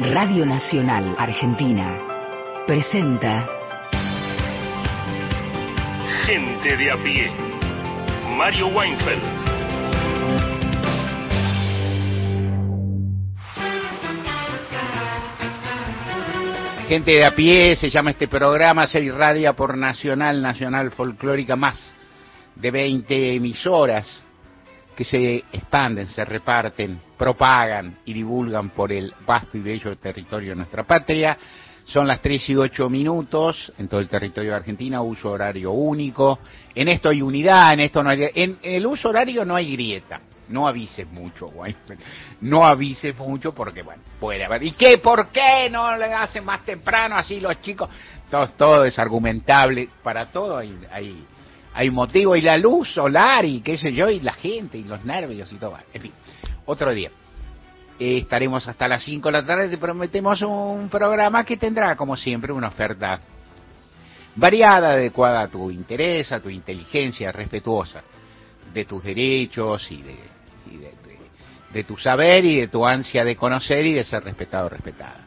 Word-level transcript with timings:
Radio 0.00 0.44
Nacional 0.44 1.14
Argentina 1.16 1.96
presenta 2.66 3.48
Gente 6.26 6.76
de 6.76 6.90
a 6.90 6.96
pie. 6.96 7.30
Mario 8.36 8.66
Weinfeld. 8.66 9.22
Gente 16.88 17.12
de 17.12 17.24
a 17.24 17.30
pie, 17.36 17.76
se 17.76 17.90
llama 17.90 18.10
este 18.10 18.26
programa, 18.26 18.88
se 18.88 19.00
irradia 19.00 19.52
por 19.52 19.78
Nacional, 19.78 20.42
Nacional 20.42 20.90
Folclórica, 20.90 21.54
más 21.54 21.94
de 22.56 22.72
20 22.72 23.36
emisoras 23.36 24.24
que 24.96 25.04
se 25.04 25.44
expanden, 25.52 26.06
se 26.06 26.24
reparten, 26.24 27.00
propagan 27.16 27.98
y 28.04 28.12
divulgan 28.12 28.70
por 28.70 28.92
el 28.92 29.12
vasto 29.26 29.56
y 29.56 29.60
bello 29.60 29.96
territorio 29.96 30.50
de 30.50 30.56
nuestra 30.56 30.84
patria. 30.84 31.36
Son 31.84 32.06
las 32.06 32.20
3 32.20 32.50
y 32.50 32.56
8 32.56 32.88
minutos 32.88 33.72
en 33.78 33.88
todo 33.88 34.00
el 34.00 34.08
territorio 34.08 34.50
de 34.50 34.56
Argentina, 34.56 35.02
uso 35.02 35.30
horario 35.30 35.72
único. 35.72 36.38
En 36.74 36.88
esto 36.88 37.08
hay 37.08 37.22
unidad, 37.22 37.72
en 37.72 37.80
esto 37.80 38.02
no 38.02 38.10
hay... 38.10 38.30
En 38.34 38.58
el 38.62 38.86
uso 38.86 39.08
horario 39.08 39.44
no 39.44 39.56
hay 39.56 39.72
grieta. 39.72 40.20
No 40.48 40.68
avises 40.68 41.08
mucho, 41.10 41.46
güey. 41.48 41.74
No 42.42 42.64
avises 42.66 43.16
mucho 43.16 43.54
porque, 43.54 43.82
bueno, 43.82 44.02
puede 44.18 44.44
haber. 44.44 44.62
¿Y 44.64 44.72
qué? 44.72 44.98
¿Por 44.98 45.28
qué 45.28 45.68
no 45.70 45.96
le 45.96 46.12
hacen 46.12 46.44
más 46.44 46.64
temprano 46.64 47.16
así 47.16 47.40
los 47.40 47.60
chicos? 47.60 47.88
Todo, 48.56 48.84
es 48.84 48.98
argumentable. 48.98 49.88
Para 50.02 50.30
todo 50.30 50.56
hay, 50.56 50.76
hay, 50.90 51.24
hay 51.74 51.90
motivo. 51.90 52.36
Y 52.36 52.42
la 52.42 52.56
luz 52.56 52.92
solar 52.92 53.44
y 53.44 53.60
qué 53.60 53.78
sé 53.78 53.92
yo, 53.92 54.08
y 54.08 54.20
la 54.20 54.32
gente 54.32 54.78
y 54.78 54.84
los 54.84 55.04
nervios 55.04 55.52
y 55.52 55.56
todo. 55.56 55.76
En 55.92 56.02
fin, 56.02 56.12
otro 56.66 56.92
día. 56.92 57.10
Estaremos 57.98 58.66
hasta 58.66 58.88
las 58.88 59.04
5 59.04 59.28
de 59.28 59.32
la 59.32 59.46
tarde. 59.46 59.68
Te 59.68 59.78
prometemos 59.78 60.42
un 60.42 60.88
programa 60.88 61.44
que 61.44 61.56
tendrá, 61.56 61.94
como 61.94 62.16
siempre, 62.16 62.52
una 62.52 62.68
oferta 62.68 63.20
variada, 64.34 64.92
adecuada 64.92 65.42
a 65.42 65.48
tu 65.48 65.70
interés, 65.70 66.32
a 66.32 66.40
tu 66.40 66.48
inteligencia, 66.48 67.30
respetuosa 67.30 68.02
de 68.72 68.84
tus 68.84 69.04
derechos 69.04 69.90
y 69.90 70.02
de, 70.02 70.16
y 70.72 70.76
de, 70.78 70.86
de, 70.86 71.18
de, 71.72 71.84
tu 71.84 71.96
saber 71.96 72.44
y 72.44 72.60
de 72.60 72.68
tu 72.68 72.84
ansia 72.84 73.24
de 73.24 73.36
conocer 73.36 73.84
y 73.84 73.92
de 73.92 74.04
ser 74.04 74.24
respetado 74.24 74.66
o 74.66 74.68
respetada. 74.70 75.20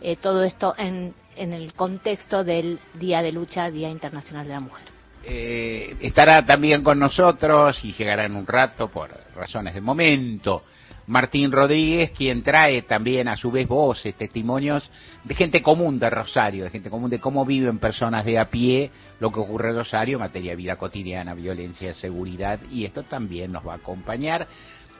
eh, 0.00 0.16
todo 0.16 0.44
esto 0.44 0.74
en, 0.76 1.14
en 1.36 1.52
el 1.52 1.72
contexto 1.74 2.44
del 2.44 2.78
Día 2.94 3.22
de 3.22 3.32
Lucha, 3.32 3.70
Día 3.70 3.90
Internacional 3.90 4.46
de 4.46 4.52
la 4.52 4.60
Mujer. 4.60 4.94
Eh, 5.26 5.96
estará 6.00 6.44
también 6.44 6.82
con 6.82 6.98
nosotros 6.98 7.82
y 7.82 7.94
llegará 7.94 8.26
en 8.26 8.36
un 8.36 8.46
rato 8.46 8.88
por 8.88 9.10
razones 9.34 9.74
de 9.74 9.80
momento. 9.80 10.64
Martín 11.06 11.52
Rodríguez, 11.52 12.12
quien 12.12 12.42
trae 12.42 12.82
también 12.82 13.28
a 13.28 13.36
su 13.36 13.50
vez 13.50 13.68
voces, 13.68 14.14
testimonios 14.14 14.90
de 15.22 15.34
gente 15.34 15.62
común 15.62 15.98
de 15.98 16.08
Rosario, 16.08 16.64
de 16.64 16.70
gente 16.70 16.88
común 16.88 17.10
de 17.10 17.20
cómo 17.20 17.44
viven 17.44 17.78
personas 17.78 18.24
de 18.24 18.38
a 18.38 18.48
pie 18.48 18.90
lo 19.20 19.30
que 19.30 19.40
ocurre 19.40 19.70
en 19.70 19.76
Rosario 19.76 20.16
en 20.16 20.22
materia 20.22 20.52
de 20.52 20.56
vida 20.56 20.76
cotidiana, 20.76 21.34
violencia, 21.34 21.92
seguridad, 21.94 22.58
y 22.70 22.84
esto 22.84 23.02
también 23.02 23.52
nos 23.52 23.66
va 23.66 23.74
a 23.74 23.76
acompañar. 23.76 24.46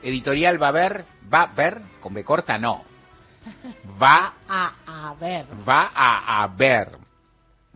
Editorial 0.03 0.61
va 0.61 0.67
a 0.67 0.71
ver, 0.71 1.05
va 1.33 1.41
a 1.41 1.53
ver, 1.53 1.81
con 2.01 2.13
B 2.13 2.23
corta 2.23 2.59
no, 2.59 2.83
va 4.01 4.33
a, 4.47 5.15
ver. 5.19 5.45
Va 5.67 5.91
a, 5.93 6.47
ver, 6.47 6.97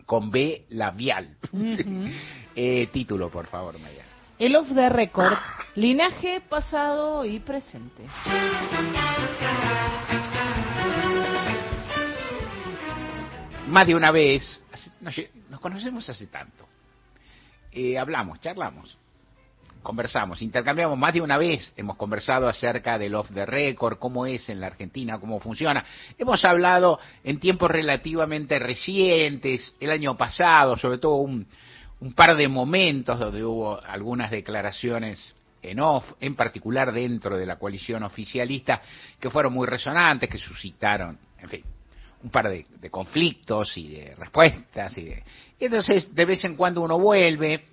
con 0.06 0.30
B 0.30 0.66
labial. 0.70 1.38
Uh 1.52 1.58
-huh. 1.58 2.14
eh, 2.56 2.88
título, 2.88 3.30
por 3.30 3.48
favor, 3.48 3.80
Maya. 3.80 4.06
El 4.38 4.56
off 4.56 4.70
the 4.74 4.90
record, 4.90 5.38
linaje 5.76 6.42
pasado 6.42 7.26
y 7.26 7.40
presente. 7.40 8.04
Más 13.68 13.86
de 13.86 13.96
una 13.96 14.12
vez, 14.12 14.62
nos, 15.02 15.16
nos 15.50 15.60
conocemos 15.60 16.10
hace 16.10 16.28
tanto, 16.28 16.66
eh, 17.72 18.00
hablamos, 18.00 18.40
charlamos, 18.40 18.98
conversamos, 19.82 20.42
intercambiamos 20.42 20.98
más 20.98 21.14
de 21.14 21.22
una 21.22 21.38
vez, 21.38 21.74
hemos 21.78 21.98
conversado 21.98 22.48
acerca 22.48 22.98
del 22.98 23.16
off 23.16 23.30
the 23.34 23.46
record, 23.46 23.98
cómo 23.98 24.26
es 24.26 24.50
en 24.50 24.60
la 24.60 24.68
Argentina, 24.68 25.20
cómo 25.20 25.40
funciona. 25.40 25.84
Hemos 26.18 26.44
hablado 26.44 27.00
en 27.24 27.40
tiempos 27.40 27.72
relativamente 27.72 28.60
recientes, 28.60 29.76
el 29.80 29.92
año 29.92 30.18
pasado, 30.18 30.78
sobre 30.78 30.98
todo 30.98 31.16
un, 31.16 31.48
un 32.02 32.14
par 32.14 32.36
de 32.36 32.48
momentos 32.48 33.20
donde 33.20 33.44
hubo 33.44 33.82
algunas 33.84 34.32
declaraciones 34.32 35.36
en 35.62 35.80
off, 35.80 36.14
en 36.20 36.36
particular 36.36 36.92
dentro 36.92 37.38
de 37.38 37.46
la 37.46 37.58
coalición 37.58 38.04
oficialista, 38.04 38.82
que 39.20 39.30
fueron 39.30 39.54
muy 39.54 39.68
resonantes, 39.68 40.30
que 40.30 40.38
suscitaron, 40.38 41.18
en 41.38 41.50
fin, 41.50 41.64
un 42.24 42.30
par 42.30 42.50
de, 42.50 42.66
de 42.80 42.90
conflictos 42.90 43.78
y 43.78 43.90
de 43.90 44.16
respuestas. 44.16 44.98
Y, 44.98 45.04
de, 45.04 45.24
y 45.60 45.66
entonces, 45.66 46.14
de 46.14 46.26
vez 46.26 46.44
en 46.46 46.56
cuando 46.56 46.82
uno 46.82 46.98
vuelve, 46.98 47.66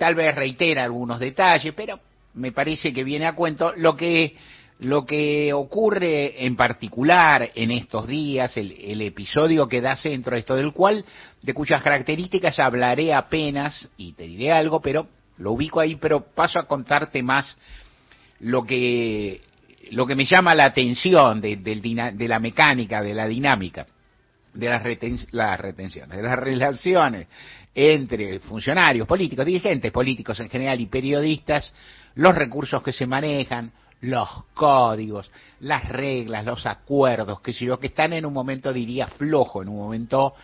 tal 0.00 0.14
vez 0.14 0.34
reitera 0.34 0.82
algunos 0.82 1.20
detalles, 1.20 1.74
pero 1.76 2.00
me 2.32 2.52
parece 2.52 2.90
que 2.90 3.04
viene 3.04 3.26
a 3.26 3.34
cuento 3.34 3.74
lo 3.76 3.94
que 3.94 4.34
lo 4.78 5.04
que 5.04 5.52
ocurre 5.52 6.46
en 6.46 6.56
particular 6.56 7.50
en 7.54 7.70
estos 7.70 8.06
días, 8.06 8.56
el, 8.56 9.02
episodio 9.02 9.68
que 9.68 9.82
da 9.82 9.94
centro 9.96 10.34
a 10.34 10.38
esto, 10.38 10.56
del 10.56 10.72
cual, 10.72 11.04
de 11.42 11.52
cuyas 11.52 11.82
características 11.82 12.58
hablaré 12.60 13.12
apenas 13.12 13.90
y 13.98 14.14
te 14.14 14.22
diré 14.22 14.52
algo, 14.52 14.80
pero 14.80 15.06
lo 15.36 15.52
ubico 15.52 15.80
ahí, 15.80 15.96
pero 15.96 16.24
paso 16.34 16.58
a 16.58 16.66
contarte 16.66 17.22
más 17.22 17.58
lo 18.38 18.64
que 18.64 19.42
lo 19.90 20.06
que 20.06 20.14
me 20.14 20.24
llama 20.24 20.54
la 20.54 20.64
atención 20.64 21.42
de, 21.42 21.56
de, 21.56 22.12
de 22.14 22.28
la 22.28 22.38
mecánica, 22.38 23.02
de 23.02 23.12
la 23.12 23.28
dinámica, 23.28 23.86
de 24.54 24.66
las, 24.66 24.82
reten, 24.82 25.18
las 25.32 25.60
retenciones, 25.60 26.16
de 26.16 26.22
las 26.22 26.38
relaciones 26.38 27.26
entre 27.74 28.40
funcionarios 28.40 29.06
políticos, 29.06 29.46
dirigentes 29.46 29.92
políticos 29.92 30.40
en 30.40 30.50
general 30.50 30.80
y 30.80 30.86
periodistas, 30.86 31.72
los 32.16 32.34
recursos 32.34 32.82
que 32.82 32.92
se 32.92 33.06
manejan, 33.06 33.72
los 34.02 34.28
códigos, 34.54 35.30
las 35.60 35.88
reglas, 35.88 36.44
los 36.44 36.64
acuerdos, 36.66 37.40
que 37.40 37.52
sé 37.52 37.66
yo, 37.66 37.78
que 37.78 37.88
están 37.88 38.12
en 38.12 38.24
un 38.24 38.32
momento, 38.32 38.72
diría, 38.72 39.06
flojo, 39.06 39.62
en 39.62 39.68
un 39.68 39.76
momento 39.76 40.34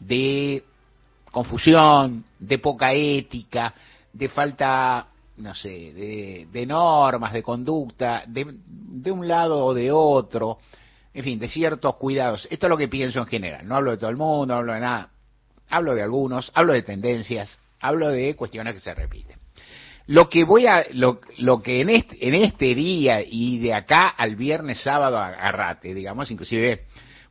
de 0.00 0.64
confusión, 1.30 2.24
de 2.38 2.58
poca 2.58 2.92
ética, 2.92 3.72
de 4.12 4.28
falta, 4.28 5.06
no 5.36 5.54
sé, 5.54 6.46
de, 6.50 6.66
normas, 6.66 7.32
de 7.32 7.42
conducta, 7.42 8.24
de, 8.26 9.10
un 9.10 9.28
lado 9.28 9.64
o 9.64 9.74
de 9.74 9.92
otro, 9.92 10.58
en 11.14 11.24
fin, 11.24 11.38
de 11.38 11.48
ciertos 11.48 11.94
cuidados. 11.96 12.46
Esto 12.50 12.66
es 12.66 12.70
lo 12.70 12.76
que 12.76 12.88
pienso 12.88 13.20
en 13.20 13.26
general, 13.26 13.66
no 13.66 13.76
hablo 13.76 13.92
de 13.92 13.98
todo 13.98 14.10
el 14.10 14.16
mundo, 14.16 14.46
no 14.46 14.54
hablo 14.54 14.72
de 14.72 14.80
nada, 14.80 15.10
hablo 15.68 15.94
de 15.94 16.02
algunos, 16.02 16.50
hablo 16.54 16.72
de 16.72 16.82
tendencias, 16.82 17.58
hablo 17.80 18.08
de 18.08 18.34
cuestiones 18.34 18.74
que 18.74 18.80
se 18.80 18.94
repiten. 18.94 19.38
Lo 20.06 20.28
que 20.28 20.44
voy 20.44 20.66
a, 20.66 20.84
lo, 20.92 21.20
lo 21.38 21.62
que 21.62 21.80
en 21.80 21.90
este, 21.90 22.16
en 22.20 22.76
día 22.76 23.22
y 23.26 23.58
de 23.58 23.74
acá 23.74 24.08
al 24.08 24.36
viernes 24.36 24.80
sábado 24.80 25.18
agarrate, 25.18 25.94
digamos, 25.94 26.30
inclusive 26.30 26.84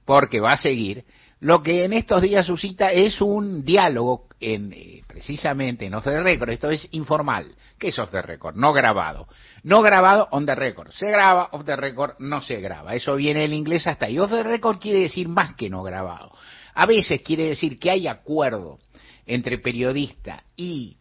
porque 0.04 0.40
va 0.40 0.54
a 0.54 0.58
seguir, 0.58 1.06
lo 1.40 1.64
que 1.64 1.86
en 1.86 1.94
estos 1.94 2.22
días 2.22 2.46
suscita 2.46 2.92
es 2.92 3.22
un 3.22 3.64
diálogo 3.64 4.28
en, 4.40 4.74
eh, 4.74 5.02
precisamente 5.08 5.86
en 5.86 5.94
off 5.94 6.04
the 6.04 6.22
record, 6.22 6.50
esto 6.50 6.70
es 6.70 6.88
informal. 6.92 7.56
¿Qué 7.78 7.90
es 7.90 8.00
off 8.00 8.12
the 8.12 8.22
record? 8.22 8.56
No 8.56 8.74
grabado. 8.74 9.28
No 9.64 9.82
grabado, 9.82 10.28
on 10.32 10.46
the 10.46 10.56
record. 10.56 10.92
Se 10.92 11.10
graba, 11.10 11.50
off 11.52 11.66
the 11.66 11.76
record 11.76 12.16
no 12.20 12.42
se 12.42 12.62
graba. 12.62 12.96
Eso 12.96 13.16
viene 13.16 13.44
en 13.44 13.54
inglés 13.54 13.86
hasta 13.88 14.06
ahí. 14.06 14.18
Off 14.18 14.32
the 14.32 14.44
record 14.44 14.80
quiere 14.80 15.00
decir 15.00 15.28
más 15.28 15.56
que 15.56 15.70
no 15.70 15.84
grabado. 15.84 16.32
A 16.76 16.86
veces 16.86 17.22
quiere 17.22 17.48
decir 17.48 17.80
que 17.80 17.90
hay 17.90 18.08
acuerdo 18.08 18.80
entre 19.26 19.58
periodista 19.58 20.44
y 20.56 20.98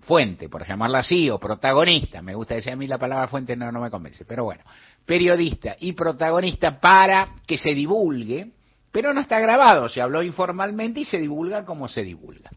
fuente, 0.00 0.48
por 0.48 0.66
llamarla 0.66 1.00
así, 1.00 1.30
o 1.30 1.38
protagonista, 1.38 2.22
me 2.22 2.34
gusta 2.34 2.54
decir 2.54 2.72
a 2.72 2.76
mí 2.76 2.86
la 2.86 2.98
palabra 2.98 3.28
fuente, 3.28 3.56
no, 3.56 3.70
no 3.70 3.80
me 3.80 3.90
convence, 3.90 4.24
pero 4.24 4.44
bueno, 4.44 4.62
periodista 5.04 5.76
y 5.78 5.92
protagonista 5.92 6.80
para 6.80 7.36
que 7.46 7.58
se 7.58 7.74
divulgue, 7.74 8.50
pero 8.90 9.12
no 9.12 9.20
está 9.20 9.38
grabado, 9.38 9.88
se 9.88 10.00
habló 10.00 10.22
informalmente 10.22 11.00
y 11.00 11.04
se 11.04 11.18
divulga 11.18 11.64
como 11.64 11.88
se 11.88 12.02
divulga. 12.02 12.50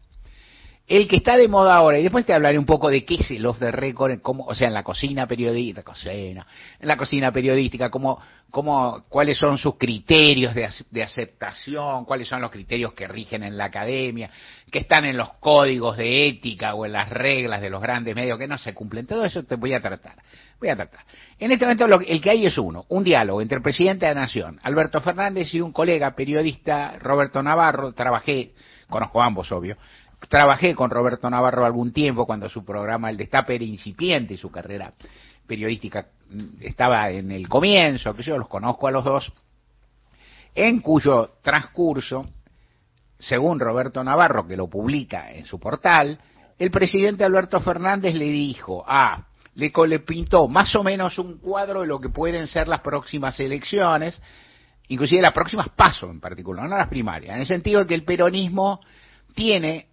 El 0.88 1.08
que 1.08 1.16
está 1.16 1.36
de 1.36 1.48
moda 1.48 1.74
ahora, 1.74 1.98
y 1.98 2.04
después 2.04 2.24
te 2.24 2.32
hablaré 2.32 2.56
un 2.56 2.64
poco 2.64 2.88
de 2.90 3.04
qué 3.04 3.16
es 3.16 3.30
el 3.32 3.44
off 3.44 3.58
the 3.58 3.72
record, 3.72 4.20
o 4.22 4.54
sea, 4.54 4.68
en 4.68 4.74
la 4.74 4.84
cocina 4.84 5.26
periodística, 5.26 5.82
cocina, 5.82 6.46
en 6.78 6.86
la 6.86 6.96
cocina 6.96 7.32
periodística, 7.32 7.90
cómo, 7.90 8.20
cómo, 8.52 9.02
cuáles 9.08 9.36
son 9.36 9.58
sus 9.58 9.76
criterios 9.76 10.54
de, 10.54 11.02
aceptación, 11.02 12.04
cuáles 12.04 12.28
son 12.28 12.40
los 12.40 12.52
criterios 12.52 12.92
que 12.92 13.08
rigen 13.08 13.42
en 13.42 13.56
la 13.56 13.64
academia, 13.64 14.30
que 14.70 14.78
están 14.78 15.04
en 15.06 15.16
los 15.16 15.30
códigos 15.40 15.96
de 15.96 16.28
ética 16.28 16.74
o 16.74 16.86
en 16.86 16.92
las 16.92 17.10
reglas 17.10 17.60
de 17.60 17.68
los 17.68 17.82
grandes 17.82 18.14
medios 18.14 18.38
que 18.38 18.46
no 18.46 18.56
se 18.56 18.72
cumplen. 18.72 19.08
Todo 19.08 19.24
eso 19.24 19.42
te 19.42 19.56
voy 19.56 19.72
a 19.72 19.80
tratar. 19.80 20.14
Voy 20.60 20.68
a 20.68 20.76
tratar. 20.76 21.00
En 21.38 21.50
este 21.50 21.64
momento 21.64 21.88
lo, 21.88 22.00
el 22.00 22.20
que 22.20 22.30
hay 22.30 22.46
es 22.46 22.56
uno, 22.58 22.86
un 22.90 23.02
diálogo 23.02 23.42
entre 23.42 23.56
el 23.56 23.62
presidente 23.62 24.06
de 24.06 24.14
la 24.14 24.20
Nación, 24.20 24.60
Alberto 24.62 25.00
Fernández, 25.00 25.52
y 25.52 25.60
un 25.60 25.72
colega 25.72 26.14
periodista, 26.14 26.96
Roberto 27.00 27.42
Navarro, 27.42 27.92
trabajé, 27.92 28.52
conozco 28.88 29.20
ambos, 29.20 29.50
obvio, 29.50 29.76
Trabajé 30.28 30.74
con 30.74 30.90
Roberto 30.90 31.28
Navarro 31.30 31.64
algún 31.64 31.92
tiempo 31.92 32.26
cuando 32.26 32.48
su 32.48 32.64
programa 32.64 33.10
El 33.10 33.16
Destape 33.16 33.54
era 33.54 33.64
incipiente 33.64 34.34
y 34.34 34.38
su 34.38 34.50
carrera 34.50 34.92
periodística 35.46 36.06
estaba 36.60 37.10
en 37.10 37.30
el 37.30 37.48
comienzo, 37.48 38.14
que 38.14 38.22
yo 38.22 38.36
los 38.36 38.48
conozco 38.48 38.88
a 38.88 38.90
los 38.90 39.04
dos, 39.04 39.32
en 40.54 40.80
cuyo 40.80 41.34
transcurso, 41.42 42.26
según 43.18 43.60
Roberto 43.60 44.02
Navarro, 44.02 44.46
que 44.46 44.56
lo 44.56 44.68
publica 44.68 45.32
en 45.32 45.44
su 45.44 45.60
portal, 45.60 46.18
el 46.58 46.70
presidente 46.70 47.24
Alberto 47.24 47.60
Fernández 47.60 48.14
le 48.14 48.24
dijo, 48.24 48.84
ah, 48.86 49.26
le, 49.54 49.72
le 49.86 50.00
pintó 50.00 50.48
más 50.48 50.74
o 50.74 50.82
menos 50.82 51.18
un 51.18 51.38
cuadro 51.38 51.82
de 51.82 51.86
lo 51.86 51.98
que 51.98 52.08
pueden 52.08 52.46
ser 52.46 52.68
las 52.68 52.80
próximas 52.80 53.38
elecciones, 53.38 54.20
inclusive 54.88 55.22
las 55.22 55.32
próximas 55.32 55.68
pasos 55.68 56.10
en 56.10 56.20
particular, 56.20 56.68
no 56.68 56.76
las 56.76 56.88
primarias, 56.88 57.34
en 57.34 57.42
el 57.42 57.46
sentido 57.46 57.80
de 57.80 57.86
que 57.86 57.94
el 57.94 58.04
peronismo 58.04 58.80
tiene 59.34 59.88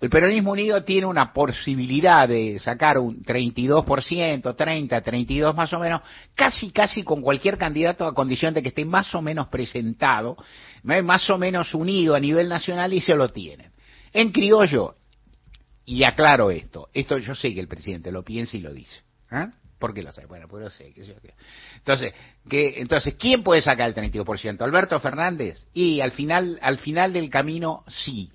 el 0.00 0.10
peronismo 0.10 0.52
unido 0.52 0.84
tiene 0.84 1.06
una 1.06 1.32
posibilidad 1.32 2.28
de 2.28 2.60
sacar 2.60 2.98
un 2.98 3.22
32%, 3.22 4.54
30, 4.56 5.00
32 5.00 5.56
más 5.56 5.72
o 5.72 5.80
menos, 5.80 6.02
casi, 6.34 6.70
casi 6.70 7.02
con 7.02 7.20
cualquier 7.20 7.58
candidato 7.58 8.06
a 8.06 8.14
condición 8.14 8.54
de 8.54 8.62
que 8.62 8.68
esté 8.68 8.84
más 8.84 9.12
o 9.14 9.22
menos 9.22 9.48
presentado, 9.48 10.36
más 10.84 11.28
o 11.30 11.38
menos 11.38 11.74
unido 11.74 12.14
a 12.14 12.20
nivel 12.20 12.48
nacional 12.48 12.92
y 12.92 13.00
se 13.00 13.16
lo 13.16 13.28
tienen. 13.30 13.72
En 14.12 14.30
criollo, 14.30 14.94
y 15.84 16.04
aclaro 16.04 16.50
esto, 16.50 16.88
esto 16.92 17.18
yo 17.18 17.34
sé 17.34 17.52
que 17.52 17.60
el 17.60 17.68
presidente 17.68 18.12
lo 18.12 18.22
piensa 18.22 18.56
y 18.56 18.60
lo 18.60 18.72
dice. 18.72 19.00
¿eh? 19.32 19.48
¿Por 19.78 19.94
qué 19.94 20.02
lo 20.02 20.12
sabe? 20.12 20.26
Bueno, 20.26 20.46
pues 20.48 20.62
lo 20.62 20.70
sé. 20.70 20.92
Entonces, 21.76 22.12
que, 22.48 22.80
entonces, 22.80 23.14
¿quién 23.14 23.42
puede 23.42 23.62
sacar 23.62 23.88
el 23.88 23.94
32%? 23.94 24.60
¿Alberto 24.60 24.98
Fernández? 25.00 25.66
Y 25.72 26.00
al 26.00 26.12
final, 26.12 26.58
al 26.62 26.78
final 26.78 27.12
del 27.12 27.30
camino, 27.30 27.84
sí. 27.88 28.30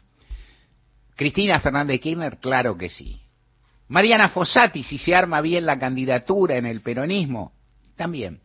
Cristina 1.15 1.59
Fernández 1.59 1.99
Kirchner, 1.99 2.37
claro 2.39 2.77
que 2.77 2.89
sí. 2.89 3.21
Mariana 3.87 4.29
Fossati, 4.29 4.83
si 4.83 4.97
se 4.97 5.13
arma 5.13 5.41
bien 5.41 5.65
la 5.65 5.77
candidatura 5.77 6.57
en 6.57 6.65
el 6.65 6.81
peronismo, 6.81 7.53
también. 7.95 8.39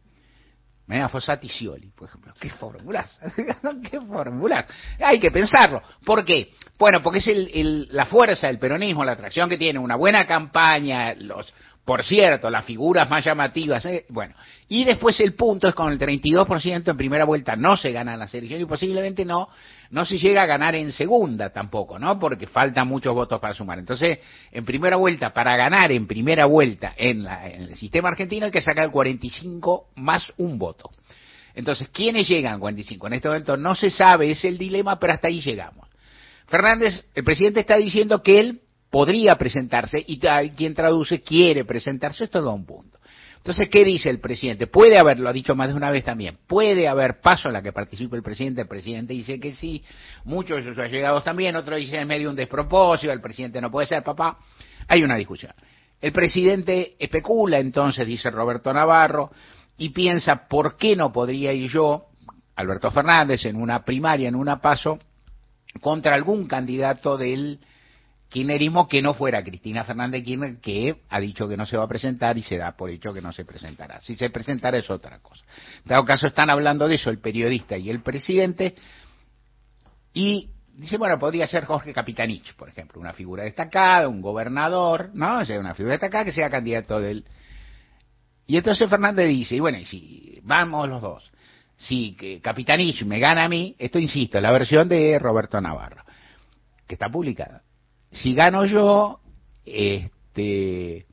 Mariana 0.86 1.10
Fossati 1.10 1.48
Scioli, 1.48 1.90
por 1.90 2.08
ejemplo. 2.08 2.32
¿Qué 2.40 2.48
fórmulas? 2.50 3.18
¿Qué 3.90 4.00
fórmulas? 4.00 4.64
Hay 4.98 5.20
que 5.20 5.30
pensarlo. 5.30 5.82
¿Por 6.04 6.24
qué? 6.24 6.52
Bueno, 6.78 7.02
porque 7.02 7.18
es 7.18 7.28
el, 7.28 7.88
la 7.90 8.06
fuerza 8.06 8.46
del 8.46 8.58
peronismo, 8.58 9.04
la 9.04 9.12
atracción 9.12 9.50
que 9.50 9.58
tiene, 9.58 9.78
una 9.78 9.96
buena 9.96 10.26
campaña, 10.26 11.14
los, 11.14 11.52
por 11.88 12.04
cierto, 12.04 12.50
las 12.50 12.66
figuras 12.66 13.08
más 13.08 13.24
llamativas, 13.24 13.82
eh, 13.86 14.04
bueno, 14.10 14.34
y 14.68 14.84
después 14.84 15.18
el 15.20 15.32
punto 15.32 15.68
es 15.68 15.74
con 15.74 15.90
el 15.90 15.98
32% 15.98 16.90
en 16.90 16.96
primera 16.98 17.24
vuelta 17.24 17.56
no 17.56 17.78
se 17.78 17.92
gana 17.92 18.14
la 18.14 18.28
selección 18.28 18.60
y 18.60 18.66
posiblemente 18.66 19.24
no, 19.24 19.48
no 19.88 20.04
se 20.04 20.18
llega 20.18 20.42
a 20.42 20.44
ganar 20.44 20.74
en 20.74 20.92
segunda 20.92 21.48
tampoco, 21.48 21.98
¿no? 21.98 22.18
Porque 22.18 22.46
faltan 22.46 22.86
muchos 22.86 23.14
votos 23.14 23.40
para 23.40 23.54
sumar. 23.54 23.78
Entonces, 23.78 24.18
en 24.52 24.66
primera 24.66 24.96
vuelta, 24.96 25.32
para 25.32 25.56
ganar 25.56 25.90
en 25.90 26.06
primera 26.06 26.44
vuelta 26.44 26.92
en, 26.94 27.24
la, 27.24 27.48
en 27.48 27.62
el 27.62 27.74
sistema 27.74 28.10
argentino 28.10 28.44
hay 28.44 28.52
que 28.52 28.60
sacar 28.60 28.84
el 28.84 28.90
45 28.90 29.86
más 29.96 30.30
un 30.36 30.58
voto. 30.58 30.90
Entonces, 31.54 31.88
¿quiénes 31.88 32.28
llegan 32.28 32.52
al 32.52 32.60
45? 32.60 33.06
En 33.06 33.12
este 33.14 33.28
momento 33.28 33.56
no 33.56 33.74
se 33.74 33.90
sabe, 33.90 34.30
es 34.30 34.44
el 34.44 34.58
dilema, 34.58 34.98
pero 34.98 35.14
hasta 35.14 35.28
ahí 35.28 35.40
llegamos. 35.40 35.88
Fernández, 36.48 37.06
el 37.14 37.24
presidente 37.24 37.60
está 37.60 37.78
diciendo 37.78 38.22
que 38.22 38.40
él 38.40 38.60
podría 38.90 39.36
presentarse 39.36 40.02
y 40.06 40.18
quien 40.18 40.74
traduce 40.74 41.22
quiere 41.22 41.64
presentarse, 41.64 42.24
esto 42.24 42.42
da 42.42 42.50
un 42.50 42.64
punto. 42.64 42.98
Entonces, 43.36 43.68
¿qué 43.70 43.84
dice 43.84 44.10
el 44.10 44.20
presidente? 44.20 44.66
Puede 44.66 44.98
haber, 44.98 45.20
lo 45.20 45.28
ha 45.28 45.32
dicho 45.32 45.54
más 45.54 45.68
de 45.68 45.74
una 45.74 45.90
vez 45.90 46.04
también, 46.04 46.38
puede 46.46 46.88
haber 46.88 47.20
paso 47.20 47.48
en 47.48 47.54
la 47.54 47.62
que 47.62 47.72
participe 47.72 48.16
el 48.16 48.22
presidente, 48.22 48.62
el 48.62 48.68
presidente 48.68 49.14
dice 49.14 49.38
que 49.38 49.54
sí, 49.54 49.82
muchos 50.24 50.62
de 50.62 50.70
sus 50.70 50.78
allegados 50.78 51.24
también, 51.24 51.56
otros 51.56 51.78
dicen 51.78 52.02
en 52.02 52.08
medio 52.08 52.30
un 52.30 52.36
despropósito, 52.36 53.12
el 53.12 53.20
presidente 53.20 53.60
no 53.60 53.70
puede 53.70 53.86
ser, 53.86 54.02
papá, 54.02 54.38
hay 54.86 55.02
una 55.02 55.16
discusión. 55.16 55.52
El 56.00 56.12
presidente 56.12 56.96
especula 56.98 57.58
entonces, 57.58 58.06
dice 58.06 58.30
Roberto 58.30 58.72
Navarro, 58.72 59.30
y 59.78 59.90
piensa, 59.90 60.48
¿por 60.48 60.76
qué 60.76 60.96
no 60.96 61.12
podría 61.12 61.52
ir 61.52 61.70
yo, 61.70 62.06
Alberto 62.56 62.90
Fernández, 62.90 63.46
en 63.46 63.56
una 63.56 63.84
primaria, 63.84 64.28
en 64.28 64.34
una 64.34 64.60
paso, 64.60 64.98
contra 65.80 66.14
algún 66.14 66.46
candidato 66.46 67.16
del 67.16 67.60
kirchnerismo 68.28 68.88
que 68.88 69.00
no 69.00 69.14
fuera 69.14 69.42
Cristina 69.42 69.84
Fernández 69.84 70.22
Kirchner, 70.22 70.58
que 70.58 70.96
ha 71.08 71.20
dicho 71.20 71.48
que 71.48 71.56
no 71.56 71.66
se 71.66 71.76
va 71.76 71.84
a 71.84 71.88
presentar 71.88 72.36
y 72.36 72.42
se 72.42 72.58
da 72.58 72.72
por 72.76 72.90
hecho 72.90 73.12
que 73.12 73.22
no 73.22 73.32
se 73.32 73.44
presentará. 73.44 74.00
Si 74.00 74.16
se 74.16 74.30
presentará 74.30 74.78
es 74.78 74.90
otra 74.90 75.18
cosa. 75.20 75.44
En 75.78 75.88
todo 75.88 76.04
caso, 76.04 76.26
están 76.26 76.50
hablando 76.50 76.88
de 76.88 76.96
eso 76.96 77.10
el 77.10 77.18
periodista 77.18 77.76
y 77.76 77.90
el 77.90 78.02
presidente, 78.02 78.74
y 80.12 80.50
dice, 80.74 80.98
bueno, 80.98 81.18
podría 81.18 81.46
ser 81.46 81.64
Jorge 81.64 81.92
Capitanich, 81.92 82.54
por 82.54 82.68
ejemplo, 82.68 83.00
una 83.00 83.14
figura 83.14 83.44
destacada, 83.44 84.08
un 84.08 84.20
gobernador, 84.20 85.10
¿no? 85.14 85.38
O 85.38 85.44
sea, 85.44 85.58
una 85.58 85.74
figura 85.74 85.92
destacada 85.92 86.24
que 86.24 86.32
sea 86.32 86.50
candidato 86.50 87.00
del... 87.00 87.24
Y 88.46 88.56
entonces 88.56 88.88
Fernández 88.88 89.28
dice, 89.28 89.56
y 89.56 89.60
bueno, 89.60 89.78
y 89.78 89.86
si 89.86 90.40
vamos 90.42 90.88
los 90.88 91.02
dos, 91.02 91.30
si 91.76 92.40
Capitanich 92.42 93.04
me 93.04 93.18
gana 93.18 93.44
a 93.44 93.48
mí, 93.48 93.76
esto 93.78 93.98
insisto, 93.98 94.40
la 94.40 94.50
versión 94.50 94.88
de 94.88 95.18
Roberto 95.18 95.60
Navarro, 95.60 96.02
que 96.86 96.94
está 96.94 97.08
publicada 97.08 97.62
si 98.10 98.34
gano 98.34 98.64
yo, 98.64 99.20
este, 99.64 101.06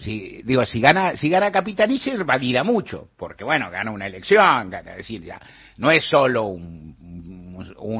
si, 0.00 0.42
digo, 0.42 0.64
si 0.64 0.80
gana, 0.80 1.16
si 1.16 1.28
gana 1.28 1.52
Capitanich 1.52 2.16
valida 2.24 2.64
mucho, 2.64 3.08
porque 3.16 3.44
bueno, 3.44 3.70
gana 3.70 3.90
una 3.90 4.06
elección, 4.06 4.70
gana, 4.70 4.96
decir, 4.96 5.22
ya, 5.22 5.40
no 5.76 5.90
es 5.90 6.04
solo 6.04 6.46
un, 6.46 6.96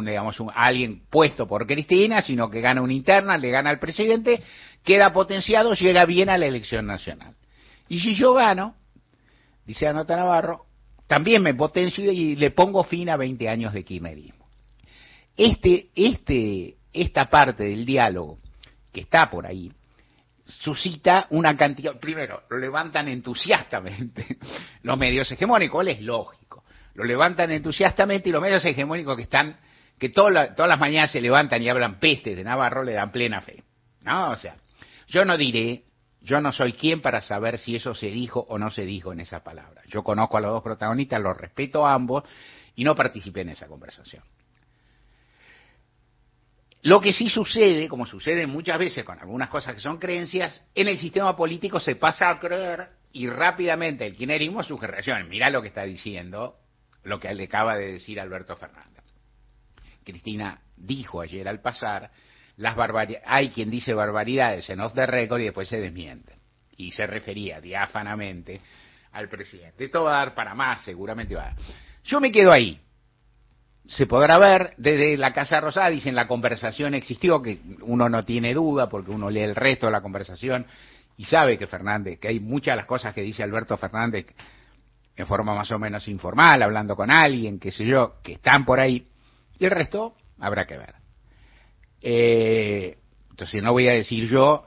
digamos, 0.05 0.41
un, 0.41 0.51
alguien 0.55 1.03
puesto 1.09 1.47
por 1.47 1.67
Cristina, 1.67 2.23
sino 2.23 2.51
que 2.51 2.61
gana 2.61 2.83
una 2.83 2.93
interna, 2.93 3.37
le 3.37 3.51
gana 3.51 3.71
al 3.71 3.79
presidente, 3.79 4.43
queda 4.85 5.13
potenciado, 5.13 5.75
llega 5.75 6.05
bien 6.05 6.29
a 6.29 6.39
la 6.39 6.47
elección 6.47 6.87
nacional. 6.87 7.35
Y 7.89 8.01
si 8.01 8.15
yo 8.15 8.35
gano, 8.35 8.75
dice 9.67 9.87
Anota 9.87 10.17
Navarro, 10.17 10.67
también 11.07 11.43
me 11.43 11.55
potencio 11.55 12.11
y 12.11 12.37
le 12.37 12.51
pongo 12.51 12.85
fin 12.85 13.11
a 13.11 13.17
20 13.17 13.49
años 13.49 13.73
de 13.75 13.85
kirchnerismo. 13.85 14.47
Este, 15.37 15.89
este, 15.95 16.77
esta 16.93 17.29
parte 17.29 17.65
del 17.65 17.85
diálogo 17.85 18.39
que 18.93 19.01
está 19.01 19.31
por 19.31 19.47
ahí 19.47 19.73
suscita 20.45 21.27
una 21.31 21.57
cantidad, 21.57 21.99
primero, 21.99 22.43
lo 22.51 22.59
levantan 22.59 23.09
entusiastamente 23.09 24.39
los 24.83 24.99
medios 24.99 25.31
hegemónicos, 25.31 25.87
es 25.87 26.01
lógico, 26.01 26.65
lo 26.95 27.05
levantan 27.05 27.51
entusiastamente 27.53 28.29
y 28.29 28.33
los 28.33 28.43
medios 28.43 28.65
hegemónicos 28.65 29.17
que 29.17 29.23
están, 29.23 29.57
que 29.99 30.09
todas 30.09 30.53
las 30.57 30.79
mañanas 30.79 31.13
se 31.13 31.21
levantan 31.21 31.63
y 31.63 31.69
hablan 31.69 32.01
peste 32.01 32.35
de 32.35 32.45
Navarro, 32.45 32.83
le 32.83 32.93
dan 32.93 33.13
plena 33.13 33.41
fe, 33.41 33.63
¿no? 34.03 34.31
O 34.31 34.37
sea, 34.37 34.57
yo 35.07 35.25
no 35.25 35.37
diré, 35.37 35.85
Yo 36.25 36.41
no 36.41 36.53
soy 36.53 36.75
quien 36.75 37.01
para 37.01 37.21
saber 37.21 37.59
si 37.59 37.75
eso 37.75 37.97
se 37.97 38.07
dijo 38.07 38.47
o 38.49 38.57
no 38.57 38.71
se 38.71 38.85
dijo 38.85 39.13
en 39.13 39.19
esa 39.19 39.43
palabra. 39.43 39.83
Yo 39.89 40.05
conozco 40.05 40.37
a 40.37 40.41
los 40.41 40.53
dos 40.53 40.63
protagonistas, 40.63 41.21
los 41.21 41.37
respeto 41.37 41.85
a 41.85 41.95
ambos 41.95 42.23
y 42.77 42.85
no 42.85 42.95
participé 42.95 43.41
en 43.41 43.51
esa 43.51 43.67
conversación. 43.67 44.23
Lo 46.83 47.01
que 47.01 47.13
sí 47.13 47.29
sucede, 47.29 47.89
como 47.89 48.07
sucede 48.07 48.47
muchas 48.49 48.77
veces 48.77 49.05
con 49.05 49.19
algunas 49.19 49.49
cosas 49.49 49.75
que 49.77 49.81
son 49.81 49.99
creencias, 49.99 50.65
en 50.75 50.89
el 50.89 50.99
sistema 50.99 51.37
político 51.37 51.79
se 51.79 51.95
pasa 51.95 52.29
a 52.29 52.41
creer 52.41 52.89
y 53.13 53.29
rápidamente 53.29 54.05
el 54.05 54.17
kirchnerismo 54.17 54.65
su 54.65 54.77
reacción. 54.77 55.29
Mirá 55.29 55.49
lo 55.49 55.63
que 55.63 55.69
está 55.69 55.85
diciendo, 55.85 56.57
lo 57.05 57.21
que 57.21 57.33
le 57.35 57.45
acaba 57.45 57.77
de 57.77 57.93
decir 57.93 58.21
Alberto 58.21 58.57
Fernández. 58.57 59.05
Cristina 60.05 60.61
dijo 60.77 61.21
ayer 61.21 61.47
al 61.47 61.61
pasar, 61.61 62.11
las 62.57 62.77
hay 63.27 63.51
quien 63.51 63.71
dice 63.71 63.95
barbaridades 63.95 64.69
en 64.69 64.81
off 64.81 64.93
the 64.95 65.07
record 65.07 65.41
y 65.41 65.45
después 65.45 65.69
se 65.69 65.81
desmiente. 65.81 66.35
Y 66.77 66.91
se 66.91 67.07
refería 67.07 67.61
diáfanamente 67.61 68.61
al 69.13 69.29
presidente. 69.29 69.85
Esto 69.85 70.03
va 70.03 70.17
a 70.17 70.19
dar 70.25 70.35
para 70.35 70.55
más, 70.57 70.83
seguramente 70.83 71.37
va 71.37 71.43
a 71.43 71.47
dar. 71.51 71.57
Yo 72.03 72.21
me 72.21 72.33
quedo 72.33 72.51
ahí 72.51 72.82
se 73.87 74.07
podrá 74.07 74.39
ver 74.39 74.75
desde 74.77 75.17
la 75.17 75.33
Casa 75.33 75.61
Rosada, 75.61 75.91
dicen 75.91 76.15
la 76.15 76.29
conversación 76.29 76.95
existió, 76.95 77.43
que 77.43 77.61
uno 77.83 78.09
no 78.09 78.25
tiene 78.25 78.55
duda 78.55 78.89
porque 78.89 79.11
uno 79.11 79.29
lee 79.29 79.41
el 79.41 79.55
resto 79.55 79.87
de 79.87 79.93
la 79.93 80.01
conversación 80.01 80.67
y 81.17 81.25
sabe 81.25 81.59
que 81.59 81.67
Fernández, 81.67 82.19
que 82.19 82.29
hay 82.29 82.41
muchas 82.41 82.73
de 82.73 82.77
las 82.77 82.87
cosas 82.87 83.15
que 83.15 83.23
dice 83.23 83.43
Alberto 83.43 83.77
Fernández 83.77 84.27
en 85.17 85.27
forma 85.27 85.55
más 85.55 85.71
o 85.71 85.79
menos 85.79 86.09
informal, 86.09 86.63
hablando 86.63 86.97
con 86.97 87.11
alguien, 87.11 87.59
qué 87.59 87.71
sé 87.71 87.85
yo, 87.85 88.15
que 88.23 88.35
están 88.35 88.65
por 88.65 88.81
ahí, 88.81 89.07
y 89.59 89.65
el 89.65 89.71
resto 89.71 90.15
habrá 90.41 90.67
que 90.67 90.79
ver. 90.79 90.95
Eh, 92.01 92.99
entonces 93.31 93.63
no 93.63 93.73
voy 93.73 93.89
a 93.89 93.93
decir 93.93 94.29
yo 94.29 94.65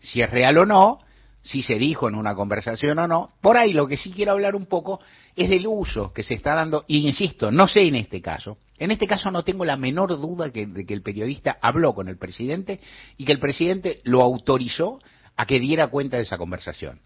si 0.00 0.22
es 0.22 0.30
real 0.30 0.58
o 0.58 0.66
no, 0.66 1.00
si 1.44 1.62
se 1.62 1.74
dijo 1.74 2.08
en 2.08 2.14
una 2.14 2.34
conversación 2.34 2.98
o 2.98 3.06
no. 3.06 3.34
Por 3.40 3.56
ahí 3.56 3.72
lo 3.72 3.86
que 3.86 3.96
sí 3.96 4.10
quiero 4.10 4.32
hablar 4.32 4.56
un 4.56 4.66
poco 4.66 5.00
es 5.36 5.48
del 5.48 5.66
uso 5.66 6.12
que 6.12 6.22
se 6.22 6.34
está 6.34 6.54
dando, 6.54 6.84
y 6.88 7.06
insisto, 7.06 7.52
no 7.52 7.68
sé 7.68 7.86
en 7.86 7.96
este 7.96 8.20
caso. 8.20 8.58
En 8.78 8.90
este 8.90 9.06
caso 9.06 9.30
no 9.30 9.44
tengo 9.44 9.64
la 9.64 9.76
menor 9.76 10.10
duda 10.20 10.48
de 10.48 10.86
que 10.86 10.94
el 10.94 11.02
periodista 11.02 11.58
habló 11.60 11.94
con 11.94 12.08
el 12.08 12.18
presidente 12.18 12.80
y 13.16 13.24
que 13.24 13.32
el 13.32 13.38
presidente 13.38 14.00
lo 14.04 14.22
autorizó 14.22 14.98
a 15.36 15.46
que 15.46 15.60
diera 15.60 15.88
cuenta 15.88 16.16
de 16.16 16.24
esa 16.24 16.38
conversación. 16.38 17.00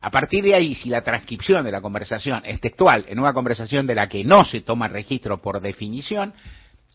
A 0.00 0.10
partir 0.10 0.44
de 0.44 0.54
ahí, 0.54 0.74
si 0.74 0.88
la 0.90 1.02
transcripción 1.02 1.64
de 1.64 1.72
la 1.72 1.80
conversación 1.80 2.42
es 2.44 2.60
textual 2.60 3.06
en 3.08 3.18
una 3.18 3.32
conversación 3.32 3.86
de 3.86 3.94
la 3.94 4.08
que 4.08 4.22
no 4.22 4.44
se 4.44 4.60
toma 4.60 4.86
registro 4.86 5.40
por 5.40 5.60
definición, 5.60 6.34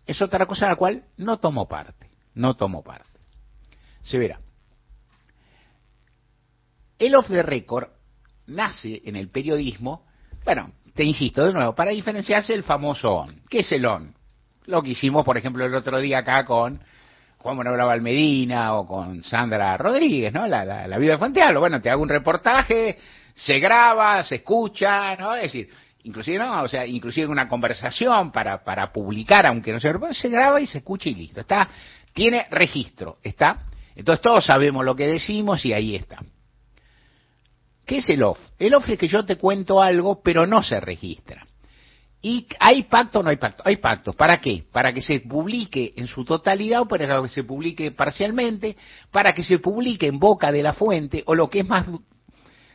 es 0.05 0.21
otra 0.21 0.45
cosa 0.45 0.67
a 0.67 0.69
la 0.69 0.75
cual 0.75 1.03
no 1.17 1.39
tomo 1.39 1.67
parte. 1.67 2.09
No 2.33 2.53
tomo 2.53 2.83
parte. 2.83 3.19
Se 4.01 4.17
verá. 4.17 4.39
El 7.01 7.15
off 7.15 7.29
the 7.29 7.41
record 7.41 7.87
nace 8.45 9.01
en 9.05 9.15
el 9.15 9.31
periodismo, 9.31 10.05
bueno, 10.45 10.71
te 10.93 11.03
insisto 11.03 11.43
de 11.43 11.51
nuevo, 11.51 11.73
para 11.73 11.89
diferenciarse 11.89 12.53
el 12.53 12.61
famoso 12.61 13.11
on. 13.11 13.41
¿Qué 13.49 13.61
es 13.61 13.71
el 13.71 13.87
on? 13.87 14.13
Lo 14.67 14.83
que 14.83 14.91
hicimos, 14.91 15.25
por 15.25 15.35
ejemplo, 15.35 15.65
el 15.65 15.73
otro 15.73 15.99
día 15.99 16.19
acá 16.19 16.45
con 16.45 16.79
Juan 17.39 17.57
Manuel 17.57 17.81
Valmedina 17.81 18.75
o 18.75 18.85
con 18.85 19.23
Sandra 19.23 19.75
Rodríguez, 19.77 20.31
¿no? 20.31 20.45
La, 20.45 20.63
la, 20.63 20.97
vida 20.99 21.13
de 21.13 21.17
Fuentealba. 21.17 21.59
Bueno, 21.59 21.81
te 21.81 21.89
hago 21.89 22.03
un 22.03 22.09
reportaje, 22.09 22.99
se 23.33 23.57
graba, 23.57 24.23
se 24.23 24.35
escucha, 24.35 25.15
¿no? 25.15 25.33
Es 25.33 25.51
decir, 25.51 25.69
inclusive 26.03 26.37
no, 26.37 26.61
o 26.61 26.67
sea, 26.67 26.85
inclusive 26.85 27.25
una 27.25 27.47
conversación 27.47 28.31
para, 28.31 28.63
para 28.63 28.93
publicar, 28.93 29.47
aunque 29.47 29.73
no 29.73 29.79
se 29.79 29.91
se 30.13 30.29
graba 30.29 30.61
y 30.61 30.67
se 30.67 30.77
escucha 30.77 31.09
y 31.09 31.15
listo. 31.15 31.39
Está, 31.39 31.67
tiene 32.13 32.45
registro, 32.51 33.17
está. 33.23 33.65
Entonces 33.95 34.21
todos 34.21 34.45
sabemos 34.45 34.85
lo 34.85 34.95
que 34.95 35.07
decimos 35.07 35.65
y 35.65 35.73
ahí 35.73 35.95
está. 35.95 36.19
¿Qué 37.91 37.97
es 37.97 38.09
el 38.09 38.23
off? 38.23 38.39
El 38.57 38.73
off 38.73 38.87
es 38.87 38.97
que 38.97 39.09
yo 39.09 39.25
te 39.25 39.35
cuento 39.35 39.81
algo, 39.81 40.21
pero 40.23 40.47
no 40.47 40.63
se 40.63 40.79
registra. 40.79 41.45
¿Y 42.21 42.47
hay 42.57 42.83
pacto 42.83 43.19
o 43.19 43.23
no 43.23 43.29
hay 43.29 43.35
pacto? 43.35 43.63
Hay 43.65 43.75
pacto. 43.75 44.13
¿Para 44.13 44.39
qué? 44.39 44.63
Para 44.71 44.93
que 44.93 45.01
se 45.01 45.19
publique 45.19 45.91
en 45.97 46.07
su 46.07 46.23
totalidad 46.23 46.83
o 46.83 46.87
para 46.87 47.21
que 47.21 47.27
se 47.27 47.43
publique 47.43 47.91
parcialmente, 47.91 48.77
para 49.11 49.33
que 49.33 49.43
se 49.43 49.59
publique 49.59 50.07
en 50.07 50.19
boca 50.19 50.53
de 50.53 50.63
la 50.63 50.71
fuente 50.71 51.21
o 51.25 51.35
lo 51.35 51.49
que 51.49 51.59
es 51.59 51.67
más, 51.67 51.85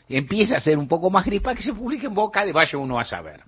empieza 0.06 0.58
a 0.58 0.60
ser 0.60 0.76
un 0.76 0.86
poco 0.86 1.08
más 1.08 1.24
gripa, 1.24 1.54
que 1.54 1.62
se 1.62 1.72
publique 1.72 2.08
en 2.08 2.14
boca 2.14 2.44
de 2.44 2.52
vaya 2.52 2.76
uno 2.76 2.98
a 2.98 3.04
saber. 3.04 3.42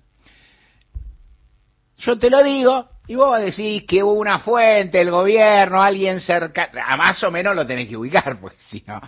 Yo 1.99 2.17
te 2.17 2.31
lo 2.31 2.43
digo, 2.43 2.89
y 3.09 3.15
vos 3.15 3.41
decís 3.41 3.85
que 3.87 4.03
hubo 4.03 4.13
una 4.13 4.37
fuente, 4.37 5.01
el 5.01 5.09
gobierno, 5.09 5.81
alguien 5.81 6.19
cerca, 6.19 6.69
a 6.85 6.95
más 6.95 7.23
o 7.23 7.31
menos 7.31 7.55
lo 7.55 7.65
tenés 7.65 7.89
que 7.89 7.97
ubicar, 7.97 8.39
pues 8.39 8.53
si 8.69 8.83
no, 8.85 9.01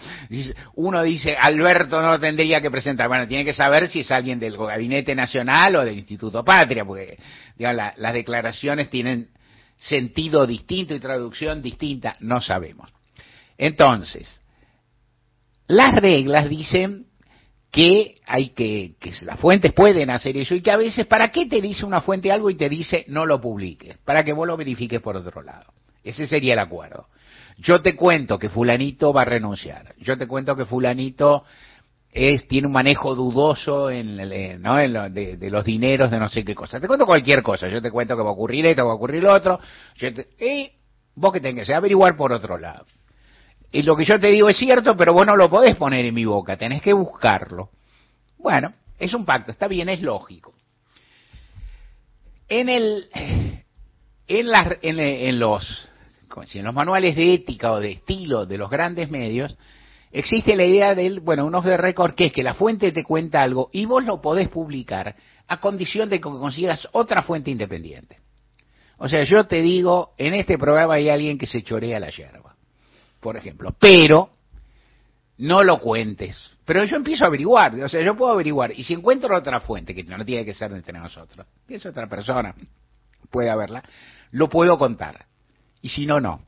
uno 0.74 1.04
dice, 1.04 1.38
Alberto 1.40 2.02
no 2.02 2.20
tendría 2.20 2.60
que 2.62 2.72
presentar, 2.72 3.08
bueno, 3.08 3.28
tiene 3.28 3.46
que 3.46 3.54
saber 3.54 3.88
si 3.90 4.00
es 4.00 4.10
alguien 4.10 4.40
del 4.40 4.58
Gabinete 4.58 5.14
Nacional 5.14 5.76
o 5.76 5.86
del 5.86 6.00
Instituto 6.00 6.44
Patria, 6.44 6.84
porque 6.84 7.20
digamos, 7.56 7.94
las 7.96 8.14
declaraciones 8.16 8.90
tienen 8.90 9.30
sentido 9.78 10.48
distinto 10.48 10.96
y 10.96 11.00
traducción 11.00 11.62
distinta, 11.62 12.16
no 12.22 12.42
sabemos. 12.42 12.90
Entonces, 13.56 14.42
las 15.68 16.02
reglas 16.02 16.50
dicen 16.50 17.06
que 17.72 18.18
hay 18.28 18.50
que, 18.50 18.96
que 19.00 19.14
las 19.22 19.40
fuentes 19.40 19.72
pueden 19.74 20.10
hacer 20.10 20.36
eso 20.36 20.54
y 20.54 20.62
que 20.62 20.72
a 20.72 20.78
veces, 20.78 21.08
¿para 21.08 21.32
qué 21.32 21.46
te 21.46 21.62
dice 21.62 21.86
una 21.86 22.02
fuente 22.02 22.32
algo 22.32 22.50
y 22.50 22.56
te 22.56 22.68
dice 22.68 23.06
no 23.08 23.26
lo 23.26 23.40
publiques? 23.40 23.98
Para 24.04 24.24
que 24.24 24.34
vos 24.34 24.46
lo 24.46 24.58
verifiques 24.58 25.02
por 25.02 25.16
otro 25.16 25.42
lado. 25.42 25.72
Ese 26.04 26.28
sería 26.28 26.54
el 26.54 26.60
acuerdo. 26.60 27.08
Yo 27.58 27.82
te 27.82 27.96
cuento 27.96 28.38
que 28.38 28.50
fulanito 28.50 29.14
va 29.14 29.22
a 29.22 29.26
renunciar. 29.26 29.96
Yo 30.00 30.18
te 30.18 30.28
cuento 30.28 30.56
que 30.56 30.66
fulanito 30.66 31.46
es, 32.12 32.46
tiene 32.48 32.68
un 32.68 32.74
manejo 32.74 33.16
dudoso 33.16 33.90
en, 33.90 34.18
¿no? 34.62 34.80
en 34.80 35.14
de, 35.14 35.50
los 35.50 35.64
dineros 35.64 36.12
de 36.12 36.20
no 36.20 36.28
sé 36.28 36.44
qué 36.44 36.54
cosa. 36.54 36.80
Te 36.80 36.88
cuento 36.88 37.06
cualquier 37.06 37.42
cosa. 37.42 37.70
Yo 37.70 37.82
te 37.82 37.92
cuento 37.92 38.18
que 38.18 38.24
va 38.24 38.30
a 38.30 38.34
ocurrir 38.34 38.66
esto, 38.66 38.86
va 38.86 38.92
a 38.92 38.96
ocurrir 38.96 39.24
lo 39.24 39.34
otro. 39.34 39.60
y 40.40 40.72
vos 41.16 41.32
que 41.32 41.40
tengas 41.40 41.68
que 41.68 41.74
averiguar 41.74 42.18
por 42.18 42.34
otro 42.34 42.58
lado. 42.58 42.86
Y 43.72 43.84
lo 43.84 43.96
que 43.96 44.04
yo 44.04 44.20
te 44.20 44.28
digo 44.28 44.50
es 44.50 44.58
cierto, 44.58 44.98
pero 44.98 45.14
vos 45.14 45.26
no 45.26 45.36
lo 45.36 45.50
podés 45.50 45.76
poner 45.76 46.06
en 46.06 46.14
mi 46.14 46.26
boca, 46.26 46.58
tenés 46.58 46.82
que 46.82 46.92
buscarlo. 46.92 47.70
Bueno, 48.38 48.74
es 49.00 49.14
un 49.14 49.26
pacto, 49.26 49.52
está 49.52 49.68
bien, 49.68 49.88
es 49.88 50.02
lógico. 50.02 50.54
En 52.50 52.68
el, 52.68 53.08
en, 54.28 54.52
las, 54.52 54.78
en, 54.82 55.40
los, 55.40 55.88
en 56.54 56.66
los 56.66 56.74
manuales 56.74 57.16
de 57.16 57.34
ética 57.34 57.72
o 57.72 57.80
de 57.80 57.92
estilo 57.94 58.46
de 58.46 58.58
los 58.58 58.70
grandes 58.70 59.10
medios, 59.10 59.56
existe 60.12 60.58
la 60.58 60.66
idea 60.66 60.94
del, 60.94 61.22
bueno, 61.22 61.46
unos 61.46 61.64
de 61.64 61.78
récord 61.78 62.14
que 62.14 62.26
es 62.26 62.34
que 62.34 62.44
la 62.44 62.56
fuente 62.56 62.92
te 62.92 63.06
cuenta 63.06 63.42
algo 63.42 63.70
y 63.72 63.86
vos 63.86 64.04
lo 64.04 64.22
podés 64.22 64.50
publicar 64.50 65.16
a 65.48 65.62
condición 65.62 66.10
de 66.10 66.18
que 66.18 66.24
consigas 66.24 66.90
otra 66.92 67.24
fuente 67.24 67.52
independiente. 67.52 68.18
O 68.98 69.08
sea, 69.08 69.24
yo 69.24 69.46
te 69.46 69.62
digo, 69.62 70.14
en 70.18 70.34
este 70.34 70.58
programa 70.58 70.96
hay 70.96 71.08
alguien 71.08 71.38
que 71.38 71.48
se 71.48 71.64
chorea 71.64 72.02
la 72.02 72.10
yerba 72.10 72.51
por 73.22 73.38
ejemplo. 73.38 73.74
Pero 73.80 74.32
no 75.38 75.64
lo 75.64 75.80
cuentes. 75.80 76.58
Pero 76.66 76.84
yo 76.84 76.98
empiezo 76.98 77.24
a 77.24 77.28
averiguar, 77.28 77.74
o 77.82 77.90
sea, 77.90 78.02
yo 78.02 78.18
puedo 78.18 78.34
averiguar. 78.34 78.74
Y 78.74 78.84
si 78.84 78.94
encuentro 78.94 79.36
otra 79.36 79.62
fuente, 79.62 79.96
que 79.96 80.04
no 80.04 80.26
tiene 80.26 80.44
que 80.44 80.54
ser 80.54 80.72
entre 80.74 80.98
nosotros, 81.00 81.48
es 81.70 81.86
otra 81.86 82.08
persona, 82.08 82.54
puede 83.30 83.50
haberla, 83.50 83.84
lo 84.32 84.50
puedo 84.50 84.78
contar. 84.78 85.26
Y 85.82 85.90
si 85.90 86.06
no, 86.06 86.20
no. 86.20 86.42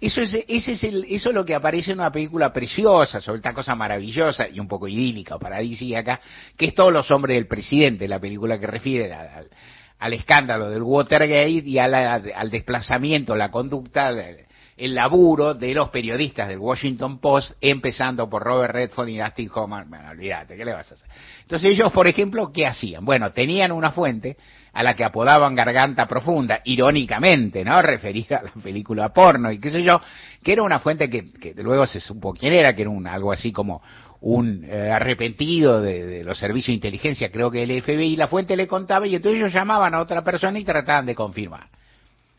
Eso 0.00 0.20
es, 0.20 0.34
ese 0.48 0.72
es 0.72 0.84
el, 0.84 1.04
eso 1.04 1.28
es 1.28 1.34
lo 1.34 1.44
que 1.44 1.54
aparece 1.54 1.92
en 1.92 2.00
una 2.00 2.10
película 2.10 2.52
preciosa, 2.52 3.20
sobre 3.20 3.38
esta 3.38 3.54
cosa 3.54 3.74
maravillosa 3.74 4.48
y 4.48 4.58
un 4.58 4.68
poco 4.68 4.88
idílica 4.88 5.36
o 5.36 5.38
paradisíaca, 5.38 6.20
que 6.56 6.66
es 6.66 6.74
Todos 6.74 6.92
los 6.92 7.10
hombres 7.10 7.36
del 7.36 7.46
presidente, 7.46 8.08
la 8.08 8.18
película 8.18 8.58
que 8.58 8.66
refiere 8.66 9.12
al, 9.14 9.48
al 9.98 10.12
escándalo 10.12 10.68
del 10.68 10.82
Watergate 10.82 11.62
y 11.64 11.78
al 11.78 12.50
desplazamiento, 12.50 13.36
la 13.36 13.50
conducta 13.50 14.12
el 14.76 14.94
laburo 14.94 15.54
de 15.54 15.72
los 15.72 15.90
periodistas 15.90 16.48
del 16.48 16.58
Washington 16.58 17.18
Post, 17.18 17.52
empezando 17.60 18.28
por 18.28 18.42
Robert 18.42 18.74
Redford 18.74 19.08
y 19.08 19.18
Dustin 19.18 19.50
Hoffman. 19.54 19.88
Bueno, 19.88 20.10
olvídate, 20.10 20.56
¿qué 20.56 20.64
le 20.64 20.72
vas 20.72 20.90
a 20.90 20.94
hacer? 20.94 21.08
Entonces 21.42 21.70
ellos, 21.70 21.92
por 21.92 22.06
ejemplo, 22.06 22.50
¿qué 22.52 22.66
hacían? 22.66 23.04
Bueno, 23.04 23.32
tenían 23.32 23.70
una 23.70 23.92
fuente 23.92 24.36
a 24.72 24.82
la 24.82 24.94
que 24.94 25.04
apodaban 25.04 25.54
Garganta 25.54 26.06
Profunda, 26.06 26.60
irónicamente, 26.64 27.64
¿no? 27.64 27.80
Referida 27.82 28.38
a 28.38 28.42
la 28.42 28.50
película 28.62 29.10
porno 29.10 29.52
y 29.52 29.60
qué 29.60 29.70
sé 29.70 29.82
yo, 29.82 30.00
que 30.42 30.52
era 30.52 30.62
una 30.62 30.80
fuente 30.80 31.08
que, 31.08 31.54
luego 31.56 31.86
se 31.86 32.00
supo 32.00 32.32
quién 32.32 32.52
era, 32.52 32.74
que 32.74 32.82
era 32.82 32.90
un, 32.90 33.06
algo 33.06 33.30
así 33.30 33.52
como 33.52 33.80
un 34.20 34.64
eh, 34.64 34.90
arrepentido 34.90 35.80
de, 35.80 36.04
de, 36.04 36.24
los 36.24 36.38
servicios 36.38 36.68
de 36.68 36.74
inteligencia, 36.74 37.30
creo 37.30 37.50
que 37.50 37.62
el 37.62 37.82
FBI, 37.82 38.16
la 38.16 38.26
fuente 38.26 38.56
le 38.56 38.66
contaba 38.66 39.06
y 39.06 39.14
entonces 39.14 39.38
ellos 39.38 39.52
llamaban 39.52 39.94
a 39.94 40.00
otra 40.00 40.24
persona 40.24 40.58
y 40.58 40.64
trataban 40.64 41.06
de 41.06 41.14
confirmar. 41.14 41.68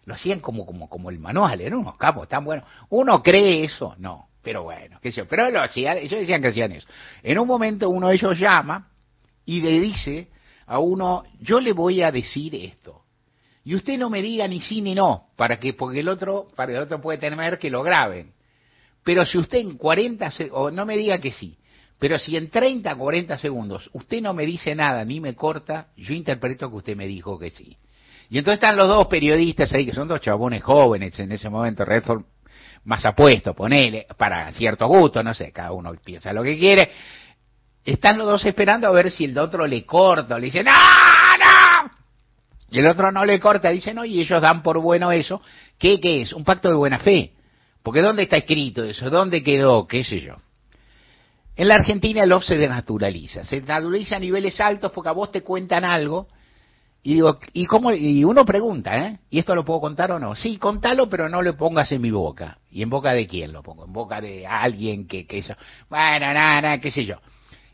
Lo 0.06 0.14
hacían 0.14 0.40
como, 0.40 0.66
como, 0.66 0.88
como 0.88 1.10
el 1.10 1.20
manual, 1.20 1.60
eran 1.62 1.80
unos 1.80 1.98
capos 1.98 2.28
tan 2.28 2.46
buenos. 2.46 2.68
¿Uno 2.90 3.22
cree 3.24 3.64
eso? 3.64 3.96
No. 3.98 4.30
Pero 4.46 4.64
bueno, 4.64 5.00
qué 5.02 5.12
sé 5.12 5.22
yo. 5.22 5.28
Pero 5.28 5.50
lo 5.50 5.62
hacían, 5.62 5.98
ellos 5.98 6.20
decían 6.20 6.42
que 6.42 6.50
hacían 6.50 6.72
eso. 6.72 6.88
En 7.24 7.40
un 7.40 7.48
momento 7.48 7.90
uno 7.90 8.10
de 8.10 8.16
ellos 8.16 8.38
llama 8.38 8.90
y 9.44 9.60
le 9.62 9.80
dice 9.80 10.30
a 10.68 10.78
uno, 10.78 11.24
yo 11.42 11.60
le 11.60 11.74
voy 11.74 12.04
a 12.04 12.12
decir 12.12 12.54
esto. 12.54 13.02
Y 13.64 13.74
usted 13.74 13.98
no 13.98 14.12
me 14.12 14.22
diga 14.22 14.48
ni 14.48 14.62
sí 14.62 14.82
ni 14.82 14.94
no, 14.94 15.30
para 15.36 15.60
que, 15.60 15.74
porque 15.74 16.02
el 16.02 16.08
otro, 16.08 16.48
para 16.56 16.74
el 16.74 16.80
otro 16.80 17.02
puede 17.02 17.18
temer 17.18 17.58
que 17.58 17.72
lo 17.72 17.82
graben. 17.82 18.34
Pero 19.04 19.26
si 19.26 19.40
usted 19.40 19.58
en 19.58 19.78
40 19.78 20.32
o 20.52 20.70
no 20.70 20.86
me 20.86 20.96
diga 20.96 21.18
que 21.18 21.32
sí, 21.32 21.58
pero 21.98 22.20
si 22.20 22.38
en 22.38 22.50
30, 22.52 22.96
40 22.96 23.40
segundos 23.40 23.90
usted 23.94 24.22
no 24.22 24.36
me 24.36 24.46
dice 24.46 24.76
nada 24.76 25.04
ni 25.06 25.20
me 25.20 25.34
corta, 25.34 25.88
yo 25.98 26.14
interpreto 26.14 26.70
que 26.70 26.76
usted 26.76 26.96
me 26.96 27.08
dijo 27.08 27.40
que 27.40 27.50
sí. 27.50 27.78
Y 28.30 28.38
entonces 28.40 28.62
están 28.62 28.76
los 28.76 28.88
dos 28.88 29.08
periodistas 29.08 29.72
ahí, 29.74 29.86
que 29.86 29.94
son 29.94 30.08
dos 30.08 30.22
chabones 30.22 30.64
jóvenes 30.64 31.18
en 31.20 31.32
ese 31.32 31.50
momento, 31.50 31.86
Redford 31.86 32.24
más 32.86 33.04
apuesto, 33.06 33.54
ponele, 33.54 34.06
para 34.18 34.52
cierto 34.54 34.88
gusto, 34.88 35.24
no 35.24 35.34
sé, 35.34 35.52
cada 35.52 35.72
uno 35.72 35.92
piensa 36.04 36.32
lo 36.32 36.44
que 36.44 36.58
quiere. 36.58 36.90
Están 37.84 38.18
los 38.18 38.28
dos 38.28 38.46
esperando 38.46 38.88
a 38.88 38.92
ver 38.92 39.12
si 39.12 39.26
el 39.26 39.38
otro 39.38 39.68
le 39.68 39.86
corta, 39.86 40.40
le 40.40 40.46
dice, 40.46 40.64
¡No, 40.64 40.72
no! 40.72 41.92
Y 42.72 42.80
el 42.80 42.88
otro 42.88 43.12
no 43.12 43.26
le 43.26 43.40
corta, 43.40 43.70
dice, 43.70 43.94
no, 43.94 44.06
y 44.06 44.20
ellos 44.20 44.42
dan 44.42 44.64
por 44.64 44.80
bueno 44.80 45.12
eso. 45.12 45.42
¿Qué, 45.78 46.00
qué 46.00 46.22
es? 46.22 46.34
Un 46.34 46.44
pacto 46.44 46.68
de 46.68 46.76
buena 46.76 47.00
fe. 47.00 47.34
Porque 47.84 48.02
¿dónde 48.02 48.24
está 48.24 48.38
escrito 48.38 48.84
eso? 48.84 49.10
¿Dónde 49.10 49.44
quedó? 49.44 49.88
¿Qué 49.88 50.04
sé 50.04 50.20
yo? 50.20 50.36
En 51.56 51.68
la 51.68 51.76
Argentina 51.76 52.24
el 52.24 52.32
off 52.32 52.44
se 52.44 52.58
desnaturaliza. 52.58 53.46
Se 53.46 53.62
naturaliza 53.62 54.18
a 54.18 54.20
niveles 54.20 54.60
altos 54.60 54.92
porque 54.92 55.10
a 55.10 55.14
vos 55.14 55.32
te 55.32 55.42
cuentan 55.42 55.86
algo 55.86 56.28
y 57.08 57.14
digo, 57.14 57.38
¿y 57.54 57.68
cómo? 57.68 57.92
Y 57.92 58.24
uno 58.24 58.44
pregunta, 58.46 58.98
¿eh? 58.98 59.20
¿Y 59.30 59.38
esto 59.38 59.54
lo 59.54 59.64
puedo 59.64 59.80
contar 59.80 60.12
o 60.12 60.18
no? 60.18 60.36
Sí, 60.36 60.58
contalo, 60.58 61.08
pero 61.08 61.30
no 61.30 61.44
lo 61.44 61.56
pongas 61.56 61.92
en 61.92 62.02
mi 62.02 62.10
boca. 62.10 62.58
¿Y 62.72 62.82
en 62.82 62.90
boca 62.90 63.14
de 63.14 63.28
quién 63.28 63.54
lo 63.54 63.62
pongo? 63.62 63.86
En 63.86 63.94
boca 63.94 64.20
de 64.20 64.48
alguien 64.48 65.06
que, 65.06 65.28
que 65.28 65.38
eso. 65.38 65.54
Bueno, 65.88 66.34
nada, 66.34 66.62
nada, 66.62 66.82
qué 66.82 66.90
sé 66.90 67.06
yo. 67.06 67.18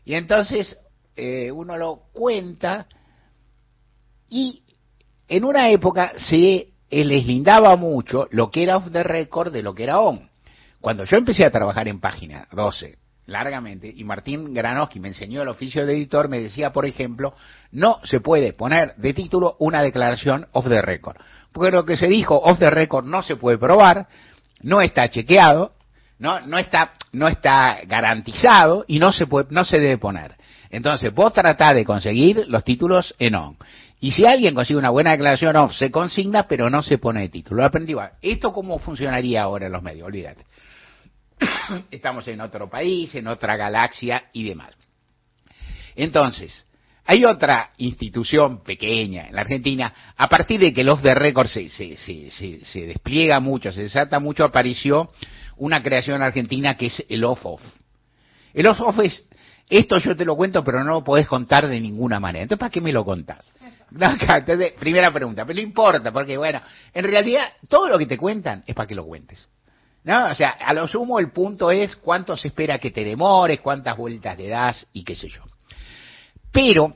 Y 0.04 0.16
entonces 0.16 0.78
eh, 1.16 1.50
uno 1.50 1.78
lo 1.78 2.02
cuenta 2.12 2.86
y 4.28 4.64
en 5.26 5.44
una 5.44 5.70
época 5.70 6.12
se 6.18 6.68
les 6.90 7.26
lindaba 7.26 7.74
mucho 7.76 8.28
lo 8.32 8.50
que 8.50 8.64
era 8.64 8.76
off 8.76 8.92
the 8.92 9.02
record 9.02 9.50
de 9.50 9.62
lo 9.62 9.74
que 9.74 9.84
era 9.84 9.98
on. 9.98 10.28
Cuando 10.78 11.04
yo 11.04 11.16
empecé 11.16 11.46
a 11.46 11.50
trabajar 11.50 11.88
en 11.88 12.00
página 12.00 12.48
12, 12.52 12.98
largamente, 13.26 13.92
y 13.94 14.04
Martín 14.04 14.52
Granoski 14.52 15.00
me 15.00 15.08
enseñó 15.08 15.42
el 15.42 15.48
oficio 15.48 15.86
de 15.86 15.94
editor, 15.94 16.28
me 16.28 16.40
decía, 16.40 16.72
por 16.72 16.86
ejemplo, 16.86 17.34
no 17.70 18.00
se 18.04 18.20
puede 18.20 18.52
poner 18.52 18.94
de 18.96 19.14
título 19.14 19.56
una 19.58 19.82
declaración 19.82 20.46
off 20.52 20.68
the 20.68 20.82
record. 20.82 21.16
Porque 21.52 21.70
lo 21.70 21.84
que 21.84 21.96
se 21.96 22.08
dijo 22.08 22.36
off 22.36 22.58
the 22.58 22.70
record 22.70 23.06
no 23.06 23.22
se 23.22 23.36
puede 23.36 23.58
probar, 23.58 24.08
no 24.62 24.80
está 24.80 25.08
chequeado, 25.10 25.72
no, 26.18 26.40
no 26.40 26.58
está, 26.58 26.92
no 27.12 27.28
está 27.28 27.80
garantizado 27.86 28.84
y 28.86 28.98
no 28.98 29.12
se 29.12 29.26
puede, 29.26 29.48
no 29.50 29.64
se 29.64 29.78
debe 29.78 29.98
poner. 29.98 30.36
Entonces, 30.70 31.12
vos 31.14 31.32
tratás 31.32 31.74
de 31.74 31.84
conseguir 31.84 32.44
los 32.48 32.64
títulos 32.64 33.14
en 33.18 33.34
on. 33.34 33.56
Y 34.00 34.12
si 34.12 34.26
alguien 34.26 34.54
consigue 34.54 34.78
una 34.78 34.90
buena 34.90 35.12
declaración 35.12 35.54
off, 35.56 35.74
se 35.74 35.90
consigna, 35.90 36.48
pero 36.48 36.70
no 36.70 36.82
se 36.82 36.98
pone 36.98 37.20
de 37.20 37.28
título. 37.28 37.58
Lo 37.58 37.66
aprendí. 37.66 37.94
¿Esto 38.20 38.52
cómo 38.52 38.78
funcionaría 38.78 39.42
ahora 39.42 39.66
en 39.66 39.72
los 39.72 39.82
medios? 39.82 40.06
Olvídate. 40.06 40.44
estamos 41.90 42.26
en 42.28 42.40
otro 42.40 42.68
país, 42.68 43.14
en 43.14 43.26
otra 43.26 43.56
galaxia 43.56 44.24
y 44.32 44.44
demás. 44.44 44.74
Entonces, 45.94 46.66
hay 47.04 47.24
otra 47.24 47.70
institución 47.78 48.62
pequeña 48.62 49.26
en 49.26 49.34
la 49.34 49.42
Argentina, 49.42 49.92
a 50.16 50.28
partir 50.28 50.60
de 50.60 50.72
que 50.72 50.82
el 50.82 50.88
off 50.88 51.02
the 51.02 51.14
record 51.14 51.48
se, 51.48 51.68
se, 51.68 51.96
se, 51.96 52.30
se, 52.64 52.86
despliega 52.86 53.40
mucho, 53.40 53.72
se 53.72 53.82
desata 53.82 54.20
mucho, 54.20 54.44
apareció 54.44 55.10
una 55.56 55.82
creación 55.82 56.22
argentina 56.22 56.76
que 56.76 56.86
es 56.86 57.04
el 57.08 57.24
off-off. 57.24 57.60
El 58.54 58.66
off-off 58.66 59.00
es, 59.00 59.26
esto 59.68 59.98
yo 59.98 60.16
te 60.16 60.24
lo 60.24 60.36
cuento, 60.36 60.62
pero 60.62 60.84
no 60.84 60.92
lo 60.92 61.04
podés 61.04 61.26
contar 61.26 61.66
de 61.66 61.80
ninguna 61.80 62.20
manera. 62.20 62.44
Entonces, 62.44 62.60
¿para 62.60 62.70
qué 62.70 62.80
me 62.80 62.92
lo 62.92 63.04
contás? 63.04 63.52
Entonces, 63.90 64.72
primera 64.78 65.12
pregunta, 65.12 65.44
pero 65.44 65.56
no 65.56 65.62
importa, 65.62 66.12
porque 66.12 66.36
bueno, 66.36 66.60
en 66.94 67.04
realidad 67.04 67.48
todo 67.68 67.88
lo 67.88 67.98
que 67.98 68.06
te 68.06 68.16
cuentan 68.16 68.62
es 68.66 68.74
para 68.74 68.86
que 68.86 68.94
lo 68.94 69.04
cuentes. 69.04 69.48
¿No? 70.04 70.26
O 70.26 70.34
sea, 70.34 70.50
a 70.50 70.74
lo 70.74 70.88
sumo 70.88 71.20
el 71.20 71.30
punto 71.30 71.70
es 71.70 71.94
cuánto 71.96 72.36
se 72.36 72.48
espera 72.48 72.78
que 72.78 72.90
te 72.90 73.04
demores, 73.04 73.60
cuántas 73.60 73.96
vueltas 73.96 74.36
le 74.36 74.48
das 74.48 74.86
y 74.92 75.04
qué 75.04 75.14
sé 75.14 75.28
yo. 75.28 75.42
Pero, 76.50 76.94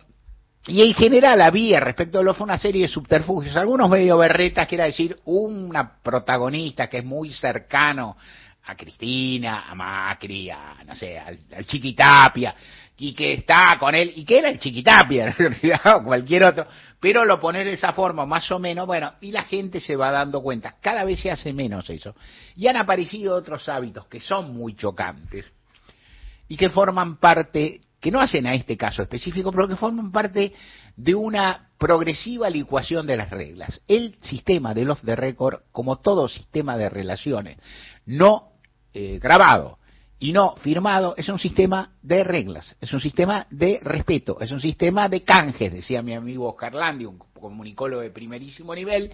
y 0.66 0.82
en 0.82 0.92
general 0.94 1.40
había 1.40 1.78
respecto 1.78 2.18
a 2.18 2.22
lo 2.22 2.34
fue 2.34 2.44
una 2.44 2.58
serie 2.58 2.82
de 2.82 2.88
subterfugios, 2.88 3.56
algunos 3.56 3.88
medio 3.88 4.18
berretas, 4.18 4.66
quiere 4.66 4.84
decir, 4.84 5.16
una 5.24 5.98
protagonista 6.02 6.88
que 6.88 6.98
es 6.98 7.04
muy 7.04 7.32
cercano 7.32 8.16
a 8.64 8.74
Cristina, 8.74 9.70
a 9.70 9.74
Macri, 9.76 10.50
a, 10.50 10.82
no 10.84 10.96
sé, 10.96 11.16
al, 11.16 11.38
al 11.56 11.64
Chiquitapia, 11.64 12.54
y 12.98 13.14
que 13.14 13.34
está 13.34 13.76
con 13.78 13.94
él, 13.94 14.12
y 14.14 14.24
que 14.24 14.38
era 14.38 14.48
el 14.48 14.58
Chiquitapia, 14.58 15.34
o 15.96 16.02
cualquier 16.02 16.44
otro, 16.44 16.66
pero 16.98 17.24
lo 17.24 17.40
pone 17.40 17.64
de 17.64 17.74
esa 17.74 17.92
forma, 17.92 18.24
más 18.24 18.50
o 18.50 18.58
menos, 18.58 18.86
bueno, 18.86 19.12
y 19.20 19.32
la 19.32 19.42
gente 19.42 19.80
se 19.80 19.96
va 19.96 20.10
dando 20.10 20.42
cuenta, 20.42 20.76
cada 20.80 21.04
vez 21.04 21.20
se 21.20 21.30
hace 21.30 21.52
menos 21.52 21.88
eso. 21.90 22.14
Y 22.56 22.66
han 22.68 22.76
aparecido 22.76 23.36
otros 23.36 23.68
hábitos 23.68 24.06
que 24.06 24.20
son 24.20 24.54
muy 24.54 24.74
chocantes, 24.74 25.44
y 26.48 26.56
que 26.56 26.70
forman 26.70 27.16
parte, 27.16 27.82
que 28.00 28.10
no 28.10 28.20
hacen 28.20 28.46
a 28.46 28.54
este 28.54 28.76
caso 28.76 29.02
específico, 29.02 29.52
pero 29.52 29.68
que 29.68 29.76
forman 29.76 30.10
parte 30.10 30.54
de 30.96 31.14
una 31.14 31.68
progresiva 31.78 32.48
licuación 32.48 33.06
de 33.06 33.16
las 33.16 33.30
reglas. 33.30 33.82
El 33.86 34.16
sistema 34.22 34.72
de 34.72 34.84
los 34.84 35.02
de 35.02 35.16
récord, 35.16 35.60
como 35.72 35.96
todo 35.96 36.28
sistema 36.28 36.78
de 36.78 36.88
relaciones, 36.88 37.58
no 38.06 38.52
eh, 38.94 39.18
grabado, 39.20 39.75
y 40.18 40.32
no 40.32 40.56
firmado 40.56 41.14
es 41.16 41.28
un 41.28 41.38
sistema 41.38 41.90
de 42.02 42.24
reglas, 42.24 42.74
es 42.80 42.92
un 42.92 43.00
sistema 43.00 43.46
de 43.50 43.80
respeto, 43.82 44.38
es 44.40 44.50
un 44.50 44.60
sistema 44.60 45.08
de 45.08 45.22
canjes, 45.22 45.72
decía 45.72 46.02
mi 46.02 46.14
amigo 46.14 46.48
Oscar 46.48 46.74
Landi, 46.74 47.04
un 47.04 47.18
comunicólogo 47.18 48.00
de 48.00 48.10
primerísimo 48.10 48.74
nivel, 48.74 49.10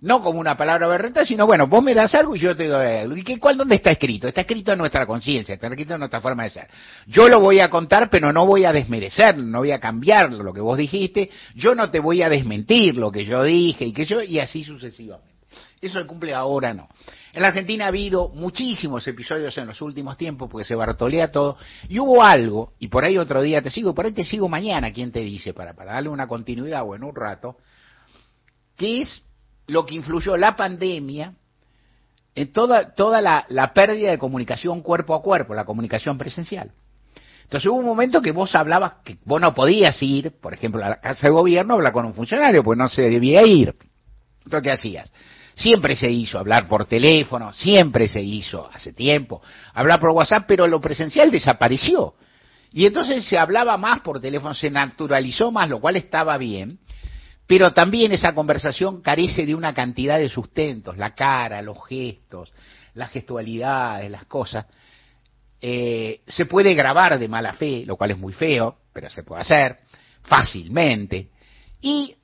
no 0.00 0.22
como 0.22 0.40
una 0.40 0.56
palabra 0.56 0.88
berreta, 0.88 1.24
sino 1.24 1.46
bueno, 1.46 1.68
vos 1.68 1.82
me 1.82 1.94
das 1.94 2.14
algo 2.16 2.34
y 2.34 2.40
yo 2.40 2.56
te 2.56 2.66
doy 2.66 2.84
algo. 2.84 3.16
¿Y 3.16 3.22
qué, 3.22 3.38
cuál, 3.38 3.56
dónde 3.56 3.76
está 3.76 3.92
escrito? 3.92 4.26
Está 4.26 4.40
escrito 4.40 4.72
en 4.72 4.78
nuestra 4.78 5.06
conciencia, 5.06 5.54
está 5.54 5.68
escrito 5.68 5.94
en 5.94 6.00
nuestra 6.00 6.20
forma 6.20 6.42
de 6.42 6.50
ser. 6.50 6.68
Yo 7.06 7.28
lo 7.28 7.40
voy 7.40 7.60
a 7.60 7.70
contar, 7.70 8.10
pero 8.10 8.32
no 8.32 8.44
voy 8.44 8.64
a 8.64 8.72
desmerecerlo, 8.72 9.44
no 9.44 9.58
voy 9.58 9.70
a 9.70 9.78
cambiar 9.78 10.32
lo 10.32 10.52
que 10.52 10.60
vos 10.60 10.76
dijiste, 10.76 11.30
yo 11.54 11.76
no 11.76 11.90
te 11.90 12.00
voy 12.00 12.22
a 12.22 12.28
desmentir 12.28 12.96
lo 12.96 13.12
que 13.12 13.24
yo 13.24 13.44
dije 13.44 13.84
y 13.84 13.92
que 13.92 14.04
yo, 14.04 14.20
y 14.20 14.40
así 14.40 14.64
sucesivamente. 14.64 15.30
Eso 15.80 16.00
se 16.00 16.06
cumple 16.06 16.34
ahora 16.34 16.74
no. 16.74 16.88
En 17.32 17.42
la 17.42 17.48
Argentina 17.48 17.84
ha 17.84 17.88
habido 17.88 18.28
muchísimos 18.30 19.06
episodios 19.06 19.56
en 19.56 19.66
los 19.68 19.80
últimos 19.82 20.16
tiempos 20.16 20.48
porque 20.50 20.64
se 20.64 20.74
bartolea 20.74 21.30
todo. 21.30 21.56
Y 21.88 21.98
hubo 21.98 22.22
algo, 22.22 22.72
y 22.78 22.88
por 22.88 23.04
ahí 23.04 23.18
otro 23.18 23.40
día 23.40 23.62
te 23.62 23.70
sigo, 23.70 23.94
por 23.94 24.04
ahí 24.04 24.12
te 24.12 24.24
sigo 24.24 24.48
mañana, 24.48 24.92
¿quién 24.92 25.12
te 25.12 25.20
dice? 25.20 25.54
Para, 25.54 25.74
para 25.74 25.92
darle 25.92 26.08
una 26.08 26.26
continuidad 26.26 26.82
o 26.84 26.94
en 26.94 27.04
un 27.04 27.14
rato, 27.14 27.56
que 28.76 29.02
es 29.02 29.22
lo 29.68 29.86
que 29.86 29.94
influyó 29.94 30.36
la 30.36 30.56
pandemia 30.56 31.34
en 32.34 32.52
toda, 32.52 32.94
toda 32.94 33.20
la, 33.20 33.44
la 33.48 33.72
pérdida 33.72 34.10
de 34.10 34.18
comunicación 34.18 34.82
cuerpo 34.82 35.14
a 35.14 35.22
cuerpo, 35.22 35.54
la 35.54 35.64
comunicación 35.64 36.18
presencial. 36.18 36.72
Entonces 37.44 37.68
hubo 37.68 37.78
un 37.78 37.86
momento 37.86 38.22
que 38.22 38.32
vos 38.32 38.54
hablabas 38.54 38.94
que 39.04 39.18
vos 39.24 39.40
no 39.40 39.54
podías 39.54 40.00
ir, 40.02 40.32
por 40.40 40.54
ejemplo, 40.54 40.84
a 40.84 40.90
la 40.90 41.00
casa 41.00 41.26
de 41.26 41.32
gobierno 41.32 41.74
hablar 41.74 41.92
con 41.92 42.06
un 42.06 42.14
funcionario, 42.14 42.62
pues 42.62 42.78
no 42.78 42.88
se 42.88 43.02
debía 43.02 43.42
ir. 43.42 43.74
Entonces, 44.44 44.62
¿qué 44.62 44.70
hacías? 44.70 45.12
Siempre 45.60 45.94
se 45.94 46.10
hizo 46.10 46.38
hablar 46.38 46.68
por 46.68 46.86
teléfono, 46.86 47.52
siempre 47.52 48.08
se 48.08 48.22
hizo 48.22 48.70
hace 48.72 48.94
tiempo 48.94 49.42
hablar 49.74 50.00
por 50.00 50.08
WhatsApp, 50.08 50.46
pero 50.48 50.66
lo 50.66 50.80
presencial 50.80 51.30
desapareció. 51.30 52.14
Y 52.72 52.86
entonces 52.86 53.26
se 53.26 53.36
hablaba 53.36 53.76
más 53.76 54.00
por 54.00 54.22
teléfono, 54.22 54.54
se 54.54 54.70
naturalizó 54.70 55.52
más, 55.52 55.68
lo 55.68 55.78
cual 55.78 55.96
estaba 55.96 56.38
bien, 56.38 56.78
pero 57.46 57.74
también 57.74 58.10
esa 58.12 58.34
conversación 58.34 59.02
carece 59.02 59.44
de 59.44 59.54
una 59.54 59.74
cantidad 59.74 60.18
de 60.18 60.30
sustentos, 60.30 60.96
la 60.96 61.14
cara, 61.14 61.60
los 61.60 61.76
gestos, 61.86 62.50
las 62.94 63.10
gestualidades, 63.10 64.10
las 64.10 64.24
cosas. 64.24 64.64
Eh, 65.60 66.22
se 66.26 66.46
puede 66.46 66.72
grabar 66.72 67.18
de 67.18 67.28
mala 67.28 67.52
fe, 67.52 67.84
lo 67.84 67.96
cual 67.96 68.12
es 68.12 68.18
muy 68.18 68.32
feo, 68.32 68.78
pero 68.94 69.10
se 69.10 69.24
puede 69.24 69.42
hacer 69.42 69.76
fácilmente. 70.22 71.28
Y 71.82 72.14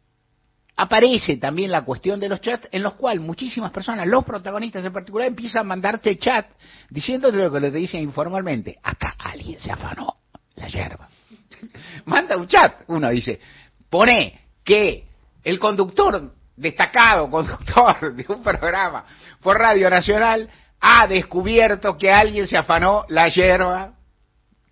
aparece 0.76 1.38
también 1.38 1.70
la 1.70 1.84
cuestión 1.84 2.20
de 2.20 2.28
los 2.28 2.40
chats 2.40 2.68
en 2.70 2.82
los 2.82 2.94
cuales 2.94 3.22
muchísimas 3.22 3.70
personas, 3.70 4.06
los 4.06 4.24
protagonistas 4.24 4.84
en 4.84 4.92
particular, 4.92 5.26
empiezan 5.26 5.60
a 5.62 5.64
mandarte 5.64 6.18
chat 6.18 6.46
diciéndote 6.90 7.38
lo 7.38 7.50
que 7.50 7.60
te 7.60 7.70
dicen 7.70 8.02
informalmente. 8.02 8.78
Acá 8.82 9.14
alguien 9.18 9.58
se 9.58 9.72
afanó 9.72 10.16
la 10.54 10.68
yerba. 10.68 11.08
Manda 12.04 12.36
un 12.36 12.46
chat, 12.46 12.82
uno 12.88 13.08
dice, 13.08 13.40
pone 13.88 14.40
que 14.62 15.08
el 15.42 15.58
conductor, 15.58 16.34
destacado 16.56 17.30
conductor 17.30 18.14
de 18.14 18.26
un 18.28 18.42
programa 18.42 19.06
por 19.40 19.58
Radio 19.58 19.88
Nacional, 19.88 20.48
ha 20.80 21.06
descubierto 21.06 21.96
que 21.96 22.12
alguien 22.12 22.46
se 22.46 22.58
afanó 22.58 23.06
la 23.08 23.28
yerba 23.28 23.94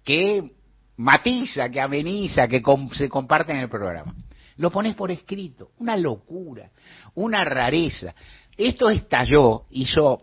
que 0.05 0.53
matiza, 0.97 1.71
que 1.71 1.81
ameniza, 1.81 2.47
que 2.47 2.63
se 2.93 3.09
comparte 3.09 3.53
en 3.53 3.61
el 3.61 3.71
programa 3.71 4.15
lo 4.57 4.71
pones 4.71 4.95
por 4.95 5.11
escrito, 5.11 5.71
una 5.79 5.97
locura, 5.97 6.71
una 7.15 7.45
rareza. 7.45 8.15
Esto 8.57 8.89
estalló, 8.91 9.65
hizo, 9.71 10.23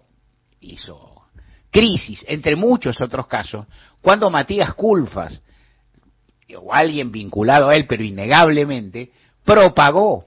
hizo 0.61 1.23
crisis, 1.69 2.23
entre 2.27 2.55
muchos 2.55 2.99
otros 3.01 3.27
casos, 3.27 3.65
cuando 4.01 4.29
Matías 4.29 4.73
Culfas, 4.73 5.41
o 6.57 6.73
alguien 6.73 7.11
vinculado 7.11 7.69
a 7.69 7.75
él, 7.75 7.85
pero 7.87 8.03
innegablemente, 8.03 9.11
propagó 9.43 10.25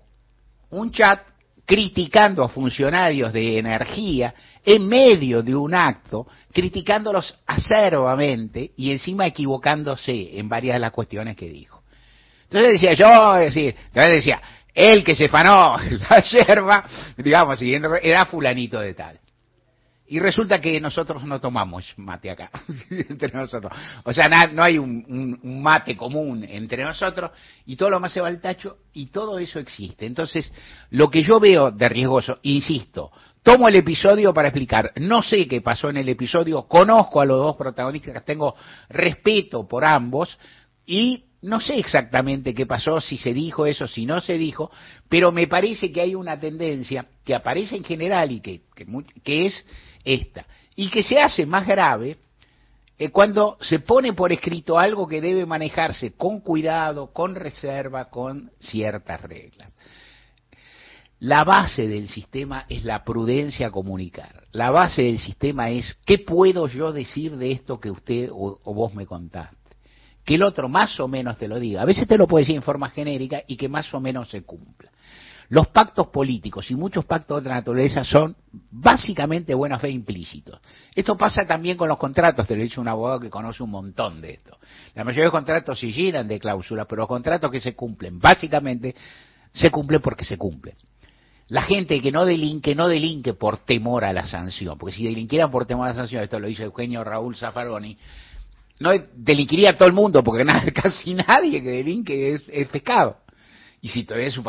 un 0.70 0.90
chat 0.90 1.20
criticando 1.66 2.44
a 2.44 2.48
funcionarios 2.48 3.32
de 3.32 3.58
energía 3.58 4.34
en 4.64 4.86
medio 4.86 5.42
de 5.42 5.54
un 5.54 5.74
acto, 5.74 6.26
criticándolos 6.52 7.38
acerbamente 7.46 8.72
y 8.76 8.92
encima 8.92 9.26
equivocándose 9.26 10.38
en 10.38 10.48
varias 10.48 10.74
de 10.74 10.80
las 10.80 10.92
cuestiones 10.92 11.36
que 11.36 11.48
dijo. 11.48 11.73
Entonces 12.54 12.80
decía 12.80 12.94
yo, 12.94 13.34
decir, 13.34 13.74
decía, 13.92 14.40
el 14.72 15.02
que 15.02 15.16
se 15.16 15.28
fanó 15.28 15.76
la 16.08 16.22
yerba, 16.22 16.84
digamos, 17.16 17.58
siguiendo, 17.58 17.92
era 17.96 18.26
fulanito 18.26 18.78
de 18.78 18.94
tal. 18.94 19.18
Y 20.06 20.20
resulta 20.20 20.60
que 20.60 20.80
nosotros 20.80 21.24
no 21.24 21.40
tomamos 21.40 21.92
mate 21.96 22.30
acá, 22.30 22.52
entre 22.90 23.32
nosotros. 23.32 23.72
O 24.04 24.12
sea, 24.12 24.28
no 24.46 24.62
hay 24.62 24.78
un, 24.78 25.40
mate 25.42 25.96
común 25.96 26.46
entre 26.48 26.84
nosotros 26.84 27.32
y 27.66 27.74
todo 27.74 27.90
lo 27.90 27.98
más 27.98 28.12
se 28.12 28.20
va 28.20 28.28
al 28.28 28.40
tacho 28.40 28.76
y 28.92 29.06
todo 29.06 29.40
eso 29.40 29.58
existe. 29.58 30.06
Entonces, 30.06 30.52
lo 30.90 31.10
que 31.10 31.24
yo 31.24 31.40
veo 31.40 31.72
de 31.72 31.88
riesgoso, 31.88 32.38
insisto, 32.42 33.10
tomo 33.42 33.66
el 33.66 33.74
episodio 33.74 34.32
para 34.32 34.46
explicar, 34.46 34.92
no 34.94 35.24
sé 35.24 35.48
qué 35.48 35.60
pasó 35.60 35.90
en 35.90 35.96
el 35.96 36.08
episodio, 36.08 36.68
conozco 36.68 37.20
a 37.20 37.24
los 37.24 37.36
dos 37.36 37.56
protagonistas, 37.56 38.24
tengo 38.24 38.54
respeto 38.90 39.66
por 39.66 39.84
ambos 39.84 40.38
y 40.86 41.24
no 41.44 41.60
sé 41.60 41.74
exactamente 41.74 42.54
qué 42.54 42.64
pasó, 42.64 43.02
si 43.02 43.18
se 43.18 43.34
dijo 43.34 43.66
eso, 43.66 43.86
si 43.86 44.06
no 44.06 44.22
se 44.22 44.38
dijo, 44.38 44.70
pero 45.10 45.30
me 45.30 45.46
parece 45.46 45.92
que 45.92 46.00
hay 46.00 46.14
una 46.14 46.40
tendencia 46.40 47.04
que 47.22 47.34
aparece 47.34 47.76
en 47.76 47.84
general 47.84 48.32
y 48.32 48.40
que, 48.40 48.62
es 49.26 49.66
esta, 50.04 50.46
y 50.74 50.88
que 50.88 51.02
se 51.02 51.20
hace 51.20 51.44
más 51.44 51.66
grave 51.66 52.16
eh, 52.96 53.10
cuando 53.10 53.58
se 53.60 53.80
pone 53.80 54.14
por 54.14 54.32
escrito 54.32 54.78
algo 54.78 55.06
que 55.06 55.20
debe 55.20 55.44
manejarse 55.44 56.12
con 56.12 56.40
cuidado, 56.40 57.12
con 57.12 57.34
reserva, 57.34 58.06
con 58.06 58.50
ciertas 58.60 59.20
reglas. 59.20 59.70
La 61.20 61.44
base 61.44 61.88
del 61.88 62.08
sistema 62.08 62.64
es 62.70 62.84
la 62.84 63.04
prudencia 63.04 63.66
a 63.66 63.70
comunicar. 63.70 64.44
La 64.52 64.70
base 64.70 65.02
del 65.02 65.18
sistema 65.18 65.68
es 65.68 65.94
qué 66.06 66.18
puedo 66.18 66.68
yo 66.68 66.90
decir 66.90 67.36
de 67.36 67.52
esto 67.52 67.78
que 67.78 67.90
usted 67.90 68.30
o 68.32 68.74
vos 68.74 68.94
me 68.94 69.04
contaste 69.04 69.63
que 70.24 70.36
el 70.36 70.42
otro 70.42 70.68
más 70.68 70.98
o 71.00 71.08
menos 71.08 71.36
te 71.38 71.48
lo 71.48 71.58
diga. 71.60 71.82
A 71.82 71.84
veces 71.84 72.08
te 72.08 72.16
lo 72.16 72.26
puede 72.26 72.42
decir 72.42 72.56
en 72.56 72.62
forma 72.62 72.90
genérica 72.90 73.42
y 73.46 73.56
que 73.56 73.68
más 73.68 73.92
o 73.92 74.00
menos 74.00 74.30
se 74.30 74.42
cumpla. 74.42 74.90
Los 75.50 75.68
pactos 75.68 76.06
políticos 76.08 76.70
y 76.70 76.74
muchos 76.74 77.04
pactos 77.04 77.36
de 77.36 77.40
otra 77.42 77.56
naturaleza 77.56 78.02
son 78.02 78.34
básicamente 78.70 79.52
buena 79.52 79.78
fe 79.78 79.90
implícitos. 79.90 80.58
Esto 80.94 81.16
pasa 81.16 81.46
también 81.46 81.76
con 81.76 81.88
los 81.88 81.98
contratos, 81.98 82.46
te 82.48 82.54
lo 82.54 82.60
he 82.60 82.64
dicho 82.64 82.80
un 82.80 82.88
abogado 82.88 83.20
que 83.20 83.28
conoce 83.28 83.62
un 83.62 83.70
montón 83.70 84.22
de 84.22 84.32
esto. 84.32 84.56
La 84.94 85.04
mayoría 85.04 85.24
de 85.24 85.26
los 85.26 85.32
contratos 85.32 85.78
se 85.78 85.92
llenan 85.92 86.28
de 86.28 86.40
cláusulas, 86.40 86.86
pero 86.88 87.00
los 87.00 87.08
contratos 87.08 87.50
que 87.50 87.60
se 87.60 87.74
cumplen, 87.74 88.18
básicamente, 88.18 88.94
se 89.52 89.70
cumplen 89.70 90.00
porque 90.00 90.24
se 90.24 90.38
cumplen. 90.38 90.76
La 91.48 91.62
gente 91.62 92.00
que 92.00 92.10
no 92.10 92.24
delinque, 92.24 92.74
no 92.74 92.88
delinque 92.88 93.34
por 93.34 93.58
temor 93.58 94.04
a 94.04 94.14
la 94.14 94.26
sanción, 94.26 94.78
porque 94.78 94.96
si 94.96 95.04
delinquieran 95.04 95.50
por 95.50 95.66
temor 95.66 95.86
a 95.86 95.90
la 95.90 95.96
sanción, 95.96 96.22
esto 96.22 96.40
lo 96.40 96.46
dice 96.46 96.62
Eugenio 96.62 97.04
Raúl 97.04 97.36
Zaffaroni, 97.36 97.98
no 98.80 98.90
delinquiría 99.14 99.76
todo 99.76 99.88
el 99.88 99.94
mundo, 99.94 100.22
porque 100.22 100.44
nada, 100.46 100.70
casi 100.72 101.14
nadie 101.14 101.62
que 101.62 101.70
delinque 101.70 102.32
es, 102.34 102.68
pescado. 102.68 103.18
Y 103.80 103.88
si 103.88 104.04
todavía 104.04 104.28
es 104.28 104.38
un... 104.38 104.44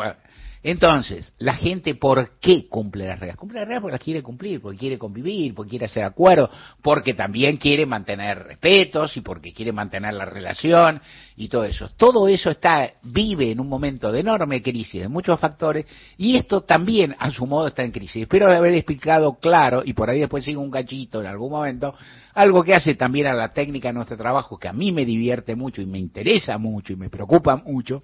Entonces, 0.68 1.32
la 1.38 1.54
gente, 1.54 1.94
¿por 1.94 2.40
qué 2.40 2.66
cumple 2.68 3.06
las 3.06 3.20
reglas? 3.20 3.36
Cumple 3.36 3.60
las 3.60 3.68
reglas 3.68 3.82
porque 3.82 3.92
las 3.92 4.00
quiere 4.00 4.20
cumplir, 4.20 4.60
porque 4.60 4.76
quiere 4.76 4.98
convivir, 4.98 5.54
porque 5.54 5.70
quiere 5.70 5.84
hacer 5.84 6.02
acuerdos, 6.02 6.50
porque 6.82 7.14
también 7.14 7.56
quiere 7.56 7.86
mantener 7.86 8.42
respetos 8.42 9.16
y 9.16 9.20
porque 9.20 9.52
quiere 9.52 9.70
mantener 9.70 10.14
la 10.14 10.24
relación 10.24 11.00
y 11.36 11.46
todo 11.46 11.62
eso. 11.62 11.88
Todo 11.96 12.26
eso 12.26 12.50
está, 12.50 12.94
vive 13.04 13.52
en 13.52 13.60
un 13.60 13.68
momento 13.68 14.10
de 14.10 14.18
enorme 14.18 14.60
crisis 14.60 15.02
de 15.02 15.08
muchos 15.08 15.38
factores 15.38 15.86
y 16.18 16.34
esto 16.34 16.62
también, 16.62 17.14
a 17.16 17.30
su 17.30 17.46
modo, 17.46 17.68
está 17.68 17.84
en 17.84 17.92
crisis. 17.92 18.22
Espero 18.22 18.48
haber 18.48 18.74
explicado 18.74 19.38
claro, 19.38 19.82
y 19.84 19.92
por 19.92 20.10
ahí 20.10 20.18
después 20.18 20.42
sigo 20.42 20.62
un 20.62 20.72
cachito 20.72 21.20
en 21.20 21.28
algún 21.28 21.52
momento, 21.52 21.94
algo 22.34 22.64
que 22.64 22.74
hace 22.74 22.96
también 22.96 23.28
a 23.28 23.34
la 23.34 23.52
técnica 23.52 23.90
de 23.90 23.94
nuestro 23.94 24.16
trabajo, 24.16 24.58
que 24.58 24.66
a 24.66 24.72
mí 24.72 24.90
me 24.90 25.04
divierte 25.04 25.54
mucho 25.54 25.80
y 25.80 25.86
me 25.86 26.00
interesa 26.00 26.58
mucho 26.58 26.92
y 26.92 26.96
me 26.96 27.08
preocupa 27.08 27.54
mucho, 27.54 28.02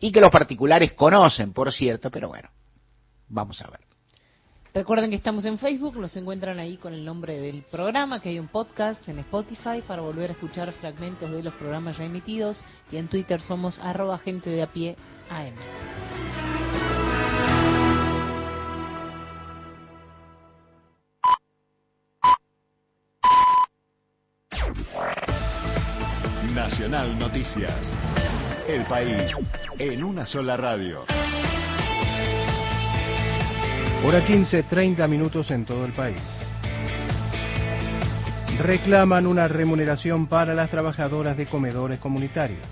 y 0.00 0.10
que 0.10 0.20
los 0.20 0.30
particulares 0.30 0.94
conocen, 0.94 1.52
por 1.52 1.72
cierto, 1.72 2.10
pero 2.10 2.28
bueno, 2.28 2.48
vamos 3.28 3.60
a 3.62 3.70
ver. 3.70 3.80
Recuerden 4.72 5.10
que 5.10 5.16
estamos 5.16 5.44
en 5.44 5.58
Facebook, 5.58 5.96
los 5.96 6.16
encuentran 6.16 6.60
ahí 6.60 6.76
con 6.76 6.94
el 6.94 7.04
nombre 7.04 7.40
del 7.40 7.62
programa, 7.62 8.20
que 8.20 8.28
hay 8.28 8.38
un 8.38 8.46
podcast 8.48 9.06
en 9.08 9.18
Spotify 9.18 9.82
para 9.86 10.00
volver 10.00 10.30
a 10.30 10.32
escuchar 10.34 10.72
fragmentos 10.72 11.30
de 11.30 11.42
los 11.42 11.54
programas 11.54 11.98
ya 11.98 12.04
emitidos 12.04 12.62
y 12.90 12.96
en 12.96 13.08
Twitter 13.08 13.40
somos 13.42 13.80
arroba 13.80 14.18
gente 14.18 14.48
de 14.48 14.62
a 14.62 14.68
pie 14.68 14.96
AM. 15.28 15.54
Nacional 26.54 27.18
Noticias. 27.18 28.49
El 28.66 28.84
país 28.84 29.30
en 29.78 30.04
una 30.04 30.26
sola 30.26 30.56
radio. 30.56 31.04
Hora 34.04 34.24
15, 34.24 34.62
30 34.64 35.06
minutos 35.08 35.50
en 35.50 35.64
todo 35.64 35.84
el 35.84 35.92
país. 35.92 36.20
Reclaman 38.58 39.26
una 39.26 39.48
remuneración 39.48 40.26
para 40.26 40.54
las 40.54 40.70
trabajadoras 40.70 41.36
de 41.36 41.46
comedores 41.46 41.98
comunitarios. 41.98 42.66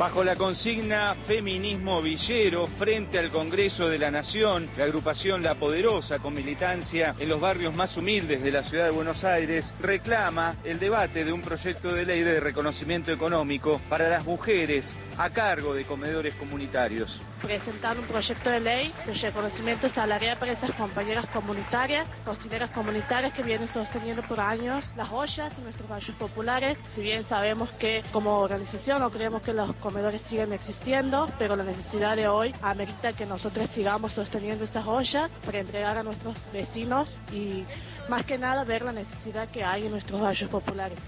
Bajo 0.00 0.24
la 0.24 0.34
consigna 0.34 1.14
Feminismo 1.26 2.00
Villero 2.00 2.66
frente 2.78 3.18
al 3.18 3.30
Congreso 3.30 3.86
de 3.86 3.98
la 3.98 4.10
Nación, 4.10 4.70
la 4.78 4.84
agrupación 4.84 5.42
La 5.42 5.56
Poderosa, 5.56 6.20
con 6.20 6.32
militancia 6.32 7.14
en 7.18 7.28
los 7.28 7.38
barrios 7.38 7.74
más 7.74 7.94
humildes 7.98 8.42
de 8.42 8.50
la 8.50 8.64
ciudad 8.64 8.86
de 8.86 8.92
Buenos 8.92 9.22
Aires, 9.24 9.74
reclama 9.78 10.56
el 10.64 10.80
debate 10.80 11.22
de 11.22 11.34
un 11.34 11.42
proyecto 11.42 11.92
de 11.92 12.06
ley 12.06 12.22
de 12.22 12.40
reconocimiento 12.40 13.12
económico 13.12 13.78
para 13.90 14.08
las 14.08 14.24
mujeres 14.24 14.90
a 15.18 15.28
cargo 15.28 15.74
de 15.74 15.84
comedores 15.84 16.34
comunitarios. 16.36 17.20
Presentar 17.40 17.98
un 17.98 18.06
proyecto 18.06 18.50
de 18.50 18.60
ley 18.60 18.92
de 19.06 19.14
reconocimiento 19.14 19.88
salarial 19.88 20.36
para 20.38 20.52
esas 20.52 20.72
compañeras 20.72 21.24
comunitarias, 21.32 22.06
cocineras 22.22 22.70
comunitarias 22.70 23.32
que 23.32 23.42
vienen 23.42 23.66
sosteniendo 23.66 24.22
por 24.22 24.38
años 24.40 24.92
las 24.94 25.10
ollas 25.10 25.56
en 25.56 25.64
nuestros 25.64 25.88
barrios 25.88 26.14
populares. 26.16 26.76
Si 26.94 27.00
bien 27.00 27.24
sabemos 27.24 27.70
que 27.72 28.04
como 28.12 28.38
organización 28.40 29.00
no 29.00 29.10
creemos 29.10 29.42
que 29.42 29.54
los 29.54 29.74
comedores 29.76 30.20
siguen 30.22 30.52
existiendo, 30.52 31.32
pero 31.38 31.56
la 31.56 31.64
necesidad 31.64 32.14
de 32.14 32.28
hoy 32.28 32.54
amerita 32.60 33.14
que 33.14 33.24
nosotros 33.24 33.70
sigamos 33.70 34.12
sosteniendo 34.12 34.64
estas 34.64 34.86
ollas 34.86 35.30
para 35.44 35.60
entregar 35.60 35.96
a 35.96 36.02
nuestros 36.02 36.36
vecinos 36.52 37.08
y 37.32 37.64
más 38.08 38.26
que 38.26 38.36
nada 38.36 38.64
ver 38.64 38.82
la 38.82 38.92
necesidad 38.92 39.48
que 39.48 39.64
hay 39.64 39.86
en 39.86 39.92
nuestros 39.92 40.20
barrios 40.20 40.50
populares 40.50 40.98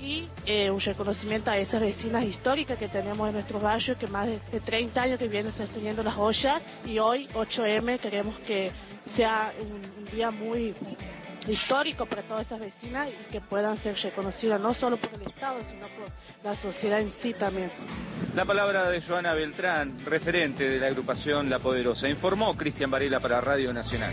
y 0.00 0.28
eh, 0.46 0.70
un 0.70 0.80
reconocimiento 0.80 1.50
a 1.50 1.58
esas 1.58 1.80
vecinas 1.80 2.24
históricas 2.24 2.78
que 2.78 2.88
tenemos 2.88 3.26
en 3.28 3.34
nuestros 3.34 3.62
barrios 3.62 3.96
que 3.98 4.06
más 4.06 4.26
de, 4.26 4.60
30 4.60 5.02
años 5.02 5.18
que 5.18 5.28
vienen 5.28 5.52
sosteniendo 5.52 6.02
las 6.02 6.16
ollas 6.16 6.62
y 6.84 6.98
hoy 6.98 7.28
8M 7.34 7.98
queremos 7.98 8.38
que 8.40 8.70
sea 9.16 9.52
un 9.60 10.04
día 10.06 10.30
muy 10.30 10.74
histórico 11.46 12.06
para 12.06 12.22
todas 12.22 12.46
esas 12.46 12.60
vecinas 12.60 13.08
y 13.08 13.32
que 13.32 13.40
puedan 13.40 13.78
ser 13.78 13.96
reconocidas 13.96 14.60
no 14.60 14.74
solo 14.74 14.98
por 14.98 15.14
el 15.14 15.22
Estado, 15.22 15.60
sino 15.68 15.86
por 15.88 16.08
la 16.44 16.54
sociedad 16.56 17.00
en 17.00 17.10
sí 17.12 17.34
también. 17.34 17.70
La 18.34 18.44
palabra 18.44 18.90
de 18.90 19.00
Joana 19.00 19.32
Beltrán, 19.32 20.04
referente 20.04 20.68
de 20.68 20.78
la 20.78 20.88
agrupación 20.88 21.48
La 21.48 21.58
Poderosa, 21.58 22.08
informó 22.08 22.56
Cristian 22.56 22.90
Varela 22.90 23.20
para 23.20 23.40
Radio 23.40 23.72
Nacional. 23.72 24.12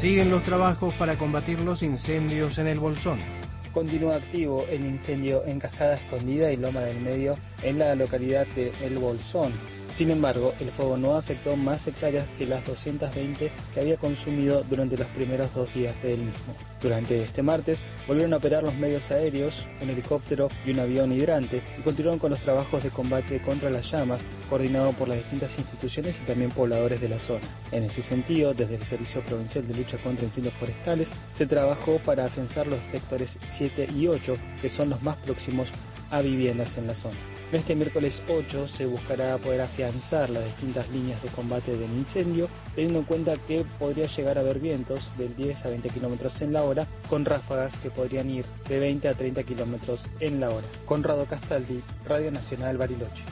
Siguen 0.00 0.30
los 0.30 0.42
trabajos 0.42 0.94
para 0.94 1.16
combatir 1.16 1.60
los 1.60 1.82
incendios 1.82 2.56
en 2.58 2.66
el 2.66 2.78
Bolsón. 2.80 3.41
Continúa 3.72 4.16
activo 4.16 4.66
el 4.68 4.84
incendio 4.84 5.46
en 5.46 5.58
Cascada 5.58 5.94
Escondida 5.94 6.52
y 6.52 6.58
Loma 6.58 6.82
del 6.82 7.00
Medio 7.00 7.38
en 7.62 7.78
la 7.78 7.94
localidad 7.94 8.46
de 8.48 8.70
El 8.82 8.98
Bolsón. 8.98 9.52
Sin 9.96 10.10
embargo, 10.10 10.54
el 10.58 10.70
fuego 10.70 10.96
no 10.96 11.16
afectó 11.16 11.54
más 11.54 11.86
hectáreas 11.86 12.26
que 12.38 12.46
las 12.46 12.64
220 12.64 13.52
que 13.74 13.80
había 13.80 13.98
consumido 13.98 14.64
durante 14.64 14.96
los 14.96 15.06
primeros 15.08 15.52
dos 15.54 15.72
días 15.74 15.94
del 16.02 16.20
mismo. 16.20 16.56
Durante 16.80 17.22
este 17.22 17.42
martes 17.42 17.84
volvieron 18.08 18.32
a 18.32 18.38
operar 18.38 18.62
los 18.62 18.74
medios 18.74 19.08
aéreos, 19.10 19.54
un 19.80 19.90
helicóptero 19.90 20.48
y 20.64 20.70
un 20.70 20.80
avión 20.80 21.12
hidrante 21.12 21.62
y 21.78 21.82
continuaron 21.82 22.18
con 22.18 22.30
los 22.30 22.40
trabajos 22.40 22.82
de 22.82 22.90
combate 22.90 23.42
contra 23.42 23.70
las 23.70 23.90
llamas, 23.90 24.22
coordinado 24.48 24.92
por 24.94 25.08
las 25.08 25.18
distintas 25.18 25.56
instituciones 25.58 26.18
y 26.22 26.26
también 26.26 26.50
pobladores 26.50 27.00
de 27.00 27.08
la 27.10 27.18
zona. 27.18 27.46
En 27.70 27.84
ese 27.84 28.02
sentido, 28.02 28.54
desde 28.54 28.76
el 28.76 28.84
Servicio 28.86 29.22
Provincial 29.22 29.68
de 29.68 29.74
Lucha 29.74 29.98
contra 29.98 30.24
Incendios 30.24 30.54
Forestales, 30.54 31.08
se 31.36 31.46
trabajó 31.46 31.98
para 31.98 32.24
afianzar 32.24 32.66
los 32.66 32.82
sectores 32.86 33.38
7 33.58 33.88
y 33.94 34.08
8, 34.08 34.34
que 34.60 34.70
son 34.70 34.88
los 34.90 35.02
más 35.02 35.16
próximos 35.18 35.68
a 36.12 36.20
viviendas 36.20 36.76
en 36.78 36.86
la 36.86 36.94
zona. 36.94 37.16
Este 37.50 37.74
miércoles 37.74 38.22
8 38.28 38.68
se 38.68 38.86
buscará 38.86 39.36
poder 39.38 39.60
afianzar 39.62 40.30
las 40.30 40.44
distintas 40.44 40.88
líneas 40.88 41.22
de 41.22 41.28
combate 41.30 41.76
del 41.76 41.90
incendio, 41.90 42.48
teniendo 42.74 43.00
en 43.00 43.04
cuenta 43.04 43.34
que 43.46 43.64
podría 43.78 44.06
llegar 44.06 44.38
a 44.38 44.40
haber 44.40 44.58
vientos 44.58 45.06
del 45.18 45.36
10 45.36 45.66
a 45.66 45.68
20 45.68 45.90
kilómetros 45.90 46.40
en 46.40 46.52
la 46.52 46.62
hora, 46.62 46.86
con 47.08 47.24
ráfagas 47.24 47.74
que 47.82 47.90
podrían 47.90 48.30
ir 48.30 48.46
de 48.68 48.78
20 48.78 49.08
a 49.08 49.14
30 49.14 49.42
kilómetros 49.42 50.02
en 50.20 50.40
la 50.40 50.50
hora. 50.50 50.66
Conrado 50.86 51.26
Castaldi, 51.26 51.82
Radio 52.06 52.30
Nacional 52.30 52.78
Bariloche. 52.78 53.22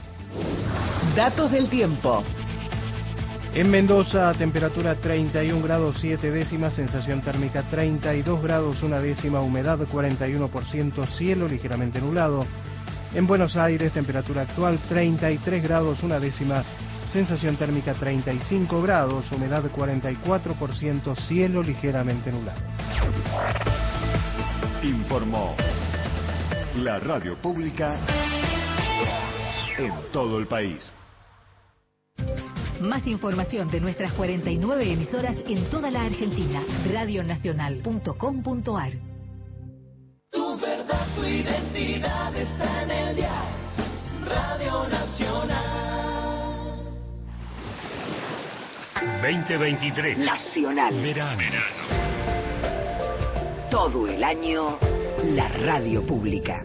Datos 1.16 1.50
del 1.52 1.70
tiempo. 1.70 2.22
En 3.52 3.68
Mendoza, 3.68 4.32
temperatura 4.34 4.94
31 4.94 5.60
grados 5.60 5.96
7 6.00 6.30
décimas, 6.30 6.72
sensación 6.74 7.20
térmica 7.20 7.64
32 7.64 8.40
grados 8.40 8.80
1 8.80 9.00
décima, 9.02 9.40
humedad 9.40 9.76
41%, 9.80 11.06
cielo 11.18 11.48
ligeramente 11.48 12.00
nublado. 12.00 12.46
En 13.12 13.26
Buenos 13.26 13.56
Aires, 13.56 13.92
temperatura 13.92 14.42
actual 14.42 14.78
33 14.88 15.64
grados 15.64 16.00
1 16.00 16.20
décima, 16.20 16.62
sensación 17.12 17.56
térmica 17.56 17.94
35 17.94 18.82
grados, 18.82 19.30
humedad 19.32 19.64
44%, 19.64 21.16
cielo 21.16 21.60
ligeramente 21.60 22.30
nublado. 22.30 22.60
Informó 24.84 25.56
la 26.76 27.00
radio 27.00 27.36
pública 27.36 27.96
en 29.76 29.92
todo 30.12 30.38
el 30.38 30.46
país. 30.46 30.92
Más 32.80 33.06
información 33.06 33.70
de 33.70 33.78
nuestras 33.78 34.12
49 34.14 34.92
emisoras 34.92 35.36
en 35.46 35.68
toda 35.68 35.90
la 35.90 36.04
Argentina. 36.04 36.64
Radionacional.com.ar 36.90 38.92
Tu 40.30 40.58
verdad, 40.58 41.14
tu 41.14 41.22
identidad 41.22 42.34
está 42.34 42.82
en 42.84 42.90
el 42.90 43.16
día. 43.16 43.44
Radio 44.24 44.88
Nacional. 44.88 45.80
2023. 49.22 50.18
Nacional. 50.18 50.94
Verano. 51.02 51.42
Todo 53.70 54.08
el 54.08 54.24
año, 54.24 54.78
la 55.22 55.48
radio 55.48 56.02
pública. 56.06 56.64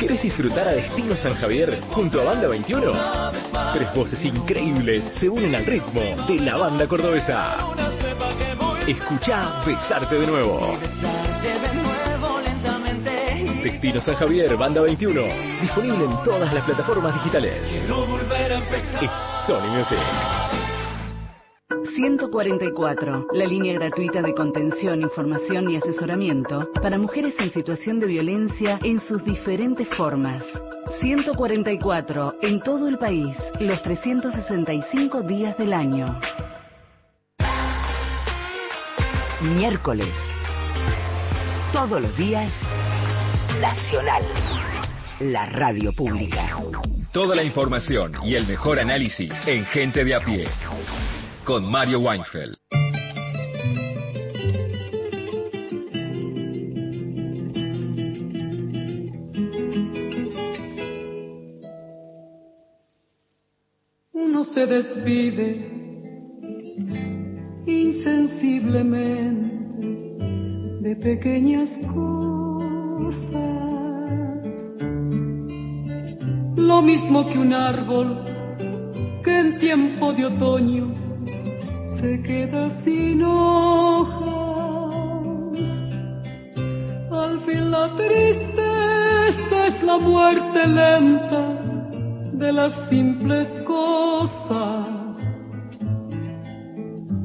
¿Querés 0.00 0.20
disfrutar 0.20 0.66
a 0.66 0.72
Destino 0.72 1.14
San 1.16 1.34
Javier 1.34 1.80
junto 1.92 2.20
a 2.20 2.24
Banda 2.24 2.48
21? 2.48 2.92
Tres 3.74 3.94
voces 3.94 4.24
increíbles 4.24 5.04
se 5.20 5.28
unen 5.28 5.54
al 5.54 5.64
ritmo 5.64 6.00
de 6.26 6.40
la 6.40 6.56
banda 6.56 6.88
cordobesa. 6.88 7.58
Escucha 8.88 9.62
Besarte 9.64 10.16
de 10.16 10.26
nuevo. 10.26 10.76
Destino 13.62 14.00
San 14.00 14.16
Javier, 14.16 14.56
Banda 14.56 14.80
21. 14.82 15.22
Disponible 15.60 16.04
en 16.06 16.22
todas 16.24 16.52
las 16.52 16.64
plataformas 16.64 17.14
digitales. 17.14 17.68
Es 19.00 19.10
Sony 19.46 19.68
Music. 19.68 20.65
144, 21.96 23.28
la 23.32 23.46
línea 23.46 23.72
gratuita 23.72 24.20
de 24.20 24.34
contención, 24.34 25.00
información 25.00 25.70
y 25.70 25.76
asesoramiento 25.76 26.68
para 26.82 26.98
mujeres 26.98 27.34
en 27.38 27.50
situación 27.50 27.98
de 28.00 28.06
violencia 28.06 28.78
en 28.82 29.00
sus 29.00 29.24
diferentes 29.24 29.88
formas. 29.96 30.44
144, 31.00 32.36
en 32.42 32.60
todo 32.60 32.86
el 32.88 32.98
país, 32.98 33.34
los 33.60 33.80
365 33.82 35.22
días 35.22 35.56
del 35.56 35.72
año. 35.72 36.20
Miércoles. 39.40 40.14
Todos 41.72 42.02
los 42.02 42.14
días, 42.18 42.52
Nacional. 43.58 44.22
La 45.20 45.46
radio 45.46 45.94
pública. 45.94 46.58
Toda 47.10 47.34
la 47.34 47.42
información 47.42 48.18
y 48.22 48.34
el 48.34 48.46
mejor 48.46 48.78
análisis 48.78 49.32
en 49.46 49.64
Gente 49.64 50.04
de 50.04 50.14
a 50.14 50.20
pie. 50.20 50.46
Con 51.46 51.70
Mario 51.70 52.00
Weinfeld. 52.00 52.56
Uno 64.12 64.42
se 64.42 64.66
despide 64.66 65.70
insensiblemente 67.64 69.54
de 70.80 70.96
pequeñas 70.96 71.70
cosas. 71.94 73.36
Lo 76.56 76.82
mismo 76.82 77.24
que 77.30 77.38
un 77.38 77.52
árbol 77.52 78.24
que 79.22 79.38
en 79.38 79.58
tiempo 79.60 80.12
de 80.12 80.26
otoño 80.26 81.05
se 82.00 82.22
queda 82.22 82.70
sin 82.82 83.22
hojas. 83.22 84.26
Al 87.10 87.40
fin 87.44 87.70
la 87.70 87.94
tristeza 87.96 89.66
es 89.66 89.82
la 89.82 89.98
muerte 89.98 90.66
lenta 90.66 91.42
de 92.32 92.52
las 92.52 92.88
simples 92.88 93.48
cosas. 93.64 95.16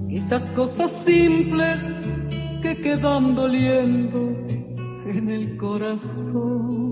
Esas 0.10 0.44
cosas 0.52 0.92
simples 1.06 1.82
que 2.62 2.78
quedan 2.78 3.36
doliendo 3.36 4.20
en 5.06 5.30
el 5.30 5.58
corazón. 5.58 6.92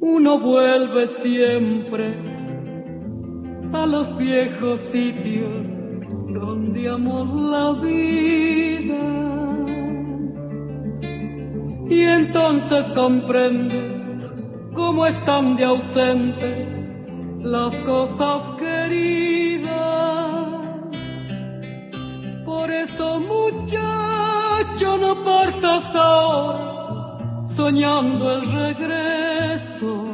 Uno 0.00 0.40
vuelve 0.40 1.06
siempre 1.22 2.39
a 3.72 3.86
los 3.86 4.16
viejos 4.16 4.80
sitios 4.92 5.66
donde 6.32 6.88
amó 6.88 7.24
la 7.24 7.72
vida. 7.80 9.20
Y 11.88 12.02
entonces 12.02 12.84
comprende 12.94 14.70
cómo 14.74 15.06
están 15.06 15.56
de 15.56 15.64
ausentes 15.64 16.68
las 17.42 17.74
cosas 17.84 18.42
queridas. 18.58 19.70
Por 22.44 22.70
eso, 22.70 23.20
muchacho, 23.20 24.98
no 24.98 25.24
partas 25.24 25.94
ahora 25.94 26.70
soñando 27.56 28.32
el 28.32 28.52
regreso. 28.52 30.09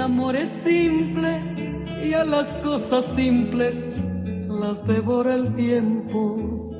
El 0.00 0.06
amor 0.06 0.34
es 0.34 0.48
simple 0.64 1.76
y 2.02 2.14
a 2.14 2.24
las 2.24 2.46
cosas 2.62 3.04
simples 3.14 3.76
las 4.48 4.82
devora 4.86 5.34
el 5.34 5.54
tiempo. 5.54 6.70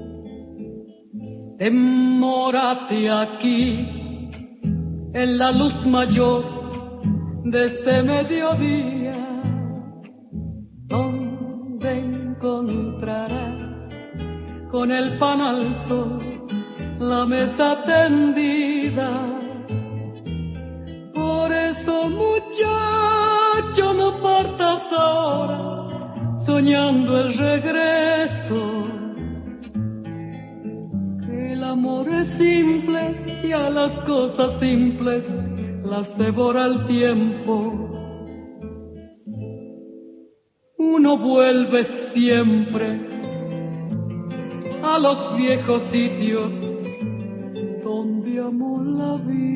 Demórate 1.58 3.10
aquí 3.10 3.86
en 5.12 5.36
la 5.36 5.52
luz 5.52 5.84
mayor 5.84 6.44
de 7.44 7.66
este 7.66 8.02
mediodía, 8.04 9.42
donde 10.88 11.98
encontrarás 11.98 13.54
con 14.70 14.90
el 14.90 15.18
pan 15.18 15.42
al 15.42 15.88
sol 15.88 16.18
la 16.98 17.26
mesa 17.26 17.84
tendida. 17.84 19.39
Eso, 21.80 22.10
muchacho, 22.10 23.94
no 23.94 24.20
partas 24.20 24.82
ahora 24.92 26.38
soñando 26.44 27.20
el 27.20 27.38
regreso. 27.38 28.86
El 31.30 31.64
amor 31.64 32.06
es 32.10 32.28
simple 32.36 33.42
y 33.44 33.52
a 33.52 33.70
las 33.70 33.92
cosas 34.04 34.60
simples 34.60 35.24
las 35.82 36.18
devora 36.18 36.66
el 36.66 36.86
tiempo. 36.86 37.90
Uno 40.76 41.16
vuelve 41.16 41.84
siempre 42.12 43.00
a 44.82 44.98
los 44.98 45.36
viejos 45.36 45.82
sitios 45.90 46.52
donde 47.82 48.38
amó 48.38 48.82
la 48.82 49.16
vida. 49.16 49.50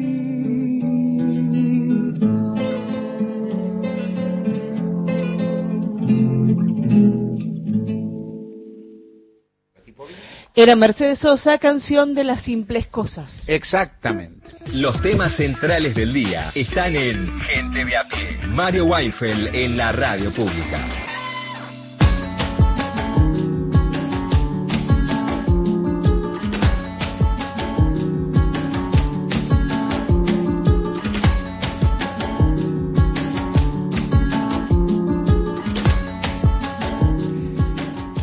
Era 10.57 10.77
Mercedes 10.77 11.19
Sosa, 11.19 11.59
canción 11.59 12.15
de 12.15 12.23
las 12.23 12.43
simples 12.43 12.87
cosas. 12.87 13.43
Exactamente. 13.49 14.55
Los 14.73 15.03
temas 15.03 15.37
centrales 15.37 15.97
del 15.97 16.15
día 16.15 16.53
están 16.55 16.95
en 16.95 17.41
Gente 17.41 17.85
de 17.85 17.97
a 17.97 18.05
pie. 18.05 18.39
Mario 18.47 18.85
Weinfeld 18.85 19.53
en 19.53 19.77
la 19.77 19.91
radio 19.91 20.33
pública. 20.33 21.24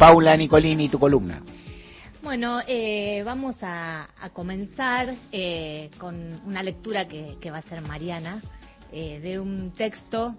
Paula 0.02 0.36
Nicolini, 0.36 0.90
tu 0.90 0.98
columna. 0.98 1.44
Bueno, 2.24 2.60
eh, 2.66 3.22
vamos 3.24 3.58
a, 3.62 4.10
a 4.20 4.32
comenzar 4.32 5.14
eh, 5.32 5.92
con 6.00 6.42
una 6.44 6.64
lectura 6.64 7.08
que, 7.08 7.38
que 7.40 7.52
va 7.52 7.58
a 7.58 7.60
hacer 7.60 7.84
Mariana 7.84 8.42
eh, 8.92 9.20
de 9.20 9.40
un 9.40 9.76
texto 9.76 10.34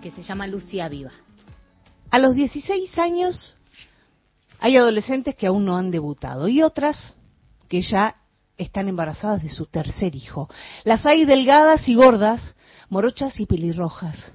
que 0.00 0.12
se 0.12 0.22
llama 0.22 0.46
Lucía 0.46 0.88
Viva. 0.88 1.10
A 2.12 2.20
los 2.20 2.36
16 2.36 2.96
años 3.00 3.56
hay 4.60 4.76
adolescentes 4.76 5.34
que 5.34 5.48
aún 5.48 5.64
no 5.64 5.76
han 5.76 5.90
debutado 5.90 6.46
y 6.46 6.62
otras 6.62 7.16
que 7.68 7.82
ya 7.82 8.18
están 8.56 8.86
embarazadas 8.86 9.42
de 9.42 9.48
su 9.48 9.66
tercer 9.66 10.14
hijo. 10.14 10.48
Las 10.84 11.06
hay 11.06 11.24
delgadas 11.24 11.88
y 11.88 11.96
gordas, 11.96 12.54
morochas 12.88 13.40
y 13.40 13.46
pelirrojas, 13.46 14.32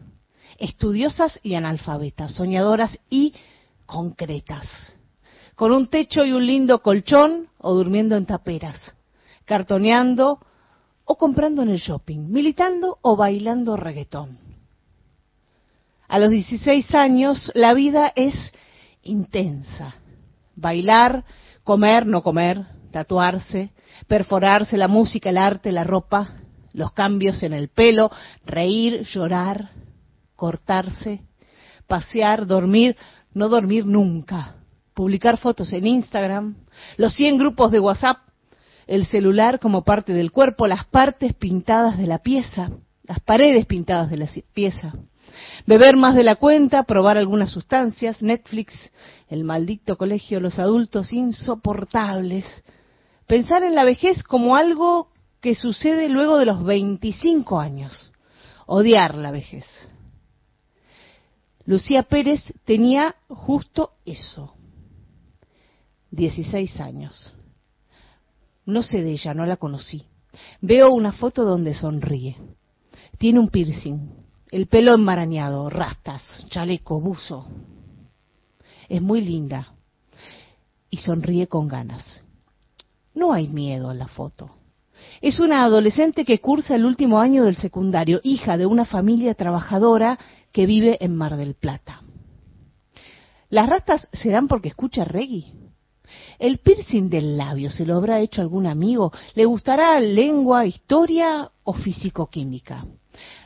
estudiosas 0.58 1.40
y 1.42 1.56
analfabetas, 1.56 2.34
soñadoras 2.34 3.00
y 3.10 3.34
concretas, 3.88 4.68
con 5.56 5.72
un 5.72 5.88
techo 5.88 6.24
y 6.24 6.32
un 6.34 6.46
lindo 6.46 6.84
colchón 6.84 7.48
o 7.58 7.74
durmiendo 7.74 8.16
en 8.16 8.28
taperas, 8.28 8.96
cartoneando 9.46 10.40
o 11.06 11.18
comprando 11.18 11.64
en 11.64 11.70
el 11.70 11.80
shopping, 11.80 12.30
militando 12.30 13.00
o 13.02 13.16
bailando 13.16 13.76
reggaetón. 13.78 14.38
A 16.08 16.20
los 16.20 16.30
16 16.30 16.94
años 16.94 17.52
la 17.56 17.74
vida 17.74 18.14
es 18.16 18.36
intensa. 19.04 19.96
Bailar, 20.56 21.24
comer, 21.64 22.06
no 22.06 22.22
comer, 22.22 22.66
tatuarse, 22.92 23.72
perforarse 24.08 24.78
la 24.78 24.88
música, 24.88 25.30
el 25.30 25.38
arte, 25.38 25.72
la 25.72 25.84
ropa, 25.84 26.36
los 26.74 26.92
cambios 26.94 27.42
en 27.44 27.54
el 27.54 27.70
pelo, 27.70 28.12
reír, 28.46 29.04
llorar, 29.04 29.72
cortarse, 30.36 31.22
pasear, 31.88 32.46
dormir, 32.48 32.96
no 33.38 33.50
dormir 33.50 33.86
nunca, 33.86 34.56
publicar 34.94 35.38
fotos 35.38 35.72
en 35.74 35.86
Instagram, 35.88 36.56
los 36.98 37.14
100 37.14 37.38
grupos 37.38 37.72
de 37.72 37.80
WhatsApp, 37.80 38.18
el 38.88 39.06
celular 39.06 39.60
como 39.60 39.84
parte 39.84 40.14
del 40.14 40.32
cuerpo, 40.32 40.66
las 40.68 40.86
partes 40.86 41.34
pintadas 41.34 41.98
de 41.98 42.08
la 42.08 42.20
pieza, 42.20 42.72
las 43.04 43.20
paredes 43.20 43.66
pintadas 43.66 44.10
de 44.10 44.18
la 44.18 44.28
pieza, 44.54 44.94
beber 45.66 45.98
más 45.98 46.16
de 46.16 46.24
la 46.24 46.36
cuenta, 46.36 46.84
probar 46.84 47.18
algunas 47.18 47.52
sustancias, 47.52 48.22
Netflix, 48.22 48.74
el 49.30 49.44
maldito 49.44 49.98
colegio, 49.98 50.40
los 50.40 50.58
adultos 50.58 51.14
insoportables, 51.14 52.46
pensar 53.28 53.64
en 53.64 53.76
la 53.76 53.84
vejez 53.84 54.24
como 54.24 54.56
algo 54.56 55.10
que 55.42 55.54
sucede 55.54 56.10
luego 56.10 56.38
de 56.38 56.46
los 56.46 56.64
25 56.64 57.60
años, 57.60 58.12
odiar 58.66 59.16
la 59.16 59.32
vejez. 59.32 59.66
Lucía 61.68 62.04
Pérez 62.04 62.42
tenía 62.64 63.14
justo 63.28 63.92
eso, 64.06 64.56
16 66.12 66.80
años. 66.80 67.36
No 68.66 68.82
sé 68.82 69.04
de 69.04 69.12
ella, 69.12 69.34
no 69.34 69.46
la 69.46 69.58
conocí. 69.58 70.06
Veo 70.62 70.94
una 70.94 71.12
foto 71.12 71.44
donde 71.44 71.74
sonríe. 71.74 72.38
Tiene 73.18 73.40
un 73.40 73.50
piercing, 73.50 74.00
el 74.50 74.68
pelo 74.68 74.96
enmarañado, 74.96 75.70
rastas, 75.70 76.24
chaleco, 76.48 77.02
buzo. 77.02 77.46
Es 78.88 79.02
muy 79.02 79.20
linda 79.20 79.74
y 80.90 80.98
sonríe 80.98 81.48
con 81.48 81.68
ganas. 81.68 82.24
No 83.14 83.34
hay 83.34 83.50
miedo 83.50 83.92
en 83.92 84.00
la 84.00 84.08
foto. 84.08 84.57
Es 85.22 85.40
una 85.40 85.64
adolescente 85.64 86.26
que 86.26 86.40
cursa 86.40 86.76
el 86.76 86.86
último 86.86 87.20
año 87.20 87.46
del 87.46 87.56
secundario, 87.56 88.20
hija 88.24 88.58
de 88.58 88.66
una 88.66 88.86
familia 88.86 89.34
trabajadora 89.34 90.20
que 90.52 90.66
vive 90.66 90.98
en 91.04 91.16
Mar 91.16 91.38
del 91.38 91.56
Plata. 91.56 92.02
¿Las 93.50 93.68
rastas 93.68 94.08
serán 94.12 94.48
porque 94.48 94.70
escucha 94.70 95.06
reggae? 95.06 95.54
¿El 96.40 96.60
piercing 96.60 97.10
del 97.10 97.38
labio 97.38 97.70
se 97.70 97.86
lo 97.86 97.96
habrá 97.96 98.20
hecho 98.20 98.42
algún 98.42 98.68
amigo? 98.68 99.12
¿Le 99.34 99.46
gustará 99.46 100.00
lengua, 100.00 100.66
historia 100.66 101.50
o 101.64 101.74
físico-química? 101.74 102.86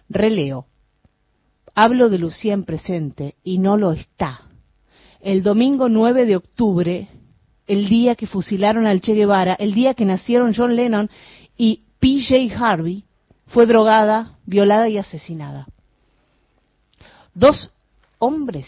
Releo. 0.09 0.65
Hablo 1.73 2.09
de 2.09 2.17
Lucía 2.17 2.53
en 2.53 2.65
presente 2.65 3.35
y 3.43 3.59
no 3.59 3.77
lo 3.77 3.93
está. 3.93 4.41
El 5.21 5.41
domingo 5.41 5.87
9 5.87 6.25
de 6.25 6.35
octubre, 6.35 7.07
el 7.67 7.87
día 7.87 8.15
que 8.15 8.27
fusilaron 8.27 8.85
al 8.87 9.01
Che 9.01 9.13
Guevara, 9.13 9.53
el 9.53 9.73
día 9.73 9.93
que 9.93 10.03
nacieron 10.03 10.53
John 10.53 10.75
Lennon 10.75 11.09
y 11.57 11.83
PJ 11.99 12.53
Harvey, 12.55 13.05
fue 13.47 13.65
drogada, 13.65 14.37
violada 14.45 14.87
y 14.89 14.97
asesinada. 14.97 15.67
Dos 17.33 17.71
hombres 18.19 18.67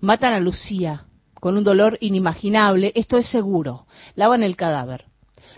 matan 0.00 0.34
a 0.34 0.40
Lucía 0.40 1.06
con 1.40 1.56
un 1.56 1.64
dolor 1.64 1.96
inimaginable, 2.00 2.92
esto 2.94 3.16
es 3.16 3.26
seguro. 3.28 3.86
Lavan 4.14 4.42
el 4.42 4.56
cadáver, 4.56 5.06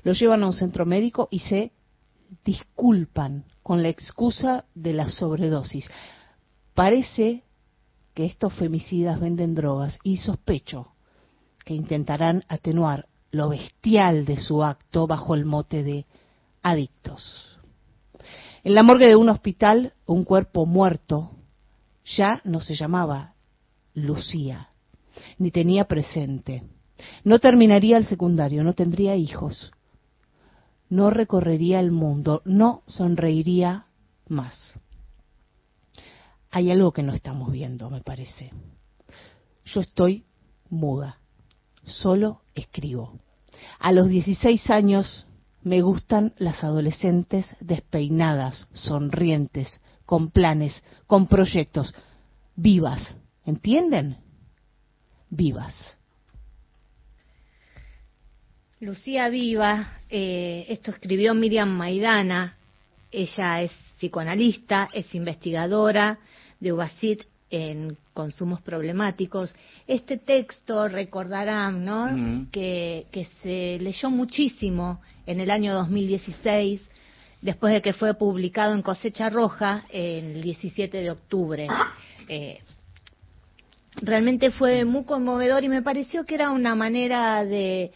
lo 0.03 0.13
llevan 0.13 0.43
a 0.43 0.47
un 0.47 0.53
centro 0.53 0.87
médico 0.87 1.29
y 1.31 1.41
se 1.41 1.73
disculpan 2.45 3.45
con 3.63 3.83
la 3.83 3.89
excusa 3.89 4.65
de 4.75 4.95
la 4.95 5.09
sobredosis. 5.11 5.91
Parece 6.75 7.45
que 8.15 8.25
estos 8.25 8.55
femicidas 8.55 9.21
venden 9.21 9.55
drogas 9.55 9.99
y 10.03 10.19
sospecho 10.19 10.93
que 11.65 11.75
intentarán 11.75 12.45
atenuar 12.49 13.08
lo 13.31 13.49
bestial 13.51 14.25
de 14.25 14.39
su 14.39 14.63
acto 14.63 15.07
bajo 15.07 15.35
el 15.35 15.45
mote 15.45 15.83
de 15.83 16.07
adictos. 16.63 17.59
En 18.65 18.75
la 18.75 18.83
morgue 18.83 19.07
de 19.07 19.17
un 19.17 19.29
hospital, 19.29 19.95
un 20.07 20.25
cuerpo 20.25 20.67
muerto 20.67 21.31
ya 22.05 22.41
no 22.45 22.61
se 22.61 22.75
llamaba 22.75 23.35
Lucía, 23.95 24.71
ni 25.39 25.51
tenía 25.51 25.85
presente. 25.85 26.63
No 27.25 27.39
terminaría 27.39 27.97
el 27.97 28.07
secundario, 28.07 28.65
no 28.65 28.73
tendría 28.73 29.15
hijos, 29.15 29.73
no 30.89 31.11
recorrería 31.11 31.81
el 31.81 31.91
mundo, 31.91 32.43
no 32.45 32.83
sonreiría 32.87 33.87
más. 34.27 34.75
Hay 36.51 36.71
algo 36.71 36.93
que 36.93 37.03
no 37.03 37.13
estamos 37.13 37.53
viendo, 37.53 37.91
me 37.91 38.01
parece. 38.01 38.51
Yo 39.67 39.81
estoy 39.81 40.25
muda, 40.71 41.18
solo 41.89 42.43
escribo. 42.55 43.19
A 43.79 43.93
los 43.93 44.09
16 44.09 44.71
años 44.71 45.27
me 45.63 45.83
gustan 45.83 46.33
las 46.39 46.63
adolescentes 46.65 47.47
despeinadas, 47.61 48.69
sonrientes, 48.73 49.73
con 50.07 50.31
planes, 50.31 50.83
con 51.07 51.27
proyectos, 51.27 51.95
vivas, 52.57 53.17
¿entienden? 53.45 54.17
Vivas. 55.31 55.99
Lucía 58.81 59.29
Viva, 59.29 59.99
eh, 60.09 60.65
esto 60.69 60.93
escribió 60.93 61.35
Miriam 61.35 61.69
Maidana, 61.69 62.57
ella 63.11 63.63
es 63.63 63.73
psicoanalista, 63.97 64.89
es 64.93 65.15
investigadora 65.15 66.21
de 66.61 66.73
UBASIT 66.73 67.25
en 67.51 67.97
consumos 68.15 68.61
problemáticos. 68.61 69.55
Este 69.87 70.19
texto 70.19 70.89
recordarán, 70.89 71.85
¿no? 71.85 72.47
que, 72.51 73.07
que 73.11 73.27
se 73.43 73.79
leyó 73.79 74.11
muchísimo 74.11 75.01
en 75.27 75.41
el 75.41 75.51
año 75.51 75.75
2016, 75.75 76.83
después 77.41 77.73
de 77.73 77.83
que 77.83 77.93
fue 77.93 78.15
publicado 78.15 78.75
en 78.75 78.83
Cosecha 78.83 79.31
Roja 79.31 79.85
el 79.91 80.43
17 80.43 80.99
de 80.99 81.11
octubre. 81.11 81.69
Eh, 82.29 82.61
realmente 83.97 84.51
fue 84.51 84.85
muy 84.85 85.05
conmovedor 85.05 85.65
y 85.65 85.69
me 85.69 85.83
pareció 85.83 86.25
que 86.25 86.35
era 86.35 86.51
una 86.51 86.75
manera 86.75 87.45
de, 87.45 87.93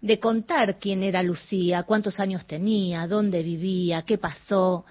de 0.00 0.18
contar 0.20 0.78
quién 0.78 1.02
era 1.02 1.22
Lucía, 1.22 1.82
cuántos 1.82 2.18
años 2.18 2.46
tenía, 2.46 3.06
dónde 3.06 3.42
vivía, 3.42 4.02
qué 4.02 4.18
pasó, 4.18 4.84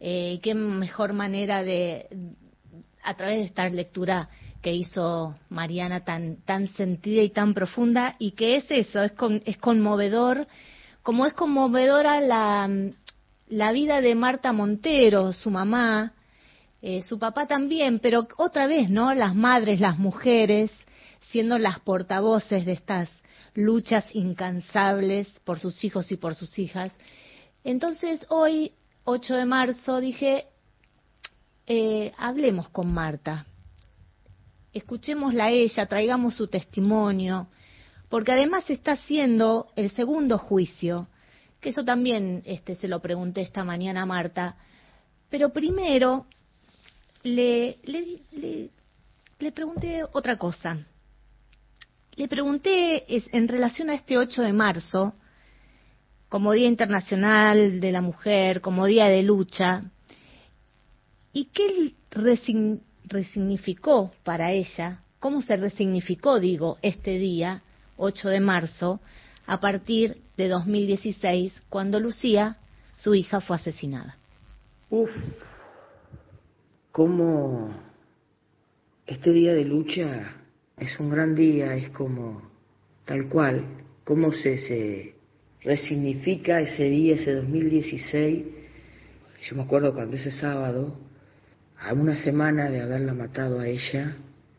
eh, 0.00 0.40
qué 0.42 0.54
mejor 0.54 1.12
manera 1.12 1.62
de, 1.62 2.06
a 3.02 3.14
través 3.14 3.38
de 3.38 3.44
esta 3.44 3.68
lectura 3.68 4.28
que 4.62 4.74
hizo 4.74 5.34
Mariana 5.48 6.04
tan, 6.04 6.36
tan 6.44 6.68
sentida 6.68 7.22
y 7.22 7.30
tan 7.30 7.54
profunda, 7.54 8.16
y 8.18 8.32
que 8.32 8.56
es 8.56 8.70
eso, 8.70 9.02
es, 9.02 9.12
con, 9.12 9.42
es 9.46 9.56
conmovedor, 9.56 10.46
como 11.02 11.26
es 11.26 11.32
conmovedora 11.32 12.20
la, 12.20 12.68
la 13.48 13.72
vida 13.72 14.00
de 14.00 14.14
Marta 14.14 14.52
Montero, 14.52 15.32
su 15.32 15.50
mamá, 15.50 16.12
eh, 16.82 17.02
su 17.02 17.18
papá 17.18 17.46
también, 17.46 17.98
pero 17.98 18.26
otra 18.36 18.66
vez, 18.66 18.90
¿no? 18.90 19.12
Las 19.14 19.34
madres, 19.34 19.80
las 19.80 19.98
mujeres, 19.98 20.70
siendo 21.30 21.58
las 21.58 21.80
portavoces 21.80 22.64
de 22.64 22.72
estas 22.72 23.08
luchas 23.54 24.04
incansables 24.14 25.28
por 25.44 25.58
sus 25.58 25.84
hijos 25.84 26.10
y 26.12 26.16
por 26.16 26.34
sus 26.34 26.58
hijas. 26.58 26.96
Entonces, 27.64 28.24
hoy, 28.28 28.72
8 29.04 29.34
de 29.34 29.44
marzo, 29.44 30.00
dije, 30.00 30.46
eh, 31.72 32.12
hablemos 32.18 32.68
con 32.70 32.92
Marta, 32.92 33.46
escuchémosla 34.72 35.44
a 35.44 35.50
ella, 35.50 35.86
traigamos 35.86 36.34
su 36.34 36.48
testimonio, 36.48 37.46
porque 38.08 38.32
además 38.32 38.68
está 38.68 38.94
haciendo 38.94 39.68
el 39.76 39.92
segundo 39.92 40.36
juicio, 40.36 41.06
que 41.60 41.68
eso 41.68 41.84
también 41.84 42.42
este, 42.44 42.74
se 42.74 42.88
lo 42.88 42.98
pregunté 42.98 43.42
esta 43.42 43.62
mañana 43.62 44.02
a 44.02 44.06
Marta, 44.06 44.56
pero 45.28 45.50
primero 45.50 46.26
le, 47.22 47.78
le, 47.84 48.18
le, 48.32 48.70
le 49.38 49.52
pregunté 49.52 50.02
otra 50.10 50.36
cosa. 50.38 50.76
le 52.16 52.26
pregunté 52.26 53.04
en 53.06 53.46
relación 53.46 53.90
a 53.90 53.94
este 53.94 54.18
8 54.18 54.42
de 54.42 54.52
marzo, 54.52 55.14
como 56.28 56.50
Día 56.50 56.66
Internacional 56.66 57.78
de 57.80 57.92
la 57.92 58.00
Mujer, 58.00 58.60
como 58.60 58.86
Día 58.86 59.06
de 59.06 59.22
Lucha, 59.22 59.82
¿y 61.32 61.46
qué 61.46 61.94
resignificó 63.04 64.12
para 64.24 64.52
ella, 64.52 65.02
cómo 65.18 65.42
se 65.42 65.56
resignificó, 65.56 66.40
digo, 66.40 66.78
este 66.82 67.18
día, 67.18 67.62
8 67.96 68.28
de 68.28 68.40
marzo, 68.40 69.00
a 69.46 69.60
partir 69.60 70.18
de 70.36 70.48
2016, 70.48 71.52
cuando 71.68 72.00
Lucía, 72.00 72.58
su 72.96 73.14
hija, 73.14 73.40
fue 73.40 73.56
asesinada? 73.56 74.16
Uf, 74.90 75.10
cómo 76.92 77.74
este 79.06 79.32
día 79.32 79.52
de 79.54 79.64
lucha 79.64 80.36
es 80.78 80.98
un 80.98 81.10
gran 81.10 81.34
día, 81.34 81.74
es 81.74 81.90
como 81.90 82.42
tal 83.04 83.28
cual, 83.28 83.64
cómo 84.04 84.32
se, 84.32 84.56
se 84.58 85.14
resignifica 85.62 86.60
ese 86.60 86.84
día, 86.84 87.16
ese 87.16 87.34
2016. 87.34 88.44
Yo 89.42 89.56
me 89.56 89.62
acuerdo 89.62 89.92
cuando 89.92 90.16
ese 90.16 90.30
sábado, 90.30 90.96
a 91.80 91.94
una 91.94 92.16
semana 92.16 92.68
de 92.68 92.80
haberla 92.80 93.14
matado 93.14 93.58
a 93.58 93.66
ella, 93.66 94.16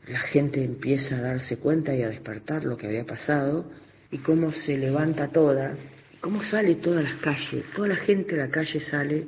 la 0.08 0.20
gente 0.20 0.64
empieza 0.64 1.18
a 1.18 1.22
darse 1.22 1.58
cuenta 1.58 1.96
y 1.96 2.02
a 2.02 2.10
despertar 2.10 2.64
lo 2.66 2.78
que 2.78 2.88
había 2.88 3.06
pasado 3.06 3.72
y 4.10 4.18
cómo 4.18 4.52
se 4.52 4.76
levanta 4.76 5.28
toda, 5.28 5.76
cómo 6.20 6.44
sale 6.44 6.76
todas 6.76 7.04
las 7.04 7.16
calles, 7.18 7.64
toda 7.76 7.90
la 7.90 7.96
gente 7.96 8.36
de 8.36 8.42
la 8.42 8.50
calle 8.50 8.80
sale. 8.80 9.28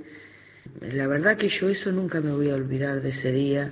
La 0.81 1.07
verdad 1.07 1.37
que 1.37 1.49
yo 1.49 1.69
eso 1.69 1.91
nunca 1.91 2.19
me 2.19 2.31
voy 2.31 2.49
a 2.49 2.55
olvidar 2.55 3.01
de 3.01 3.09
ese 3.09 3.31
día, 3.31 3.71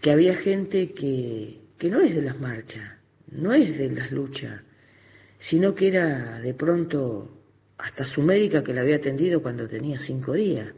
que 0.00 0.10
había 0.10 0.34
gente 0.36 0.92
que, 0.92 1.60
que 1.78 1.90
no 1.90 2.00
es 2.00 2.14
de 2.14 2.22
las 2.22 2.40
marchas, 2.40 2.98
no 3.30 3.52
es 3.52 3.78
de 3.78 3.90
las 3.90 4.10
luchas, 4.10 4.62
sino 5.38 5.74
que 5.74 5.88
era 5.88 6.40
de 6.40 6.54
pronto 6.54 7.38
hasta 7.78 8.04
su 8.04 8.22
médica 8.22 8.64
que 8.64 8.74
la 8.74 8.80
había 8.80 8.96
atendido 8.96 9.40
cuando 9.40 9.68
tenía 9.68 10.00
cinco 10.00 10.32
días, 10.32 10.68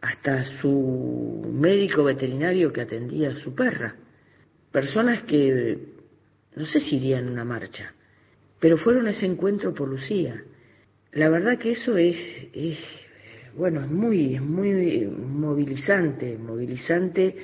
hasta 0.00 0.44
su 0.60 1.50
médico 1.52 2.04
veterinario 2.04 2.72
que 2.72 2.82
atendía 2.82 3.30
a 3.30 3.36
su 3.36 3.54
perra. 3.54 3.96
Personas 4.70 5.22
que 5.22 5.78
no 6.56 6.66
sé 6.66 6.80
si 6.80 6.96
irían 6.96 7.28
a 7.28 7.32
una 7.32 7.44
marcha, 7.44 7.94
pero 8.60 8.76
fueron 8.78 9.06
a 9.06 9.10
ese 9.10 9.26
encuentro 9.26 9.72
por 9.74 9.88
Lucía. 9.88 10.42
La 11.12 11.28
verdad 11.28 11.58
que 11.58 11.72
eso 11.72 11.96
es, 11.96 12.16
es 12.52 12.78
bueno, 13.54 13.82
es 13.82 13.90
muy, 13.90 14.34
es 14.34 14.42
muy 14.42 15.06
movilizante, 15.06 16.36
movilizante 16.36 17.36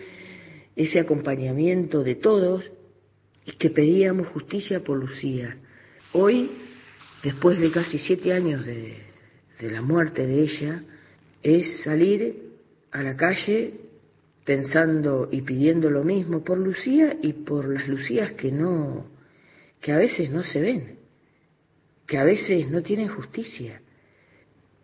ese 0.76 1.00
acompañamiento 1.00 2.02
de 2.02 2.16
todos 2.16 2.64
y 3.46 3.52
que 3.52 3.70
pedíamos 3.70 4.28
justicia 4.28 4.80
por 4.80 4.98
Lucía. 4.98 5.56
Hoy, 6.12 6.50
después 7.22 7.58
de 7.58 7.70
casi 7.70 7.98
siete 7.98 8.32
años 8.32 8.64
de, 8.64 9.02
la 9.60 9.82
muerte 9.82 10.26
de 10.26 10.42
ella, 10.42 10.82
es 11.42 11.82
salir 11.82 12.43
a 12.94 13.02
la 13.02 13.16
calle 13.16 13.74
pensando 14.44 15.28
y 15.30 15.42
pidiendo 15.42 15.90
lo 15.90 16.04
mismo 16.04 16.44
por 16.44 16.58
Lucía 16.58 17.16
y 17.20 17.32
por 17.32 17.68
las 17.68 17.88
Lucías 17.88 18.32
que 18.32 18.52
no, 18.52 19.06
que 19.80 19.90
a 19.90 19.98
veces 19.98 20.30
no 20.30 20.44
se 20.44 20.60
ven, 20.60 20.98
que 22.06 22.18
a 22.18 22.24
veces 22.24 22.70
no 22.70 22.82
tienen 22.82 23.08
justicia. 23.08 23.82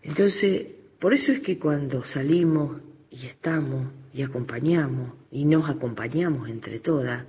Entonces, 0.03 0.67
por 0.99 1.15
eso 1.15 1.31
es 1.31 1.41
que 1.41 1.59
cuando 1.59 2.05
salimos 2.05 2.83
y 3.11 3.27
estamos 3.27 3.93
y 4.13 4.23
acompañamos 4.23 5.13
y 5.31 5.45
nos 5.45 5.71
acompañamos 5.71 6.49
entre 6.49 6.81
todas, 6.81 7.27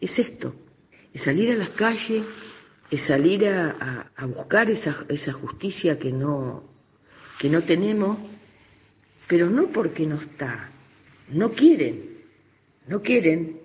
es 0.00 0.16
esto, 0.16 0.54
es 1.12 1.22
salir 1.24 1.50
a 1.50 1.56
las 1.56 1.70
calles, 1.70 2.24
es 2.88 3.02
salir 3.04 3.48
a, 3.48 4.12
buscar 4.28 4.70
esa, 4.70 5.06
esa, 5.08 5.32
justicia 5.32 5.98
que 5.98 6.12
no, 6.12 6.62
que 7.40 7.48
no 7.50 7.64
tenemos, 7.64 8.29
pero 9.30 9.48
no 9.48 9.68
porque 9.68 10.04
no 10.06 10.20
está, 10.20 10.72
no 11.28 11.52
quieren, 11.52 12.16
no 12.88 13.00
quieren, 13.00 13.60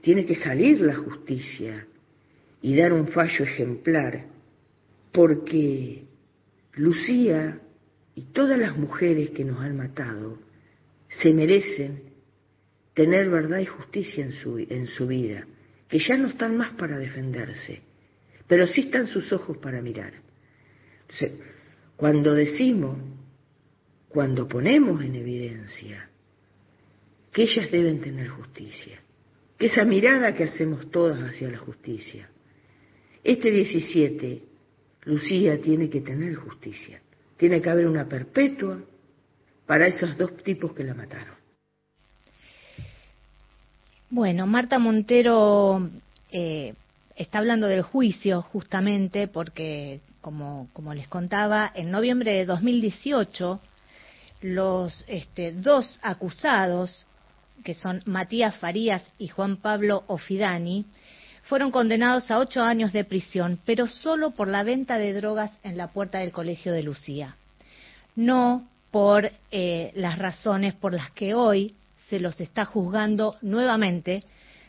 tiene 0.00 0.24
que 0.24 0.36
salir 0.36 0.80
la 0.80 0.94
justicia 0.94 1.88
y 2.60 2.76
dar 2.76 2.92
un 2.92 3.08
fallo 3.08 3.44
ejemplar, 3.44 4.26
porque 5.10 6.04
Lucía 6.74 7.60
y 8.14 8.22
todas 8.26 8.56
las 8.56 8.78
mujeres 8.78 9.30
que 9.30 9.44
nos 9.44 9.58
han 9.58 9.76
matado 9.76 10.38
se 11.08 11.34
merecen 11.34 12.04
tener 12.94 13.28
verdad 13.28 13.58
y 13.58 13.66
justicia 13.66 14.24
en 14.24 14.30
su, 14.30 14.56
en 14.56 14.86
su 14.86 15.08
vida 15.08 15.44
que 15.88 15.98
ya 15.98 16.16
no 16.16 16.28
están 16.28 16.56
más 16.56 16.74
para 16.74 16.96
defenderse, 16.96 17.80
pero 18.46 18.68
sí 18.68 18.82
están 18.82 19.08
sus 19.08 19.32
ojos 19.32 19.58
para 19.58 19.82
mirar. 19.82 20.12
Entonces, 21.08 21.32
cuando 21.96 22.34
decimos, 22.34 22.98
cuando 24.12 24.46
ponemos 24.46 25.02
en 25.02 25.14
evidencia 25.14 26.08
que 27.32 27.42
ellas 27.42 27.70
deben 27.70 28.00
tener 28.00 28.28
justicia, 28.28 29.00
que 29.58 29.66
esa 29.66 29.84
mirada 29.84 30.34
que 30.34 30.44
hacemos 30.44 30.90
todas 30.90 31.18
hacia 31.18 31.50
la 31.50 31.58
justicia, 31.58 32.28
este 33.24 33.50
17, 33.50 34.42
Lucía 35.04 35.60
tiene 35.60 35.88
que 35.88 36.02
tener 36.02 36.34
justicia, 36.34 37.00
tiene 37.38 37.62
que 37.62 37.70
haber 37.70 37.86
una 37.86 38.06
perpetua 38.06 38.78
para 39.66 39.86
esos 39.86 40.18
dos 40.18 40.36
tipos 40.42 40.74
que 40.74 40.84
la 40.84 40.94
mataron. 40.94 41.36
Bueno, 44.10 44.46
Marta 44.46 44.78
Montero 44.78 45.88
eh, 46.30 46.74
está 47.16 47.38
hablando 47.38 47.66
del 47.66 47.80
juicio 47.80 48.42
justamente 48.42 49.26
porque, 49.26 50.00
como, 50.20 50.68
como, 50.74 50.92
les 50.92 51.08
contaba, 51.08 51.72
en 51.74 51.90
noviembre 51.90 52.32
de 52.32 52.44
2018 52.44 53.60
los 54.42 55.04
este, 55.06 55.52
dos 55.52 55.98
acusados, 56.02 57.06
que 57.64 57.74
son 57.74 58.02
Matías 58.06 58.56
Farías 58.56 59.02
y 59.18 59.28
Juan 59.28 59.56
Pablo 59.56 60.04
Ofidani, 60.08 60.84
fueron 61.44 61.70
condenados 61.70 62.30
a 62.30 62.38
ocho 62.38 62.62
años 62.62 62.92
de 62.92 63.04
prisión, 63.04 63.58
pero 63.64 63.86
solo 63.86 64.30
por 64.30 64.48
la 64.48 64.62
venta 64.62 64.98
de 64.98 65.12
drogas 65.12 65.50
en 65.62 65.76
la 65.76 65.88
puerta 65.88 66.18
del 66.18 66.32
colegio 66.32 66.72
de 66.72 66.82
Lucía. 66.82 67.36
No 68.14 68.68
por 68.90 69.32
eh, 69.50 69.92
las 69.94 70.18
razones 70.18 70.74
por 70.74 70.92
las 70.92 71.10
que 71.12 71.34
hoy 71.34 71.74
se 72.08 72.20
los 72.20 72.40
está 72.40 72.64
juzgando 72.64 73.36
nuevamente 73.40 74.22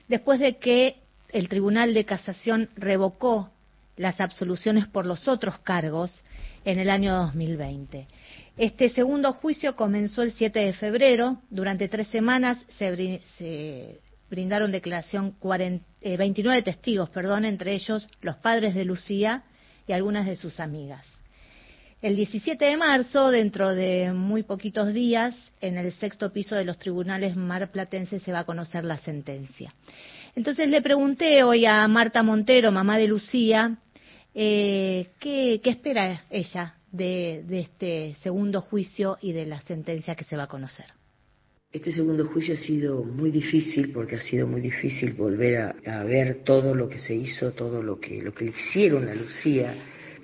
después 0.07 0.39
de 0.39 0.57
que 0.57 0.97
el 1.29 1.49
Tribunal 1.49 1.93
de 1.93 2.05
Casación 2.05 2.69
revocó 2.75 3.49
las 3.97 4.21
absoluciones 4.21 4.87
por 4.87 5.05
los 5.05 5.27
otros 5.27 5.59
cargos 5.59 6.23
en 6.65 6.79
el 6.79 6.89
año 6.89 7.13
2020. 7.15 8.07
Este 8.55 8.89
segundo 8.89 9.33
juicio 9.33 9.75
comenzó 9.75 10.21
el 10.21 10.33
7 10.33 10.59
de 10.59 10.73
febrero. 10.73 11.41
Durante 11.49 11.87
tres 11.87 12.07
semanas 12.09 12.59
se, 12.77 13.99
brindaron 14.29 14.71
declaración 14.71 15.35
29 15.41 16.59
eh, 16.59 16.61
testigos, 16.61 17.09
perdón, 17.09 17.45
entre 17.45 17.73
ellos 17.73 18.07
los 18.21 18.35
padres 18.37 18.75
de 18.75 18.85
Lucía 18.85 19.43
y 19.87 19.93
algunas 19.93 20.27
de 20.27 20.35
sus 20.35 20.59
amigas. 20.59 21.03
El 22.03 22.15
17 22.15 22.63
de 22.63 22.77
marzo, 22.77 23.31
dentro 23.31 23.73
de 23.73 24.13
muy 24.13 24.43
poquitos 24.43 24.93
días, 24.93 25.33
en 25.59 25.77
el 25.77 25.91
sexto 25.93 26.31
piso 26.31 26.53
de 26.53 26.65
los 26.65 26.77
tribunales 26.77 27.35
marplatenses 27.35 28.21
se 28.21 28.31
va 28.33 28.39
a 28.39 28.45
conocer 28.45 28.83
la 28.85 28.97
sentencia. 28.97 29.73
Entonces 30.35 30.67
le 30.67 30.81
pregunté 30.81 31.43
hoy 31.43 31.65
a 31.65 31.87
Marta 31.87 32.21
Montero, 32.21 32.71
mamá 32.71 32.97
de 32.97 33.07
Lucía, 33.07 33.77
eh, 34.35 35.11
¿qué, 35.19 35.59
espera 35.63 36.25
ella 36.29 36.75
de, 36.93 37.43
este 37.49 38.15
segundo 38.23 38.61
juicio 38.61 39.17
y 39.21 39.33
de 39.33 39.45
la 39.45 39.59
sentencia 39.63 40.15
que 40.15 40.23
se 40.23 40.37
va 40.37 40.43
a 40.43 40.47
conocer. 40.47 40.85
Este 41.69 41.91
segundo 41.91 42.25
juicio 42.27 42.53
ha 42.53 42.57
sido 42.57 43.03
muy 43.03 43.31
difícil 43.31 43.91
porque 43.91 44.15
ha 44.15 44.21
sido 44.21 44.47
muy 44.47 44.61
difícil 44.61 45.13
volver 45.13 45.57
a, 45.57 45.75
a 45.87 46.03
ver 46.03 46.43
todo 46.45 46.73
lo 46.73 46.87
que 46.87 46.99
se 46.99 47.13
hizo, 47.13 47.51
todo 47.51 47.83
lo 47.83 47.99
que, 47.99 48.21
lo 48.21 48.33
que 48.33 48.45
hicieron 48.45 49.09
a 49.09 49.15
Lucía 49.15 49.75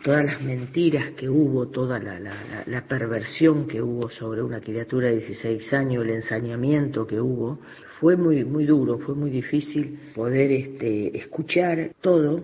todas 0.03 0.25
las 0.25 0.41
mentiras 0.41 1.11
que 1.11 1.29
hubo, 1.29 1.67
toda 1.67 1.99
la, 1.99 2.85
perversión 2.87 3.67
que 3.67 3.81
hubo 3.81 4.09
sobre 4.09 4.41
una 4.41 4.61
criatura 4.61 5.07
de 5.07 5.17
16 5.17 5.73
años, 5.73 6.03
el 6.03 6.11
ensañamiento 6.11 7.05
que 7.05 7.19
hubo, 7.19 7.59
fue 7.99 8.15
muy, 8.15 8.43
muy 8.45 8.65
duro, 8.65 8.99
fue 8.99 9.15
muy 9.15 9.29
difícil 9.29 9.99
poder 10.15 10.51
este, 10.51 11.17
escuchar 11.17 11.91
todo, 12.01 12.41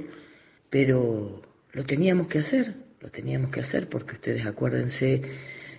pero 0.70 1.42
lo 1.72 1.84
teníamos 1.86 2.28
que 2.28 2.40
hacer, 2.40 2.76
lo 3.02 3.10
teníamos 3.10 3.52
que 3.52 3.62
hacer 3.62 3.90
porque 3.90 4.14
ustedes 4.14 4.46
acuérdense 4.46 5.22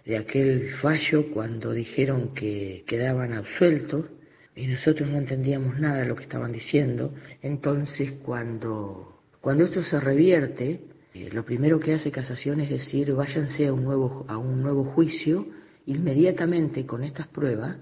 de 0.04 0.16
aquel 0.16 0.70
fallo 0.80 1.30
cuando 1.32 1.72
dijeron 1.72 2.32
que 2.34 2.84
quedaban 2.86 3.32
absueltos 3.32 4.06
y 4.54 4.66
nosotros 4.66 5.08
no 5.08 5.18
entendíamos 5.18 5.78
nada 5.78 6.00
de 6.00 6.06
lo 6.06 6.16
que 6.16 6.22
estaban 6.22 6.52
diciendo, 6.52 7.12
entonces 7.42 8.12
cuando, 8.22 9.20
cuando 9.40 9.64
esto 9.64 9.82
se 9.82 10.00
revierte, 10.00 10.80
eh, 11.12 11.28
lo 11.32 11.44
primero 11.44 11.78
que 11.78 11.92
hace 11.92 12.10
Casación 12.10 12.60
es 12.60 12.70
decir, 12.70 13.12
váyanse 13.12 13.66
a 13.66 13.72
un 13.72 13.84
nuevo, 13.84 14.24
a 14.28 14.38
un 14.38 14.62
nuevo 14.62 14.84
juicio 14.84 15.46
inmediatamente 15.86 16.86
con 16.86 17.04
estas 17.04 17.26
pruebas 17.28 17.76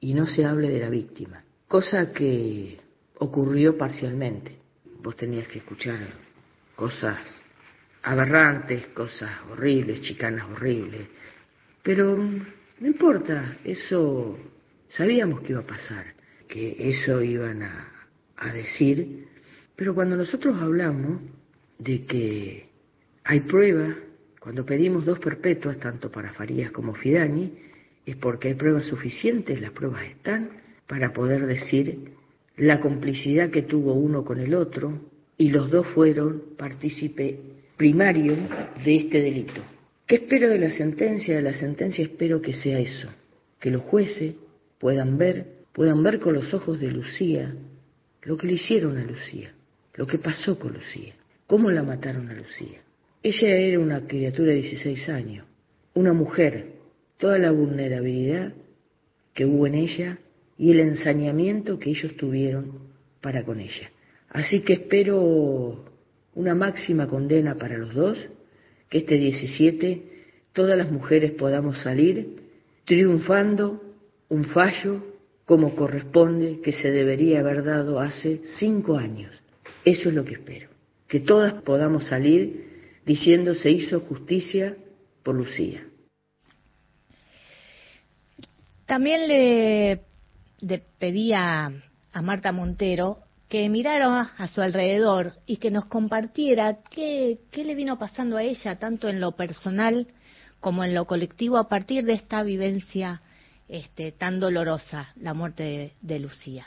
y 0.00 0.14
no 0.14 0.26
se 0.26 0.44
hable 0.44 0.68
de 0.68 0.80
la 0.80 0.90
víctima. 0.90 1.44
Cosa 1.66 2.12
que 2.12 2.78
ocurrió 3.18 3.76
parcialmente. 3.76 4.58
Vos 5.02 5.16
tenías 5.16 5.48
que 5.48 5.58
escuchar 5.58 5.98
cosas 6.74 7.18
aberrantes, 8.02 8.86
cosas 8.88 9.30
horribles, 9.50 10.00
chicanas 10.00 10.46
horribles. 10.50 11.08
Pero 11.82 12.16
no 12.16 12.86
importa, 12.86 13.58
eso 13.64 14.38
sabíamos 14.88 15.40
que 15.42 15.52
iba 15.52 15.60
a 15.60 15.66
pasar, 15.66 16.06
que 16.46 16.76
eso 16.90 17.22
iban 17.22 17.62
a, 17.62 18.08
a 18.36 18.52
decir, 18.52 19.26
pero 19.76 19.94
cuando 19.94 20.16
nosotros 20.16 20.56
hablamos 20.60 21.20
de 21.78 22.04
que 22.04 22.68
hay 23.24 23.40
prueba, 23.40 23.94
cuando 24.40 24.64
pedimos 24.64 25.04
dos 25.04 25.18
perpetuas, 25.18 25.78
tanto 25.78 26.10
para 26.10 26.32
Farías 26.32 26.70
como 26.70 26.94
Fidani, 26.94 27.52
es 28.06 28.16
porque 28.16 28.48
hay 28.48 28.54
pruebas 28.54 28.86
suficientes, 28.86 29.60
las 29.60 29.72
pruebas 29.72 30.04
están, 30.04 30.50
para 30.86 31.12
poder 31.12 31.46
decir 31.46 32.12
la 32.56 32.80
complicidad 32.80 33.50
que 33.50 33.62
tuvo 33.62 33.92
uno 33.94 34.24
con 34.24 34.40
el 34.40 34.54
otro 34.54 35.00
y 35.36 35.50
los 35.50 35.70
dos 35.70 35.86
fueron 35.88 36.42
partícipe 36.56 37.38
primario 37.78 38.36
de 38.84 38.96
este 38.96 39.22
delito. 39.22 39.62
¿Qué 40.06 40.16
espero 40.16 40.50
de 40.50 40.58
la 40.58 40.70
sentencia? 40.70 41.36
De 41.36 41.42
la 41.42 41.54
sentencia 41.54 42.02
espero 42.04 42.42
que 42.42 42.52
sea 42.52 42.78
eso, 42.78 43.08
que 43.58 43.70
los 43.70 43.82
jueces 43.82 44.34
puedan 44.78 45.16
ver, 45.16 45.46
puedan 45.72 46.02
ver 46.02 46.18
con 46.18 46.34
los 46.34 46.52
ojos 46.52 46.78
de 46.80 46.90
Lucía 46.90 47.54
lo 48.22 48.36
que 48.36 48.48
le 48.48 48.54
hicieron 48.54 48.98
a 48.98 49.04
Lucía, 49.04 49.54
lo 49.94 50.06
que 50.06 50.18
pasó 50.18 50.58
con 50.58 50.74
Lucía, 50.74 51.14
cómo 51.46 51.70
la 51.70 51.82
mataron 51.82 52.28
a 52.28 52.34
Lucía. 52.34 52.80
Ella 53.22 53.56
era 53.56 53.78
una 53.78 54.06
criatura 54.06 54.48
de 54.48 54.62
16 54.62 55.08
años, 55.08 55.46
una 55.94 56.12
mujer, 56.12 56.72
toda 57.16 57.38
la 57.38 57.52
vulnerabilidad 57.52 58.52
que 59.34 59.46
hubo 59.46 59.66
en 59.66 59.76
ella 59.76 60.18
y 60.56 60.72
el 60.72 60.80
ensañamiento 60.80 61.78
que 61.78 61.90
ellos 61.90 62.16
tuvieron 62.16 62.88
para 63.20 63.44
con 63.44 63.60
ella. 63.60 63.90
Así 64.30 64.60
que 64.60 64.74
espero 64.74 65.87
una 66.38 66.54
máxima 66.54 67.08
condena 67.08 67.56
para 67.56 67.76
los 67.76 67.92
dos, 67.94 68.16
que 68.88 68.98
este 68.98 69.16
17 69.16 70.02
todas 70.52 70.78
las 70.78 70.90
mujeres 70.90 71.32
podamos 71.32 71.82
salir 71.82 72.36
triunfando 72.84 73.82
un 74.28 74.44
fallo 74.44 75.04
como 75.44 75.74
corresponde 75.74 76.60
que 76.60 76.70
se 76.70 76.92
debería 76.92 77.40
haber 77.40 77.64
dado 77.64 77.98
hace 77.98 78.40
cinco 78.58 78.96
años. 78.96 79.32
Eso 79.84 80.10
es 80.10 80.14
lo 80.14 80.24
que 80.24 80.34
espero, 80.34 80.68
que 81.08 81.18
todas 81.18 81.54
podamos 81.54 82.06
salir 82.06 83.00
diciendo 83.04 83.56
se 83.56 83.72
hizo 83.72 83.98
justicia 84.00 84.76
por 85.24 85.34
Lucía. 85.34 85.84
También 88.86 89.26
le, 89.26 90.02
le 90.60 90.82
pedía 91.00 91.72
a 92.12 92.22
Marta 92.22 92.52
Montero 92.52 93.27
que 93.48 93.68
mirara 93.68 94.32
a 94.36 94.48
su 94.48 94.60
alrededor 94.60 95.32
y 95.46 95.56
que 95.56 95.70
nos 95.70 95.86
compartiera 95.86 96.78
qué, 96.90 97.38
qué 97.50 97.64
le 97.64 97.74
vino 97.74 97.98
pasando 97.98 98.36
a 98.36 98.42
ella, 98.42 98.78
tanto 98.78 99.08
en 99.08 99.20
lo 99.20 99.32
personal 99.32 100.06
como 100.60 100.84
en 100.84 100.94
lo 100.94 101.06
colectivo, 101.06 101.56
a 101.56 101.68
partir 101.68 102.04
de 102.04 102.12
esta 102.14 102.42
vivencia 102.42 103.22
este, 103.68 104.12
tan 104.12 104.40
dolorosa, 104.40 105.08
la 105.20 105.34
muerte 105.34 105.92
de, 106.00 106.18
Lucía. 106.18 106.66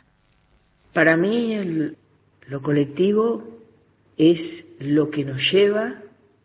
Para 0.94 1.18
mí 1.18 1.54
el- 1.54 1.98
lo 2.48 2.62
colectivo 2.62 3.60
es 4.18 4.66
lo 4.80 5.10
que 5.10 5.26
nos 5.26 5.40
lleva 5.52 6.02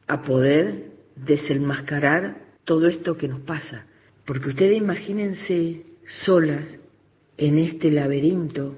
a 0.07 0.23
poder 0.23 0.93
desenmascarar 1.17 2.43
todo 2.65 2.89
esto 2.89 3.17
que 3.17 3.29
nos 3.29 3.41
pasa. 3.41 3.87
Porque 4.25 4.49
ustedes 4.51 4.77
imagínense 4.77 5.85
solas 6.25 6.79
en 7.37 7.59
este 7.59 7.91
laberinto, 7.91 8.77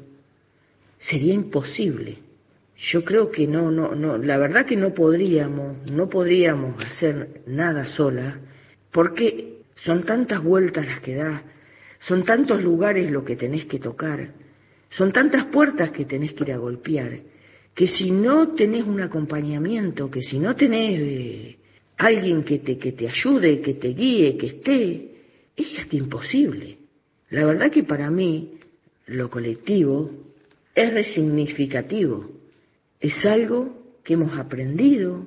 sería 0.99 1.35
imposible. 1.35 2.19
Yo 2.77 3.05
creo 3.05 3.31
que 3.31 3.47
no, 3.47 3.71
no, 3.71 3.95
no, 3.95 4.19
la 4.19 4.39
verdad 4.39 4.65
que 4.65 4.77
no 4.77 4.95
podríamos, 4.95 5.91
no 5.91 6.09
podríamos 6.09 6.83
hacer 6.85 7.43
nada 7.47 7.87
sola, 7.87 8.41
porque 8.93 9.63
son 9.75 10.05
tantas 10.05 10.43
vueltas 10.43 10.87
las 10.87 11.01
que 11.01 11.17
da, 11.17 11.43
son 12.01 12.25
tantos 12.25 12.63
lugares 12.63 13.11
lo 13.11 13.25
que 13.25 13.35
tenés 13.35 13.67
que 13.67 13.81
tocar, 13.81 14.33
son 14.91 15.13
tantas 15.13 15.47
puertas 15.47 15.91
que 15.91 16.05
tenés 16.05 16.35
que 16.35 16.45
ir 16.45 16.53
a 16.53 16.59
golpear, 16.59 17.19
que 17.75 17.89
si 17.89 18.11
no 18.11 18.55
tenés 18.55 18.85
un 18.85 19.01
acompañamiento, 19.01 20.11
que 20.11 20.23
si 20.23 20.39
no 20.39 20.55
tenés 20.55 21.01
eh, 21.01 21.59
alguien 21.97 22.45
que 22.45 22.61
te, 22.61 22.79
que 22.79 22.93
te 22.93 23.09
ayude, 23.09 23.61
que 23.61 23.75
te 23.75 23.89
guíe, 23.89 24.37
que 24.37 24.47
esté, 24.47 25.09
es 25.57 25.79
hasta 25.81 25.97
imposible. 25.97 26.79
La 27.31 27.45
verdad 27.45 27.71
que 27.71 27.83
para 27.83 28.09
mí 28.09 28.55
lo 29.07 29.29
colectivo 29.29 30.28
es 30.79 30.95
resignificativo, 30.95 32.31
es 33.01 33.25
algo 33.25 33.99
que 34.05 34.15
hemos 34.15 34.39
aprendido 34.39 35.27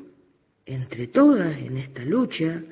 entre 0.66 1.08
todas 1.08 1.58
en 1.58 1.78
esta 1.78 2.06
lucha, 2.06 2.64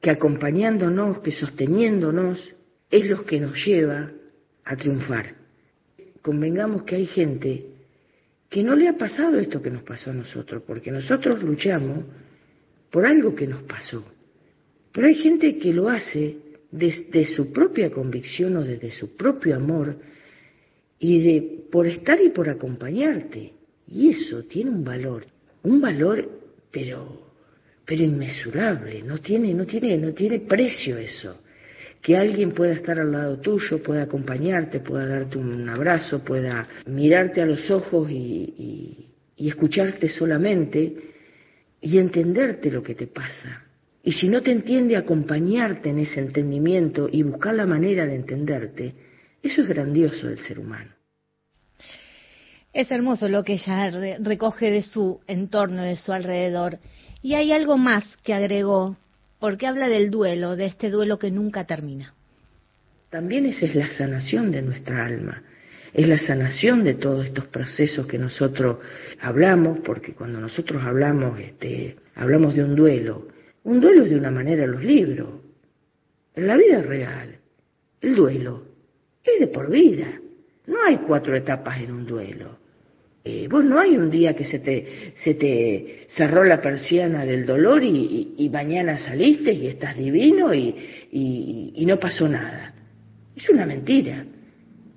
que 0.00 0.10
acompañándonos, 0.10 1.22
que 1.22 1.32
sosteniéndonos, 1.32 2.54
es 2.88 3.06
lo 3.06 3.24
que 3.24 3.40
nos 3.40 3.56
lleva 3.66 4.12
a 4.64 4.76
triunfar. 4.76 5.34
Convengamos 6.22 6.84
que 6.84 6.96
hay 6.96 7.06
gente 7.06 7.66
que 8.48 8.62
no 8.62 8.76
le 8.76 8.86
ha 8.86 8.96
pasado 8.96 9.40
esto 9.40 9.60
que 9.60 9.70
nos 9.70 9.82
pasó 9.82 10.10
a 10.10 10.14
nosotros, 10.14 10.62
porque 10.64 10.92
nosotros 10.92 11.42
luchamos 11.42 12.04
por 12.92 13.06
algo 13.06 13.34
que 13.34 13.48
nos 13.48 13.62
pasó. 13.62 14.04
Pero 14.92 15.08
hay 15.08 15.14
gente 15.14 15.58
que 15.58 15.72
lo 15.72 15.88
hace 15.88 16.36
desde 16.70 17.26
su 17.26 17.52
propia 17.52 17.90
convicción 17.90 18.56
o 18.56 18.62
desde 18.62 18.92
su 18.92 19.16
propio 19.16 19.56
amor 19.56 19.96
y 21.00 21.20
de 21.22 21.42
por 21.72 21.86
estar 21.88 22.20
y 22.20 22.28
por 22.28 22.48
acompañarte. 22.48 23.54
Y 23.88 24.10
eso 24.10 24.44
tiene 24.44 24.70
un 24.70 24.84
valor, 24.84 25.24
un 25.64 25.80
valor 25.80 26.30
pero 26.70 27.28
pero 27.84 28.04
inmesurable, 28.04 29.02
no 29.02 29.18
tiene 29.18 29.52
no 29.54 29.66
tiene 29.66 29.96
no 29.98 30.12
tiene 30.12 30.38
precio 30.40 30.96
eso. 30.98 31.40
Que 32.00 32.16
alguien 32.16 32.52
pueda 32.52 32.72
estar 32.74 32.98
al 33.00 33.10
lado 33.12 33.38
tuyo, 33.40 33.82
pueda 33.82 34.02
acompañarte, 34.04 34.80
pueda 34.80 35.06
darte 35.06 35.36
un 35.38 35.68
abrazo, 35.68 36.20
pueda 36.24 36.66
mirarte 36.86 37.42
a 37.42 37.46
los 37.46 37.70
ojos 37.70 38.10
y, 38.10 38.14
y- 38.14 39.06
y 39.36 39.48
escucharte 39.48 40.08
solamente 40.10 40.94
y 41.80 41.98
entenderte 41.98 42.70
lo 42.70 42.82
que 42.82 42.94
te 42.94 43.06
pasa. 43.06 43.64
Y 44.02 44.12
si 44.12 44.28
no 44.28 44.40
te 44.42 44.50
entiende, 44.52 44.96
acompañarte 44.96 45.90
en 45.90 45.98
ese 45.98 46.20
entendimiento 46.20 47.08
y 47.10 47.22
buscar 47.22 47.54
la 47.54 47.66
manera 47.66 48.06
de 48.06 48.14
entenderte, 48.16 48.94
eso 49.42 49.62
es 49.62 49.68
grandioso 49.68 50.26
del 50.28 50.38
ser 50.40 50.58
humano. 50.58 50.90
Es 52.72 52.90
hermoso 52.90 53.28
lo 53.28 53.42
que 53.42 53.54
ella 53.54 53.90
re- 53.90 54.18
recoge 54.20 54.70
de 54.70 54.82
su 54.82 55.20
entorno, 55.26 55.82
de 55.82 55.96
su 55.96 56.12
alrededor. 56.12 56.78
Y 57.22 57.34
hay 57.34 57.52
algo 57.52 57.76
más 57.76 58.04
que 58.22 58.32
agregó, 58.32 58.96
porque 59.40 59.66
habla 59.66 59.88
del 59.88 60.10
duelo, 60.10 60.56
de 60.56 60.66
este 60.66 60.90
duelo 60.90 61.18
que 61.18 61.30
nunca 61.30 61.64
termina. 61.66 62.14
También 63.10 63.46
esa 63.46 63.66
es 63.66 63.74
la 63.74 63.90
sanación 63.90 64.52
de 64.52 64.62
nuestra 64.62 65.04
alma, 65.04 65.42
es 65.92 66.06
la 66.06 66.18
sanación 66.18 66.84
de 66.84 66.94
todos 66.94 67.26
estos 67.26 67.46
procesos 67.46 68.06
que 68.06 68.18
nosotros 68.18 68.78
hablamos, 69.20 69.80
porque 69.80 70.14
cuando 70.14 70.40
nosotros 70.40 70.80
hablamos, 70.84 71.40
este, 71.40 71.96
hablamos 72.14 72.54
de 72.54 72.62
un 72.62 72.76
duelo. 72.76 73.26
Un 73.64 73.80
duelo 73.80 74.04
es 74.04 74.10
de 74.10 74.16
una 74.16 74.30
manera 74.30 74.62
en 74.62 74.70
los 74.70 74.84
libros. 74.84 75.28
En 76.36 76.46
la 76.46 76.56
vida 76.56 76.80
real, 76.82 77.36
el 78.00 78.14
duelo 78.14 78.69
es 79.24 79.40
de 79.40 79.46
por 79.48 79.70
vida. 79.70 80.06
No 80.66 80.76
hay 80.86 80.98
cuatro 80.98 81.36
etapas 81.36 81.80
en 81.80 81.92
un 81.92 82.06
duelo. 82.06 82.58
Eh, 83.22 83.48
vos 83.50 83.62
no 83.64 83.78
hay 83.78 83.96
un 83.96 84.10
día 84.10 84.34
que 84.34 84.44
se 84.44 84.60
te, 84.60 85.12
se 85.14 85.34
te 85.34 86.06
cerró 86.08 86.42
la 86.44 86.60
persiana 86.60 87.24
del 87.26 87.44
dolor 87.44 87.82
y, 87.84 88.34
y- 88.38 88.48
mañana 88.48 88.98
saliste 88.98 89.52
y 89.52 89.66
estás 89.66 89.96
divino 89.96 90.54
y, 90.54 90.74
y- 91.12 91.72
y 91.76 91.86
no 91.86 91.98
pasó 91.98 92.26
nada. 92.28 92.74
Es 93.36 93.48
una 93.50 93.66
mentira. 93.66 94.24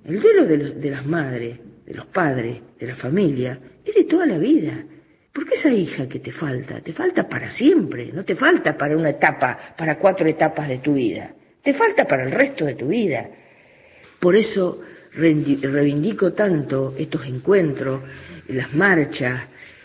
El 0.06 0.20
duelo 0.20 0.46
de, 0.46 0.56
los- 0.56 0.80
de 0.80 0.90
las 0.90 1.04
madres, 1.04 1.58
de 1.84 1.94
los 1.94 2.06
padres, 2.06 2.60
de 2.80 2.86
la 2.86 2.94
familia, 2.96 3.58
es 3.84 3.94
de 3.94 4.04
toda 4.04 4.24
la 4.26 4.38
vida. 4.38 4.84
Porque 5.32 5.56
esa 5.56 5.68
hija 5.70 6.08
que 6.08 6.20
te 6.20 6.32
falta, 6.32 6.80
te 6.80 6.92
falta 6.94 7.28
para 7.28 7.50
siempre, 7.50 8.10
no 8.12 8.24
te 8.24 8.36
falta 8.36 8.78
para 8.78 8.96
una 8.96 9.10
etapa, 9.10 9.74
para 9.76 9.98
cuatro 9.98 10.26
etapas 10.28 10.68
de 10.68 10.78
tu 10.78 10.94
vida, 10.94 11.34
te 11.62 11.74
falta 11.74 12.04
para 12.06 12.24
el 12.24 12.30
resto 12.30 12.64
de 12.64 12.74
tu 12.74 12.86
vida. 12.86 13.28
Por 14.24 14.36
eso 14.36 14.80
reivindico 15.12 16.32
tanto 16.32 16.94
estos 16.96 17.26
encuentros, 17.26 18.00
las 18.48 18.72
marchas, 18.72 19.42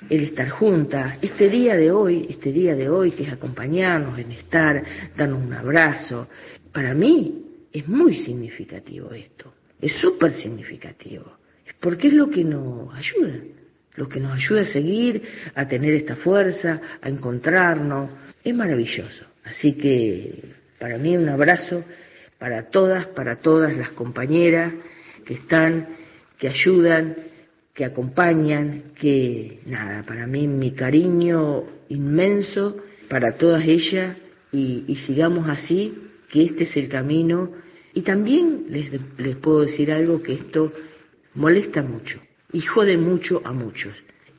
el 0.09 0.23
estar 0.23 0.47
juntas, 0.47 1.17
este 1.21 1.49
día 1.49 1.75
de 1.75 1.91
hoy, 1.91 2.25
este 2.29 2.53
día 2.53 2.73
de 2.73 2.87
hoy 2.87 3.11
que 3.11 3.23
es 3.23 3.33
acompañarnos, 3.33 4.17
en 4.17 4.31
estar, 4.31 4.81
darnos 5.17 5.43
un 5.43 5.51
abrazo. 5.51 6.29
Para 6.71 6.93
mí 6.93 7.67
es 7.73 7.85
muy 7.89 8.15
significativo 8.15 9.11
esto, 9.11 9.53
es 9.81 9.91
súper 9.97 10.33
significativo, 10.35 11.33
porque 11.81 12.07
es 12.07 12.13
lo 12.13 12.29
que 12.29 12.45
nos 12.45 12.97
ayuda, 12.97 13.41
lo 13.95 14.07
que 14.07 14.21
nos 14.21 14.31
ayuda 14.31 14.61
a 14.61 14.67
seguir, 14.67 15.21
a 15.53 15.67
tener 15.67 15.95
esta 15.95 16.15
fuerza, 16.15 16.79
a 17.01 17.09
encontrarnos, 17.09 18.09
es 18.41 18.55
maravilloso. 18.55 19.25
Así 19.43 19.73
que 19.73 20.45
para 20.79 20.97
mí 20.97 21.17
un 21.17 21.27
abrazo 21.27 21.83
para 22.39 22.69
todas, 22.69 23.07
para 23.07 23.37
todas 23.37 23.75
las 23.75 23.91
compañeras 23.91 24.73
que 25.25 25.35
están, 25.35 25.89
que 26.37 26.47
ayudan, 26.47 27.15
que 27.73 27.85
acompañan, 27.85 28.93
que 28.99 29.59
nada, 29.65 30.03
para 30.03 30.25
mí 30.25 30.47
mi 30.47 30.71
cariño 30.71 31.63
inmenso 31.89 32.77
para 33.09 33.37
todas 33.37 33.65
ellas 33.65 34.17
y, 34.51 34.85
y 34.87 34.95
sigamos 34.97 35.49
así, 35.49 35.97
que 36.29 36.43
este 36.43 36.63
es 36.63 36.77
el 36.77 36.89
camino. 36.89 37.51
Y 37.93 38.01
también 38.01 38.65
les, 38.69 38.91
les 39.17 39.35
puedo 39.37 39.61
decir 39.61 39.91
algo 39.91 40.21
que 40.21 40.33
esto 40.33 40.71
molesta 41.35 41.83
mucho 41.83 42.19
y 42.53 42.61
jode 42.61 42.97
mucho 42.97 43.41
a 43.43 43.51
muchos. 43.51 43.93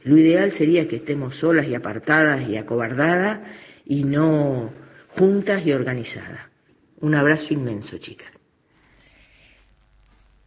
Lo 0.05 0.17
ideal 0.17 0.53
sería 0.53 0.89
que 0.89 0.97
estemos 0.97 1.37
solas 1.37 1.69
y 1.69 1.75
apartadas 1.75 2.49
y 2.49 2.57
acobardadas 2.57 3.41
y 3.85 4.05
no 4.05 4.73
juntas 5.09 5.67
y 5.67 5.73
organizadas. 5.73 6.50
Un 7.01 7.15
abrazo 7.15 7.55
inmenso, 7.55 7.99
chicas. 7.99 8.29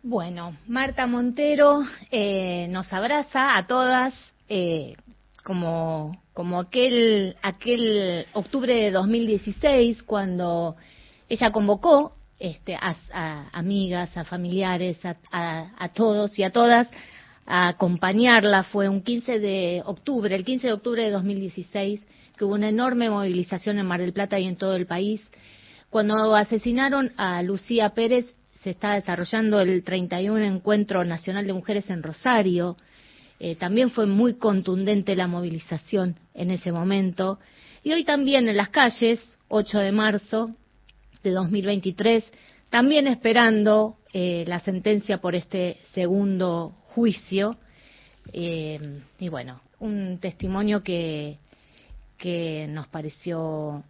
Bueno, 0.04 0.58
Marta 0.68 1.08
Montero 1.08 1.82
eh, 2.12 2.68
nos 2.70 2.92
abraza 2.92 3.58
a 3.58 3.66
todas 3.66 4.14
eh, 4.50 4.96
como, 5.44 6.12
como 6.34 6.60
aquel, 6.60 7.38
aquel 7.42 8.26
octubre 8.34 8.74
de 8.74 8.92
2016 8.92 10.04
cuando 10.04 10.76
ella 11.30 11.52
convocó 11.52 12.16
este, 12.38 12.76
a, 12.76 12.96
a 13.14 13.50
amigas, 13.54 14.16
a 14.18 14.26
familiares, 14.26 15.04
a, 15.06 15.16
a, 15.32 15.72
a 15.78 15.90
todos 15.90 16.38
y 16.38 16.44
a 16.44 16.52
todas 16.52 16.90
a 17.46 17.70
acompañarla. 17.70 18.64
Fue 18.64 18.90
un 18.90 19.02
15 19.02 19.40
de 19.40 19.82
octubre, 19.86 20.34
el 20.36 20.46
15 20.46 20.68
de 20.68 20.74
octubre 20.74 21.04
de 21.04 21.12
2016, 21.12 22.02
que 22.38 22.46
hubo 22.46 22.54
una 22.54 22.70
enorme 22.70 23.10
movilización 23.10 23.80
en 23.80 23.86
Mar 23.86 24.02
del 24.02 24.14
Plata 24.14 24.40
y 24.40 24.48
en 24.48 24.56
todo 24.56 24.76
el 24.76 24.86
país. 24.86 25.22
Cuando 25.94 26.36
asesinaron 26.36 27.14
a 27.18 27.44
Lucía 27.44 27.90
Pérez, 27.90 28.26
se 28.64 28.72
está 28.72 28.96
desarrollando 28.96 29.62
el 29.62 29.84
31 29.84 30.44
Encuentro 30.44 31.06
Nacional 31.06 31.46
de 31.46 31.54
Mujeres 31.54 31.88
en 31.92 32.02
Rosario. 32.02 32.78
Eh, 33.40 33.56
también 33.58 33.92
fue 33.92 34.08
muy 34.08 34.34
contundente 34.34 35.16
la 35.16 35.28
movilización 35.28 36.16
en 36.34 36.50
ese 36.50 36.72
momento. 36.72 37.38
Y 37.84 37.92
hoy 37.92 38.06
también 38.06 38.48
en 38.48 38.58
las 38.58 38.70
calles, 38.70 39.24
8 39.50 39.78
de 39.78 39.92
marzo 39.92 40.50
de 41.22 41.30
2023, 41.30 42.24
también 42.72 43.06
esperando 43.06 43.98
eh, 44.14 44.46
la 44.48 44.62
sentencia 44.62 45.22
por 45.22 45.36
este 45.36 45.78
segundo 45.94 46.74
juicio. 46.86 47.56
Eh, 48.34 48.80
y 49.20 49.30
bueno, 49.30 49.62
un 49.78 50.18
testimonio 50.18 50.82
que, 50.82 51.38
que 52.18 52.66
nos 52.68 52.88
pareció 52.88 53.84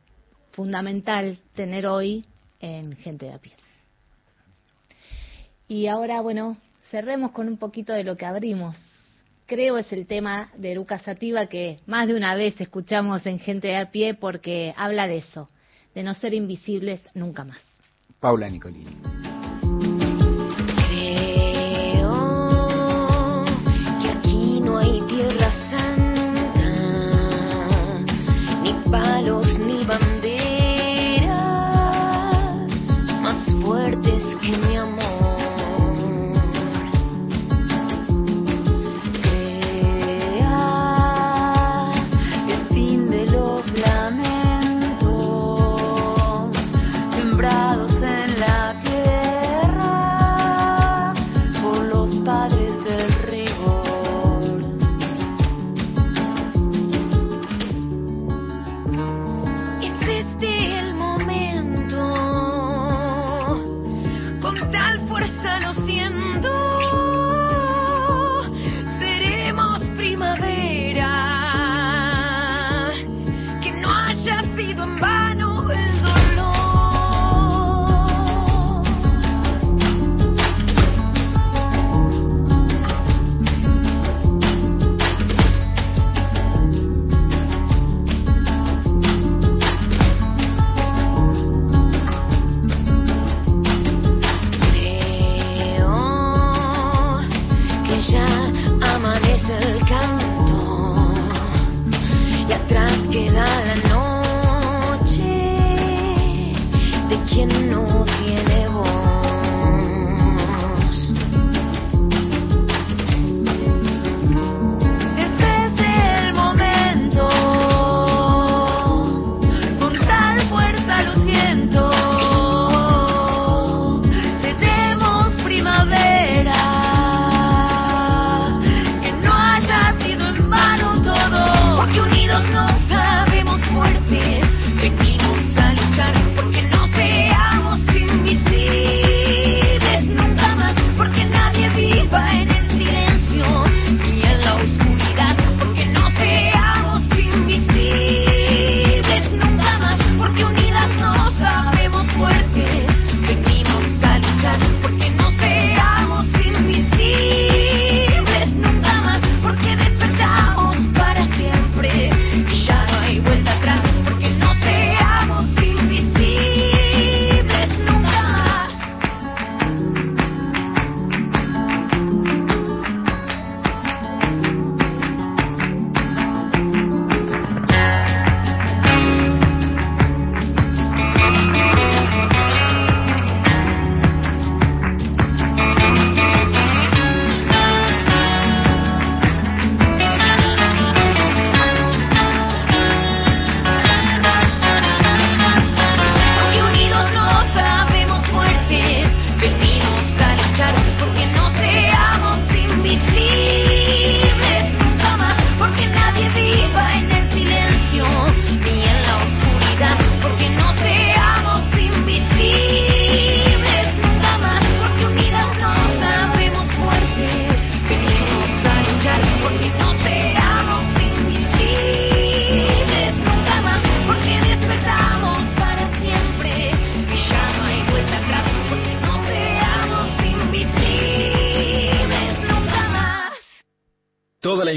fundamental 0.54 1.38
tener 1.54 1.86
hoy 1.86 2.26
en 2.60 2.96
Gente 2.98 3.26
de 3.28 3.34
a 3.34 3.38
pie. 3.38 3.54
Y 5.68 5.88
ahora, 5.88 6.22
bueno, 6.22 6.58
cerremos 6.90 7.32
con 7.32 7.48
un 7.48 7.58
poquito 7.58 7.94
de 7.94 8.04
lo 8.04 8.16
que 8.16 8.26
abrimos. 8.26 8.76
Creo 9.46 9.78
es 9.78 9.92
el 9.92 10.08
tema 10.08 10.50
de 10.56 10.76
Lucas 10.76 11.02
Sativa 11.02 11.48
que 11.48 11.78
más 11.86 12.08
de 12.08 12.16
una 12.16 12.36
vez 12.36 12.60
escuchamos 12.62 13.26
en 13.26 13.40
Gente 13.40 13.68
de 13.68 13.78
a 13.78 13.92
pie 13.92 14.14
porque 14.14 14.74
habla 14.78 15.08
de 15.08 15.18
eso, 15.18 15.50
de 15.94 16.04
no 16.04 16.14
ser 16.14 16.34
invisibles 16.34 17.02
nunca 17.14 17.44
más. 17.44 17.60
Paula 18.20 18.50
Nicolini. 18.50 19.33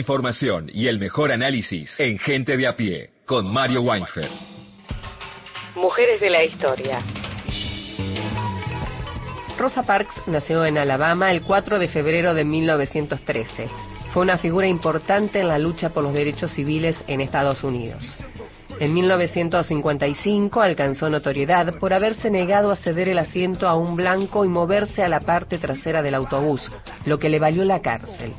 Información 0.06 0.70
y 0.72 0.86
el 0.86 1.00
mejor 1.00 1.32
análisis 1.32 1.98
en 1.98 2.16
Gente 2.16 2.56
de 2.56 2.68
a 2.68 2.76
pie 2.76 3.10
con 3.24 3.52
Mario 3.52 3.82
Weinfeld. 3.82 4.30
Mujeres 5.74 6.20
de 6.20 6.30
la 6.30 6.44
historia. 6.44 7.00
Rosa 9.58 9.82
Parks 9.82 10.14
nació 10.28 10.64
en 10.64 10.78
Alabama 10.78 11.32
el 11.32 11.42
4 11.42 11.80
de 11.80 11.88
febrero 11.88 12.34
de 12.34 12.44
1913. 12.44 13.66
Fue 14.12 14.22
una 14.22 14.38
figura 14.38 14.68
importante 14.68 15.40
en 15.40 15.48
la 15.48 15.58
lucha 15.58 15.88
por 15.88 16.04
los 16.04 16.14
derechos 16.14 16.52
civiles 16.52 16.94
en 17.08 17.20
Estados 17.20 17.64
Unidos. 17.64 18.16
En 18.78 18.94
1955 18.94 20.60
alcanzó 20.60 21.10
notoriedad 21.10 21.80
por 21.80 21.92
haberse 21.92 22.30
negado 22.30 22.70
a 22.70 22.76
ceder 22.76 23.08
el 23.08 23.18
asiento 23.18 23.66
a 23.66 23.74
un 23.74 23.96
blanco 23.96 24.44
y 24.44 24.48
moverse 24.48 25.02
a 25.02 25.08
la 25.08 25.18
parte 25.18 25.58
trasera 25.58 26.00
del 26.00 26.14
autobús, 26.14 26.70
lo 27.06 27.18
que 27.18 27.28
le 27.28 27.40
valió 27.40 27.64
la 27.64 27.82
cárcel. 27.82 28.34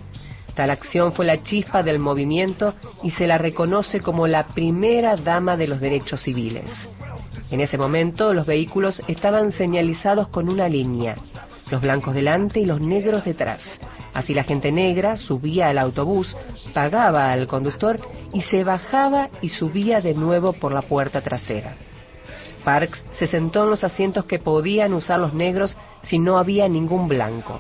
Tal 0.57 0.71
acción 0.71 1.13
fue 1.13 1.27
la 1.27 1.43
chispa 1.43 1.83
del 1.83 1.99
movimiento 1.99 2.73
y 3.03 3.11
se 3.11 3.27
la 3.27 3.37
reconoce 3.37 3.99
como 3.99 4.25
la 4.25 4.47
primera 4.47 5.15
dama 5.15 5.55
de 5.55 5.67
los 5.67 5.79
derechos 5.79 6.23
civiles. 6.23 6.71
En 7.51 7.59
ese 7.59 7.77
momento 7.77 8.33
los 8.33 8.47
vehículos 8.47 8.99
estaban 9.07 9.51
señalizados 9.51 10.29
con 10.29 10.49
una 10.49 10.67
línea, 10.67 11.15
los 11.69 11.79
blancos 11.79 12.15
delante 12.15 12.59
y 12.59 12.65
los 12.65 12.81
negros 12.81 13.23
detrás. 13.23 13.61
Así 14.15 14.33
la 14.33 14.43
gente 14.43 14.71
negra 14.71 15.17
subía 15.17 15.69
al 15.69 15.77
autobús, 15.77 16.35
pagaba 16.73 17.31
al 17.31 17.45
conductor 17.45 17.99
y 18.33 18.41
se 18.41 18.63
bajaba 18.63 19.29
y 19.43 19.49
subía 19.49 20.01
de 20.01 20.15
nuevo 20.15 20.53
por 20.53 20.73
la 20.73 20.81
puerta 20.81 21.21
trasera. 21.21 21.75
Parks 22.63 23.05
se 23.19 23.27
sentó 23.27 23.65
en 23.65 23.69
los 23.69 23.83
asientos 23.83 24.25
que 24.25 24.39
podían 24.39 24.95
usar 24.95 25.19
los 25.19 25.35
negros 25.35 25.77
si 26.01 26.17
no 26.17 26.39
había 26.39 26.67
ningún 26.67 27.07
blanco. 27.07 27.59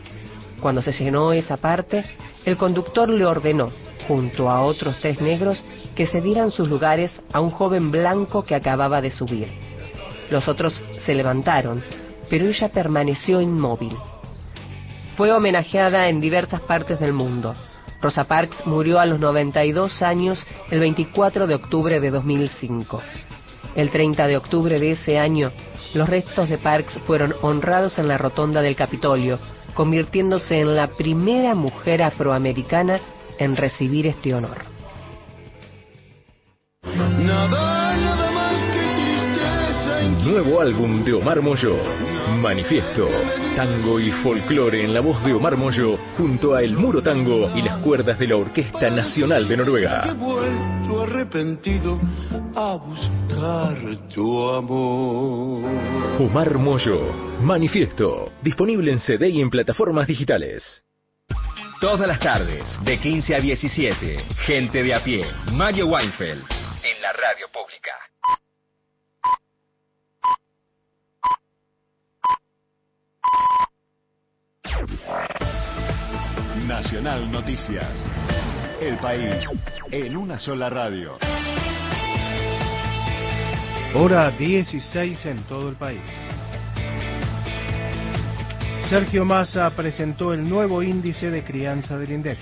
Cuando 0.59 0.81
se 0.81 0.91
llenó 0.91 1.31
esa 1.31 1.57
parte, 1.57 2.03
el 2.47 2.55
conductor 2.55 3.09
le 3.09 3.25
ordenó, 3.25 3.71
junto 4.07 4.49
a 4.49 4.61
otros 4.61 4.97
tres 5.01 5.19
negros, 5.19 5.61
que 5.97 6.05
se 6.05 6.21
dieran 6.21 6.49
sus 6.49 6.69
lugares 6.69 7.11
a 7.33 7.41
un 7.41 7.49
joven 7.49 7.91
blanco 7.91 8.43
que 8.43 8.55
acababa 8.55 9.01
de 9.01 9.11
subir. 9.11 9.49
Los 10.29 10.47
otros 10.47 10.81
se 11.05 11.13
levantaron, 11.13 11.83
pero 12.29 12.45
ella 12.47 12.69
permaneció 12.69 13.41
inmóvil. 13.41 13.97
Fue 15.17 15.33
homenajeada 15.33 16.07
en 16.07 16.21
diversas 16.21 16.61
partes 16.61 17.01
del 17.01 17.11
mundo. 17.11 17.53
Rosa 18.01 18.23
Parks 18.23 18.65
murió 18.65 19.01
a 19.01 19.05
los 19.05 19.19
92 19.19 20.01
años 20.01 20.41
el 20.71 20.79
24 20.79 21.47
de 21.47 21.55
octubre 21.55 21.99
de 21.99 22.11
2005. 22.11 23.01
El 23.75 23.89
30 23.89 24.25
de 24.25 24.37
octubre 24.37 24.79
de 24.79 24.91
ese 24.91 25.19
año, 25.19 25.51
los 25.93 26.07
restos 26.07 26.47
de 26.47 26.57
Parks 26.57 26.97
fueron 27.05 27.35
honrados 27.41 27.99
en 27.99 28.07
la 28.07 28.17
rotonda 28.17 28.61
del 28.61 28.77
Capitolio, 28.77 29.37
convirtiéndose 29.77 30.59
en 30.59 30.75
la 30.75 30.87
primera 30.87 31.53
mujer 31.53 32.01
afroamericana 32.01 32.99
en 33.37 33.55
recibir 33.55 34.07
este 34.07 34.33
honor. 34.33 34.57
Nuevo 40.07 40.61
álbum 40.61 41.03
de 41.03 41.13
Omar 41.13 41.41
Moyo. 41.41 41.75
Manifiesto. 42.39 43.09
Tango 43.55 43.99
y 43.99 44.09
folclore 44.23 44.83
en 44.83 44.93
la 44.93 45.01
voz 45.01 45.21
de 45.25 45.33
Omar 45.33 45.57
Moyo, 45.57 45.97
junto 46.17 46.55
a 46.55 46.63
El 46.63 46.77
Muro 46.77 47.01
Tango 47.03 47.51
y 47.55 47.61
las 47.61 47.79
cuerdas 47.79 48.17
de 48.17 48.27
la 48.27 48.37
Orquesta 48.37 48.89
Nacional 48.89 49.47
de 49.47 49.57
Noruega. 49.57 50.13
vuelto 50.13 51.03
arrepentido 51.03 51.99
a 52.55 52.75
buscar 52.75 53.77
tu 54.13 54.49
amor. 54.49 55.69
Omar 56.19 56.57
Moyo. 56.57 57.11
Manifiesto. 57.41 58.31
Disponible 58.41 58.91
en 58.91 58.99
CD 58.99 59.27
y 59.29 59.41
en 59.41 59.49
plataformas 59.49 60.07
digitales. 60.07 60.83
Todas 61.81 62.07
las 62.07 62.19
tardes, 62.19 62.63
de 62.83 62.97
15 62.97 63.35
a 63.35 63.39
17, 63.39 64.17
Gente 64.45 64.81
de 64.81 64.95
a 64.95 65.03
pie, 65.03 65.27
Mario 65.51 65.87
Weinfeld, 65.87 66.41
en 66.41 67.01
la 67.03 67.11
radio 67.11 67.47
pública. 67.53 68.06
Nacional 76.67 77.31
Noticias. 77.31 78.05
El 78.81 78.97
país 78.97 79.43
en 79.91 80.17
una 80.17 80.39
sola 80.39 80.69
radio. 80.69 81.17
Hora 83.95 84.31
16 84.31 85.25
en 85.25 85.43
todo 85.43 85.69
el 85.69 85.75
país. 85.75 86.01
Sergio 88.89 89.25
Massa 89.25 89.69
presentó 89.75 90.33
el 90.33 90.47
nuevo 90.47 90.81
índice 90.83 91.29
de 91.31 91.43
crianza 91.43 91.97
del 91.97 92.11
INDEC. 92.11 92.37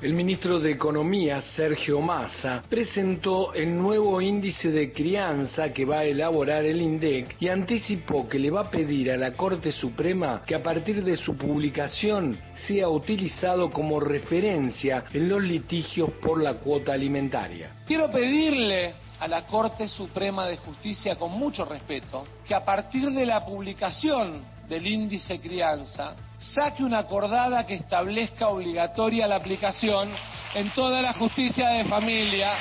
El 0.00 0.12
ministro 0.12 0.60
de 0.60 0.70
Economía, 0.70 1.42
Sergio 1.42 2.00
Massa, 2.00 2.62
presentó 2.68 3.52
el 3.52 3.76
nuevo 3.76 4.20
índice 4.20 4.70
de 4.70 4.92
crianza 4.92 5.72
que 5.72 5.84
va 5.84 5.98
a 5.98 6.04
elaborar 6.04 6.64
el 6.64 6.80
INDEC 6.80 7.34
y 7.40 7.48
anticipó 7.48 8.28
que 8.28 8.38
le 8.38 8.48
va 8.48 8.60
a 8.60 8.70
pedir 8.70 9.10
a 9.10 9.16
la 9.16 9.32
Corte 9.32 9.72
Suprema 9.72 10.44
que 10.46 10.54
a 10.54 10.62
partir 10.62 11.02
de 11.02 11.16
su 11.16 11.36
publicación 11.36 12.38
sea 12.54 12.88
utilizado 12.88 13.70
como 13.70 13.98
referencia 13.98 15.06
en 15.12 15.28
los 15.28 15.42
litigios 15.42 16.10
por 16.22 16.40
la 16.40 16.54
cuota 16.54 16.92
alimentaria. 16.92 17.72
Quiero 17.84 18.08
pedirle 18.08 18.94
a 19.18 19.26
la 19.26 19.46
Corte 19.46 19.88
Suprema 19.88 20.46
de 20.46 20.58
Justicia 20.58 21.16
con 21.16 21.32
mucho 21.32 21.64
respeto 21.64 22.24
que 22.46 22.54
a 22.54 22.64
partir 22.64 23.10
de 23.10 23.26
la 23.26 23.44
publicación 23.44 24.57
del 24.68 24.86
índice 24.86 25.40
crianza 25.40 26.14
saque 26.38 26.84
una 26.84 27.00
acordada 27.00 27.66
que 27.66 27.74
establezca 27.74 28.48
obligatoria 28.48 29.26
la 29.26 29.36
aplicación 29.36 30.10
en 30.54 30.70
toda 30.70 31.02
la 31.02 31.12
justicia 31.14 31.68
de 31.70 31.84
familia 31.84 32.52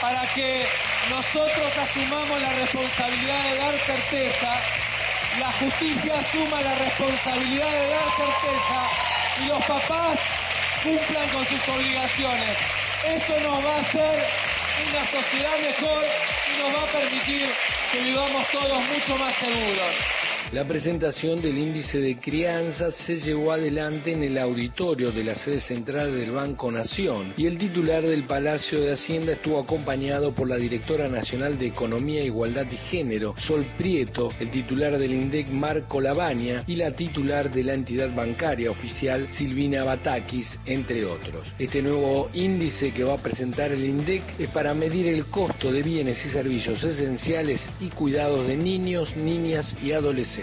para 0.00 0.32
que 0.34 0.66
nosotros 1.10 1.72
asumamos 1.76 2.40
la 2.40 2.52
responsabilidad 2.52 3.44
de 3.44 3.56
dar 3.56 3.78
certeza, 3.86 4.60
la 5.38 5.52
justicia 5.52 6.18
asuma 6.18 6.60
la 6.60 6.74
responsabilidad 6.74 7.70
de 7.70 7.88
dar 7.88 8.16
certeza 8.16 8.82
y 9.40 9.46
los 9.46 9.64
papás 9.64 10.18
cumplan 10.82 11.28
con 11.30 11.46
sus 11.46 11.68
obligaciones. 11.68 12.56
Eso 13.04 13.40
nos 13.40 13.64
va 13.64 13.76
a 13.76 13.80
hacer 13.80 14.26
una 14.88 15.10
sociedad 15.10 15.58
mejor 15.60 16.04
y 16.52 16.62
nos 16.62 16.74
va 16.74 16.82
a 16.82 16.92
permitir 16.92 17.50
que 17.92 17.98
vivamos 18.00 18.46
todos 18.50 18.84
mucho 18.84 19.16
más 19.16 19.34
seguros. 19.36 19.94
La 20.52 20.64
presentación 20.64 21.42
del 21.42 21.58
índice 21.58 21.98
de 21.98 22.20
crianza 22.20 22.92
se 22.92 23.16
llevó 23.16 23.50
adelante 23.50 24.12
en 24.12 24.22
el 24.22 24.38
auditorio 24.38 25.10
de 25.10 25.24
la 25.24 25.34
sede 25.34 25.58
central 25.58 26.16
del 26.16 26.30
Banco 26.30 26.70
Nación 26.70 27.34
y 27.36 27.46
el 27.46 27.58
titular 27.58 28.04
del 28.04 28.24
Palacio 28.24 28.80
de 28.80 28.92
Hacienda 28.92 29.32
estuvo 29.32 29.58
acompañado 29.58 30.32
por 30.36 30.48
la 30.48 30.56
directora 30.56 31.08
nacional 31.08 31.58
de 31.58 31.66
Economía, 31.66 32.22
Igualdad 32.22 32.66
y 32.70 32.76
Género, 32.76 33.34
Sol 33.38 33.66
Prieto, 33.76 34.30
el 34.38 34.50
titular 34.50 34.96
del 34.96 35.14
INDEC, 35.14 35.48
Marco 35.48 36.00
Labaña, 36.00 36.62
y 36.68 36.76
la 36.76 36.92
titular 36.92 37.52
de 37.52 37.64
la 37.64 37.74
entidad 37.74 38.14
bancaria 38.14 38.70
oficial, 38.70 39.28
Silvina 39.30 39.82
Batakis, 39.82 40.60
entre 40.64 41.04
otros. 41.04 41.48
Este 41.58 41.82
nuevo 41.82 42.30
índice 42.34 42.92
que 42.92 43.02
va 43.02 43.14
a 43.14 43.22
presentar 43.22 43.72
el 43.72 43.84
INDEC 43.84 44.22
es 44.38 44.50
para 44.50 44.74
medir 44.74 45.08
el 45.08 45.26
costo 45.26 45.72
de 45.72 45.82
bienes 45.82 46.24
y 46.24 46.30
servicios 46.30 46.84
esenciales 46.84 47.68
y 47.80 47.88
cuidados 47.88 48.46
de 48.46 48.56
niños, 48.56 49.16
niñas 49.16 49.76
y 49.82 49.90
adolescentes. 49.90 50.35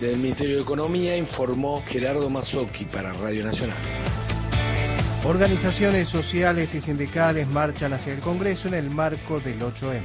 Desde 0.00 0.12
el 0.12 0.18
Ministerio 0.18 0.56
de 0.56 0.62
Economía 0.62 1.16
informó 1.16 1.82
Gerardo 1.86 2.28
Mazzocchi 2.30 2.86
para 2.86 3.12
Radio 3.12 3.44
Nacional. 3.44 3.76
Organizaciones 5.24 6.08
sociales 6.08 6.72
y 6.74 6.80
sindicales 6.80 7.48
marchan 7.48 7.92
hacia 7.92 8.12
el 8.12 8.20
Congreso 8.20 8.68
en 8.68 8.74
el 8.74 8.90
marco 8.90 9.40
del 9.40 9.60
8M. 9.60 10.02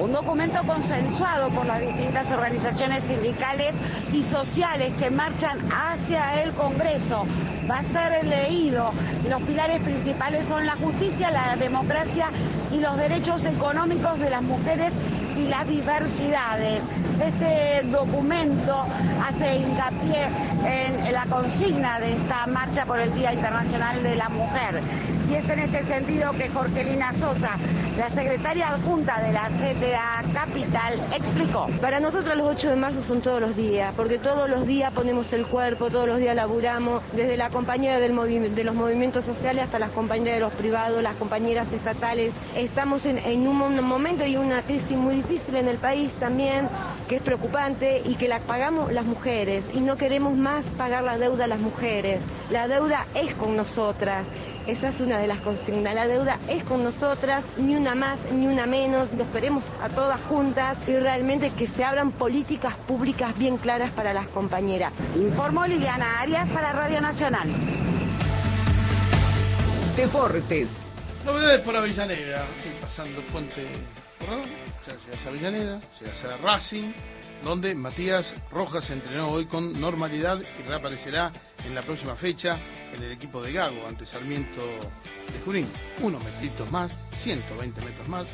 Un 0.00 0.12
documento 0.12 0.62
consensuado 0.66 1.50
por 1.50 1.66
las 1.66 1.80
distintas 1.80 2.30
organizaciones 2.32 3.04
sindicales 3.04 3.74
y 4.12 4.22
sociales 4.22 4.94
que 4.98 5.10
marchan 5.10 5.58
hacia 5.70 6.42
el 6.42 6.52
Congreso. 6.54 7.26
Va 7.70 7.80
a 7.80 7.92
ser 7.92 8.24
leído. 8.24 8.90
Los 9.28 9.42
pilares 9.42 9.82
principales 9.82 10.46
son 10.46 10.64
la 10.64 10.76
justicia, 10.76 11.30
la 11.30 11.56
democracia 11.56 12.30
y 12.72 12.80
los 12.80 12.96
derechos 12.96 13.44
económicos 13.44 14.18
de 14.18 14.30
las 14.30 14.42
mujeres 14.42 14.92
y 15.36 15.48
las 15.48 15.66
diversidades. 15.66 16.82
Este 17.20 17.86
documento 17.88 18.86
hace 19.22 19.56
hincapié 19.56 20.28
en 20.64 21.12
la 21.12 21.26
consigna 21.26 22.00
de 22.00 22.14
esta 22.14 22.46
marcha 22.46 22.84
por 22.84 22.98
el 22.98 23.14
Día 23.14 23.32
Internacional 23.32 24.02
de 24.02 24.14
la 24.16 24.28
Mujer. 24.28 24.80
Y 25.28 25.34
es 25.34 25.48
en 25.48 25.58
este 25.58 25.84
sentido 25.86 26.32
que 26.32 26.48
Jorgelina 26.50 27.12
Sosa, 27.14 27.56
la 27.96 28.10
secretaria 28.10 28.68
adjunta 28.68 29.22
de 29.22 29.32
la 29.32 29.48
CTA 29.48 30.22
Capital, 30.34 31.00
explicó. 31.12 31.66
Para 31.80 31.98
nosotros 31.98 32.36
los 32.36 32.48
8 32.48 32.70
de 32.70 32.76
marzo 32.76 33.02
son 33.04 33.22
todos 33.22 33.40
los 33.40 33.56
días, 33.56 33.94
porque 33.96 34.18
todos 34.18 34.50
los 34.50 34.66
días 34.66 34.92
ponemos 34.92 35.32
el 35.32 35.46
cuerpo, 35.46 35.88
todos 35.90 36.06
los 36.06 36.18
días 36.18 36.36
laburamos, 36.36 37.02
desde 37.12 37.36
la 37.36 37.48
compañera 37.48 38.00
de 38.00 38.64
los 38.64 38.74
movimientos 38.74 39.24
sociales 39.24 39.64
hasta 39.64 39.78
las 39.78 39.92
compañeras 39.92 40.34
de 40.34 40.40
los 40.40 40.52
privados, 40.54 41.02
las 41.02 41.16
compañeras 41.16 41.72
estatales. 41.72 42.32
Estamos 42.54 43.06
en, 43.06 43.18
en 43.18 43.48
un 43.48 43.82
momento 43.82 44.26
y 44.26 44.36
una 44.36 44.62
crisis 44.62 44.96
muy 44.96 45.16
difícil 45.16 45.56
en 45.56 45.68
el 45.68 45.78
país 45.78 46.10
también, 46.20 46.68
que 47.08 47.16
es 47.16 47.22
preocupante 47.22 48.02
y 48.04 48.16
que 48.16 48.28
la 48.28 48.40
pagamos 48.40 48.92
las 48.92 49.06
mujeres 49.06 49.64
y 49.72 49.80
no 49.80 49.96
queremos 49.96 50.34
más 50.36 50.64
pagar 50.76 51.02
la 51.02 51.16
deuda 51.16 51.44
a 51.44 51.48
las 51.48 51.60
mujeres. 51.60 52.20
La 52.50 52.68
deuda 52.68 53.06
es 53.14 53.34
con 53.36 53.56
nosotras 53.56 54.26
Esa 54.66 54.88
es 54.88 55.00
una 55.00 55.18
de 55.18 55.26
las 55.26 55.40
consignas. 55.40 55.94
La 55.94 56.06
deuda 56.06 56.38
es 56.48 56.64
con 56.64 56.82
nosotras, 56.82 57.44
ni 57.58 57.76
una 57.76 57.94
más, 57.94 58.18
ni 58.32 58.46
una 58.46 58.64
menos. 58.64 59.12
Lo 59.12 59.24
esperemos 59.24 59.62
a 59.82 59.90
todas 59.90 60.18
juntas 60.22 60.78
y 60.86 60.96
realmente 60.96 61.50
que 61.50 61.66
se 61.68 61.84
abran 61.84 62.12
políticas 62.12 62.74
públicas 62.88 63.36
bien 63.38 63.58
claras 63.58 63.92
para 63.92 64.14
las 64.14 64.26
compañeras. 64.28 64.92
Informó 65.16 65.66
Liliana 65.66 66.18
Arias 66.20 66.48
para 66.48 66.72
Radio 66.72 67.00
Nacional. 67.02 67.48
Deportes. 69.96 70.68
Novedades 71.26 71.60
por 71.60 71.76
Avellaneda. 71.76 72.46
Estoy 72.56 72.72
pasando 72.80 73.20
el 73.20 73.26
puente 73.26 73.66
Corredor. 74.18 74.46
Ya 74.86 74.96
llegas 74.96 75.26
a 75.26 75.28
Avellaneda, 75.28 75.80
llegas 76.00 76.24
a 76.24 76.36
Racing, 76.38 76.92
donde 77.42 77.74
Matías 77.74 78.34
Rojas 78.50 78.88
entrenó 78.88 79.28
hoy 79.28 79.44
con 79.44 79.78
normalidad 79.78 80.38
y 80.40 80.62
reaparecerá 80.62 81.32
en 81.64 81.74
la 81.74 81.82
próxima 81.82 82.14
fecha 82.16 82.58
en 82.94 83.02
el 83.02 83.12
equipo 83.12 83.42
de 83.42 83.52
Gago 83.52 83.86
ante 83.86 84.06
Sarmiento 84.06 84.62
de 85.32 85.40
Junín. 85.44 85.68
Unos 86.00 86.22
metritos 86.22 86.70
más, 86.70 86.92
120 87.22 87.80
metros 87.80 88.08
más. 88.08 88.26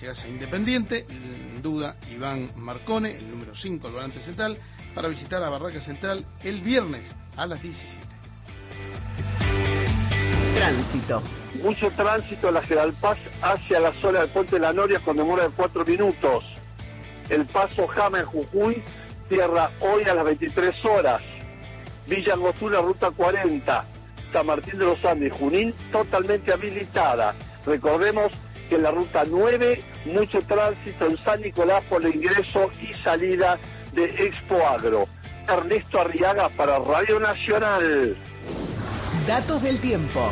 Llegas 0.00 0.22
a 0.24 0.28
Independiente, 0.28 1.06
en 1.08 1.62
duda 1.62 1.96
Iván 2.10 2.52
Marcone, 2.56 3.12
el 3.12 3.30
número 3.30 3.54
5, 3.54 3.86
el 3.86 3.92
volante 3.92 4.20
central, 4.20 4.58
para 4.94 5.08
visitar 5.08 5.42
a 5.42 5.48
Barraca 5.48 5.80
Central 5.80 6.24
el 6.42 6.60
viernes 6.62 7.06
a 7.36 7.46
las 7.46 7.62
17. 7.62 8.04
Tránsito. 10.54 11.22
Mucho 11.62 11.90
tránsito 11.92 12.48
en 12.48 12.54
la 12.54 12.62
General 12.62 12.92
Paz 13.00 13.18
hacia 13.42 13.80
la 13.80 13.92
zona 14.00 14.20
del 14.20 14.30
Puente 14.30 14.56
de 14.56 14.60
la 14.60 14.72
Noria 14.72 15.00
con 15.00 15.16
demora 15.16 15.44
de 15.44 15.50
4 15.54 15.84
minutos. 15.84 16.44
El 17.28 17.46
paso 17.46 17.86
Jama 17.86 18.20
en 18.20 18.26
Jujuy 18.26 18.82
cierra 19.28 19.70
hoy 19.80 20.04
a 20.04 20.14
las 20.14 20.24
23 20.24 20.84
horas. 20.84 21.22
Villa 22.06 22.34
Angostura, 22.34 22.80
ruta 22.80 23.10
40. 23.10 23.84
San 24.32 24.46
Martín 24.46 24.78
de 24.78 24.84
los 24.84 25.04
Andes, 25.04 25.32
Junín, 25.32 25.72
totalmente 25.92 26.52
habilitada. 26.52 27.34
Recordemos 27.64 28.32
que 28.68 28.74
en 28.74 28.82
la 28.82 28.90
ruta 28.90 29.24
9, 29.26 29.82
mucho 30.06 30.40
tránsito 30.42 31.06
en 31.06 31.16
San 31.18 31.40
Nicolás 31.40 31.84
por 31.84 32.04
el 32.04 32.16
ingreso 32.16 32.68
y 32.80 32.92
salida 33.02 33.58
de 33.92 34.04
Expo 34.04 34.66
Agro. 34.66 35.06
Ernesto 35.48 36.00
Arriaga 36.00 36.48
para 36.50 36.78
Radio 36.78 37.20
Nacional. 37.20 38.16
Datos 39.26 39.62
del 39.62 39.80
tiempo. 39.80 40.30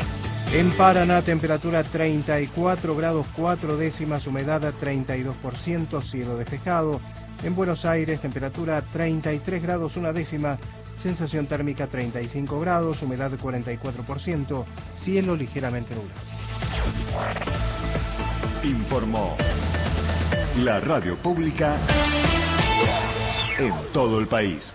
En 0.52 0.76
Paraná, 0.76 1.22
temperatura 1.22 1.84
34 1.84 2.96
grados 2.96 3.26
4 3.36 3.76
décimas, 3.76 4.26
humedad 4.26 4.64
a 4.66 4.72
32%, 4.72 6.02
cielo 6.02 6.36
despejado. 6.36 7.00
En 7.42 7.54
Buenos 7.54 7.84
Aires, 7.84 8.20
temperatura 8.20 8.82
33 8.92 9.62
grados 9.62 9.96
1 9.96 10.12
décima, 10.12 10.58
sensación 11.02 11.46
térmica 11.46 11.88
35 11.88 12.60
grados, 12.60 13.02
humedad 13.02 13.32
44%, 13.32 14.64
cielo 15.04 15.36
ligeramente 15.36 15.94
nublado. 15.94 16.20
Informó 18.62 19.36
la 20.58 20.80
radio 20.80 21.16
pública 21.16 21.78
en 23.58 23.74
todo 23.92 24.20
el 24.20 24.28
país. 24.28 24.72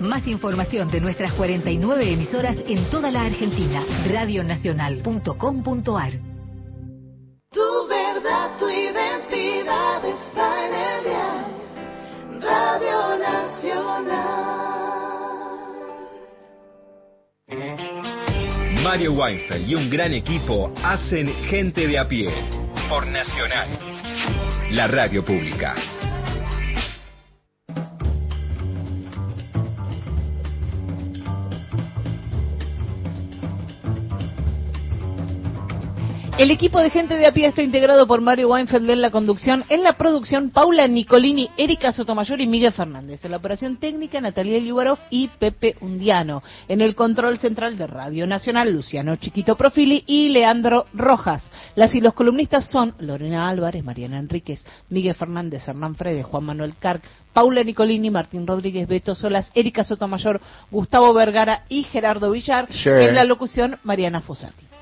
Más 0.00 0.26
información 0.26 0.90
de 0.90 1.00
nuestras 1.00 1.32
49 1.34 2.12
emisoras 2.12 2.56
en 2.66 2.88
toda 2.88 3.10
la 3.10 3.24
Argentina. 3.24 3.84
Radionacional.com.ar 4.10 6.12
Tu 7.50 7.86
verdad, 7.88 8.56
tu 8.58 8.70
identidad 8.70 10.02
está 10.04 10.66
en 10.66 10.74
el 10.74 11.04
dial. 11.04 11.46
Radio 12.40 13.18
Nacional. 13.18 14.49
Mario 18.82 19.12
Weinfeld 19.12 19.68
y 19.68 19.74
un 19.74 19.90
gran 19.90 20.14
equipo 20.14 20.72
hacen 20.82 21.28
gente 21.44 21.86
de 21.86 21.98
a 21.98 22.08
pie. 22.08 22.32
Por 22.88 23.06
Nacional. 23.06 23.68
La 24.70 24.86
radio 24.86 25.22
pública. 25.22 25.74
El 36.40 36.50
equipo 36.50 36.80
de 36.80 36.88
gente 36.88 37.18
de 37.18 37.26
a 37.26 37.32
pie 37.32 37.48
está 37.48 37.60
integrado 37.60 38.06
por 38.06 38.22
Mario 38.22 38.48
Weinfeld 38.48 38.88
en 38.88 39.02
la 39.02 39.10
conducción, 39.10 39.62
en 39.68 39.82
la 39.82 39.98
producción 39.98 40.48
Paula 40.48 40.86
Nicolini, 40.88 41.50
Erika 41.58 41.92
Sotomayor 41.92 42.40
y 42.40 42.46
Miguel 42.46 42.72
Fernández, 42.72 43.22
en 43.22 43.32
la 43.32 43.36
operación 43.36 43.76
técnica 43.76 44.22
Natalia 44.22 44.58
Liubarov 44.58 44.98
y 45.10 45.28
Pepe 45.28 45.76
Undiano, 45.82 46.42
en 46.66 46.80
el 46.80 46.94
control 46.94 47.36
central 47.36 47.76
de 47.76 47.86
Radio 47.86 48.26
Nacional 48.26 48.72
Luciano 48.72 49.16
Chiquito 49.16 49.54
Profili 49.54 50.02
y 50.06 50.30
Leandro 50.30 50.86
Rojas. 50.94 51.44
Las 51.74 51.94
y 51.94 52.00
los 52.00 52.14
columnistas 52.14 52.70
son 52.70 52.94
Lorena 53.00 53.50
Álvarez, 53.50 53.84
Mariana 53.84 54.18
Enríquez, 54.18 54.64
Miguel 54.88 55.16
Fernández, 55.16 55.68
Hernán 55.68 55.94
Fredes, 55.94 56.24
Juan 56.24 56.44
Manuel 56.44 56.74
Carc, 56.78 57.04
Paula 57.34 57.62
Nicolini, 57.62 58.08
Martín 58.08 58.46
Rodríguez, 58.46 58.88
Beto 58.88 59.14
Solas, 59.14 59.50
Erika 59.54 59.84
Sotomayor, 59.84 60.40
Gustavo 60.70 61.12
Vergara 61.12 61.64
y 61.68 61.82
Gerardo 61.82 62.30
Villar. 62.30 62.66
En 62.86 63.14
la 63.14 63.24
locución 63.24 63.78
Mariana 63.84 64.22
Fosati. 64.22 64.79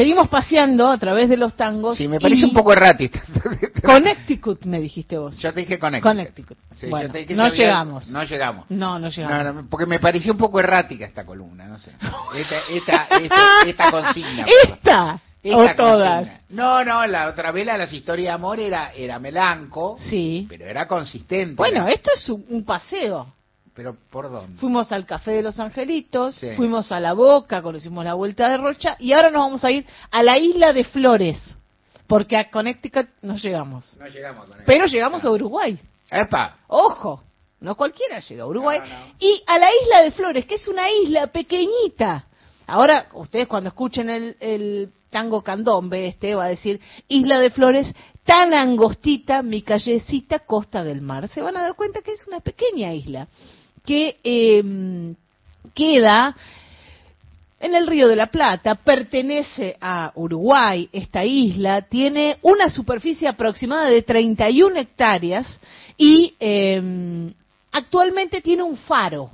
Seguimos 0.00 0.28
paseando 0.28 0.88
a 0.88 0.96
través 0.96 1.28
de 1.28 1.36
los 1.36 1.54
tangos. 1.54 1.96
Sí, 1.98 2.08
me 2.08 2.18
parece 2.18 2.40
y- 2.40 2.44
un 2.44 2.52
poco 2.54 2.72
errática. 2.72 3.22
Connecticut, 3.84 4.64
me 4.64 4.80
dijiste 4.80 5.18
vos. 5.18 5.36
Yo 5.38 5.52
te 5.52 5.60
dije 5.60 5.78
Connecticut. 5.78 6.10
Connecticut. 6.10 6.58
Sí, 6.74 6.86
Bueno, 6.88 7.06
yo 7.08 7.12
te 7.12 7.18
dije 7.18 7.28
que 7.28 7.34
no 7.34 7.48
sabía- 7.50 7.56
llegamos. 7.66 8.08
No 8.08 8.22
llegamos. 8.24 8.66
No, 8.70 8.98
no 8.98 9.08
llegamos. 9.08 9.44
No, 9.54 9.62
no, 9.62 9.68
porque 9.68 9.86
me 9.86 9.98
pareció 9.98 10.32
un 10.32 10.38
poco 10.38 10.58
errática 10.60 11.04
esta 11.04 11.24
columna, 11.26 11.66
no 11.66 11.78
sé. 11.78 11.92
Esta, 12.34 12.56
esta, 12.70 13.04
esta, 13.20 13.62
esta 13.66 13.90
consigna. 13.90 14.46
¿Esta? 14.64 15.20
Esta 15.42 15.58
¿O 15.58 15.74
todas? 15.76 16.16
consigna. 16.28 16.40
No, 16.50 16.84
no, 16.84 17.06
la 17.06 17.28
otra 17.28 17.50
vez 17.52 17.66
la, 17.66 17.76
las 17.76 17.92
historias 17.92 18.28
de 18.28 18.34
amor 18.34 18.58
era, 18.60 18.92
era 18.94 19.18
melanco. 19.18 19.96
Sí. 19.98 20.46
Pero 20.48 20.64
era 20.66 20.86
consistente. 20.88 21.56
Bueno, 21.56 21.82
Era- 21.82 21.92
esto 21.92 22.10
es 22.14 22.28
un, 22.28 22.44
un 22.48 22.64
paseo. 22.64 23.34
Pero 23.80 23.96
¿por 24.10 24.30
dónde? 24.30 24.60
Fuimos 24.60 24.92
al 24.92 25.06
Café 25.06 25.30
de 25.30 25.42
los 25.42 25.58
Angelitos, 25.58 26.34
Sí. 26.34 26.50
fuimos 26.54 26.92
a 26.92 27.00
La 27.00 27.14
Boca, 27.14 27.62
conocimos 27.62 28.04
la 28.04 28.12
Vuelta 28.12 28.50
de 28.50 28.58
Rocha 28.58 28.94
y 28.98 29.14
ahora 29.14 29.30
nos 29.30 29.40
vamos 29.42 29.64
a 29.64 29.70
ir 29.70 29.86
a 30.10 30.22
la 30.22 30.36
Isla 30.38 30.74
de 30.74 30.84
Flores, 30.84 31.56
porque 32.06 32.36
a 32.36 32.50
Connecticut 32.50 33.08
no 33.22 33.36
llegamos. 33.36 33.96
No 33.98 34.06
llegamos 34.06 34.50
con 34.50 34.58
Pero 34.66 34.84
llegamos 34.84 35.24
a 35.24 35.30
Uruguay. 35.30 35.78
¡Epa! 36.10 36.58
Ojo, 36.66 37.22
no 37.60 37.74
cualquiera 37.74 38.20
llega 38.20 38.42
a 38.42 38.46
Uruguay. 38.46 38.80
Y 39.18 39.42
a 39.46 39.58
la 39.58 39.68
Isla 39.82 40.02
de 40.02 40.10
Flores, 40.10 40.44
que 40.44 40.56
es 40.56 40.68
una 40.68 40.90
isla 40.90 41.28
pequeñita. 41.28 42.26
Ahora, 42.66 43.06
ustedes 43.14 43.48
cuando 43.48 43.68
escuchen 43.68 44.10
el, 44.10 44.36
el 44.40 44.90
tango 45.08 45.40
candombe, 45.42 46.06
este 46.06 46.34
va 46.34 46.44
a 46.44 46.48
decir 46.48 46.80
Isla 47.08 47.38
de 47.40 47.48
Flores, 47.48 47.94
tan 48.24 48.52
angostita, 48.52 49.42
mi 49.42 49.62
callecita, 49.62 50.40
costa 50.40 50.84
del 50.84 51.00
mar. 51.00 51.28
Se 51.28 51.40
van 51.40 51.56
a 51.56 51.62
dar 51.62 51.74
cuenta 51.74 52.02
que 52.02 52.12
es 52.12 52.26
una 52.26 52.40
pequeña 52.40 52.92
isla 52.92 53.26
que 53.84 54.16
eh, 54.24 55.14
queda 55.74 56.36
en 57.60 57.74
el 57.74 57.86
Río 57.86 58.08
de 58.08 58.16
la 58.16 58.28
Plata, 58.28 58.74
pertenece 58.76 59.76
a 59.80 60.12
Uruguay, 60.14 60.88
esta 60.92 61.24
isla, 61.24 61.82
tiene 61.82 62.38
una 62.42 62.70
superficie 62.70 63.28
aproximada 63.28 63.86
de 63.90 64.00
31 64.02 64.78
hectáreas 64.78 65.46
y 65.98 66.34
eh, 66.40 67.30
actualmente 67.72 68.40
tiene 68.40 68.62
un 68.62 68.76
faro. 68.78 69.30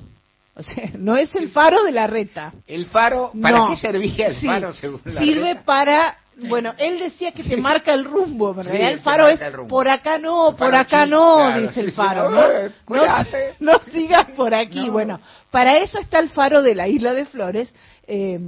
O 0.57 0.63
sea, 0.63 0.91
no 0.99 1.17
es 1.17 1.33
el 1.37 1.51
faro 1.51 1.85
de 1.85 1.93
la 1.93 2.07
reta. 2.09 2.53
El 2.67 2.87
faro, 2.87 3.31
¿para 3.41 3.59
No. 3.59 3.69
qué 3.69 3.77
servía 3.77 4.27
el 4.29 4.35
Sí, 4.37 4.47
faro 4.47 4.73
según 4.73 5.01
la 5.05 5.21
Sirve 5.21 5.53
reta? 5.55 5.65
para, 5.65 6.19
bueno, 6.37 6.75
él 6.77 6.99
decía 6.99 7.33
que 7.33 7.43
te 7.43 7.57
marca 7.57 7.95
el 7.95 8.05
rumbo, 8.05 8.55
pero 8.55 8.71
Sí, 8.71 8.77
el 8.77 9.01
faro 9.01 9.27
es 9.29 9.41
el 9.41 9.67
por 9.67 9.89
acá 9.89 10.19
no, 10.19 10.55
por 10.55 10.75
acá 10.75 11.07
no, 11.07 11.37
claro, 11.37 11.61
dice 11.63 11.81
el 11.81 11.93
faro, 11.93 12.31
no, 12.31 12.37
¿no? 12.37 12.63
No, 12.63 12.71
cuídate. 12.85 13.55
no 13.61 13.79
sigas 13.91 14.33
por 14.33 14.55
aquí. 14.55 14.91
Bueno, 14.91 15.19
para 15.51 15.79
eso 15.79 15.99
está 15.99 16.19
el 16.19 16.29
faro 16.29 16.61
de 16.61 16.75
la 16.75 16.89
isla 16.89 17.15
de 17.15 17.25
Flores, 17.25 17.73
eh, 18.07 18.39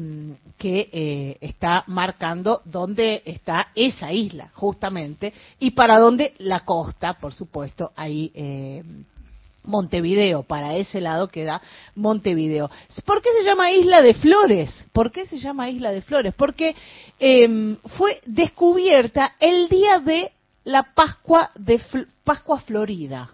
que 0.58 0.90
eh, 0.92 1.38
está 1.40 1.84
marcando 1.86 2.60
dónde 2.66 3.22
está 3.24 3.68
esa 3.74 4.12
isla, 4.12 4.50
justamente, 4.52 5.32
y 5.58 5.70
para 5.70 5.98
dónde 5.98 6.34
la 6.38 6.60
costa, 6.60 7.14
por 7.14 7.32
supuesto, 7.32 7.92
ahí. 7.96 8.30
Eh, 8.34 8.82
Montevideo, 9.68 10.42
para 10.42 10.74
ese 10.76 11.00
lado 11.00 11.28
queda 11.28 11.60
Montevideo. 11.94 12.70
¿Por 13.04 13.22
qué 13.22 13.28
se 13.38 13.44
llama 13.44 13.70
Isla 13.70 14.02
de 14.02 14.14
Flores? 14.14 14.86
¿Por 14.92 15.12
qué 15.12 15.26
se 15.26 15.38
llama 15.38 15.70
Isla 15.70 15.92
de 15.92 16.02
Flores? 16.02 16.34
Porque 16.34 16.74
eh, 17.20 17.76
fue 17.96 18.20
descubierta 18.26 19.36
el 19.38 19.68
día 19.68 20.00
de 20.00 20.32
la 20.64 20.94
Pascua 20.94 21.50
de 21.54 21.80
Pascua 22.24 22.60
Florida. 22.60 23.30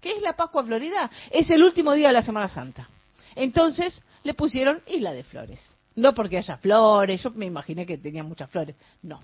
¿Qué 0.00 0.12
es 0.16 0.22
la 0.22 0.34
Pascua 0.34 0.62
Florida? 0.62 1.10
Es 1.30 1.48
el 1.50 1.62
último 1.62 1.92
día 1.94 2.08
de 2.08 2.14
la 2.14 2.22
Semana 2.22 2.48
Santa. 2.48 2.88
Entonces 3.34 4.02
le 4.24 4.34
pusieron 4.34 4.82
Isla 4.86 5.12
de 5.12 5.24
Flores. 5.24 5.60
No 5.94 6.14
porque 6.14 6.38
haya 6.38 6.56
flores, 6.56 7.22
yo 7.22 7.30
me 7.30 7.46
imaginé 7.46 7.84
que 7.84 7.98
tenía 7.98 8.22
muchas 8.22 8.50
flores. 8.50 8.76
No. 9.02 9.20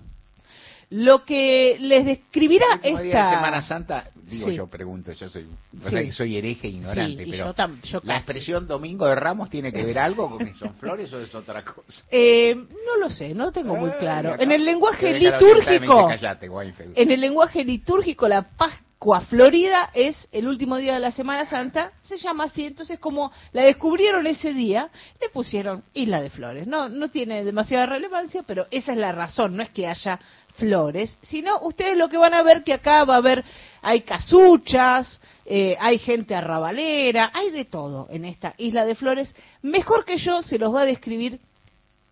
Lo 0.90 1.24
que 1.24 1.76
les 1.80 2.04
describirá 2.06 2.64
El 2.82 2.94
último 2.94 2.98
día 3.02 3.02
de 3.02 3.08
esta... 3.20 3.30
Semana 3.36 3.62
Santa, 3.62 4.10
Digo 4.28 4.48
Sí. 4.48 4.56
yo, 4.56 4.66
pregunto, 4.66 5.10
yo 5.12 5.28
soy, 5.30 5.46
Sí. 5.88 6.10
soy 6.12 6.36
hereje 6.36 6.68
ignorante, 6.68 7.24
Sí, 7.24 7.30
pero 7.30 7.54
yo 7.56 7.68
yo 7.84 8.00
la 8.04 8.16
expresión 8.16 8.66
Domingo 8.66 9.06
de 9.06 9.14
Ramos 9.14 9.48
tiene 9.48 9.72
que 9.72 9.82
ver 9.84 9.98
algo 9.98 10.28
con 10.28 10.38
que 10.46 10.54
son 10.54 10.74
flores 10.74 11.10
o 11.14 11.18
es 11.18 11.34
otra 11.34 11.64
cosa. 11.64 12.02
Eh, 12.10 12.54
no 12.54 12.96
lo 13.00 13.08
sé, 13.08 13.32
no 13.34 13.50
tengo 13.52 13.74
muy 13.74 13.90
claro. 13.92 14.34
acá- 14.34 14.42
En 14.42 14.52
el 14.52 14.64
lenguaje 14.66 15.14
dice, 15.14 15.30
litúrgico, 15.32 16.08
"Callate, 16.08 16.48
Weinfeld". 16.48 16.92
en 16.98 17.10
el 17.10 17.20
lenguaje 17.20 17.64
litúrgico, 17.64 18.28
la 18.28 18.42
Pascua 18.42 19.22
Florida 19.22 19.88
es 19.94 20.28
el 20.30 20.46
último 20.46 20.76
día 20.76 20.94
de 20.94 21.00
la 21.00 21.10
Semana 21.12 21.46
Santa, 21.46 21.92
se 22.04 22.18
llama 22.18 22.44
así, 22.44 22.66
entonces 22.66 22.98
como 22.98 23.32
la 23.52 23.62
descubrieron 23.62 24.26
ese 24.26 24.52
día, 24.52 24.90
le 25.22 25.30
pusieron 25.30 25.84
Isla 25.94 26.20
de 26.20 26.28
Flores. 26.28 26.66
No, 26.66 26.90
no 26.90 27.08
tiene 27.08 27.44
demasiada 27.44 27.86
relevancia, 27.86 28.42
pero 28.46 28.66
esa 28.70 28.92
es 28.92 28.98
la 28.98 29.12
razón, 29.12 29.56
no 29.56 29.62
es 29.62 29.70
que 29.70 29.86
haya 29.86 30.20
flores, 30.58 31.16
sino 31.22 31.60
ustedes 31.60 31.96
lo 31.96 32.08
que 32.08 32.18
van 32.18 32.34
a 32.34 32.42
ver 32.42 32.62
que 32.62 32.74
acá 32.74 33.04
va 33.04 33.14
a 33.14 33.18
haber, 33.18 33.44
hay 33.80 34.02
casuchas, 34.02 35.20
eh, 35.46 35.76
hay 35.80 35.98
gente 35.98 36.34
arrabalera, 36.34 37.30
hay 37.32 37.50
de 37.50 37.64
todo 37.64 38.06
en 38.10 38.24
esta 38.24 38.54
Isla 38.58 38.84
de 38.84 38.94
Flores. 38.94 39.34
Mejor 39.62 40.04
que 40.04 40.18
yo 40.18 40.42
se 40.42 40.58
los 40.58 40.74
va 40.74 40.82
a 40.82 40.86
describir 40.86 41.40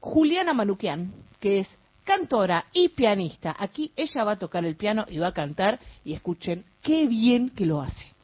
Juliana 0.00 0.54
Manuquian, 0.54 1.12
que 1.40 1.60
es 1.60 1.78
cantora 2.04 2.66
y 2.72 2.90
pianista. 2.90 3.54
Aquí 3.58 3.92
ella 3.96 4.24
va 4.24 4.32
a 4.32 4.38
tocar 4.38 4.64
el 4.64 4.76
piano 4.76 5.04
y 5.08 5.18
va 5.18 5.28
a 5.28 5.34
cantar 5.34 5.80
y 6.04 6.14
escuchen 6.14 6.64
qué 6.82 7.06
bien 7.06 7.50
que 7.50 7.66
lo 7.66 7.82
hace. 7.82 8.14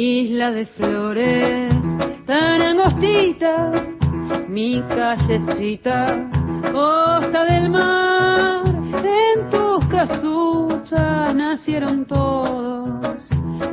Isla 0.00 0.52
de 0.52 0.64
flores 0.64 1.74
tan 2.24 2.62
angostita, 2.62 3.72
mi 4.46 4.80
callecita, 4.82 6.30
costa 6.70 7.44
del 7.44 7.68
mar, 7.68 8.62
en 8.64 9.50
tus 9.50 9.84
casuchas 9.86 11.34
nacieron 11.34 12.06
todos 12.06 13.28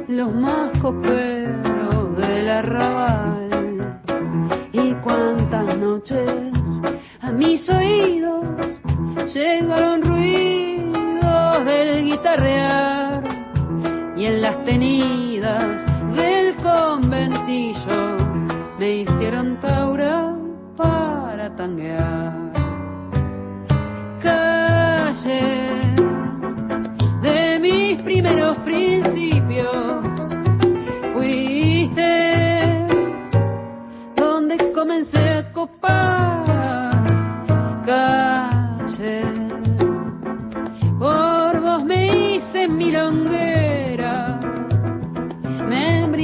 los 0.07 0.33
más 0.33 0.71
coperos 0.81 2.17
del 2.17 2.49
arrabal. 2.49 4.01
Y 4.73 4.93
cuántas 5.03 5.77
noches 5.77 6.27
a 7.21 7.31
mis 7.31 7.69
oídos 7.69 8.81
llegaron 9.31 10.01
ruidos 10.01 11.65
del 11.65 12.03
guitarrear 12.03 13.23
y 14.17 14.25
en 14.25 14.41
las 14.41 14.63
tenidas 14.63 15.94
del 16.15 16.55
conventillo 16.55 18.17
me 18.79 18.97
hicieron 18.97 19.59
taura 19.59 20.35
para 20.77 21.55
tanguear. 21.55 22.53
Calle 24.21 25.95
de 27.21 27.59
mis 27.59 28.01
primeros 28.01 28.57
principios, 28.59 30.05
fuiste 31.13 32.87
donde 34.15 34.71
comencé 34.73 35.19
a 35.19 35.51
copar. 35.53 37.05
Calle 37.85 39.23
por 40.97 41.61
vos 41.61 41.83
me 41.83 42.35
hice 42.35 42.67
milonguera, 42.67 43.45
me 43.45 43.54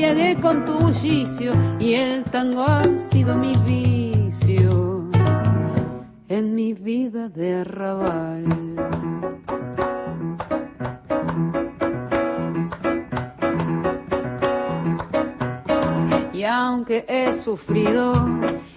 embriagué 0.04 0.42
con 0.42 0.66
tu 0.66 0.74
bullicio 0.80 1.54
y 1.80 1.94
el 1.94 2.24
tango 2.24 2.64
ha 2.64 2.84
sido 3.12 3.38
mi 3.38 3.56
vicio 3.58 5.08
en 6.28 6.56
mi 6.56 6.74
vida 6.74 7.30
de 7.30 7.58
arrabal. 7.58 8.46
Y 16.34 16.44
aunque 16.46 17.06
he 17.08 17.36
sufrido 17.44 18.28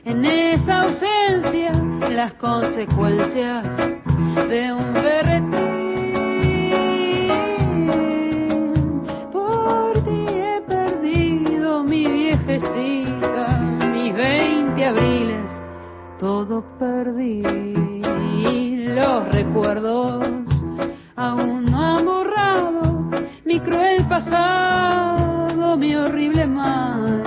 en 0.04 0.26
esa 0.26 0.82
ausencia 0.82 1.72
las 2.10 2.34
consecuencias 2.34 3.64
de 4.48 4.72
un 4.74 4.92
berretín, 4.92 5.53
abriles, 14.86 15.50
todo 16.18 16.64
perdí. 16.78 17.42
Los 18.94 19.28
recuerdos 19.32 20.28
aún 21.16 21.64
no 21.64 21.78
han 21.78 22.04
borrado 22.04 23.10
mi 23.44 23.60
cruel 23.60 24.06
pasado, 24.08 25.76
mi 25.76 25.94
horrible 25.94 26.46
mal. 26.46 27.22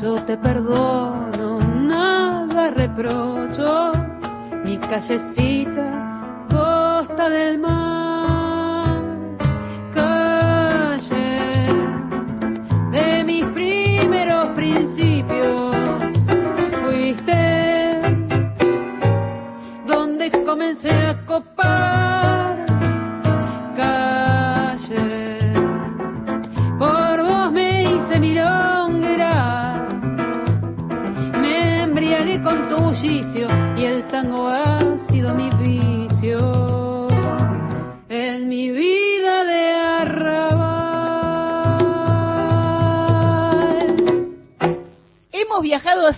Yo 0.00 0.22
te 0.24 0.36
perdono, 0.38 1.58
nada 1.60 2.70
reprocho, 2.70 3.92
mi 4.64 4.78
callecita, 4.78 6.46
costa 6.48 7.28
del 7.28 7.58
mar, 7.58 7.97
comencé 20.58 20.90
a 20.90 21.14
copar, 21.24 21.47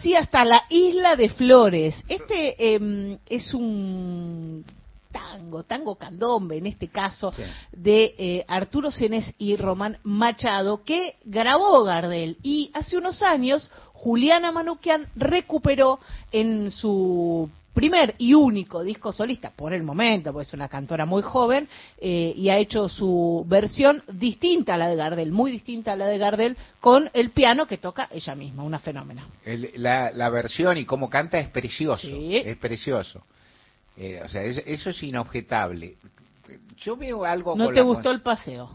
así 0.01 0.17
hasta 0.17 0.47
la 0.47 0.65
isla 0.71 1.15
de 1.15 1.29
Flores. 1.29 1.95
Este 2.09 2.75
em, 2.75 3.19
es 3.29 3.53
un 3.53 4.65
tango, 5.13 5.65
tango 5.65 5.97
candombe 5.97 6.57
en 6.57 6.67
este 6.67 6.89
caso, 6.89 7.35
de 7.71 8.15
eh, 8.17 8.45
Arturo 8.49 8.91
Cenes 8.91 9.35
y 9.37 9.57
Román 9.57 9.99
Machado, 10.03 10.85
que 10.85 11.17
grabó 11.25 11.85
Gardel. 11.85 12.39
Y 12.43 12.71
hace 12.73 12.97
unos 12.97 13.23
años 13.23 13.71
Juliana 13.93 14.51
Manuquian 14.53 15.07
recuperó 15.17 16.01
en 16.33 16.71
su 16.71 17.51
primer 17.75 18.15
y 18.19 18.35
único 18.35 18.83
disco 18.83 19.13
solista, 19.13 19.51
por 19.55 19.73
el 19.73 19.83
momento, 19.83 20.33
pues 20.33 20.49
es 20.49 20.55
una 20.55 20.69
cantora 20.69 21.07
muy 21.07 21.23
joven, 21.23 21.69
eh, 21.99 22.33
y 22.37 22.49
ha 22.49 22.59
hecho 22.59 22.89
su 22.89 23.45
versión 23.47 24.03
distinta 24.13 24.75
a 24.75 24.77
la 24.79 24.89
de 24.89 24.97
Gardel, 24.97 25.33
muy 25.33 25.51
distinta 25.53 25.93
a 25.93 25.97
la 25.97 26.07
de 26.07 26.19
Gardel, 26.19 26.57
con 26.81 27.09
el 27.13 27.31
piano 27.31 27.67
que 27.67 27.79
toca 27.79 28.09
ella 28.11 28.35
misma, 28.35 28.65
una 28.65 28.79
fenómena. 28.79 29.27
El- 29.45 29.71
la, 29.77 30.11
la 30.13 30.29
versión 30.31 30.77
y 30.79 30.85
cómo 30.85 31.09
canta 31.09 31.39
es 31.39 31.49
precioso, 31.49 32.09
es 32.09 32.57
precioso. 32.57 33.25
Eh, 33.97 34.21
o 34.25 34.29
sea, 34.29 34.43
es- 34.43 34.63
eso 34.67 34.91
es 34.91 35.03
inobjetable. 35.03 35.97
Yo 36.79 36.97
veo 36.97 37.25
algo 37.25 37.55
¿No 37.57 37.67
con 37.67 37.75
te 37.75 37.81
gustó 37.83 38.11
el 38.11 38.23
paseo? 38.23 38.71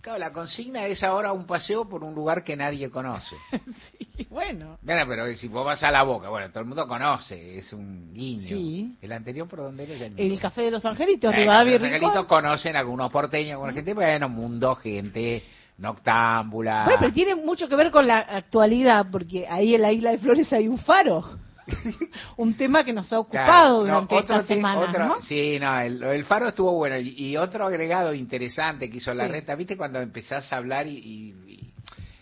Claro, 0.00 0.18
la 0.18 0.32
consigna 0.32 0.86
es 0.86 1.02
ahora 1.02 1.32
un 1.32 1.46
paseo 1.46 1.86
por 1.88 2.02
un 2.04 2.14
lugar 2.14 2.42
que 2.42 2.56
nadie 2.56 2.90
conoce. 2.90 3.36
Y 4.18 4.26
bueno, 4.26 4.76
Mira, 4.82 5.06
pero 5.06 5.26
si 5.34 5.48
vos 5.48 5.64
vas 5.64 5.82
a 5.82 5.90
la 5.90 6.02
boca, 6.02 6.28
bueno, 6.28 6.50
todo 6.50 6.60
el 6.60 6.66
mundo 6.66 6.86
conoce, 6.86 7.58
es 7.58 7.72
un 7.72 8.12
guiño. 8.12 8.48
Sí. 8.48 8.96
El 9.00 9.12
anterior, 9.12 9.48
¿por 9.48 9.60
dónde 9.60 9.84
era? 9.84 10.08
Ni- 10.10 10.22
el 10.34 10.38
Café 10.38 10.62
de 10.62 10.70
los 10.70 10.84
Angelitos, 10.84 11.32
Eh, 11.32 11.36
Rivadavia 11.38 11.72
los 11.78 11.82
angelitos 11.84 12.26
conocen 12.26 12.76
algunos 12.76 13.10
porteños, 13.10 13.52
alguna 13.52 13.72
gente, 13.72 13.94
bueno, 13.94 14.28
mundo, 14.28 14.74
gente, 14.76 15.42
noctámbula. 15.78 16.84
Bueno, 16.84 16.98
pero 17.00 17.12
tiene 17.12 17.34
mucho 17.34 17.66
que 17.68 17.76
ver 17.76 17.90
con 17.90 18.06
la 18.06 18.18
actualidad, 18.18 19.06
porque 19.10 19.46
ahí 19.48 19.74
en 19.74 19.82
la 19.82 19.92
Isla 19.92 20.10
de 20.12 20.18
Flores 20.18 20.52
hay 20.52 20.68
un 20.68 20.78
faro. 20.78 21.38
un 22.36 22.54
tema 22.54 22.84
que 22.84 22.92
nos 22.92 23.12
ha 23.12 23.18
ocupado 23.20 23.44
Claro, 23.46 23.70
no, 23.74 23.80
durante 23.80 24.14
otro 24.14 24.36
esta 24.40 24.54
semana, 24.54 24.80
otro- 24.80 25.06
¿no? 25.06 25.20
Sí, 25.22 25.58
no, 25.60 25.80
el, 25.80 26.02
el 26.02 26.24
faro 26.24 26.48
estuvo 26.48 26.72
bueno. 26.72 26.98
Y, 26.98 27.10
y 27.30 27.36
otro 27.36 27.66
agregado 27.66 28.14
interesante 28.14 28.88
que 28.90 28.98
hizo 28.98 29.12
la 29.14 29.26
Sí. 29.26 29.32
reta, 29.32 29.54
¿viste? 29.54 29.76
Cuando 29.76 30.00
empezás 30.00 30.52
a 30.52 30.56
hablar 30.56 30.86
y... 30.86 30.96
y- 30.98 31.34
y- 31.52 31.74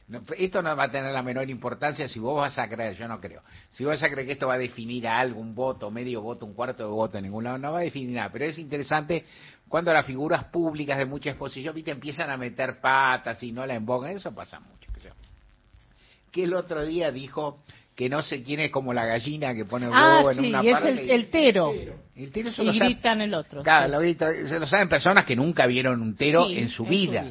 no, 0.08 0.22
esto 0.38 0.62
no 0.62 0.74
va 0.74 0.84
a 0.84 0.90
tener 0.90 1.12
la 1.12 1.22
menor 1.22 1.50
importancia 1.50 2.08
si 2.08 2.18
vos 2.18 2.34
vas 2.40 2.58
a 2.58 2.66
creer, 2.66 2.96
yo 2.96 3.06
no 3.06 3.20
creo. 3.20 3.42
Si 3.72 3.84
vos 3.84 3.92
vas 3.92 4.02
a 4.02 4.08
creer 4.08 4.26
que 4.26 4.32
esto 4.32 4.46
va 4.48 4.54
a 4.54 4.58
definir 4.58 5.06
a 5.06 5.18
algo, 5.20 5.38
un 5.38 5.54
voto, 5.54 5.90
medio 5.90 6.22
voto, 6.22 6.46
un 6.46 6.54
cuarto 6.54 6.82
de 6.84 6.88
voto 6.88 7.18
en 7.18 7.24
ningún 7.24 7.44
lado, 7.44 7.58
no 7.58 7.72
va 7.72 7.80
a 7.80 7.82
definir 7.82 8.16
nada. 8.16 8.30
Pero 8.32 8.46
es 8.46 8.58
interesante 8.58 9.26
cuando 9.68 9.92
las 9.92 10.06
figuras 10.06 10.44
públicas 10.44 10.96
de 10.96 11.04
mucha 11.04 11.28
exposición, 11.28 11.74
¿viste? 11.74 11.90
Empiezan 11.90 12.30
a 12.30 12.38
meter 12.38 12.80
patas 12.80 13.42
y 13.42 13.52
no 13.52 13.66
la 13.66 13.74
embogan. 13.74 14.12
Eso 14.16 14.34
pasa 14.34 14.58
mucho. 14.60 14.90
creo. 14.98 15.12
Que 16.32 16.44
el 16.44 16.54
otro 16.54 16.86
día 16.86 17.10
dijo 17.12 17.62
que 17.98 18.08
no 18.08 18.22
sé 18.22 18.44
quién 18.44 18.60
es 18.60 18.70
como 18.70 18.92
la 18.92 19.04
gallina 19.04 19.52
que 19.56 19.64
pone 19.64 19.86
el 19.86 19.92
Ah, 19.92 20.18
huevo 20.18 20.30
en 20.30 20.36
sí, 20.36 20.48
una 20.50 20.62
y 20.62 20.68
es 20.68 20.84
el, 20.84 21.04
y- 21.04 21.10
el 21.10 21.30
tero. 21.30 21.74
el 22.14 22.30
tero 22.30 22.52
se 22.52 22.62
Y 22.62 22.66
lo 22.66 22.72
gritan 22.72 23.20
el 23.20 23.34
otro. 23.34 23.64
Claro, 23.64 23.86
sí. 23.86 23.90
lo 23.92 23.98
grita- 23.98 24.46
se 24.46 24.60
lo 24.60 24.68
saben 24.68 24.88
personas 24.88 25.24
que 25.24 25.34
nunca 25.34 25.66
vieron 25.66 26.00
un 26.00 26.14
tero 26.14 26.46
Sí, 26.46 26.58
en 26.58 26.68
su 26.68 26.84
en 26.84 26.86
su 26.86 26.90
vida. 26.90 27.24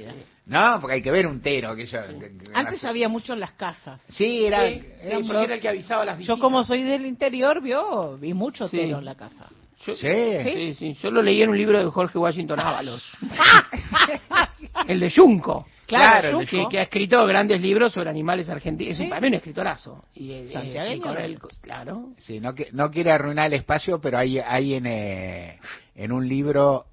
¿No? 0.45 0.79
Porque 0.81 0.95
hay 0.95 1.01
que 1.01 1.11
ver 1.11 1.25
un 1.25 1.39
tero. 1.41 1.73
Que 1.73 1.85
yo, 1.85 1.99
que- 2.19 2.37
que- 2.37 2.51
Antes 2.53 2.83
había 2.83 3.07
mucho 3.07 3.31
en 3.31 3.39
las 3.39 3.51
casas. 3.53 4.01
Sí, 4.09 4.45
era, 4.45 4.67
Sí, 4.67 4.81
era 5.01 5.15
sí, 5.17 5.23
muy- 5.23 5.27
porque 5.27 5.43
era 5.45 5.55
el 5.55 5.61
que 5.61 5.69
avisaba 5.69 6.03
las 6.03 6.15
Yo 6.15 6.19
visitas. 6.19 6.39
como 6.39 6.63
soy 6.65 6.83
del 6.83 7.05
interior, 7.05 7.61
vio, 7.61 8.17
vi 8.17 8.33
mucho 8.33 8.67
Sí. 8.67 8.75
tero 8.77 8.99
en 8.99 9.05
la 9.05 9.15
casa. 9.15 9.45
Yo, 9.85 9.95
Sí. 9.95 10.07
sí, 10.43 10.73
sí. 10.73 10.93
Yo 11.01 11.11
lo 11.11 11.21
leí 11.21 11.41
en 11.41 11.49
un 11.49 11.57
libro 11.57 11.79
de 11.79 11.85
Jorge 11.91 12.17
Washington 12.17 12.59
Ábalos. 12.59 13.03
el 14.87 14.99
de 14.99 15.11
Junco. 15.11 15.65
Claro, 15.85 16.39
que, 16.39 16.47
Junco. 16.47 16.69
que 16.69 16.79
ha 16.79 16.83
escrito 16.83 17.25
grandes 17.25 17.61
libros 17.61 17.93
sobre 17.93 18.09
animales 18.09 18.49
argentinos. 18.49 18.93
Es 18.93 18.99
un, 18.99 19.09
mí 19.09 19.27
un 19.27 19.33
escritorazo. 19.35 20.03
Y, 20.15 20.31
eh, 20.33 20.47
Santiagueño. 20.49 20.95
y 20.97 20.99
con 20.99 21.17
él, 21.17 21.39
claro. 21.61 22.09
Sí, 22.17 22.39
no, 22.39 22.53
que- 22.53 22.69
no 22.73 22.89
quiere 22.91 23.11
arruinar 23.11 23.47
el 23.47 23.53
espacio, 23.53 24.01
pero 24.01 24.17
hay, 24.17 24.39
hay 24.39 24.73
en, 24.73 24.85
eh, 24.87 25.59
en 25.95 26.11
un 26.11 26.27
libro 26.27 26.85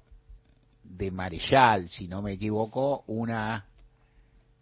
de 0.83 1.11
Marechal, 1.11 1.89
si 1.89 2.07
no 2.07 2.21
me 2.21 2.33
equivoco, 2.33 3.03
una, 3.07 3.65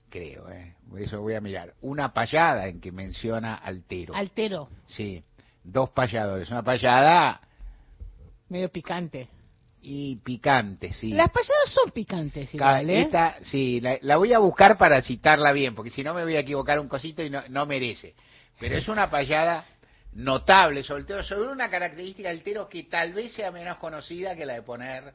creo, 0.10 0.50
eh, 0.50 0.74
eso 0.98 1.22
voy 1.22 1.36
a 1.36 1.42
mirar, 1.42 1.74
una 1.82 2.12
payada 2.14 2.68
en 2.68 2.80
que 2.82 2.92
menciona 2.92 3.56
al 3.56 3.84
tero. 3.84 4.16
Altero, 4.16 4.70
Sí, 4.88 5.22
dos 5.64 5.90
payadores, 5.92 6.50
una 6.50 6.64
payada 6.64 7.40
medio 8.54 8.70
picante. 8.70 9.28
y 9.82 10.16
picante, 10.24 10.94
sí. 10.94 11.12
Las 11.12 11.30
payadas 11.30 11.70
son 11.74 11.92
picantes 11.92 12.50
Ca- 12.52 12.82
igual, 12.82 12.90
¿eh? 12.90 13.02
esta, 13.02 13.36
sí, 13.44 13.82
la, 13.82 13.98
la 14.02 14.16
voy 14.16 14.32
a 14.32 14.40
buscar 14.40 14.78
para 14.78 15.02
citarla 15.02 15.52
bien, 15.52 15.76
porque 15.76 15.90
si 15.90 16.04
no 16.04 16.14
me 16.14 16.24
voy 16.24 16.38
a 16.38 16.40
equivocar 16.40 16.80
un 16.80 16.88
cosito 16.88 17.22
y 17.22 17.30
no, 17.30 17.42
no 17.50 17.66
merece. 17.66 18.14
Pero 18.62 18.78
es 18.78 18.88
una 18.88 19.10
payada 19.10 19.66
notable, 20.14 20.84
sobre 20.84 21.04
todo 21.04 21.22
sobre 21.24 21.50
una 21.50 21.70
característica 21.70 22.30
del 22.30 22.44
tero 22.44 22.70
que 22.70 22.84
tal 22.84 23.12
vez 23.12 23.34
sea 23.34 23.52
menos 23.52 23.76
conocida 23.78 24.36
que 24.38 24.46
la 24.46 24.54
de 24.54 24.62
poner 24.62 25.14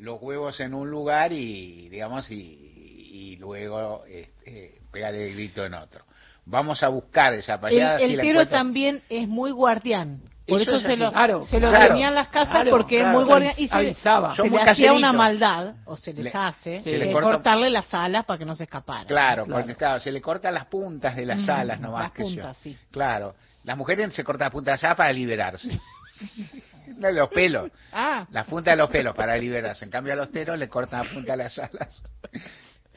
los 0.00 0.20
huevos 0.20 0.58
en 0.58 0.74
un 0.74 0.90
lugar 0.90 1.32
y, 1.32 1.88
digamos, 1.88 2.28
y, 2.32 2.34
y 2.36 3.36
luego 3.36 4.04
este, 4.08 4.80
pegar 4.90 5.14
el 5.14 5.34
grito 5.34 5.64
en 5.64 5.74
otro. 5.74 6.04
Vamos 6.46 6.82
a 6.82 6.88
buscar 6.88 7.32
esa 7.34 7.54
El, 7.54 7.60
payada. 7.60 8.00
el 8.00 8.10
si 8.10 8.16
la 8.16 8.22
tero 8.24 8.48
también 8.48 9.02
es 9.08 9.28
muy 9.28 9.52
guardián. 9.52 10.20
Por 10.46 10.60
Eso 10.60 10.72
eso, 10.76 10.76
es 10.80 10.82
se 10.84 10.96
lo, 10.98 11.10
Claro, 11.10 11.44
se 11.46 11.58
lo 11.58 11.70
claro, 11.70 11.88
tenía 11.88 12.08
en 12.08 12.14
las 12.14 12.28
casas 12.28 12.50
claro, 12.50 12.70
porque 12.70 12.98
claro. 12.98 13.08
es 13.10 13.14
muy 13.14 13.24
guardián. 13.24 13.54
Y 13.56 13.66
se, 13.68 13.74
Avisaba. 13.76 14.36
se 14.36 14.42
le 14.42 14.50
muy 14.50 14.58
hacía 14.60 14.92
una 14.92 15.12
maldad, 15.12 15.74
o 15.86 15.96
se 15.96 16.12
les 16.12 16.24
Le- 16.24 16.30
hace, 16.34 16.82
se 16.82 16.98
le 16.98 17.10
corta- 17.12 17.30
cortarle 17.30 17.70
las 17.70 17.92
alas 17.94 18.26
para 18.26 18.38
que 18.38 18.44
no 18.44 18.54
se 18.54 18.64
escapara. 18.64 19.06
Claro, 19.06 19.46
porque 19.46 19.74
claro, 19.74 20.00
se 20.00 20.12
le 20.12 20.20
cortan 20.20 20.52
las 20.52 20.66
puntas 20.66 21.16
de 21.16 21.24
las 21.24 21.38
Mm, 21.40 21.50
alas 21.50 21.80
nomás 21.80 22.02
las 22.02 22.12
que 22.12 22.22
yo. 22.24 22.28
puntas, 22.28 22.56
sí. 22.58 22.76
Claro, 22.90 23.34
las 23.62 23.76
mujeres 23.78 24.12
se 24.14 24.22
cortan 24.22 24.44
las 24.46 24.52
puntas 24.52 24.66
de 24.66 24.72
las 24.72 24.84
alas 24.84 24.96
para 24.98 25.12
liberarse. 25.12 25.80
No, 26.98 27.10
los 27.10 27.28
pelos, 27.30 27.70
Ah, 27.92 28.26
las 28.30 28.46
puntas 28.46 28.72
de 28.72 28.76
los 28.76 28.90
pelos 28.90 29.16
para 29.16 29.36
liberarse. 29.36 29.84
En 29.86 29.90
cambio 29.90 30.12
a 30.12 30.16
los 30.16 30.30
teros 30.30 30.56
le 30.58 30.68
cortan 30.68 31.04
la 31.04 31.10
punta 31.12 31.32
de 31.32 31.38
las 31.38 31.58
alas. 31.58 32.02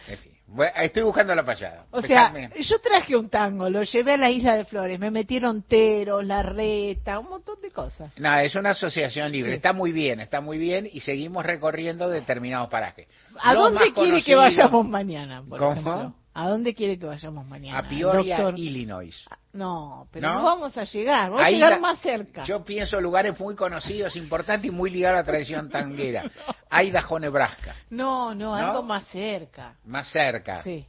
En 0.07 0.17
fin, 0.19 0.33
bueno, 0.47 0.71
estoy 0.77 1.03
buscando 1.03 1.35
la 1.35 1.43
payada. 1.43 1.85
o 1.91 2.01
sea, 2.01 2.31
yo 2.57 2.79
traje 2.79 3.17
un 3.17 3.29
tango, 3.29 3.69
lo 3.69 3.83
llevé 3.83 4.13
a 4.13 4.17
la 4.17 4.29
isla 4.29 4.55
de 4.55 4.63
Flores, 4.63 4.97
me 4.97 5.11
metieron 5.11 5.61
teros, 5.63 6.25
la 6.25 6.41
reta, 6.41 7.19
un 7.19 7.29
montón 7.29 7.59
de 7.61 7.69
cosas. 7.69 8.11
No, 8.17 8.33
es 8.39 8.55
una 8.55 8.69
asociación 8.69 9.29
libre. 9.31 9.51
Sí. 9.51 9.55
Está 9.57 9.73
muy 9.73 9.91
bien, 9.91 10.21
está 10.21 10.39
muy 10.39 10.57
bien 10.57 10.89
y 10.91 11.01
seguimos 11.01 11.45
recorriendo 11.45 12.09
determinados 12.09 12.69
parajes. 12.69 13.07
¿A 13.39 13.53
Los 13.53 13.73
dónde 13.73 13.93
quiere 13.93 14.23
que 14.23 14.35
vayamos 14.35 14.87
mañana, 14.87 15.43
por 15.47 15.59
¿Cómo? 15.59 15.71
ejemplo? 15.73 16.13
¿A 16.39 16.49
dónde 16.49 16.75
quiere 16.75 16.99
que 16.99 17.07
vayamos 17.07 17.47
mañana? 17.47 17.79
A 17.79 17.89
Peoria, 17.89 18.37
doctor? 18.37 18.59
Illinois. 18.59 19.25
No, 19.53 20.07
pero 20.11 20.27
¿No? 20.27 20.35
no, 20.35 20.43
vamos 20.43 20.77
a 20.77 20.83
llegar, 20.83 21.31
vamos 21.31 21.43
Ahí 21.43 21.55
a 21.55 21.57
llegar 21.57 21.81
más 21.81 21.97
cerca. 21.99 22.43
Yo 22.43 22.63
pienso 22.63 23.01
lugares 23.01 23.39
muy 23.39 23.55
conocidos, 23.55 24.15
importantes 24.15 24.69
y 24.69 24.71
muy 24.71 24.91
ligados 24.91 25.15
a 25.15 25.21
la 25.21 25.25
tradición 25.25 25.67
tanguera. 25.71 26.29
Idaho, 26.69 27.17
Nebraska, 27.17 27.75
No, 27.89 28.35
no, 28.35 28.53
algo 28.53 28.73
¿No? 28.73 28.83
más 28.83 29.05
cerca. 29.07 29.77
más 29.85 30.09
cerca. 30.09 30.61
Sí. 30.61 30.85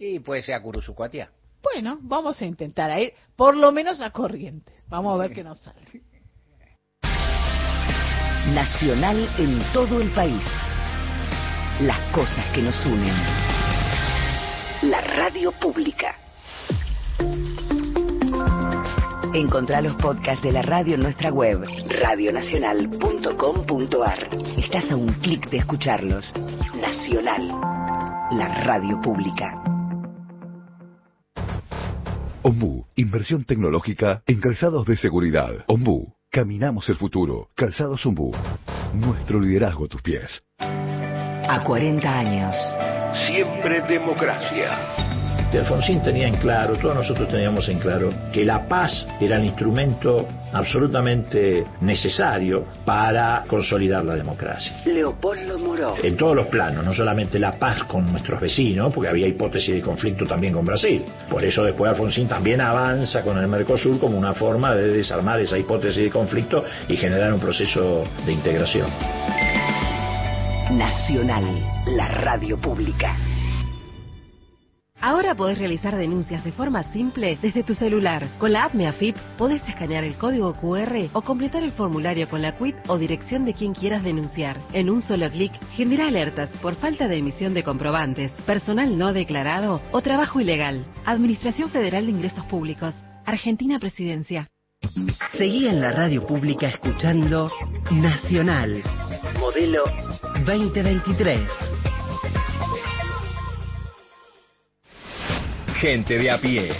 Y 0.00 0.18
puede 0.18 0.42
ser 0.42 0.56
a 0.56 0.60
Curuzucuatiá. 0.62 1.30
Bueno, 1.62 1.98
vamos 2.00 2.42
a 2.42 2.44
intentar 2.44 2.90
a 2.90 2.98
ir, 2.98 3.12
por 3.36 3.56
lo 3.56 3.70
menos 3.70 4.00
a 4.00 4.10
Corrientes. 4.10 4.74
Vamos 4.88 5.14
a 5.14 5.22
ver 5.22 5.32
qué 5.32 5.44
nos 5.44 5.60
sale. 5.60 5.80
Nacional 8.52 9.30
en 9.38 9.62
todo 9.72 10.00
el 10.00 10.10
país. 10.10 10.42
Las 11.82 12.00
cosas 12.12 12.44
que 12.52 12.62
nos 12.62 12.84
unen. 12.84 13.55
La 14.82 15.00
radio 15.00 15.52
pública. 15.52 16.14
Encontrá 19.32 19.80
los 19.80 19.96
podcasts 19.96 20.42
de 20.42 20.52
la 20.52 20.60
radio 20.60 20.96
en 20.96 21.00
nuestra 21.00 21.32
web, 21.32 21.64
radionacional.com.ar. 21.88 24.28
Estás 24.58 24.90
a 24.90 24.96
un 24.96 25.14
clic 25.14 25.48
de 25.48 25.56
escucharlos. 25.58 26.30
Nacional, 26.78 27.48
la 28.32 28.64
radio 28.64 29.00
pública. 29.00 29.62
Ombú, 32.42 32.84
inversión 32.96 33.44
tecnológica 33.44 34.22
en 34.26 34.40
calzados 34.40 34.84
de 34.84 34.98
seguridad. 34.98 35.64
Ombú, 35.68 36.12
caminamos 36.30 36.86
el 36.90 36.96
futuro. 36.96 37.48
Calzados 37.54 38.04
Ombú, 38.04 38.34
nuestro 38.92 39.40
liderazgo 39.40 39.86
a 39.86 39.88
tus 39.88 40.02
pies. 40.02 40.42
A 40.58 41.62
40 41.64 42.18
años. 42.18 42.54
Siempre 43.14 43.82
democracia. 43.82 45.06
Alfonsín 45.58 46.02
tenía 46.02 46.28
en 46.28 46.36
claro, 46.36 46.74
todos 46.76 46.94
nosotros 46.94 47.28
teníamos 47.28 47.68
en 47.68 47.78
claro, 47.78 48.12
que 48.32 48.44
la 48.44 48.68
paz 48.68 49.06
era 49.20 49.36
el 49.36 49.44
instrumento 49.44 50.26
absolutamente 50.52 51.64
necesario 51.80 52.64
para 52.84 53.44
consolidar 53.46 54.04
la 54.04 54.14
democracia. 54.14 54.72
Leopoldo 54.84 55.58
Moró. 55.58 55.94
En 56.02 56.16
todos 56.16 56.36
los 56.36 56.46
planos, 56.46 56.84
no 56.84 56.92
solamente 56.92 57.38
la 57.38 57.52
paz 57.52 57.84
con 57.84 58.10
nuestros 58.10 58.40
vecinos, 58.40 58.92
porque 58.92 59.08
había 59.08 59.26
hipótesis 59.26 59.74
de 59.74 59.80
conflicto 59.80 60.26
también 60.26 60.52
con 60.52 60.64
Brasil. 60.64 61.04
Por 61.28 61.44
eso 61.44 61.64
después 61.64 61.90
Alfonsín 61.90 62.28
también 62.28 62.60
avanza 62.60 63.22
con 63.22 63.38
el 63.38 63.48
Mercosur 63.48 63.98
como 63.98 64.18
una 64.18 64.34
forma 64.34 64.74
de 64.74 64.88
desarmar 64.88 65.40
esa 65.40 65.58
hipótesis 65.58 66.04
de 66.04 66.10
conflicto 66.10 66.64
y 66.88 66.96
generar 66.96 67.32
un 67.32 67.40
proceso 67.40 68.04
de 68.24 68.32
integración. 68.32 69.85
Nacional, 70.70 71.44
la 71.86 72.08
radio 72.08 72.60
pública. 72.60 73.16
Ahora 75.00 75.36
podés 75.36 75.58
realizar 75.58 75.94
denuncias 75.94 76.42
de 76.42 76.50
forma 76.50 76.82
simple 76.92 77.38
desde 77.40 77.62
tu 77.62 77.74
celular. 77.74 78.26
Con 78.38 78.52
la 78.52 78.64
app 78.64 78.74
MeAFIP 78.74 79.16
podés 79.38 79.62
escanear 79.68 80.02
el 80.02 80.16
código 80.16 80.54
QR 80.54 81.08
o 81.12 81.22
completar 81.22 81.62
el 81.62 81.70
formulario 81.70 82.28
con 82.28 82.42
la 82.42 82.56
quit 82.56 82.74
o 82.88 82.98
dirección 82.98 83.44
de 83.44 83.54
quien 83.54 83.74
quieras 83.74 84.02
denunciar. 84.02 84.60
En 84.72 84.90
un 84.90 85.02
solo 85.02 85.30
clic, 85.30 85.52
genera 85.70 86.08
alertas 86.08 86.50
por 86.60 86.74
falta 86.74 87.06
de 87.06 87.18
emisión 87.18 87.54
de 87.54 87.62
comprobantes, 87.62 88.32
personal 88.44 88.98
no 88.98 89.12
declarado 89.12 89.80
o 89.92 90.00
trabajo 90.00 90.40
ilegal. 90.40 90.84
Administración 91.04 91.70
Federal 91.70 92.06
de 92.06 92.10
Ingresos 92.10 92.44
Públicos. 92.46 92.96
Argentina 93.24 93.78
Presidencia. 93.78 94.48
Seguí 95.36 95.66
en 95.68 95.80
la 95.80 95.90
radio 95.92 96.24
pública 96.26 96.68
escuchando 96.68 97.50
Nacional, 97.90 98.82
modelo 99.38 99.84
2023. 100.44 101.40
Gente 105.80 106.18
de 106.18 106.30
a 106.30 106.40
pie. 106.40 106.72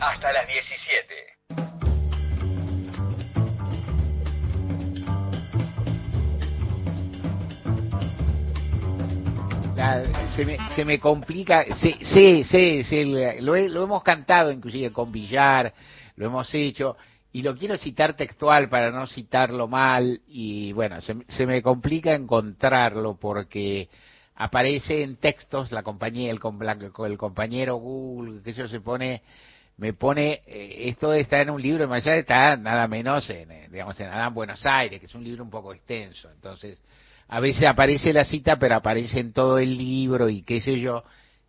Hasta 0.00 0.32
las 0.32 0.46
17. 0.48 2.22
La- 9.76 10.02
se, 10.36 10.44
me, 10.44 10.58
se 10.74 10.84
me 10.84 10.98
complica, 11.00 11.64
sí, 11.76 11.96
sí, 12.02 12.44
sí, 12.44 12.84
sí, 12.84 13.04
lo, 13.40 13.54
he- 13.56 13.68
lo 13.68 13.84
hemos 13.84 14.02
cantado 14.02 14.50
inclusive 14.52 14.92
con 14.92 15.10
Villar, 15.10 15.72
lo 16.16 16.26
hemos 16.26 16.52
hecho, 16.54 16.96
y 17.32 17.42
lo 17.42 17.56
quiero 17.56 17.78
citar 17.78 18.14
textual 18.14 18.68
para 18.68 18.90
no 18.90 19.06
citarlo 19.06 19.68
mal, 19.68 20.20
y 20.26 20.72
bueno, 20.72 21.00
se, 21.00 21.16
se 21.28 21.46
me 21.46 21.62
complica 21.62 22.14
encontrarlo 22.14 23.16
porque 23.18 23.88
aparece 24.34 25.02
en 25.02 25.16
textos 25.16 25.72
la 25.72 25.82
compañía, 25.82 26.30
el, 26.30 26.40
el 27.06 27.18
compañero 27.18 27.76
Google, 27.76 28.42
que 28.42 28.50
eso 28.50 28.68
se 28.68 28.80
pone, 28.80 29.22
me 29.78 29.94
pone, 29.94 30.42
eh, 30.46 30.88
esto 30.88 31.12
está 31.14 31.40
en 31.40 31.50
un 31.50 31.62
libro, 31.62 31.88
más 31.88 32.06
allá 32.06 32.16
está 32.16 32.56
nada 32.56 32.86
menos 32.86 33.28
en, 33.30 33.50
eh, 33.50 33.68
digamos, 33.70 33.98
en 34.00 34.08
Adán 34.08 34.34
Buenos 34.34 34.64
Aires, 34.66 35.00
que 35.00 35.06
es 35.06 35.14
un 35.14 35.24
libro 35.24 35.42
un 35.42 35.50
poco 35.50 35.72
extenso, 35.72 36.30
entonces, 36.30 36.82
a 37.28 37.40
veces 37.40 37.64
aparece 37.64 38.12
la 38.12 38.24
cita, 38.24 38.56
pero 38.58 38.76
aparece 38.76 39.20
en 39.20 39.32
todo 39.32 39.58
el 39.58 39.78
libro 39.78 40.28
y 40.28 40.42
qué 40.42 40.60
sé 40.60 40.78
yo, 40.78 41.02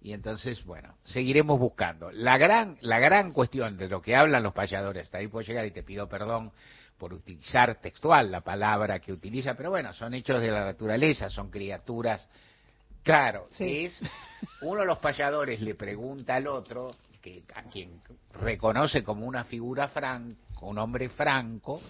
y 0.03 0.11
entonces, 0.11 0.63
bueno, 0.65 0.95
seguiremos 1.05 1.57
buscando. 1.57 2.11
La 2.11 2.38
gran, 2.38 2.77
la 2.81 2.99
gran 2.99 3.31
cuestión 3.31 3.77
de 3.77 3.88
lo 3.88 4.01
que 4.01 4.17
hablan 4.17 4.43
los 4.43 4.53
payadores, 4.53 5.03
hasta 5.03 5.19
ahí 5.19 5.30
puedo 5.30 5.47
llegar 5.47 5.65
y 5.65 5.71
te 5.71 5.81
pido 5.81 6.09
perdón 6.09 6.51
por 6.97 7.13
utilizar 7.13 7.75
textual 7.75 8.30
la 8.30 8.41
palabra 8.41 8.99
que 8.99 9.13
utiliza, 9.13 9.55
pero 9.55 9.69
bueno, 9.69 9.93
son 9.93 10.13
hechos 10.13 10.41
de 10.41 10.51
la 10.51 10.65
naturaleza, 10.65 11.30
son 11.30 11.49
criaturas, 11.49 12.30
claro, 13.01 13.47
Sí. 13.51 13.85
es, 13.85 14.01
uno 14.61 14.81
de 14.81 14.88
los 14.88 14.97
payadores 14.99 15.61
le 15.61 15.75
pregunta 15.75 16.35
al 16.35 16.47
otro, 16.47 16.95
que, 17.21 17.43
a 17.55 17.63
quien 17.63 18.01
reconoce 18.41 19.03
como 19.05 19.25
una 19.25 19.45
figura 19.45 19.88
franco, 19.88 20.67
un 20.67 20.77
hombre 20.80 21.07
franco, 21.09 21.81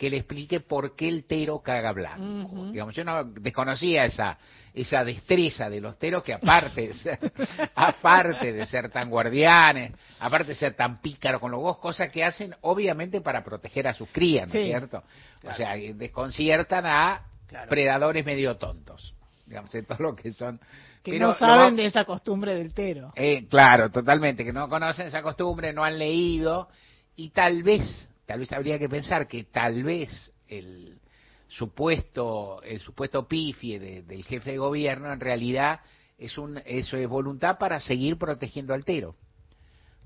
que 0.00 0.08
le 0.08 0.16
explique 0.16 0.60
por 0.60 0.96
qué 0.96 1.08
el 1.08 1.24
tero 1.24 1.60
caga 1.60 1.92
blanco. 1.92 2.70
Digamos, 2.72 2.94
yo 2.94 3.04
no 3.04 3.22
desconocía 3.22 4.06
esa 4.06 4.38
esa 4.72 5.04
destreza 5.04 5.68
de 5.68 5.78
los 5.78 5.98
teros 5.98 6.22
que 6.22 6.32
aparte 6.32 6.88
de 6.88 6.94
ser, 6.94 7.18
aparte 7.74 8.50
de 8.54 8.64
ser 8.64 8.88
tan 8.88 9.10
guardianes, 9.10 9.92
aparte 10.18 10.48
de 10.48 10.54
ser 10.54 10.72
tan 10.72 11.02
pícaros 11.02 11.38
con 11.38 11.50
los 11.50 11.60
vos, 11.60 11.76
cosas 11.76 12.08
que 12.08 12.24
hacen 12.24 12.54
obviamente 12.62 13.20
para 13.20 13.44
proteger 13.44 13.88
a 13.88 13.92
sus 13.92 14.08
crías, 14.08 14.48
¿no 14.48 14.58
es 14.58 14.66
cierto? 14.66 15.02
O 15.44 15.52
sea, 15.52 15.74
desconciertan 15.74 16.86
a 16.86 17.26
predadores 17.68 18.24
medio 18.24 18.56
tontos, 18.56 19.14
digamos, 19.44 19.70
de 19.70 19.82
todo 19.82 19.98
lo 19.98 20.16
que 20.16 20.32
son 20.32 20.58
Que 21.02 21.12
pero 21.12 21.26
no 21.26 21.34
saben 21.34 21.76
de 21.76 21.84
esa 21.84 22.06
costumbre 22.06 22.54
del 22.54 22.72
tero. 22.72 23.12
eh, 23.16 23.46
claro, 23.50 23.90
totalmente, 23.90 24.46
que 24.46 24.52
no 24.54 24.66
conocen 24.70 25.08
esa 25.08 25.20
costumbre, 25.20 25.74
no 25.74 25.84
han 25.84 25.98
leído 25.98 26.68
y 27.16 27.28
tal 27.30 27.62
vez, 27.62 28.08
tal 28.30 28.38
vez 28.38 28.52
habría 28.52 28.78
que 28.78 28.88
pensar 28.88 29.26
que 29.26 29.42
tal 29.42 29.82
vez 29.82 30.32
el 30.46 31.00
supuesto, 31.48 32.62
el 32.62 32.78
supuesto 32.78 33.26
pifie 33.26 33.80
de- 33.80 34.02
del 34.02 34.22
jefe 34.24 34.52
de 34.52 34.58
gobierno 34.58 35.12
en 35.12 35.18
realidad 35.18 35.80
es 36.16 36.38
un, 36.38 36.62
eso 36.64 36.96
es 36.96 37.08
voluntad 37.08 37.58
para 37.58 37.80
seguir 37.80 38.16
protegiendo 38.18 38.72
al 38.72 38.84
tero. 38.84 39.16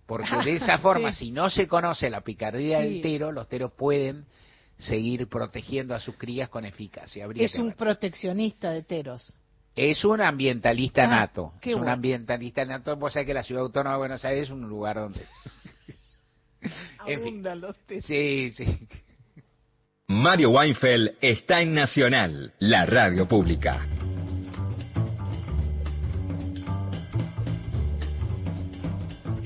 Porque 0.06 0.34
de 0.42 0.56
esa 0.56 0.78
forma, 0.78 1.12
Sí. 1.12 1.26
si 1.26 1.32
no 1.32 1.50
se 1.50 1.68
conoce 1.68 2.08
la 2.08 2.22
picardía 2.22 2.80
Sí. 2.80 2.84
del 2.94 3.02
tero, 3.02 3.30
los 3.30 3.46
teros 3.46 3.72
pueden 3.72 4.24
seguir 4.78 5.28
protegiendo 5.28 5.94
a 5.94 6.00
sus 6.00 6.16
crías 6.16 6.48
con 6.48 6.64
eficacia. 6.64 7.26
Habría 7.26 7.44
Es 7.44 7.54
un 7.56 7.68
ver. 7.68 7.76
proteccionista 7.76 8.70
de 8.70 8.82
teros. 8.82 9.34
Es 9.76 10.02
un 10.04 10.22
ambientalista 10.22 11.02
Ah, 11.04 11.08
nato. 11.08 11.52
Es 11.60 11.74
un 11.74 11.80
bueno. 11.80 11.92
ambientalista 11.92 12.64
nato. 12.64 12.96
Vos 12.96 13.12
sabés 13.12 13.26
que 13.26 13.34
la 13.34 13.42
ciudad 13.42 13.64
autónoma 13.64 13.96
de 13.96 13.98
Buenos 13.98 14.24
Aires 14.24 14.44
es 14.44 14.50
un 14.50 14.62
lugar 14.66 14.96
donde. 14.96 15.26
en 17.06 17.20
fin. 17.20 17.28
Abundan 17.28 17.60
los 17.60 17.76
teros. 17.86 18.04
Sí, 18.04 18.52
sí. 18.56 18.64
Mario 20.06 20.50
Weinfeld 20.50 21.16
está 21.20 21.60
en 21.62 21.74
Nacional, 21.74 22.52
la 22.58 22.84
radio 22.84 23.26
pública. 23.26 23.86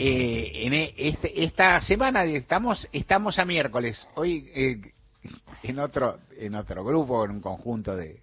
Eh, 0.01 0.53
en 0.67 0.75
e- 0.75 0.95
este- 0.97 1.43
esta 1.45 1.81
semana 1.81 2.23
estamos 2.25 2.87
estamos 2.93 3.39
a 3.39 3.45
miércoles. 3.45 4.07
Hoy 4.15 4.49
eh, 4.55 4.81
en 5.65 5.79
otro 5.81 6.21
en 6.39 6.55
otro 6.55 6.85
grupo, 6.85 7.25
en 7.25 7.33
un 7.33 7.41
conjunto 7.41 7.97
de 7.97 8.21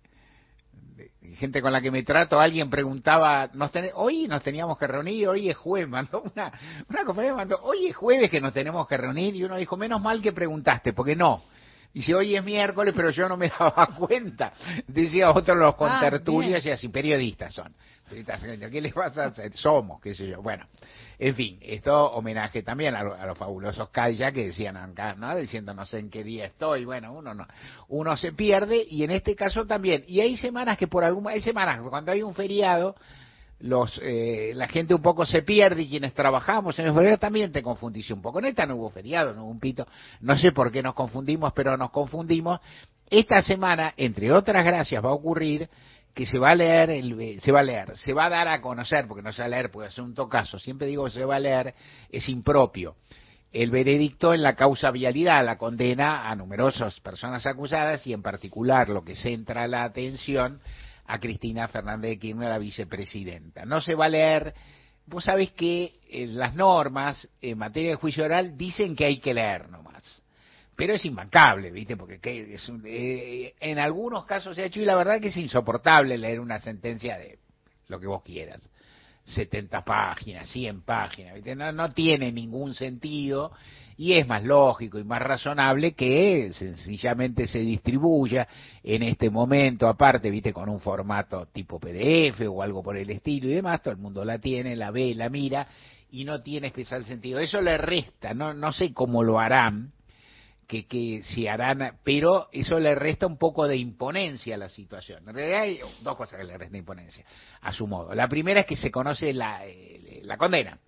gente 1.35 1.61
con 1.61 1.73
la 1.73 1.81
que 1.81 1.91
me 1.91 2.03
trato, 2.03 2.39
alguien 2.39 2.69
preguntaba, 2.69 3.49
nos 3.53 3.71
hoy 3.95 4.27
nos 4.27 4.41
teníamos 4.43 4.77
que 4.77 4.87
reunir, 4.87 5.27
hoy 5.27 5.49
es 5.49 5.57
jueves, 5.57 5.89
mandó 5.89 6.21
una, 6.21 6.51
una 6.87 7.05
compañera 7.05 7.35
mandó, 7.35 7.59
hoy 7.63 7.87
es 7.87 7.95
jueves 7.95 8.29
que 8.29 8.41
nos 8.41 8.53
tenemos 8.53 8.87
que 8.87 8.97
reunir, 8.97 9.35
y 9.35 9.43
uno 9.43 9.57
dijo, 9.57 9.75
menos 9.77 10.01
mal 10.01 10.21
que 10.21 10.31
preguntaste, 10.31 10.93
porque 10.93 11.15
no. 11.15 11.41
Dice, 11.95 12.13
hoy 12.13 12.35
es 12.35 12.43
miércoles, 12.43 12.93
pero 12.93 13.09
yo 13.09 13.29
no 13.29 13.37
me 13.37 13.47
daba 13.59 13.87
cuenta. 13.97 14.51
Decía 14.85 15.31
otro, 15.31 15.55
los 15.55 15.73
Ah, 15.75 15.77
contertulios, 15.77 16.63
y 16.65 16.69
así, 16.69 16.89
periodistas 16.89 17.53
son. 17.53 17.73
¿Qué 18.09 18.81
les 18.81 18.93
pasa? 18.93 19.31
Somos, 19.53 20.01
qué 20.01 20.13
sé 20.13 20.27
yo. 20.27 20.41
Bueno, 20.41 20.65
en 21.17 21.33
fin, 21.35 21.57
esto 21.61 22.11
homenaje 22.11 22.63
también 22.63 22.95
a, 22.95 23.01
lo- 23.01 23.13
a 23.15 23.25
los 23.25 23.37
fabulosos 23.37 23.89
Calla 23.91 24.33
que 24.33 24.47
decían 24.47 24.75
acá, 24.75 25.15
¿no? 25.15 25.33
Diciendo 25.37 25.73
no 25.73 25.85
sé 25.85 25.99
en 25.99 26.09
qué 26.09 26.21
día 26.23 26.45
estoy. 26.47 26.83
Bueno, 26.83 27.13
uno 27.13 27.33
no, 27.33 27.47
uno 27.87 28.17
se 28.17 28.33
pierde 28.33 28.85
y 28.89 29.03
en 29.05 29.11
este 29.11 29.33
caso 29.33 29.65
también. 29.65 30.03
Y 30.05 30.19
hay 30.19 30.35
semanas 30.35 30.77
que 30.77 30.87
por 30.87 31.05
algún, 31.05 31.27
hay 31.29 31.39
semanas 31.41 31.79
cuando 31.89 32.11
hay 32.11 32.21
un 32.21 32.35
feriado, 32.35 32.95
los 33.59 33.99
eh, 34.03 34.51
la 34.55 34.67
gente 34.67 34.93
un 34.93 35.01
poco 35.01 35.25
se 35.25 35.41
pierde 35.41 35.83
y 35.83 35.89
quienes 35.89 36.13
trabajamos 36.13 36.77
en 36.77 36.93
feriado 36.93 37.17
también 37.17 37.51
te 37.51 37.63
confundís 37.63 38.09
un 38.11 38.21
poco. 38.21 38.39
En 38.39 38.45
esta 38.45 38.65
no 38.65 38.75
hubo 38.75 38.89
feriado, 38.89 39.33
no 39.33 39.43
hubo 39.43 39.51
un 39.51 39.59
pito. 39.59 39.87
No 40.21 40.37
sé 40.37 40.51
por 40.51 40.71
qué 40.71 40.83
nos 40.83 40.93
confundimos, 40.93 41.53
pero 41.53 41.77
nos 41.77 41.91
confundimos. 41.91 42.59
Esta 43.09 43.41
semana, 43.41 43.93
entre 43.97 44.31
otras 44.31 44.65
gracias, 44.65 45.03
va 45.03 45.09
a 45.09 45.13
ocurrir 45.13 45.69
que 46.13 46.25
se 46.25 46.39
va 46.39 46.51
a 46.51 46.55
leer, 46.55 46.89
el, 46.89 47.41
se 47.41 47.51
va 47.51 47.59
a 47.59 47.63
leer, 47.63 47.95
se 47.97 48.13
va 48.13 48.25
a 48.25 48.29
dar 48.29 48.47
a 48.47 48.61
conocer, 48.61 49.05
porque 49.05 49.21
no 49.21 49.33
se 49.33 49.41
va 49.41 49.47
a 49.47 49.49
leer, 49.49 49.69
puede 49.69 49.91
ser 49.91 50.03
un 50.03 50.15
tocazo, 50.15 50.57
siempre 50.57 50.87
digo 50.87 51.09
se 51.09 51.25
va 51.25 51.35
a 51.35 51.39
leer, 51.39 51.75
es 52.09 52.29
impropio. 52.29 52.95
El 53.51 53.69
veredicto 53.69 54.33
en 54.33 54.41
la 54.41 54.55
causa 54.55 54.91
vialidad, 54.91 55.45
la 55.45 55.57
condena 55.57 56.29
a 56.29 56.35
numerosas 56.35 56.99
personas 57.01 57.45
acusadas 57.45 58.05
y 58.07 58.13
en 58.13 58.21
particular 58.21 58.89
lo 58.89 59.03
que 59.03 59.15
centra 59.15 59.67
la 59.67 59.83
atención 59.83 60.61
a 61.05 61.19
Cristina 61.19 61.67
Fernández 61.67 62.11
de 62.11 62.19
Kirchner, 62.19 62.49
la 62.49 62.57
vicepresidenta. 62.57 63.65
No 63.65 63.81
se 63.81 63.95
va 63.95 64.05
a 64.05 64.09
leer, 64.09 64.53
vos 65.05 65.23
sabés 65.23 65.51
que 65.51 65.99
eh, 66.09 66.27
las 66.27 66.55
normas 66.55 67.29
en 67.41 67.57
materia 67.57 67.91
de 67.91 67.95
juicio 67.95 68.25
oral 68.25 68.57
dicen 68.57 68.95
que 68.95 69.05
hay 69.05 69.19
que 69.19 69.33
leer 69.33 69.69
nomás 69.69 69.95
pero 70.75 70.93
es 70.93 71.05
imbancable, 71.05 71.71
¿viste? 71.71 71.95
Porque 71.95 72.19
que 72.19 72.55
es 72.55 72.71
eh, 72.85 73.53
en 73.59 73.79
algunos 73.79 74.25
casos 74.25 74.55
se 74.55 74.63
ha 74.63 74.65
hecho 74.65 74.81
y 74.81 74.85
la 74.85 74.95
verdad 74.95 75.21
que 75.21 75.29
es 75.29 75.37
insoportable 75.37 76.17
leer 76.17 76.39
una 76.39 76.59
sentencia 76.59 77.17
de 77.17 77.39
lo 77.87 77.99
que 77.99 78.07
vos 78.07 78.23
quieras. 78.23 78.69
70 79.25 79.83
páginas, 79.83 80.47
100 80.49 80.81
páginas. 80.81 81.43
No, 81.57 81.71
no 81.71 81.91
tiene 81.91 82.31
ningún 82.31 82.73
sentido 82.73 83.51
y 83.97 84.13
es 84.13 84.27
más 84.27 84.43
lógico 84.43 84.99
y 84.99 85.03
más 85.03 85.21
razonable 85.21 85.93
que 85.93 86.51
sencillamente 86.53 87.47
se 87.47 87.59
distribuya 87.59 88.47
en 88.83 89.03
este 89.03 89.29
momento, 89.29 89.87
aparte, 89.87 90.29
¿viste? 90.29 90.53
Con 90.53 90.69
un 90.69 90.79
formato 90.79 91.47
tipo 91.47 91.79
PDF 91.79 92.41
o 92.49 92.61
algo 92.61 92.83
por 92.83 92.97
el 92.97 93.09
estilo 93.09 93.47
y 93.47 93.53
demás, 93.53 93.81
todo 93.81 93.93
el 93.93 93.99
mundo 93.99 94.23
la 94.23 94.37
tiene, 94.39 94.75
la 94.75 94.91
ve, 94.91 95.15
la 95.15 95.29
mira 95.29 95.67
y 96.11 96.23
no 96.23 96.41
tiene 96.41 96.67
especial 96.67 97.05
sentido. 97.05 97.39
Eso 97.39 97.61
le 97.61 97.77
resta, 97.77 98.33
no, 98.33 98.53
no 98.53 98.73
sé 98.73 98.93
cómo 98.93 99.23
lo 99.23 99.39
harán, 99.39 99.91
que, 100.67 100.85
que 100.87 101.21
si 101.23 101.47
harán, 101.47 101.97
pero 102.03 102.49
eso 102.51 102.79
le 102.79 102.95
resta 102.95 103.27
un 103.27 103.37
poco 103.37 103.67
de 103.67 103.77
imponencia 103.77 104.55
a 104.55 104.57
la 104.57 104.69
situación. 104.69 105.27
En 105.27 105.35
realidad 105.35 105.61
hay 105.61 105.79
dos 106.01 106.15
cosas 106.15 106.39
que 106.39 106.45
le 106.45 106.57
restan 106.57 106.77
imponencia, 106.77 107.23
a 107.61 107.71
su 107.71 107.85
modo. 107.87 108.13
La 108.15 108.27
primera 108.27 108.61
es 108.61 108.65
que 108.65 108.75
se 108.75 108.89
conoce 108.91 109.33
la, 109.33 109.65
eh, 109.65 110.21
la 110.23 110.37
condena, 110.37 110.79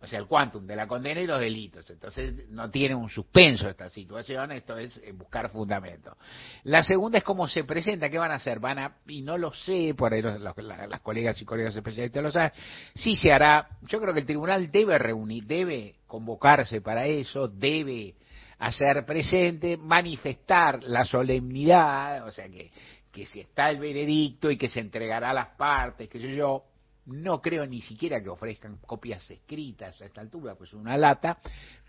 o 0.00 0.06
sea, 0.06 0.20
el 0.20 0.26
quantum 0.26 0.64
de 0.64 0.76
la 0.76 0.86
condena 0.86 1.20
y 1.20 1.26
los 1.26 1.40
delitos. 1.40 1.90
Entonces 1.90 2.48
no 2.50 2.70
tiene 2.70 2.94
un 2.94 3.10
suspenso 3.10 3.68
esta 3.68 3.88
situación, 3.90 4.52
esto 4.52 4.78
es 4.78 4.96
eh, 4.98 5.10
buscar 5.10 5.50
fundamento. 5.50 6.16
La 6.62 6.84
segunda 6.84 7.18
es 7.18 7.24
cómo 7.24 7.48
se 7.48 7.64
presenta, 7.64 8.08
¿qué 8.08 8.18
van 8.18 8.30
a 8.30 8.36
hacer? 8.36 8.60
Van 8.60 8.78
a, 8.78 8.98
y 9.08 9.22
no 9.22 9.36
lo 9.36 9.52
sé, 9.52 9.94
por 9.98 10.12
ahí 10.12 10.22
los- 10.22 10.40
los- 10.40 10.56
la- 10.58 10.86
las 10.86 11.00
colegas 11.00 11.42
y 11.42 11.44
colegas 11.44 11.74
especialistas 11.74 12.22
lo 12.22 12.30
saben, 12.30 12.52
sí 12.94 13.16
se 13.16 13.32
hará, 13.32 13.68
yo 13.88 14.00
creo 14.00 14.14
que 14.14 14.20
el 14.20 14.26
tribunal 14.26 14.70
debe 14.70 14.96
reunir, 14.98 15.44
debe 15.44 15.96
convocarse 16.06 16.80
para 16.80 17.06
eso, 17.06 17.48
debe 17.48 18.14
hacer 18.58 19.04
presente, 19.06 19.76
manifestar 19.76 20.82
la 20.84 21.04
solemnidad, 21.04 22.26
o 22.26 22.30
sea 22.30 22.48
que, 22.48 22.70
que 23.12 23.26
si 23.26 23.40
está 23.40 23.70
el 23.70 23.78
veredicto 23.78 24.50
y 24.50 24.56
que 24.56 24.68
se 24.68 24.80
entregará 24.80 25.30
a 25.30 25.34
las 25.34 25.48
partes, 25.56 26.08
que 26.08 26.20
sé 26.20 26.34
yo, 26.34 26.64
no 27.06 27.40
creo 27.40 27.66
ni 27.66 27.80
siquiera 27.80 28.22
que 28.22 28.28
ofrezcan 28.28 28.76
copias 28.78 29.30
escritas 29.30 30.00
a 30.02 30.06
esta 30.06 30.20
altura, 30.20 30.56
pues 30.56 30.74
una 30.74 30.96
lata, 30.96 31.38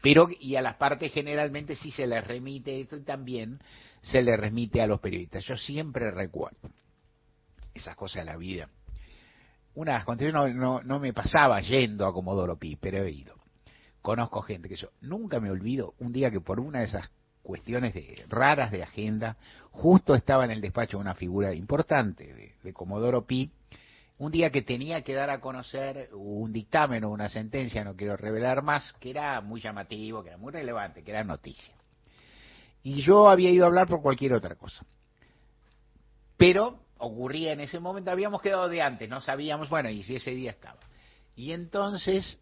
pero 0.02 0.30
y 0.40 0.56
a 0.56 0.62
las 0.62 0.76
partes 0.76 1.12
generalmente 1.12 1.76
sí 1.76 1.92
se 1.92 2.08
les 2.08 2.26
remite 2.26 2.80
esto 2.80 2.96
y 2.96 3.02
también 3.02 3.60
se 4.02 4.22
les 4.22 4.40
remite 4.40 4.82
a 4.82 4.88
los 4.88 5.00
periodistas. 5.02 5.44
Yo 5.44 5.58
siempre 5.58 6.12
recuerdo 6.12 6.70
esas 7.74 7.96
cosas 7.96 8.26
de 8.26 8.32
la 8.32 8.38
vida. 8.38 8.70
Una 9.76 9.92
de 9.92 9.98
las 9.98 10.06
condiciones 10.06 10.56
no, 10.56 10.80
no, 10.80 10.84
no 10.84 11.00
me 11.00 11.14
pasaba 11.14 11.60
yendo 11.62 12.08
a 12.08 12.14
Comodoro 12.14 12.58
Pi, 12.58 12.78
pero 12.78 13.04
he 13.04 13.12
ido 13.12 13.39
conozco 14.02 14.42
gente 14.42 14.70
que 14.70 14.76
yo 14.76 14.90
nunca 15.02 15.40
me 15.40 15.52
olvido 15.52 15.94
un 16.00 16.12
día 16.12 16.32
que 16.32 16.42
por 16.42 16.60
una 16.60 16.80
de 16.80 16.86
esas 16.86 17.10
cuestiones 17.44 17.94
de, 17.94 18.26
raras 18.28 18.72
de 18.72 18.84
agenda, 18.84 19.38
justo 19.72 20.16
estaba 20.16 20.46
en 20.46 20.52
el 20.52 20.62
despacho 20.62 21.00
una 21.00 21.16
figura 21.16 21.54
importante 21.54 22.34
de, 22.34 22.56
de 22.62 22.74
Comodoro 22.74 23.26
Pi, 23.26 23.52
un 24.20 24.32
día 24.32 24.52
que 24.52 24.62
tenía 24.62 25.02
que 25.02 25.14
dar 25.14 25.30
a 25.30 25.40
conocer 25.40 26.10
un 26.14 26.52
dictamen 26.52 27.06
o 27.06 27.10
una 27.10 27.30
sentencia, 27.30 27.84
no 27.84 27.96
quiero 27.96 28.18
revelar 28.18 28.62
más, 28.62 28.94
que 29.00 29.12
era 29.12 29.40
muy 29.40 29.62
llamativo, 29.62 30.22
que 30.22 30.30
era 30.30 30.38
muy 30.38 30.52
relevante, 30.52 31.04
que 31.04 31.12
era 31.12 31.24
noticia. 31.24 31.74
Y 32.84 33.02
yo 33.02 33.30
había 33.30 33.50
ido 33.50 33.64
a 33.64 33.68
hablar 33.68 33.88
por 33.88 34.02
cualquier 34.02 34.34
otra 34.34 34.56
cosa. 34.56 34.86
Pero 36.36 36.80
ocurría 36.98 37.54
en 37.54 37.62
ese 37.62 37.80
momento, 37.80 38.12
habíamos 38.12 38.42
quedado 38.42 38.68
de 38.68 38.82
antes, 38.82 39.10
no 39.10 39.22
sabíamos, 39.22 39.70
bueno, 39.70 39.90
y 39.90 40.04
si 40.04 40.18
ese 40.18 40.32
día 40.32 40.52
estaba. 40.52 40.80
Y 41.36 41.54
entonces 41.54 42.40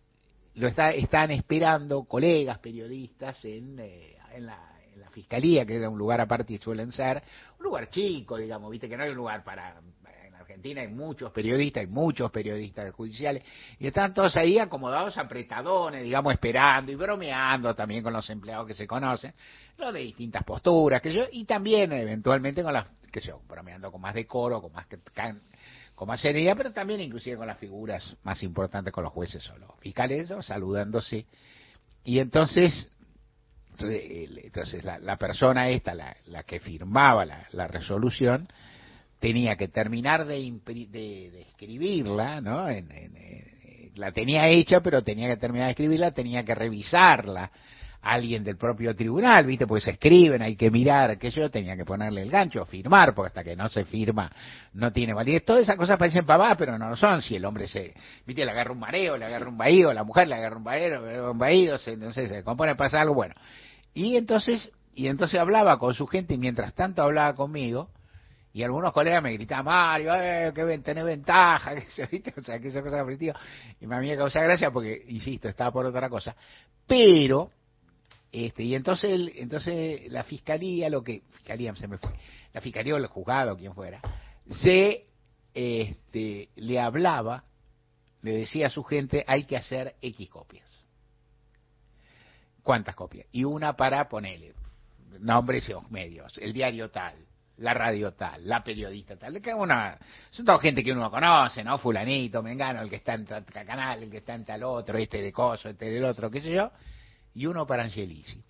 lo 0.57 0.67
está, 0.67 0.91
están 0.91 1.31
esperando 1.31 2.03
colegas 2.03 2.57
periodistas 2.59 3.43
en, 3.45 3.79
eh, 3.79 4.17
en, 4.33 4.45
la, 4.47 4.73
fiscalía, 5.11 5.65
que 5.65 5.75
era 5.75 5.89
un 5.89 5.97
lugar 5.97 6.21
aparte 6.21 6.53
y 6.53 6.57
suelen 6.59 6.91
ser, 6.91 7.23
un 7.57 7.63
lugar 7.63 7.89
chico, 7.89 8.37
digamos, 8.37 8.69
viste 8.69 8.87
que 8.87 8.95
no 8.95 9.03
hay 9.03 9.09
un 9.09 9.15
lugar 9.15 9.43
para... 9.43 9.79
En 10.27 10.35
Argentina 10.35 10.81
hay 10.81 10.89
muchos 10.89 11.31
periodistas, 11.31 11.81
hay 11.81 11.87
muchos 11.87 12.29
periodistas 12.29 12.93
judiciales, 12.93 13.43
y 13.79 13.87
están 13.87 14.13
todos 14.13 14.37
ahí 14.37 14.59
acomodados 14.59 15.17
apretadones, 15.17 16.03
digamos, 16.03 16.33
esperando 16.33 16.91
y 16.91 16.95
bromeando 16.95 17.73
también 17.73 18.03
con 18.03 18.13
los 18.13 18.29
empleados 18.29 18.67
que 18.67 18.75
se 18.75 18.85
conocen, 18.85 19.33
lo 19.77 19.91
de 19.91 20.01
distintas 20.01 20.43
posturas, 20.43 21.01
que 21.01 21.11
yo, 21.11 21.23
y 21.31 21.45
también 21.45 21.91
eventualmente 21.93 22.61
con 22.61 22.73
las, 22.73 22.87
que 23.11 23.19
yo, 23.19 23.41
bromeando 23.47 23.91
con 23.91 24.01
más 24.01 24.13
decoro, 24.13 24.61
con 24.61 24.71
más 24.71 24.85
can- 25.13 25.41
con 25.97 26.07
más 26.07 26.21
serenidad, 26.21 26.55
pero 26.55 26.71
también 26.71 27.01
inclusive 27.01 27.37
con 27.37 27.47
las 27.47 27.57
figuras 27.57 28.15
más 28.21 28.43
importantes, 28.43 28.93
con 28.93 29.03
los 29.03 29.11
jueces 29.11 29.49
o 29.49 29.57
los 29.57 29.71
fiscales, 29.79 30.29
¿no? 30.29 30.43
saludándose. 30.43 31.25
Y 32.03 32.19
entonces, 32.19 32.87
entonces, 33.79 34.83
la, 34.83 34.99
la 34.99 35.17
persona 35.17 35.69
esta, 35.69 35.95
la, 35.95 36.43
que 36.43 36.59
firmaba 36.59 37.25
la, 37.25 37.67
resolución, 37.67 38.47
tenía 39.19 39.55
que 39.55 39.69
terminar 39.69 40.27
de, 40.27 40.61
de, 40.63 41.41
escribirla, 41.49 42.41
¿no? 42.41 42.69
En- 42.69 43.95
la 43.95 44.11
tenía 44.11 44.47
hecha, 44.49 44.81
pero 44.81 45.01
tenía 45.01 45.27
que 45.27 45.37
terminar 45.37 45.65
de 45.65 45.71
escribirla, 45.71 46.11
tenía 46.11 46.45
que 46.45 46.53
revisarla 46.53 47.51
alguien 48.11 48.43
del 48.43 48.57
propio 48.57 48.95
tribunal, 48.95 49.45
¿viste? 49.45 49.67
Pues 49.67 49.83
se 49.83 49.91
escriben, 49.91 50.41
hay 50.41 50.55
que 50.55 50.71
mirar, 50.71 51.17
que 51.17 51.29
yo 51.31 51.49
tenía 51.49 51.75
que 51.75 51.85
ponerle 51.85 52.21
el 52.21 52.29
gancho, 52.29 52.65
firmar, 52.65 53.13
porque 53.13 53.27
hasta 53.27 53.43
que 53.43 53.55
no 53.55 53.69
se 53.69 53.85
firma 53.85 54.31
no 54.73 54.91
tiene 54.91 55.13
validez. 55.13 55.45
Todas 55.45 55.63
esas 55.63 55.75
cosas 55.75 55.97
parecen 55.97 56.25
pavadas, 56.25 56.57
pero 56.57 56.77
no 56.77 56.89
lo 56.89 56.95
son. 56.95 57.21
Si 57.21 57.35
el 57.35 57.45
hombre 57.45 57.67
se, 57.67 57.93
¿viste? 58.25 58.45
Le 58.45 58.51
agarra 58.51 58.71
un 58.71 58.79
mareo, 58.79 59.17
le 59.17 59.25
agarra 59.25 59.49
un 59.49 59.57
vaído, 59.57 59.93
la 59.93 60.03
mujer 60.03 60.27
le 60.27 60.35
agarra 60.35 60.57
un 60.57 60.63
vaído, 60.63 61.31
un 61.31 61.37
vaído, 61.37 61.77
se, 61.77 61.97
no 61.97 62.11
se 62.11 62.43
compone, 62.43 62.75
pasa 62.75 63.01
algo 63.01 63.13
bueno. 63.13 63.35
Y 63.93 64.15
entonces, 64.15 64.71
y 64.95 65.07
entonces 65.07 65.39
hablaba 65.39 65.79
con 65.79 65.93
su 65.93 66.07
gente 66.07 66.33
y 66.33 66.37
mientras 66.37 66.73
tanto 66.73 67.01
hablaba 67.01 67.35
conmigo, 67.35 67.89
y 68.57 68.63
algunos 68.63 68.91
colegas 68.91 69.21
me 69.21 69.33
gritaban, 69.33 69.65
Mario, 69.65 70.15
eh, 70.15 70.51
que 70.51 70.63
ven, 70.63 70.81
tenés 70.81 71.05
ventaja, 71.05 71.75
que 71.75 71.81
se, 71.91 72.07
¿viste? 72.07 72.33
o 72.35 72.41
sea, 72.41 72.59
que 72.59 72.69
esa 72.69 72.81
cosa 72.81 73.01
aflictiva. 73.01 73.35
Y 73.79 73.85
me 73.85 74.17
causa 74.17 74.41
gracia 74.41 74.71
porque, 74.71 75.03
insisto, 75.09 75.47
estaba 75.47 75.71
por 75.71 75.85
otra 75.85 76.09
cosa. 76.09 76.35
Pero, 76.87 77.51
este, 78.45 78.63
y 78.63 78.75
entonces, 78.75 79.11
el- 79.11 79.31
entonces 79.35 80.11
la 80.11 80.23
fiscalía, 80.23 80.89
lo 80.89 81.03
que, 81.03 81.23
fiscalía 81.33 81.75
se 81.75 81.87
me 81.87 81.97
fue, 81.97 82.11
la 82.53 82.61
fiscalía 82.61 82.93
o 82.95 82.97
el 82.97 83.07
juzgado, 83.07 83.55
quien 83.57 83.73
fuera, 83.73 84.01
se, 84.49 85.05
este, 85.53 86.49
le 86.55 86.79
hablaba, 86.79 87.43
le 88.21 88.31
decía 88.31 88.67
a 88.67 88.69
su 88.69 88.83
gente, 88.83 89.23
hay 89.27 89.45
que 89.45 89.57
hacer 89.57 89.95
X 90.01 90.29
copias. 90.29 90.83
¿Cuántas 92.63 92.95
copias? 92.95 93.27
Y 93.31 93.43
una 93.45 93.77
para 93.77 94.09
ponerle 94.09 94.53
nombres 95.19 95.69
y 95.69 95.91
medios, 95.93 96.37
el 96.37 96.51
diario 96.53 96.89
tal, 96.91 97.15
la 97.57 97.73
radio 97.73 98.13
tal, 98.13 98.47
la 98.47 98.63
periodista 98.63 99.15
tal, 99.15 99.41
cada 99.41 99.55
una, 99.55 99.97
son 100.29 100.45
toda 100.45 100.59
gente 100.59 100.83
que 100.83 100.91
uno 100.91 101.09
conoce, 101.09 101.63
¿no? 101.63 101.77
Fulanito, 101.79 102.43
Mengano, 102.43 102.81
el 102.81 102.89
que 102.89 102.97
está 102.97 103.13
en 103.13 103.25
tal 103.25 103.45
canal, 103.45 104.03
el 104.03 104.11
que 104.11 104.17
está 104.17 104.35
en 104.35 104.45
tal 104.45 104.63
otro, 104.63 104.97
este 104.97 105.21
de 105.21 105.31
coso, 105.31 105.69
este 105.69 105.89
del 105.89 106.03
otro, 106.05 106.29
qué 106.29 106.41
sé 106.41 106.51
yo, 106.51 106.71
y 107.37 107.45
uno 107.45 107.67
para 107.67 107.83
Angelici. 107.83 108.43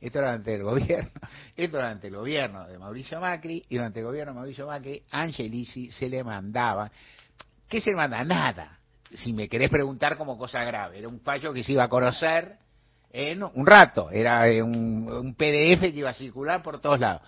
Esto 0.00 0.20
era 0.20 0.28
durante 0.28 0.54
el 0.54 0.62
gobierno, 0.62 1.10
esto 1.56 1.76
era 1.76 1.88
durante 1.88 2.06
el 2.06 2.14
gobierno 2.14 2.66
de 2.68 2.78
Mauricio 2.78 3.20
Macri, 3.20 3.64
y 3.68 3.74
durante 3.74 3.98
el 3.98 4.06
gobierno 4.06 4.32
de 4.32 4.38
Mauricio 4.38 4.66
Macri, 4.68 5.02
Angelici 5.10 5.90
se 5.90 6.08
le 6.08 6.22
mandaba, 6.22 6.90
¿qué 7.68 7.80
se 7.80 7.90
le 7.90 7.96
manda? 7.96 8.24
Nada. 8.24 8.78
Si 9.12 9.32
me 9.32 9.48
querés 9.48 9.68
preguntar 9.68 10.16
como 10.16 10.38
cosa 10.38 10.62
grave, 10.62 11.00
era 11.00 11.08
un 11.08 11.20
fallo 11.20 11.52
que 11.52 11.64
se 11.64 11.72
iba 11.72 11.82
a 11.82 11.88
conocer 11.88 12.56
en 13.12 13.42
un 13.42 13.66
rato, 13.66 14.10
era 14.12 14.48
eh, 14.48 14.62
un, 14.62 15.10
un 15.10 15.34
PDF 15.34 15.80
que 15.80 15.96
iba 15.96 16.10
a 16.10 16.14
circular 16.14 16.62
por 16.62 16.80
todos 16.80 17.00
lados. 17.00 17.22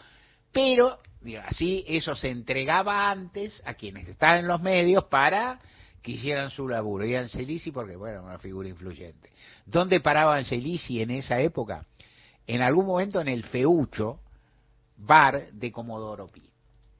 Pero, 0.53 1.01
digo, 1.20 1.43
así 1.45 1.85
eso 1.89 2.15
se 2.15 2.31
entregaba 2.31 3.11
antes 3.11 3.61
a 3.66 3.74
quienes 3.74 4.09
estaban 4.09 4.39
en 4.39 4.47
los 4.47 4.62
medios 4.62 5.05
para 5.07 5.59
que 6.03 6.12
hicieran 6.12 6.51
su 6.51 6.69
laburo. 6.69 7.07
Y 7.07 7.15
Angelici, 7.15 7.70
porque, 7.70 7.97
bueno, 7.97 8.24
una 8.24 8.39
figura 8.39 8.69
influyente. 8.69 9.31
¿Dónde 9.65 10.01
paraba 10.01 10.37
Angelici 10.37 11.01
en 11.01 11.12
esa 11.12 11.41
época? 11.41 11.87
En 12.47 12.61
algún 12.61 12.87
momento 12.87 13.20
en 13.20 13.29
el 13.29 13.45
Feucho, 13.45 14.20
bar 14.97 15.53
de 15.53 15.70
Comodoro 15.70 16.29
Pi. 16.29 16.49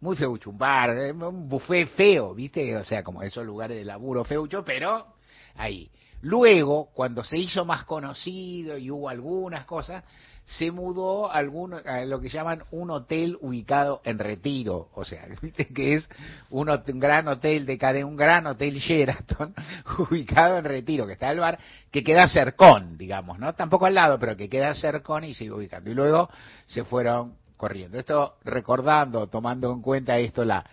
Muy 0.01 0.17
feucho, 0.17 0.51
un 0.51 0.59
bar, 0.59 0.91
eh, 0.91 1.13
un 1.13 1.49
buffet 1.49 1.89
feo, 1.91 2.35
¿viste? 2.35 2.77
O 2.77 2.85
sea, 2.85 3.05
como 3.05 3.23
esos 3.23 3.47
lugares 3.47 3.77
de 3.77 3.85
laburo 3.85 4.25
feucho, 4.25 4.65
pero 4.65 5.15
ahí. 5.55 5.89
Luego, 6.23 6.91
cuando 6.93 7.23
se 7.23 7.37
hizo 7.37 7.65
más 7.65 7.85
conocido 7.85 8.79
y 8.79 8.91
hubo 8.91 9.09
algunas 9.09 9.65
cosas, 9.65 10.03
se 10.45 10.71
mudó 10.71 11.31
a, 11.31 11.37
algún, 11.37 11.75
a 11.75 12.05
lo 12.05 12.21
que 12.21 12.29
llaman 12.29 12.65
un 12.71 12.91
hotel 12.91 13.39
ubicado 13.41 14.01
en 14.05 14.19
retiro, 14.19 14.89
o 14.95 15.05
sea, 15.05 15.27
que 15.75 15.95
es 15.95 16.09
un, 16.51 16.69
un 16.69 17.01
gran 17.01 17.29
hotel 17.29 17.65
de 17.67 17.79
cadena, 17.79 18.07
un 18.07 18.17
gran 18.17 18.47
hotel 18.47 18.75
Sheraton 18.75 19.55
ubicado 20.11 20.59
en 20.59 20.65
retiro, 20.65 21.07
que 21.07 21.15
está 21.15 21.31
el 21.31 21.41
bar, 21.41 21.59
que 21.91 22.03
queda 22.03 22.27
cercón, 22.29 22.99
digamos, 22.99 23.39
¿no? 23.39 23.55
Tampoco 23.55 23.87
al 23.87 23.95
lado, 23.95 24.19
pero 24.19 24.37
que 24.37 24.49
queda 24.49 24.75
cercón 24.75 25.25
y 25.25 25.35
sigue 25.35 25.53
ubicando. 25.53 25.91
Y 25.91 25.95
luego 25.95 26.29
se 26.67 26.85
fueron 26.85 27.37
corriendo. 27.57 27.99
Esto 27.99 28.37
recordando, 28.45 29.29
tomando 29.29 29.73
en 29.73 29.81
cuenta 29.81 30.19
esto, 30.19 30.45
la, 30.45 30.65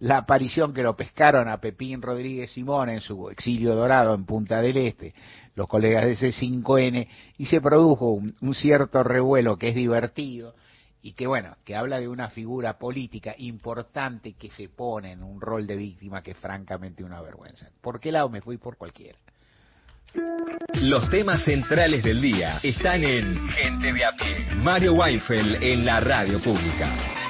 la 0.00 0.18
aparición 0.18 0.72
que 0.72 0.82
lo 0.82 0.96
pescaron 0.96 1.48
a 1.48 1.58
Pepín 1.58 2.02
Rodríguez 2.02 2.50
Simón 2.52 2.88
en 2.88 3.00
su 3.00 3.30
exilio 3.30 3.74
dorado 3.74 4.14
en 4.14 4.24
Punta 4.24 4.60
del 4.60 4.76
Este, 4.76 5.14
los 5.54 5.66
colegas 5.66 6.04
de 6.04 6.16
C5N, 6.16 7.08
y 7.38 7.46
se 7.46 7.60
produjo 7.60 8.10
un, 8.10 8.36
un 8.40 8.54
cierto 8.54 9.02
revuelo 9.02 9.56
que 9.58 9.70
es 9.70 9.74
divertido 9.74 10.54
y 11.02 11.12
que 11.12 11.26
bueno, 11.26 11.56
que 11.64 11.76
habla 11.76 12.00
de 12.00 12.08
una 12.08 12.28
figura 12.28 12.78
política 12.78 13.34
importante 13.38 14.34
que 14.34 14.50
se 14.50 14.68
pone 14.68 15.12
en 15.12 15.22
un 15.22 15.40
rol 15.40 15.66
de 15.66 15.76
víctima 15.76 16.22
que 16.22 16.32
es 16.32 16.36
francamente 16.36 17.04
una 17.04 17.20
vergüenza. 17.20 17.68
¿Por 17.80 18.00
qué 18.00 18.12
lado 18.12 18.28
me 18.28 18.40
fui? 18.40 18.58
Por 18.58 18.76
cualquiera. 18.76 19.18
Los 20.74 21.08
temas 21.10 21.44
centrales 21.44 22.02
del 22.02 22.20
día 22.20 22.58
están 22.62 23.04
en 23.04 23.48
Gente 23.48 23.92
de 23.92 24.04
a 24.04 24.12
pie. 24.12 24.54
Mario 24.56 24.94
Weinfeld 24.94 25.62
en 25.62 25.84
la 25.84 26.00
radio 26.00 26.42
pública. 26.42 27.27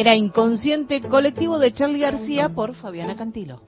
Era 0.00 0.14
Inconsciente, 0.14 1.02
colectivo 1.02 1.58
de 1.58 1.74
Charlie 1.74 2.00
García 2.00 2.48
por 2.48 2.74
Fabiana 2.74 3.16
Cantilo. 3.16 3.60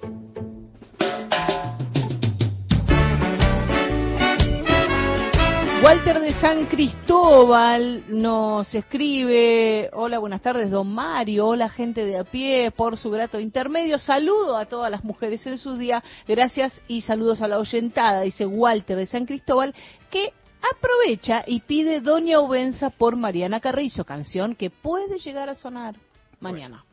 Walter 5.85 6.21
de 6.21 6.33
San 6.41 6.65
Cristóbal 6.69 8.05
nos 8.09 8.75
escribe, 8.75 9.91
hola, 9.93 10.21
buenas 10.21 10.41
tardes, 10.41 10.71
don 10.71 10.91
Mario, 10.91 11.49
hola 11.49 11.69
gente 11.69 12.03
de 12.07 12.17
a 12.17 12.25
pie, 12.25 12.71
por 12.71 12.97
su 12.97 13.11
grato 13.11 13.39
intermedio, 13.39 13.99
saludo 13.99 14.57
a 14.57 14.65
todas 14.65 14.91
las 14.91 15.05
mujeres 15.05 15.47
en 15.47 15.59
su 15.59 15.77
día, 15.77 16.03
gracias 16.27 16.73
y 16.89 17.03
saludos 17.03 17.43
a 17.43 17.49
la 17.49 17.59
oyentada, 17.59 18.23
dice 18.23 18.47
Walter 18.47 18.97
de 18.97 19.05
San 19.05 19.27
Cristóbal, 19.27 19.75
que 20.11 20.33
aprovecha 20.63 21.45
y 21.47 21.61
pide 21.61 22.01
Doña 22.01 22.41
Obenza 22.41 22.89
por 22.89 23.17
Mariana 23.17 23.61
Carrizo, 23.61 24.07
canción 24.07 24.55
que 24.55 24.71
puede 24.71 25.19
llegar 25.19 25.51
a 25.51 25.57
sonar 25.57 25.97
mañana. 26.43 26.85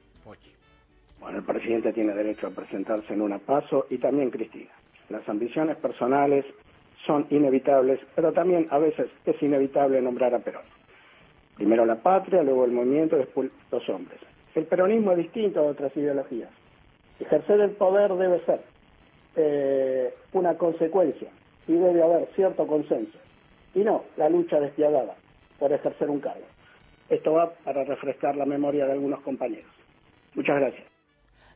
Bueno, 1.19 1.39
el 1.39 1.43
presidente 1.43 1.91
tiene 1.91 2.13
derecho 2.13 2.47
a 2.47 2.51
presentarse 2.51 3.13
en 3.13 3.21
una 3.21 3.39
paso 3.39 3.88
y 3.89 3.97
también 3.97 4.30
Cristina. 4.30 4.71
Las 5.09 5.27
ambiciones 5.27 5.76
personales 5.77 6.45
son 7.05 7.27
inevitables, 7.30 7.99
pero 8.15 8.31
también 8.31 8.67
a 8.69 8.77
veces 8.77 9.09
es 9.26 9.41
inevitable 9.41 10.01
nombrar 10.01 10.34
a 10.34 10.39
Perón. 10.39 10.63
Primero 11.55 11.85
la 11.85 11.95
patria, 11.95 12.41
luego 12.41 12.63
el 12.63 12.71
movimiento, 12.71 13.17
después 13.17 13.51
los 13.71 13.89
hombres. 13.89 14.19
El 14.55 14.65
peronismo 14.65 15.11
es 15.11 15.17
distinto 15.17 15.59
a 15.59 15.63
otras 15.63 15.95
ideologías. 15.97 16.49
Ejercer 17.19 17.59
el 17.59 17.71
poder 17.71 18.13
debe 18.13 18.39
ser 18.45 18.61
eh, 19.35 20.13
una 20.31 20.57
consecuencia 20.57 21.30
y 21.67 21.73
debe 21.73 22.01
haber 22.01 22.30
cierto 22.35 22.65
consenso. 22.65 23.17
Y 23.76 23.80
no 23.80 24.05
la 24.15 24.30
lucha 24.30 24.59
despiadada 24.59 25.15
por 25.59 25.73
ejercer 25.73 26.09
un 26.09 26.19
cargo. 26.19 26.45
Esto 27.10 27.34
va 27.34 27.53
para 27.64 27.84
refrescar 27.84 28.36
la 28.36 28.45
memoria 28.45 28.86
de 28.86 28.94
algunos 28.94 29.22
compañeros. 29.22 29.72
Muchas 30.36 30.60
gracias. 30.60 30.88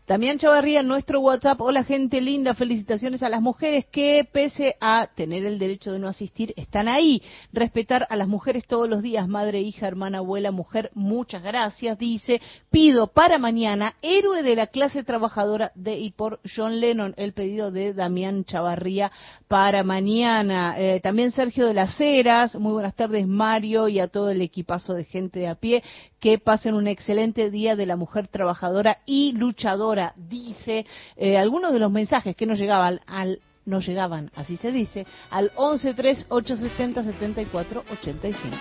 También 0.06 0.38
Chavarría 0.38 0.82
en 0.82 0.88
nuestro 0.88 1.22
WhatsApp, 1.22 1.62
hola 1.62 1.86
gente 1.86 2.20
linda, 2.20 2.56
felicitaciones 2.56 3.24
a 3.24 3.30
las 3.30 3.42
mujeres 3.42 3.86
que 3.86 4.28
pese 4.30 4.76
a 4.82 5.08
tener 5.16 5.46
el 5.46 5.58
derecho 5.58 5.94
de 5.94 6.00
no 6.00 6.10
asistir, 6.10 6.54
están 6.58 6.90
ahí. 6.90 7.22
Respetar 7.54 8.06
a 8.10 8.18
las 8.18 8.28
mujeres 8.28 8.68
todos 8.68 8.90
los 8.90 9.02
días, 9.02 9.30
madre, 9.30 9.62
hija, 9.62 9.88
hermana, 9.88 10.18
abuela, 10.18 10.52
mujer, 10.52 10.92
muchas 10.94 11.42
gracias, 11.42 11.98
dice. 11.98 12.42
Pido 12.70 13.08
para 13.08 13.38
mañana, 13.38 13.94
héroe 14.02 14.44
de 14.44 14.58
la 14.58 14.68
clase 14.68 15.06
trabajadora 15.06 15.72
de 15.74 15.98
y 15.98 16.12
por 16.12 16.42
John 16.54 16.82
Lennon, 16.82 17.14
el 17.16 17.32
pedido 17.32 17.72
de 17.72 17.94
Damián 17.94 18.44
Chavarría 18.44 19.10
para 19.48 19.86
mañana. 19.86 20.76
Eh, 20.78 21.00
también 21.02 21.32
Sergio 21.32 21.66
de 21.66 21.76
las 21.76 22.00
Heras, 22.02 22.56
muy 22.56 22.74
buenas 22.74 22.96
tardes 22.96 23.26
Mario 23.26 23.88
y 23.88 24.02
a 24.02 24.10
todo 24.10 24.32
el 24.32 24.42
equipazo 24.42 24.96
de 24.96 25.06
gente 25.06 25.40
de 25.40 25.48
a 25.48 25.56
pie, 25.56 25.82
que 26.20 26.40
pasen 26.40 26.74
un 26.74 26.88
excelente 26.88 27.50
día 27.50 27.78
de 27.78 27.86
la 27.86 27.96
mujer 27.96 28.28
trabajadora 28.28 28.98
y 29.06 29.32
luchadora 29.32 29.93
dice 30.16 30.86
eh, 31.16 31.38
algunos 31.38 31.74
de 31.74 31.80
los 31.80 31.92
mensajes 31.92 32.36
que 32.36 32.46
nos 32.46 32.60
llegaban 32.60 33.00
al 33.08 33.40
nos 33.66 33.88
llegaban, 33.88 34.30
así 34.36 34.58
se 34.58 34.72
dice, 34.72 35.06
al 35.30 35.52
11 35.56 35.96
870 36.30 37.04
74 37.04 37.84
85. 37.90 38.58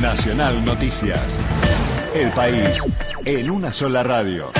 Nacional 0.00 0.64
Noticias. 0.64 1.32
El 2.14 2.30
país 2.32 2.76
en 3.24 3.50
una 3.50 3.72
sola 3.72 4.02
radio. 4.02 4.50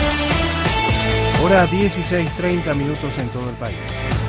Hora 1.42 1.66
16.30 1.68 2.74
minutos 2.76 3.12
en 3.18 3.28
todo 3.30 3.50
el 3.50 3.56
país. 3.56 4.21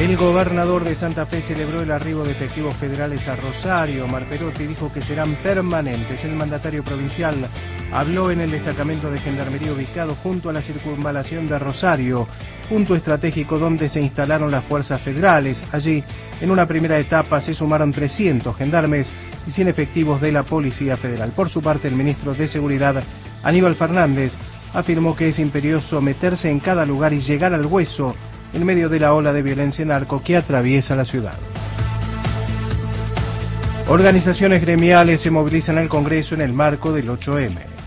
El 0.00 0.16
gobernador 0.16 0.82
de 0.82 0.94
Santa 0.94 1.26
Fe 1.26 1.42
celebró 1.42 1.82
el 1.82 1.90
arribo 1.90 2.24
de 2.24 2.32
efectivos 2.32 2.74
federales 2.76 3.28
a 3.28 3.36
Rosario. 3.36 4.08
Marperotti 4.08 4.66
dijo 4.66 4.90
que 4.90 5.02
serán 5.02 5.34
permanentes. 5.42 6.24
El 6.24 6.36
mandatario 6.36 6.82
provincial 6.82 7.46
habló 7.92 8.30
en 8.30 8.40
el 8.40 8.50
destacamento 8.50 9.10
de 9.10 9.20
Gendarmería 9.20 9.74
ubicado 9.74 10.14
junto 10.14 10.48
a 10.48 10.54
la 10.54 10.62
circunvalación 10.62 11.46
de 11.48 11.58
Rosario, 11.58 12.26
punto 12.70 12.96
estratégico 12.96 13.58
donde 13.58 13.90
se 13.90 14.00
instalaron 14.00 14.50
las 14.50 14.64
fuerzas 14.64 15.02
federales. 15.02 15.62
Allí, 15.70 16.02
en 16.40 16.50
una 16.50 16.64
primera 16.66 16.98
etapa, 16.98 17.42
se 17.42 17.52
sumaron 17.52 17.92
300 17.92 18.56
gendarmes 18.56 19.06
y 19.46 19.50
100 19.50 19.68
efectivos 19.68 20.18
de 20.22 20.32
la 20.32 20.44
Policía 20.44 20.96
Federal. 20.96 21.32
Por 21.36 21.50
su 21.50 21.60
parte, 21.60 21.88
el 21.88 21.94
ministro 21.94 22.32
de 22.32 22.48
Seguridad, 22.48 23.04
Aníbal 23.42 23.74
Fernández, 23.74 24.32
afirmó 24.72 25.14
que 25.14 25.28
es 25.28 25.38
imperioso 25.38 26.00
meterse 26.00 26.50
en 26.50 26.60
cada 26.60 26.86
lugar 26.86 27.12
y 27.12 27.20
llegar 27.20 27.52
al 27.52 27.66
hueso 27.66 28.14
en 28.52 28.64
medio 28.64 28.88
de 28.88 29.00
la 29.00 29.14
ola 29.14 29.32
de 29.32 29.42
violencia 29.42 29.84
narco 29.84 30.22
que 30.22 30.36
atraviesa 30.36 30.96
la 30.96 31.04
ciudad. 31.04 31.38
Organizaciones 33.88 34.60
gremiales 34.60 35.20
se 35.20 35.30
movilizan 35.30 35.78
al 35.78 35.88
Congreso 35.88 36.34
en 36.34 36.42
el 36.42 36.52
marco 36.52 36.92
del 36.92 37.08
8M. 37.08 37.79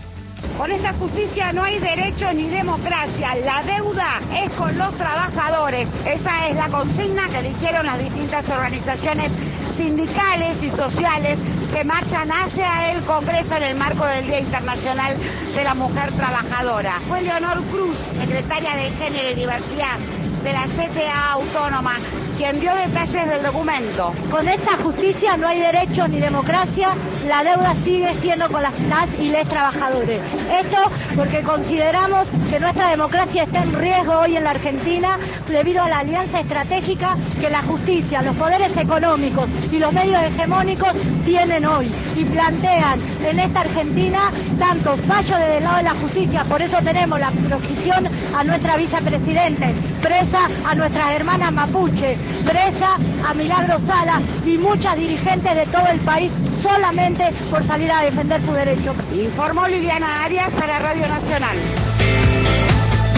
Con 0.58 0.70
esta 0.70 0.94
justicia 0.94 1.52
no 1.52 1.64
hay 1.64 1.80
derecho 1.80 2.32
ni 2.32 2.48
democracia. 2.48 3.34
La 3.44 3.62
deuda 3.64 4.20
es 4.32 4.50
con 4.52 4.78
los 4.78 4.96
trabajadores. 4.96 5.88
Esa 6.06 6.46
es 6.48 6.54
la 6.54 6.68
consigna 6.68 7.28
que 7.28 7.38
eligieron 7.38 7.86
las 7.86 7.98
distintas 7.98 8.48
organizaciones 8.48 9.32
sindicales 9.76 10.62
y 10.62 10.70
sociales 10.70 11.38
que 11.72 11.82
marchan 11.82 12.30
hacia 12.30 12.92
el 12.92 13.02
Congreso 13.02 13.56
en 13.56 13.64
el 13.64 13.74
marco 13.74 14.06
del 14.06 14.26
Día 14.26 14.38
Internacional 14.40 15.16
de 15.54 15.64
la 15.64 15.74
Mujer 15.74 16.12
Trabajadora. 16.12 17.00
Fue 17.08 17.22
Leonor 17.22 17.60
Cruz, 17.72 17.98
secretaria 18.20 18.76
de 18.76 18.90
Género 18.92 19.30
y 19.32 19.34
Diversidad 19.34 19.98
de 20.44 20.52
la 20.52 20.66
CTA 20.66 21.32
Autónoma, 21.32 21.98
quien 22.36 22.60
dio 22.60 22.74
detalles 22.74 23.28
del 23.28 23.42
documento. 23.42 24.12
Con 24.30 24.48
esta 24.48 24.76
justicia 24.78 25.36
no 25.36 25.48
hay 25.48 25.60
derecho 25.60 26.08
ni 26.08 26.18
democracia, 26.18 26.90
la 27.26 27.42
deuda 27.42 27.74
sigue 27.84 28.14
siendo 28.20 28.48
con 28.50 28.62
las, 28.62 28.78
las 28.82 29.08
y 29.18 29.28
les 29.30 29.48
trabajadores. 29.48 30.20
Esto 30.50 30.78
porque 31.16 31.42
consideramos 31.42 32.26
que 32.50 32.60
nuestra 32.60 32.90
democracia 32.90 33.44
está 33.44 33.62
en 33.62 33.72
riesgo 33.74 34.18
hoy 34.18 34.36
en 34.36 34.44
la 34.44 34.50
Argentina 34.50 35.18
debido 35.48 35.82
a 35.82 35.88
la 35.88 35.98
alianza 35.98 36.40
estratégica 36.40 37.16
que 37.40 37.50
la 37.50 37.62
justicia, 37.62 38.22
los 38.22 38.36
poderes 38.36 38.76
económicos 38.76 39.48
y 39.70 39.78
los 39.78 39.92
medios 39.92 40.22
hegemónicos 40.22 40.92
tienen 41.24 41.64
hoy 41.64 41.90
y 42.16 42.24
plantean 42.24 43.00
en 43.24 43.38
esta 43.38 43.60
Argentina 43.60 44.30
tanto 44.58 44.96
fallo 45.08 45.36
desde 45.36 45.58
el 45.58 45.64
lado 45.64 45.76
de 45.78 45.82
la 45.84 45.94
justicia, 45.94 46.44
por 46.44 46.60
eso 46.60 46.78
tenemos 46.82 47.18
la 47.18 47.30
prohibición 47.30 48.08
a 48.36 48.44
nuestra 48.44 48.76
vicepresidente, 48.76 49.74
presa 50.02 50.48
a 50.64 50.74
nuestras 50.74 51.10
hermanas 51.12 51.52
mapuche, 51.52 52.16
presa 52.44 52.96
a 53.24 53.34
Milagro 53.34 53.78
Sala 53.86 54.20
y 54.44 54.58
muchas 54.58 54.96
dirigentes 54.96 55.54
de 55.54 55.66
todo 55.66 55.86
el 55.88 56.00
país 56.00 56.30
solamente 56.62 57.30
por 57.50 57.66
salir 57.66 57.90
a 57.90 58.02
defender 58.02 58.40
su 58.44 58.52
derecho. 58.52 58.94
Informó 59.12 59.66
Liliana 59.68 60.24
Arias 60.24 60.50
para 60.52 60.78
Radio 60.78 61.06
Nacional. 61.08 61.56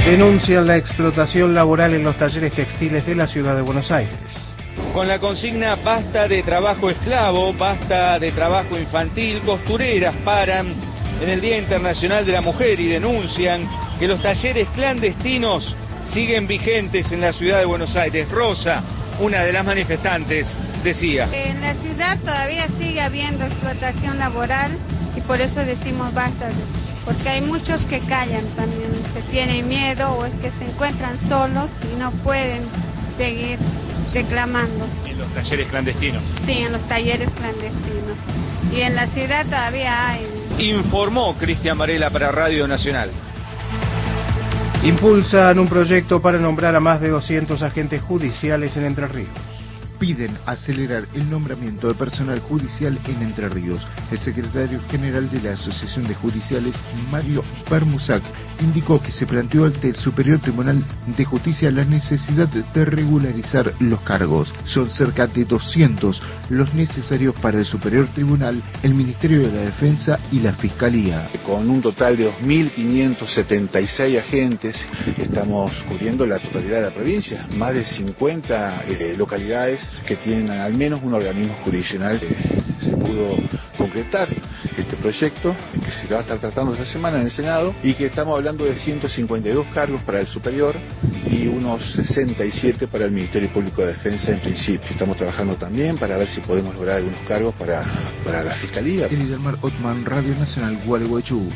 Denuncian 0.04 0.66
la 0.66 0.76
explotación 0.76 1.54
laboral 1.54 1.94
en 1.94 2.04
los 2.04 2.16
talleres 2.16 2.52
textiles 2.52 3.04
de 3.06 3.16
la 3.16 3.26
ciudad 3.26 3.56
de 3.56 3.62
Buenos 3.62 3.90
Aires. 3.90 4.16
Con 4.92 5.08
la 5.08 5.18
consigna 5.18 5.74
basta 5.76 6.28
de 6.28 6.42
trabajo 6.42 6.90
esclavo, 6.90 7.52
basta 7.52 8.18
de 8.18 8.30
trabajo 8.32 8.78
infantil, 8.78 9.40
costureras 9.40 10.14
paran 10.24 10.72
en 11.20 11.28
el 11.28 11.40
Día 11.40 11.58
Internacional 11.58 12.24
de 12.24 12.32
la 12.32 12.40
Mujer 12.40 12.78
y 12.78 12.88
denuncian 12.88 13.68
que 13.98 14.06
los 14.06 14.20
talleres 14.20 14.68
clandestinos 14.74 15.74
siguen 16.08 16.46
vigentes 16.46 17.10
en 17.12 17.20
la 17.20 17.32
ciudad 17.32 17.58
de 17.58 17.64
Buenos 17.64 17.96
Aires. 17.96 18.30
Rosa, 18.30 18.82
una 19.20 19.42
de 19.42 19.52
las 19.52 19.64
manifestantes, 19.64 20.54
decía. 20.82 21.28
En 21.32 21.60
la 21.60 21.74
ciudad 21.74 22.18
todavía 22.20 22.68
sigue 22.78 23.00
habiendo 23.00 23.44
explotación 23.44 24.18
laboral 24.18 24.78
y 25.16 25.20
por 25.22 25.40
eso 25.40 25.60
decimos 25.60 26.12
basta, 26.12 26.50
porque 27.04 27.28
hay 27.28 27.40
muchos 27.40 27.84
que 27.86 28.00
callan 28.00 28.44
también, 28.56 28.90
que 29.14 29.22
tienen 29.30 29.68
miedo 29.68 30.10
o 30.12 30.26
es 30.26 30.34
que 30.34 30.50
se 30.52 30.64
encuentran 30.70 31.18
solos 31.28 31.70
y 31.82 31.98
no 31.98 32.10
pueden 32.22 32.64
seguir 33.16 33.58
reclamando. 34.12 34.86
En 35.06 35.18
los 35.18 35.32
talleres 35.32 35.68
clandestinos. 35.68 36.22
Sí, 36.44 36.52
en 36.52 36.72
los 36.72 36.82
talleres 36.88 37.30
clandestinos. 37.30 38.16
Y 38.72 38.80
en 38.80 38.94
la 38.94 39.06
ciudad 39.08 39.44
todavía 39.46 40.10
hay. 40.10 40.26
Informó 40.58 41.34
Cristian 41.36 41.78
Varela 41.78 42.10
para 42.10 42.30
Radio 42.30 42.66
Nacional. 42.66 43.10
Impulsan 44.86 45.58
un 45.58 45.68
proyecto 45.68 46.22
para 46.22 46.38
nombrar 46.38 46.76
a 46.76 46.80
más 46.80 47.00
de 47.00 47.08
200 47.08 47.60
agentes 47.60 48.00
judiciales 48.02 48.76
en 48.76 48.84
Entre 48.84 49.08
Ríos 49.08 49.55
piden 49.98 50.36
acelerar 50.46 51.06
el 51.14 51.28
nombramiento 51.30 51.88
de 51.88 51.94
personal 51.94 52.40
judicial 52.40 52.98
en 53.06 53.22
Entre 53.22 53.48
Ríos. 53.48 53.86
El 54.10 54.18
secretario 54.18 54.80
general 54.90 55.30
de 55.30 55.40
la 55.40 55.52
Asociación 55.54 56.06
de 56.06 56.14
Judiciales, 56.14 56.74
Mario 57.10 57.42
Bermusac, 57.70 58.22
indicó 58.60 59.02
que 59.02 59.12
se 59.12 59.26
planteó 59.26 59.66
ante 59.66 59.88
el 59.88 59.96
Superior 59.96 60.38
Tribunal 60.38 60.82
de 61.16 61.24
Justicia 61.24 61.70
la 61.70 61.84
necesidad 61.84 62.48
de 62.48 62.84
regularizar 62.84 63.74
los 63.80 64.00
cargos. 64.00 64.52
Son 64.66 64.90
cerca 64.90 65.26
de 65.26 65.44
200 65.44 66.20
los 66.50 66.72
necesarios 66.74 67.34
para 67.36 67.58
el 67.58 67.64
Superior 67.64 68.06
Tribunal, 68.14 68.62
el 68.82 68.94
Ministerio 68.94 69.40
de 69.40 69.52
la 69.52 69.62
Defensa 69.62 70.18
y 70.30 70.40
la 70.40 70.54
Fiscalía. 70.54 71.28
Con 71.44 71.68
un 71.68 71.82
total 71.82 72.16
de 72.16 72.30
2.576 72.30 74.18
agentes, 74.18 74.76
estamos 75.18 75.72
cubriendo 75.88 76.26
la 76.26 76.38
totalidad 76.38 76.76
de 76.76 76.82
la 76.82 76.94
provincia, 76.94 77.46
más 77.56 77.74
de 77.74 77.84
50 77.84 78.84
eh, 78.86 79.14
localidades 79.16 79.85
que 80.06 80.16
tienen 80.16 80.50
al 80.50 80.74
menos 80.74 81.00
un 81.02 81.14
organismo 81.14 81.54
jurisdiccional 81.64 82.20
que 82.20 82.28
se 82.84 82.90
pudo 82.96 83.36
concretar 83.76 84.28
este 84.76 84.96
proyecto 84.96 85.54
que 85.72 85.90
se 85.90 86.12
va 86.12 86.18
a 86.18 86.20
estar 86.22 86.38
tratando 86.38 86.72
esta 86.74 86.86
semana 86.86 87.18
en 87.18 87.26
el 87.26 87.30
Senado 87.30 87.74
y 87.82 87.94
que 87.94 88.06
estamos 88.06 88.36
hablando 88.36 88.64
de 88.64 88.76
152 88.76 89.66
cargos 89.72 90.02
para 90.02 90.20
el 90.20 90.26
superior 90.26 90.76
y 91.30 91.46
unos 91.46 91.82
67 91.92 92.86
para 92.88 93.04
el 93.04 93.10
Ministerio 93.10 93.48
Público 93.52 93.82
de 93.82 93.88
Defensa 93.88 94.30
en 94.30 94.40
principio. 94.40 94.88
Estamos 94.90 95.16
trabajando 95.16 95.56
también 95.56 95.98
para 95.98 96.16
ver 96.16 96.28
si 96.28 96.40
podemos 96.40 96.74
lograr 96.74 96.96
algunos 96.96 97.20
cargos 97.20 97.54
para, 97.54 97.84
para 98.24 98.44
la 98.44 98.54
Fiscalía. 98.56 99.08
Otman, 99.60 100.04
Radio 100.04 100.34
Nacional 100.34 100.78
Gualeguaychú. 100.84 101.50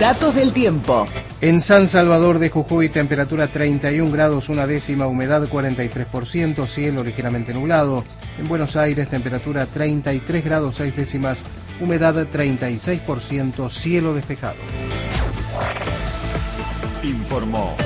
Datos 0.00 0.34
del 0.34 0.52
tiempo. 0.52 1.06
En 1.40 1.60
San 1.60 1.88
Salvador 1.88 2.38
de 2.38 2.48
Jujuy, 2.48 2.88
temperatura 2.88 3.48
31 3.48 4.10
grados, 4.10 4.48
una 4.48 4.66
décima, 4.66 5.06
humedad 5.06 5.46
43%, 5.48 6.66
cielo 6.68 7.04
ligeramente 7.24 7.54
nublado. 7.54 8.04
En 8.38 8.46
Buenos 8.48 8.76
Aires, 8.76 9.08
temperatura 9.08 9.64
33 9.66 10.44
grados, 10.44 10.74
6 10.76 10.94
décimas, 10.94 11.42
humedad 11.80 12.14
36%, 12.30 13.70
cielo 13.70 14.12
despejado. 14.12 14.58
Informó 17.02 17.76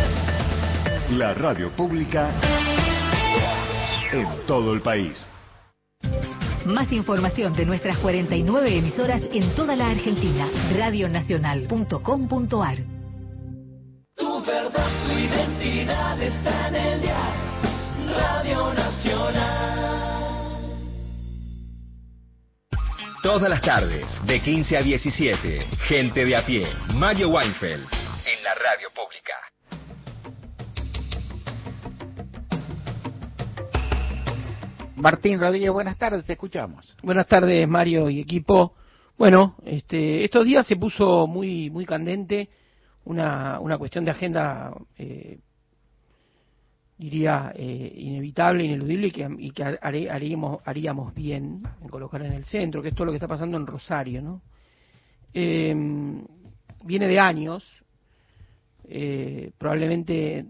la 1.10 1.34
radio 1.34 1.70
pública 1.70 2.32
en 4.12 4.26
todo 4.46 4.74
el 4.74 4.80
país. 4.80 5.24
Más 6.66 6.90
información 6.92 7.52
de 7.52 7.64
nuestras 7.64 7.98
49 7.98 8.76
emisoras 8.76 9.22
en 9.32 9.54
toda 9.54 9.76
la 9.76 9.90
Argentina. 9.90 10.48
Radionacional.com.ar 10.76 12.78
Tu 14.16 14.44
verdad, 14.44 14.90
tu 15.06 15.12
identidad 15.12 16.20
está 16.20 16.68
en 16.68 16.74
el 16.74 17.02
día. 17.02 17.67
Radio 18.10 18.72
Nacional. 18.74 19.98
Todas 23.22 23.50
las 23.50 23.60
tardes, 23.60 24.06
de 24.26 24.40
15 24.40 24.76
a 24.76 24.82
17, 24.82 25.66
gente 25.86 26.24
de 26.24 26.36
a 26.36 26.46
pie, 26.46 26.68
Mario 26.94 27.30
Weinfeld, 27.30 27.82
en 27.82 28.44
la 28.44 28.54
radio 28.54 28.88
pública. 28.94 29.34
Martín 34.96 35.38
Rodríguez, 35.38 35.70
buenas 35.70 35.96
tardes, 35.96 36.24
te 36.24 36.32
escuchamos. 36.32 36.96
Buenas 37.02 37.26
tardes, 37.26 37.68
Mario 37.68 38.10
y 38.10 38.20
equipo. 38.20 38.74
Bueno, 39.16 39.56
este, 39.64 40.24
estos 40.24 40.44
días 40.44 40.66
se 40.66 40.76
puso 40.76 41.26
muy 41.26 41.70
muy 41.70 41.84
candente 41.84 42.48
una, 43.04 43.58
una 43.60 43.78
cuestión 43.78 44.04
de 44.04 44.10
agenda, 44.10 44.72
eh, 44.98 45.38
diría, 46.98 47.52
eh, 47.54 47.92
inevitable, 47.96 48.64
ineludible 48.64 49.06
y 49.06 49.10
que, 49.12 49.28
y 49.38 49.50
que 49.52 49.62
haré- 49.64 50.10
haríamos, 50.10 50.60
haríamos 50.64 51.14
bien 51.14 51.62
en 51.80 51.88
colocar 51.88 52.22
en 52.22 52.32
el 52.32 52.44
centro, 52.44 52.82
que 52.82 52.88
es 52.88 52.94
todo 52.94 53.06
lo 53.06 53.12
que 53.12 53.16
está 53.18 53.28
pasando 53.28 53.56
en 53.56 53.66
Rosario, 53.66 54.20
¿no? 54.20 54.42
Eh, 55.32 55.74
viene 56.84 57.06
de 57.06 57.18
años, 57.20 57.64
eh, 58.88 59.52
probablemente 59.58 60.46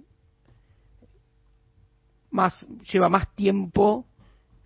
más 2.31 2.55
lleva 2.93 3.09
más 3.09 3.35
tiempo 3.35 4.07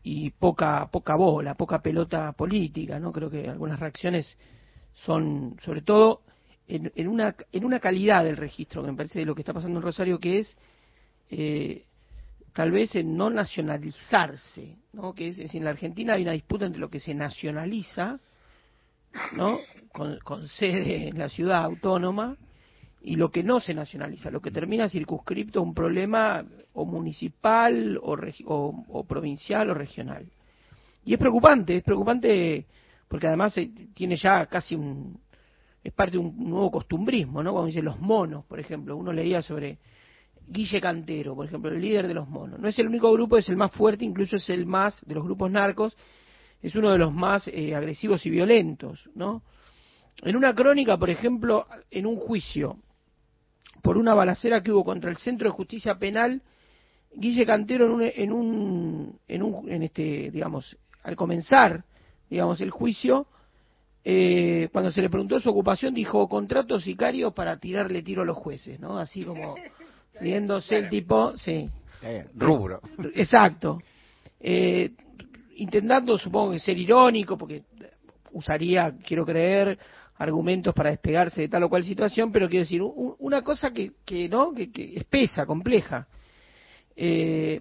y 0.03 0.31
poca 0.31 0.87
poca 0.91 1.15
bola, 1.15 1.55
poca 1.55 1.81
pelota 1.81 2.33
política, 2.33 2.99
¿no? 2.99 3.13
Creo 3.13 3.31
que 3.31 3.49
algunas 3.49 3.81
reacciones 3.81 4.37
son, 4.95 5.57
sobre 5.65 5.83
todo, 5.83 6.23
en, 6.69 6.93
en 6.95 7.09
una 7.09 7.35
en 7.53 7.65
una 7.65 7.81
calidad 7.81 8.25
del 8.25 8.37
registro 8.37 8.83
que 8.83 8.91
me 8.91 8.97
parece 8.97 9.21
de 9.21 9.25
lo 9.25 9.35
que 9.35 9.43
está 9.43 9.53
pasando 9.53 9.79
en 9.79 9.85
Rosario, 9.85 10.19
que 10.19 10.39
es 10.41 10.57
eh, 11.35 11.87
tal 12.53 12.71
vez 12.71 12.95
en 12.95 13.17
no 13.17 13.31
nacionalizarse, 13.31 14.77
¿no? 14.93 15.15
Que 15.15 15.29
es, 15.29 15.55
en 15.55 15.65
la 15.65 15.71
Argentina 15.71 16.13
hay 16.13 16.23
una 16.23 16.33
disputa 16.33 16.67
entre 16.67 16.81
lo 16.81 16.91
que 16.91 17.01
se 17.01 17.15
nacionaliza, 17.15 18.21
¿no? 19.33 19.59
Con, 19.93 20.19
con 20.21 20.47
sede 20.47 21.09
en 21.09 21.19
la 21.19 21.31
ciudad 21.31 21.65
autónoma 21.65 22.37
y 23.01 23.17
lo 23.17 23.31
que 23.31 23.43
no 23.43 23.61
se 23.61 23.73
nacionaliza, 23.73 24.31
lo 24.31 24.43
que 24.43 24.51
termina 24.51 24.91
circunscripto 24.91 25.61
a 25.61 25.63
un 25.63 25.73
problema 25.73 26.45
o 26.75 26.85
municipal 26.85 27.99
o, 28.03 29.05
provincial 29.05 29.71
o 29.71 29.75
regional. 29.75 30.27
Y 31.07 31.15
es 31.15 31.19
preocupante, 31.19 31.77
es 31.77 31.83
preocupante 31.83 32.67
porque 33.09 33.27
además 33.27 33.57
eh, 33.57 33.71
tiene 33.95 34.17
ya 34.17 34.45
casi 34.47 34.75
un, 34.75 35.19
es 35.83 35.93
parte 35.95 36.13
de 36.13 36.19
un 36.19 36.51
nuevo 36.51 36.71
costumbrismo, 36.71 37.43
¿no? 37.43 37.53
Cuando 37.53 37.69
dicen 37.69 37.87
los 37.87 37.99
monos, 37.99 38.45
por 38.45 38.61
ejemplo, 38.61 38.97
uno 38.97 39.15
leía 39.15 39.41
sobre 39.41 39.79
Guille 40.49 40.81
Cantero, 40.81 41.35
por 41.35 41.47
ejemplo, 41.47 41.71
el 41.71 41.81
líder 41.81 42.09
de 42.09 42.15
los 42.15 42.29
monos. 42.29 42.61
No 42.61 42.69
es 42.69 42.79
el 42.79 42.89
único 42.89 43.13
grupo, 43.13 43.39
es 43.39 43.49
el 43.49 43.57
más 43.57 43.73
fuerte, 43.73 44.05
incluso 44.05 44.37
es 44.37 44.49
el 44.51 44.67
más, 44.67 45.01
de 45.07 45.15
los 45.15 45.25
grupos 45.25 45.51
narcos, 45.51 45.97
es 46.61 46.75
uno 46.77 46.91
de 46.91 46.99
los 46.99 47.13
más 47.13 47.49
eh, 47.49 47.75
agresivos 47.75 48.25
y 48.27 48.31
violentos, 48.31 49.09
¿no? 49.15 49.43
En 50.23 50.37
una 50.37 50.55
crónica, 50.55 50.97
por 50.97 51.11
ejemplo, 51.11 51.67
en 51.91 52.07
un 52.07 52.17
juicio 52.17 52.79
por 53.83 53.99
una 53.99 54.15
balacera 54.15 54.63
que 54.63 54.71
hubo 54.71 54.85
contra 54.85 55.11
el 55.11 55.17
Centro 55.17 55.49
de 55.49 55.57
Justicia 55.57 55.97
Penal, 55.97 56.43
Guille 57.15 57.45
Cantero 57.45 57.87
en 57.87 57.93
un, 57.93 58.03
en 58.03 58.33
un, 58.33 59.19
en 59.27 59.43
un, 59.43 59.71
en 59.71 59.83
este, 59.83 60.31
digamos, 60.31 60.77
al 61.03 61.17
comenzar, 61.17 61.85
digamos, 62.31 62.61
el 62.61 62.71
juicio, 62.71 63.27
eh, 64.05 64.69
cuando 64.73 64.91
se 64.91 65.03
le 65.03 65.11
preguntó 65.11 65.39
su 65.41 65.51
ocupación, 65.51 65.95
dijo 65.95 66.29
contratos 66.29 66.85
sicarios 66.85 67.33
para 67.35 67.59
tirarle 67.59 68.03
tiro 68.03 68.23
a 68.23 68.25
los 68.25 68.37
jueces, 68.37 68.81
¿no? 68.81 68.99
Así 68.99 69.25
como 69.25 69.55
viéndose 70.21 70.77
el 70.77 70.89
tipo, 70.89 71.37
sí. 71.37 71.69
Eh, 72.03 72.27
rubro. 72.35 72.81
Exacto. 73.15 73.79
Eh, 74.41 74.91
intentando, 75.57 76.19
supongo 76.19 76.53
que 76.53 76.59
ser 76.59 76.77
irónico, 76.77 77.39
porque 77.39 77.63
usaría, 78.33 78.93
quiero 79.07 79.25
creer, 79.25 79.79
argumentos 80.17 80.75
para 80.75 80.91
despegarse 80.91 81.43
de 81.43 81.49
tal 81.49 81.65
o 81.65 81.69
cual 81.69 81.85
situación, 81.85 82.33
pero 82.33 82.49
quiero 82.49 82.65
decir, 82.65 82.83
un- 82.83 83.15
una 83.19 83.43
cosa 83.43 83.71
que, 83.71 83.93
que 84.05 84.29
no, 84.29 84.53
que, 84.53 84.71
que 84.71 84.97
espesa, 84.97 85.47
compleja. 85.47 86.07
Eh, 86.97 87.61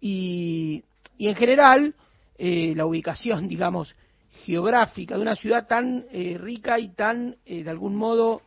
y, 0.00 0.82
y 1.18 1.28
en 1.28 1.34
general, 1.36 1.94
eh, 2.38 2.74
la 2.76 2.86
ubicación, 2.86 3.48
digamos, 3.48 3.94
geográfica 4.44 5.16
de 5.16 5.22
una 5.22 5.34
ciudad 5.34 5.66
tan 5.66 6.04
eh, 6.12 6.36
rica 6.38 6.78
y 6.78 6.90
tan, 6.94 7.36
eh, 7.44 7.64
de 7.64 7.70
algún 7.70 7.96
modo, 7.96 8.42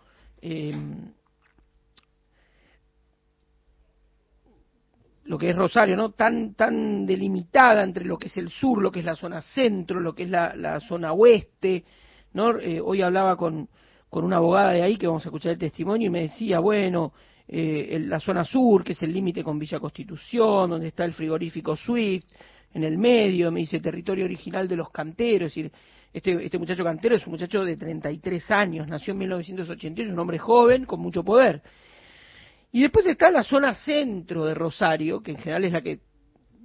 lo 5.25 5.37
que 5.37 5.49
es 5.49 5.55
Rosario, 5.55 5.95
¿no? 5.95 6.11
Tan, 6.11 6.53
tan 6.53 7.05
delimitada 7.05 7.83
entre 7.83 8.05
lo 8.05 8.17
que 8.17 8.27
es 8.27 8.37
el 8.37 8.49
sur, 8.49 8.81
lo 8.81 8.91
que 8.91 8.99
es 8.99 9.05
la 9.05 9.15
zona 9.15 9.41
centro, 9.41 9.99
lo 9.99 10.13
que 10.13 10.23
es 10.23 10.29
la, 10.29 10.79
zona 10.81 11.13
oeste, 11.13 11.85
¿no? 12.33 12.59
Eh, 12.59 12.81
hoy 12.81 13.01
hablaba 13.01 13.37
con, 13.37 13.69
con 14.09 14.25
una 14.25 14.37
abogada 14.37 14.71
de 14.71 14.81
ahí 14.81 14.97
que 14.97 15.07
vamos 15.07 15.25
a 15.25 15.29
escuchar 15.29 15.53
el 15.53 15.57
testimonio 15.59 16.07
y 16.07 16.09
me 16.09 16.21
decía, 16.21 16.59
bueno, 16.59 17.13
eh, 17.47 17.89
el- 17.91 18.09
la 18.09 18.19
zona 18.19 18.43
sur, 18.43 18.83
que 18.83 18.93
es 18.93 19.01
el 19.01 19.13
límite 19.13 19.43
con 19.43 19.57
Villa 19.59 19.79
Constitución, 19.79 20.69
donde 20.69 20.87
está 20.87 21.05
el 21.05 21.13
frigorífico 21.13 21.75
Swift, 21.75 22.25
en 22.73 22.83
el 22.83 22.97
medio, 22.97 23.51
me 23.51 23.59
dice, 23.61 23.79
territorio 23.79 24.25
original 24.25 24.67
de 24.67 24.75
los 24.75 24.89
canteros, 24.89 25.47
es 25.49 25.55
decir, 25.55 25.71
este, 26.11 26.45
este 26.45 26.57
muchacho 26.57 26.83
cantero 26.83 27.15
es 27.15 27.25
un 27.25 27.31
muchacho 27.33 27.63
de 27.63 27.77
33 27.77 28.51
años, 28.51 28.87
nació 28.87 29.13
en 29.13 29.19
1988, 29.19 30.11
un 30.11 30.19
hombre 30.19 30.37
joven 30.37 30.85
con 30.85 30.99
mucho 30.99 31.23
poder. 31.23 31.61
Y 32.73 32.81
después 32.81 33.05
está 33.05 33.29
la 33.29 33.43
zona 33.43 33.75
centro 33.75 34.45
de 34.45 34.55
Rosario, 34.55 35.21
que 35.21 35.29
en 35.29 35.37
general 35.37 35.63
es 35.65 35.73
la 35.73 35.81
que 35.81 35.99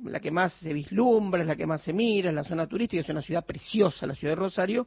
la 0.05 0.21
que 0.21 0.31
más 0.31 0.55
se 0.55 0.73
vislumbra, 0.73 1.43
es 1.43 1.47
la 1.47 1.55
que 1.55 1.67
más 1.67 1.83
se 1.83 1.93
mira, 1.93 2.31
es 2.31 2.35
la 2.35 2.45
zona 2.45 2.67
turística, 2.67 3.03
es 3.03 3.09
una 3.11 3.21
ciudad 3.21 3.45
preciosa, 3.45 4.07
la 4.07 4.15
ciudad 4.15 4.33
de 4.33 4.41
Rosario, 4.41 4.87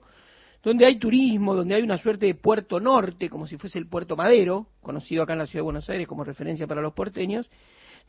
donde 0.64 0.84
hay 0.84 0.98
turismo, 0.98 1.53
donde 1.53 1.76
hay 1.76 1.84
una 1.84 1.99
suerte 1.99 2.26
de 2.26 2.34
puerto 2.34 2.80
norte, 2.80 3.30
como 3.30 3.45
si 3.45 3.57
fuese 3.57 3.77
el 3.77 3.88
puerto 3.88 4.15
Madero, 4.15 4.69
conocido 4.81 5.22
acá 5.22 5.34
en 5.34 5.39
la 5.39 5.45
ciudad 5.45 5.60
de 5.60 5.65
Buenos 5.65 5.89
Aires 5.91 6.07
como 6.07 6.23
referencia 6.23 6.65
para 6.65 6.81
los 6.81 6.93
porteños, 6.93 7.48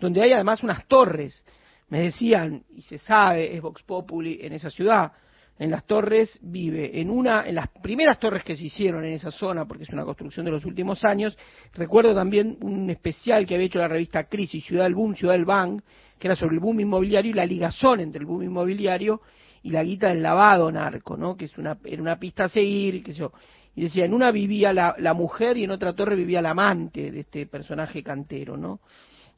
donde 0.00 0.22
hay 0.22 0.32
además 0.32 0.62
unas 0.62 0.86
torres. 0.88 1.44
Me 1.88 2.00
decían, 2.00 2.64
y 2.74 2.80
se 2.80 2.96
sabe, 2.96 3.54
es 3.54 3.60
Vox 3.60 3.82
Populi 3.82 4.38
en 4.40 4.54
esa 4.54 4.70
ciudad, 4.70 5.12
en 5.58 5.70
las 5.70 5.84
torres 5.86 6.38
vive, 6.42 7.00
en 7.00 7.10
una, 7.10 7.46
en 7.46 7.54
las 7.54 7.68
primeras 7.82 8.18
torres 8.18 8.42
que 8.42 8.56
se 8.56 8.64
hicieron 8.64 9.04
en 9.04 9.12
esa 9.12 9.30
zona, 9.30 9.66
porque 9.66 9.84
es 9.84 9.90
una 9.90 10.04
construcción 10.04 10.44
de 10.44 10.52
los 10.52 10.64
últimos 10.64 11.04
años, 11.04 11.36
recuerdo 11.74 12.14
también 12.14 12.58
un 12.62 12.90
especial 12.90 13.46
que 13.46 13.54
había 13.54 13.66
hecho 13.66 13.78
la 13.78 13.88
revista 13.88 14.24
Crisis, 14.24 14.64
Ciudad 14.64 14.84
del 14.84 14.94
Boom, 14.94 15.14
Ciudad 15.14 15.34
del 15.34 15.44
Bang, 15.44 15.80
que 16.18 16.28
era 16.28 16.36
sobre 16.36 16.54
el 16.54 16.60
boom 16.60 16.80
inmobiliario 16.80 17.30
y 17.30 17.34
la 17.34 17.46
ligazón 17.46 18.00
entre 18.00 18.20
el 18.20 18.26
boom 18.26 18.44
inmobiliario 18.44 19.20
y 19.62 19.70
la 19.70 19.82
guita 19.82 20.08
del 20.08 20.22
lavado 20.22 20.70
narco, 20.70 21.16
¿no? 21.16 21.36
Que 21.36 21.44
es 21.44 21.56
una, 21.58 21.78
era 21.84 22.02
una 22.02 22.18
pista 22.18 22.44
a 22.44 22.48
seguir, 22.48 23.04
sé 23.06 23.12
yo. 23.12 23.32
Y 23.74 23.82
decía, 23.82 24.04
en 24.04 24.14
una 24.14 24.30
vivía 24.30 24.72
la, 24.72 24.94
la 24.98 25.14
mujer 25.14 25.56
y 25.56 25.64
en 25.64 25.70
otra 25.70 25.94
torre 25.94 26.14
vivía 26.14 26.42
la 26.42 26.50
amante 26.50 27.10
de 27.10 27.20
este 27.20 27.46
personaje 27.46 28.02
cantero, 28.02 28.56
¿no? 28.56 28.80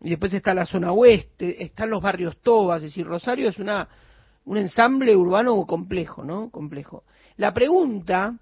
Y 0.02 0.10
después 0.10 0.32
está 0.34 0.54
la 0.54 0.66
zona 0.66 0.92
oeste, 0.92 1.62
están 1.62 1.90
los 1.90 2.02
barrios 2.02 2.38
Tobas, 2.38 2.82
es 2.82 2.90
decir, 2.90 3.06
Rosario 3.06 3.48
es 3.48 3.58
una, 3.58 3.88
un 4.44 4.56
ensamble 4.56 5.16
urbano 5.16 5.64
complejo, 5.66 6.24
¿no? 6.24 6.50
Complejo. 6.50 7.04
La 7.36 7.52
pregunta 7.52 8.38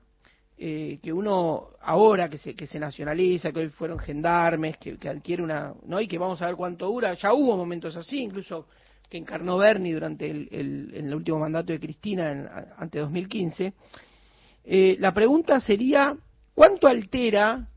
eh, 0.58 0.98
que 1.02 1.12
uno 1.12 1.68
ahora 1.80 2.28
que 2.28 2.38
se, 2.38 2.54
que 2.54 2.66
se 2.66 2.78
nacionaliza, 2.78 3.52
que 3.52 3.60
hoy 3.60 3.68
fueron 3.68 3.98
gendarmes, 3.98 4.76
que, 4.78 4.96
adquiere 5.08 5.42
una, 5.42 5.74
¿no? 5.86 6.00
Y 6.00 6.08
que 6.08 6.18
vamos 6.18 6.40
a 6.42 6.46
ver 6.46 6.56
cuánto 6.56 6.86
dura, 6.86 7.14
ya 7.14 7.32
hubo 7.32 7.56
momentos 7.56 7.96
así, 7.96 8.20
incluso 8.20 8.66
que 9.08 9.18
encarnó 9.18 9.58
Bernie 9.58 9.92
durante 9.92 10.30
el, 10.30 10.48
el, 10.50 10.94
el 10.94 11.14
último 11.14 11.38
mandato 11.38 11.72
de 11.72 11.80
Cristina 11.80 12.32
en, 12.32 12.48
ante 12.78 12.98
2015, 12.98 13.74
eh, 14.64 14.96
la 15.00 15.12
pregunta 15.12 15.60
sería, 15.60 16.16
¿cuánto 16.54 16.86
altera 16.86 17.68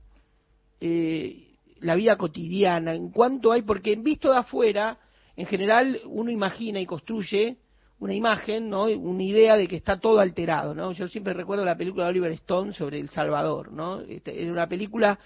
eh, 0.80 1.56
la 1.80 1.96
vida 1.96 2.18
cotidiana? 2.18 2.94
¿En 2.94 3.10
cuánto 3.10 3.52
hay? 3.52 3.64
Porque 3.64 3.96
visto 3.96 4.32
de 4.32 4.38
afuera, 4.38 5.00
en 5.36 5.48
general 5.48 6.00
uno 6.06 6.30
imagina 6.30 6.80
y 6.80 6.86
construye 6.86 7.58
una 8.00 8.14
imagen, 8.14 8.70
¿no? 8.70 8.86
Una 8.86 9.24
idea 9.24 9.56
de 9.56 9.68
que 9.68 9.76
está 9.76 10.00
todo 10.00 10.20
alterado, 10.20 10.74
¿no? 10.74 10.92
Yo 10.92 11.08
siempre 11.08 11.34
recuerdo 11.34 11.64
la 11.64 11.78
película 11.78 12.06
de 12.06 12.12
Oliver 12.12 12.32
Stone 12.34 12.74
sobre 12.74 13.00
El 13.00 13.10
Salvador, 13.10 13.72
¿no? 13.72 14.02
Este, 14.02 14.42
era 14.42 14.52
una 14.52 14.68
película, 14.68 15.18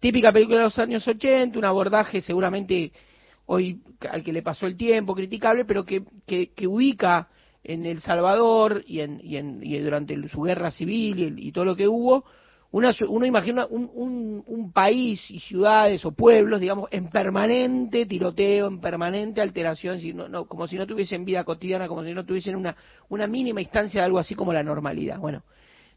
típica 0.00 0.32
película 0.32 0.58
de 0.58 0.64
los 0.64 0.78
años 0.78 1.06
80, 1.06 1.58
un 1.58 1.64
abordaje 1.64 2.20
seguramente 2.20 2.92
hoy 3.46 3.80
al 4.10 4.24
que 4.24 4.32
le 4.32 4.42
pasó 4.42 4.66
el 4.66 4.76
tiempo, 4.76 5.14
criticable, 5.14 5.64
pero 5.64 5.84
que, 5.84 6.02
que, 6.26 6.66
ubica 6.66 7.28
en 7.62 7.86
El 7.86 8.00
Salvador 8.00 8.82
y, 8.86 9.00
en, 9.00 9.20
y, 9.22 9.36
en, 9.36 9.60
y 9.62 9.78
durante 9.78 10.28
su 10.28 10.42
guerra 10.42 10.70
civil 10.72 11.38
y 11.38 11.52
todo 11.52 11.64
lo 11.64 11.76
que 11.76 11.86
hubo, 11.86 12.24
una, 12.72 12.92
uno 13.08 13.24
imagina 13.24 13.66
un, 13.66 14.42
un, 14.46 14.72
país 14.72 15.30
y 15.30 15.40
ciudades 15.40 16.04
o 16.04 16.10
pueblos, 16.10 16.60
digamos, 16.60 16.88
en 16.90 17.08
permanente 17.08 18.04
tiroteo, 18.06 18.66
en 18.66 18.80
permanente 18.80 19.40
alteración, 19.40 19.98
como 20.48 20.66
si 20.66 20.76
no 20.76 20.86
tuviesen 20.86 21.24
vida 21.24 21.44
cotidiana, 21.44 21.88
como 21.88 22.04
si 22.04 22.12
no 22.12 22.24
tuviesen 22.24 22.56
una, 22.56 22.76
una 23.08 23.26
mínima 23.26 23.60
instancia 23.60 24.00
de 24.00 24.06
algo 24.06 24.18
así 24.18 24.34
como 24.34 24.52
la 24.52 24.62
normalidad. 24.62 25.18
Bueno, 25.18 25.44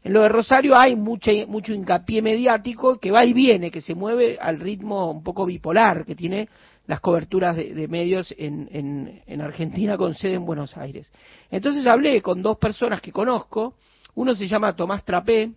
en 0.02 0.12
lo 0.12 0.22
de 0.22 0.28
Rosario 0.28 0.76
hay 0.76 0.96
mucha, 0.96 1.32
mucho 1.46 1.74
hincapié 1.74 2.22
mediático 2.22 2.98
que 2.98 3.10
va 3.10 3.24
y 3.24 3.32
viene, 3.32 3.70
que 3.70 3.80
se 3.80 3.94
mueve 3.94 4.38
al 4.40 4.60
ritmo 4.60 5.10
un 5.10 5.22
poco 5.22 5.44
bipolar 5.44 6.06
que 6.06 6.14
tiene 6.14 6.48
las 6.86 7.00
coberturas 7.00 7.56
de, 7.56 7.74
de 7.74 7.88
medios 7.88 8.34
en, 8.38 8.68
en, 8.72 9.22
en 9.26 9.40
Argentina 9.42 9.98
con 9.98 10.14
sede 10.14 10.34
en 10.34 10.46
Buenos 10.46 10.76
Aires. 10.76 11.10
Entonces 11.50 11.86
hablé 11.86 12.22
con 12.22 12.40
dos 12.42 12.58
personas 12.58 13.00
que 13.00 13.12
conozco, 13.12 13.74
uno 14.14 14.34
se 14.34 14.46
llama 14.46 14.74
Tomás 14.74 15.04
Trapé, 15.04 15.50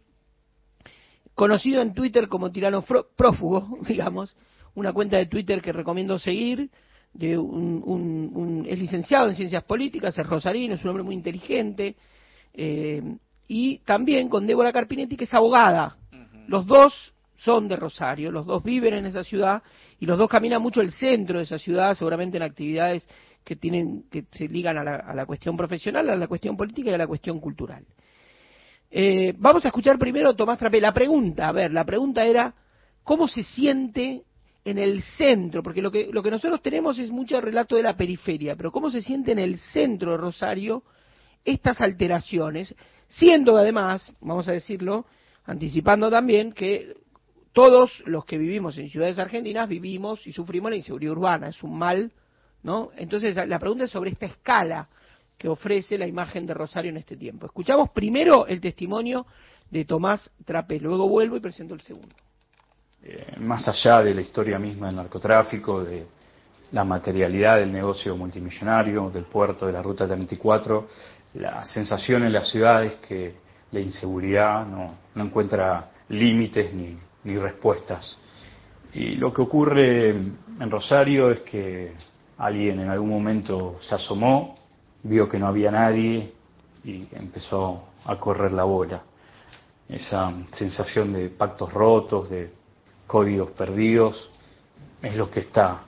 conocido 1.35 1.81
en 1.81 1.93
Twitter 1.93 2.27
como 2.27 2.51
tirano 2.51 2.83
prófugo, 2.83 3.79
digamos, 3.87 4.35
una 4.75 4.93
cuenta 4.93 5.17
de 5.17 5.27
Twitter 5.27 5.61
que 5.61 5.71
recomiendo 5.71 6.17
seguir, 6.17 6.69
de 7.13 7.37
un, 7.37 7.83
un, 7.85 8.31
un, 8.33 8.65
es 8.67 8.79
licenciado 8.79 9.29
en 9.29 9.35
ciencias 9.35 9.63
políticas, 9.63 10.17
es 10.17 10.25
rosarino, 10.25 10.73
es 10.73 10.83
un 10.83 10.89
hombre 10.89 11.03
muy 11.03 11.15
inteligente, 11.15 11.95
eh, 12.53 13.01
y 13.47 13.79
también 13.79 14.29
con 14.29 14.47
Débora 14.47 14.71
Carpinetti, 14.71 15.15
que 15.15 15.25
es 15.25 15.33
abogada. 15.33 15.97
Los 16.47 16.65
dos 16.65 17.13
son 17.37 17.67
de 17.67 17.75
Rosario, 17.75 18.31
los 18.31 18.45
dos 18.45 18.63
viven 18.63 18.93
en 18.93 19.05
esa 19.05 19.23
ciudad 19.23 19.61
y 19.99 20.05
los 20.05 20.17
dos 20.17 20.29
caminan 20.29 20.61
mucho 20.61 20.81
el 20.81 20.91
centro 20.91 21.37
de 21.37 21.43
esa 21.43 21.59
ciudad, 21.59 21.95
seguramente 21.95 22.37
en 22.37 22.43
actividades 22.43 23.07
que 23.43 23.55
tienen 23.55 24.05
que 24.09 24.25
se 24.31 24.47
ligan 24.47 24.77
a 24.77 24.83
la, 24.83 24.95
a 24.95 25.13
la 25.13 25.25
cuestión 25.25 25.57
profesional, 25.57 26.09
a 26.09 26.15
la 26.15 26.27
cuestión 26.27 26.55
política 26.55 26.89
y 26.89 26.93
a 26.93 26.97
la 26.97 27.07
cuestión 27.07 27.39
cultural. 27.39 27.85
Eh, 28.95 29.33
vamos 29.39 29.65
a 29.65 29.69
escuchar 29.69 29.97
primero 29.97 30.35
Tomás 30.35 30.59
Trapé. 30.59 30.79
La 30.79 30.93
pregunta, 30.93 31.47
a 31.47 31.51
ver, 31.51 31.71
la 31.71 31.83
pregunta 31.83 32.23
era, 32.27 32.53
¿cómo 33.03 33.27
se 33.27 33.41
siente 33.41 34.21
en 34.63 34.77
el 34.77 35.01
centro? 35.01 35.63
Porque 35.63 35.81
lo 35.81 35.89
que, 35.89 36.09
lo 36.11 36.21
que 36.21 36.29
nosotros 36.29 36.61
tenemos 36.61 36.99
es 36.99 37.09
mucho 37.09 37.41
relato 37.41 37.75
de 37.75 37.81
la 37.81 37.97
periferia, 37.97 38.55
pero 38.55 38.71
¿cómo 38.71 38.91
se 38.91 39.01
siente 39.01 39.31
en 39.31 39.39
el 39.39 39.57
centro 39.57 40.11
de 40.11 40.17
Rosario 40.17 40.83
estas 41.43 41.81
alteraciones? 41.81 42.75
Siendo 43.07 43.57
además, 43.57 44.13
vamos 44.21 44.47
a 44.47 44.51
decirlo, 44.51 45.07
anticipando 45.45 46.11
también 46.11 46.51
que 46.51 46.95
todos 47.51 48.03
los 48.05 48.25
que 48.25 48.37
vivimos 48.37 48.77
en 48.77 48.91
ciudades 48.91 49.17
argentinas 49.17 49.67
vivimos 49.67 50.27
y 50.27 50.33
sufrimos 50.33 50.69
la 50.69 50.77
inseguridad 50.77 51.13
urbana, 51.13 51.47
es 51.47 51.63
un 51.63 51.79
mal, 51.79 52.11
¿no? 52.61 52.91
Entonces 52.95 53.35
la 53.35 53.57
pregunta 53.57 53.85
es 53.85 53.89
sobre 53.89 54.11
esta 54.11 54.27
escala 54.27 54.87
que 55.43 55.49
ofrece 55.49 55.97
la 55.97 56.07
imagen 56.07 56.45
de 56.45 56.53
Rosario 56.53 56.89
en 56.89 56.95
este 56.95 57.17
tiempo. 57.17 57.47
Escuchamos 57.47 57.89
primero 57.89 58.47
el 58.47 58.61
testimonio 58.61 59.25
de 59.69 59.83
Tomás 59.83 60.31
Trape, 60.45 60.79
luego 60.79 61.09
vuelvo 61.09 61.35
y 61.35 61.41
presento 61.41 61.73
el 61.73 61.81
segundo. 61.81 62.15
Eh, 63.03 63.35
más 63.39 63.67
allá 63.67 64.01
de 64.01 64.15
la 64.15 64.21
historia 64.21 64.57
misma 64.57 64.87
del 64.87 64.95
narcotráfico, 64.95 65.83
de 65.83 66.05
la 66.71 66.85
materialidad 66.85 67.57
del 67.57 67.73
negocio 67.73 68.15
multimillonario, 68.15 69.09
del 69.09 69.25
puerto, 69.25 69.67
de 69.67 69.73
la 69.73 69.81
Ruta 69.81 70.07
34, 70.07 70.87
la 71.33 71.65
sensación 71.65 72.23
en 72.23 72.31
las 72.31 72.49
ciudades 72.49 72.95
que 73.05 73.35
la 73.73 73.81
inseguridad 73.81 74.65
no, 74.65 74.95
encuentra 75.13 75.91
límites 76.07 76.73
ni 76.73 77.37
respuestas. 77.37 78.17
Y 78.93 79.17
lo 79.17 79.33
que 79.33 79.41
ocurre 79.41 80.11
en 80.11 80.71
Rosario 80.71 81.31
es 81.31 81.41
que 81.41 81.95
alguien 82.37 82.79
en 82.79 82.89
algún 82.89 83.09
momento 83.09 83.75
se 83.81 83.95
asomó 83.95 84.62
vio 85.03 85.27
que 85.29 85.37
no 85.37 85.47
había 85.47 85.71
nadie 85.71 86.33
y 86.83 87.07
empezó 87.11 87.83
a 88.05 88.15
correr 88.17 88.51
la 88.51 88.63
bola. 88.63 89.03
Esa 89.87 90.33
sensación 90.53 91.13
de 91.13 91.29
pactos 91.29 91.71
rotos, 91.71 92.29
de 92.29 92.51
códigos 93.05 93.51
perdidos, 93.51 94.29
es 95.01 95.15
lo 95.15 95.29
que 95.29 95.41
está 95.41 95.81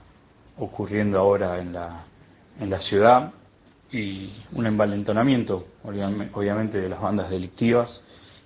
ocurriendo 0.58 1.18
ahora 1.20 1.60
en 1.60 1.74
la, 1.74 2.06
en 2.60 2.70
la 2.70 2.80
ciudad 2.80 3.32
y 3.92 4.32
un 4.54 4.66
envalentonamiento, 4.66 5.68
obviamente, 5.84 6.82
de 6.82 6.90
las 6.90 7.02
bandas 7.02 7.30
delictivas 7.30 8.02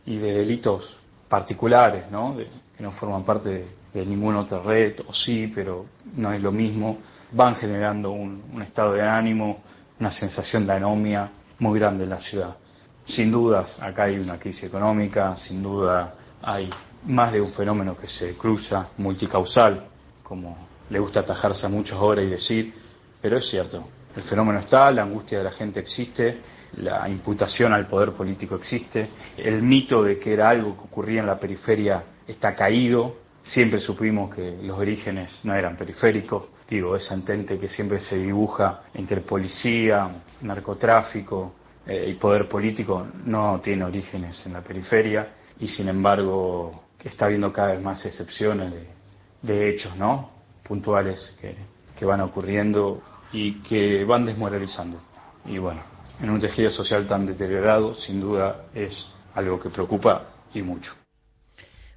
y 0.05 0.17
de 0.17 0.33
delitos 0.33 0.95
particulares, 1.27 2.09
¿no? 2.11 2.35
De, 2.35 2.47
que 2.77 2.83
no 2.83 2.91
forman 2.91 3.23
parte 3.23 3.67
de, 3.93 4.05
ninguna 4.05 4.41
otra 4.41 4.59
red, 4.61 5.01
o 5.07 5.13
sí, 5.13 5.51
pero 5.53 5.87
no 6.15 6.31
es 6.31 6.41
lo 6.41 6.51
mismo, 6.51 6.99
van 7.31 7.55
generando 7.55 8.11
un 8.11 8.61
estado 8.61 8.93
de 8.93 9.01
ánimo 9.01 9.61
una 9.99 10.11
sensación 10.11 10.65
de 10.65 10.73
anomia 10.73 11.29
muy 11.59 11.79
grande 11.79 12.05
en 12.05 12.09
la 12.09 12.19
ciudad. 12.19 12.57
Sin 13.05 13.31
dudas, 13.31 13.75
acá 13.79 14.03
hay 14.03 14.17
una 14.17 14.39
crisis 14.39 14.63
económica, 14.63 15.35
sin 15.35 15.61
duda 15.61 16.13
hay 16.41 16.69
más 17.05 17.31
de 17.31 17.41
un 17.41 17.51
fenómeno 17.53 17.97
que 17.97 18.07
se 18.07 18.35
cruza, 18.35 18.89
multicausal, 18.97 19.87
como 20.23 20.67
le 20.89 20.99
gusta 20.99 21.21
atajarse 21.21 21.65
a 21.65 21.69
muchos 21.69 21.97
ahora 21.97 22.21
y 22.21 22.29
decir, 22.29 22.73
pero 23.21 23.37
es 23.37 23.49
cierto, 23.49 23.87
el 24.15 24.23
fenómeno 24.23 24.59
está, 24.59 24.91
la 24.91 25.03
angustia 25.03 25.39
de 25.39 25.43
la 25.43 25.51
gente 25.51 25.79
existe, 25.79 26.41
la 26.77 27.07
imputación 27.09 27.73
al 27.73 27.87
poder 27.87 28.11
político 28.11 28.55
existe, 28.55 29.09
el 29.37 29.61
mito 29.61 30.03
de 30.03 30.19
que 30.19 30.33
era 30.33 30.49
algo 30.49 30.75
que 30.75 30.83
ocurría 30.83 31.21
en 31.21 31.27
la 31.27 31.39
periferia 31.39 32.03
está 32.27 32.53
caído, 32.55 33.17
siempre 33.41 33.79
supimos 33.79 34.33
que 34.33 34.59
los 34.61 34.77
orígenes 34.77 35.31
no 35.43 35.53
eran 35.55 35.75
periféricos, 35.75 36.49
digo, 36.69 36.95
esa 36.95 37.13
entente 37.13 37.59
que 37.59 37.67
siempre 37.67 37.99
se 37.99 38.17
dibuja 38.17 38.83
entre 38.93 39.21
policía, 39.21 40.23
narcotráfico 40.41 41.55
eh, 41.85 42.09
y 42.09 42.13
poder 42.15 42.47
político 42.47 43.07
no 43.25 43.59
tiene 43.61 43.83
orígenes 43.83 44.45
en 44.45 44.53
la 44.53 44.61
periferia 44.61 45.29
y 45.59 45.67
sin 45.67 45.89
embargo 45.89 46.83
está 47.03 47.25
habiendo 47.25 47.51
cada 47.51 47.71
vez 47.71 47.81
más 47.81 48.05
excepciones 48.05 48.73
de, 49.41 49.69
hechos, 49.69 49.95
¿no? 49.95 50.31
puntuales 50.63 51.35
que, 51.41 51.55
que 51.97 52.05
van 52.05 52.21
ocurriendo 52.21 53.01
y 53.31 53.61
que 53.61 54.03
van 54.03 54.25
desmoralizando. 54.25 54.99
Y 55.45 55.57
bueno, 55.57 55.81
en 56.21 56.29
un 56.29 56.39
tejido 56.39 56.69
social 56.69 57.07
tan 57.07 57.25
deteriorado, 57.25 57.95
sin 57.95 58.19
duda 58.19 58.65
es 58.73 59.07
algo 59.33 59.59
que 59.59 59.69
preocupa 59.69 60.27
y 60.53 60.61
mucho. 60.61 60.91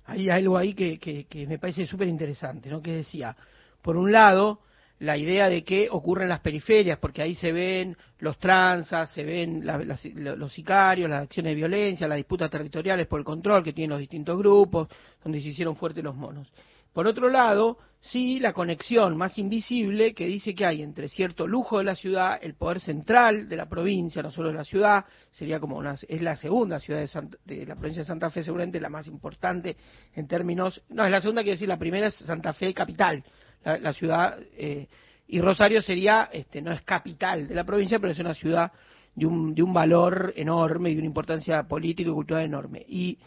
Hay 0.07 0.31
algo 0.31 0.57
ahí 0.57 0.75
que, 0.75 0.99
que, 0.99 1.25
que 1.25 1.47
me 1.47 1.59
parece 1.59 1.87
súper 1.87 2.09
interesante, 2.09 2.71
¿no? 2.71 2.81
Que 2.81 2.93
decía, 2.93 3.37
por 3.83 3.97
un 3.97 4.13
lado, 4.13 4.61
la 5.01 5.17
idea 5.17 5.49
de 5.49 5.65
que 5.65 5.89
ocurre 5.91 6.23
en 6.23 6.29
las 6.29 6.41
periferias, 6.41 6.99
porque 6.99 7.23
ahí 7.23 7.35
se 7.35 7.51
ven 7.51 7.97
los 8.21 8.39
tranzas, 8.39 9.11
se 9.11 9.25
ven 9.25 9.67
la, 9.67 9.79
las, 9.79 10.05
los 10.05 10.53
sicarios, 10.53 11.11
las 11.11 11.25
acciones 11.25 11.51
de 11.51 11.57
violencia, 11.57 12.07
las 12.07 12.19
disputas 12.19 12.49
territoriales 12.49 13.09
por 13.09 13.19
el 13.19 13.25
control 13.25 13.65
que 13.65 13.73
tienen 13.73 13.91
los 13.91 13.99
distintos 13.99 14.39
grupos, 14.39 14.89
donde 15.23 15.41
se 15.41 15.49
hicieron 15.49 15.75
fuertes 15.75 16.05
los 16.05 16.15
monos. 16.15 16.49
Por 16.93 17.07
otro 17.07 17.29
lado, 17.29 17.79
sí 18.01 18.39
la 18.39 18.53
conexión 18.53 19.17
más 19.17 19.39
invisible 19.39 20.13
que 20.13 20.27
dice 20.27 20.55
que 20.55 20.67
hay 20.67 20.83
entre 20.83 21.09
cierto 21.09 21.47
lujo 21.47 21.79
de 21.79 21.85
la 21.85 21.97
ciudad, 21.97 22.39
el 22.43 22.55
poder 22.55 22.81
central 22.81 23.49
de 23.49 23.57
la 23.57 23.67
provincia, 23.67 24.23
no 24.23 24.31
solo 24.31 24.49
de 24.49 24.55
la 24.55 24.65
ciudad, 24.65 25.05
sería 25.31 25.59
como 25.59 25.79
una, 25.79 25.97
es 26.07 26.23
la 26.23 26.37
segunda 26.37 26.79
ciudad 26.81 27.01
de, 27.01 27.09
Santa, 27.09 27.39
de, 27.45 27.65
la 27.65 27.77
provincia 27.77 28.03
de 28.03 28.07
Santa 28.07 28.29
Fe, 28.29 28.43
seguramente 28.43 28.81
la 28.81 28.91
más 28.91 29.07
importante 29.07 29.77
en 30.15 30.29
términos, 30.29 30.83
no, 30.91 31.05
es 31.05 31.11
la 31.11 31.21
segunda, 31.21 31.43
quiero 31.43 31.55
decir, 31.55 31.69
la 31.69 31.79
primera 31.79 32.09
es 32.09 32.15
Santa 32.15 32.53
Fe 32.53 32.75
capital, 32.75 33.25
la, 33.65 33.79
la 33.79 33.93
ciudad, 33.93 34.39
eh, 34.57 34.87
y 35.29 35.41
Rosario 35.41 35.81
sería, 35.83 36.29
este, 36.33 36.61
no 36.61 36.73
es 36.73 36.83
capital 36.83 37.49
de 37.49 37.55
la 37.55 37.65
provincia, 37.65 37.99
pero 37.99 38.13
es 38.13 38.19
una 38.19 38.35
ciudad 38.35 38.73
de 39.15 39.27
un, 39.27 39.55
de 39.55 39.63
un 39.63 39.73
valor 39.73 40.33
enorme 40.37 40.91
y 40.91 40.95
de 40.95 41.01
una 41.01 41.07
importancia 41.07 41.63
política 41.63 42.11
y 42.11 42.13
cultural 42.13 42.45
enorme. 42.45 42.85
Y 42.89 43.19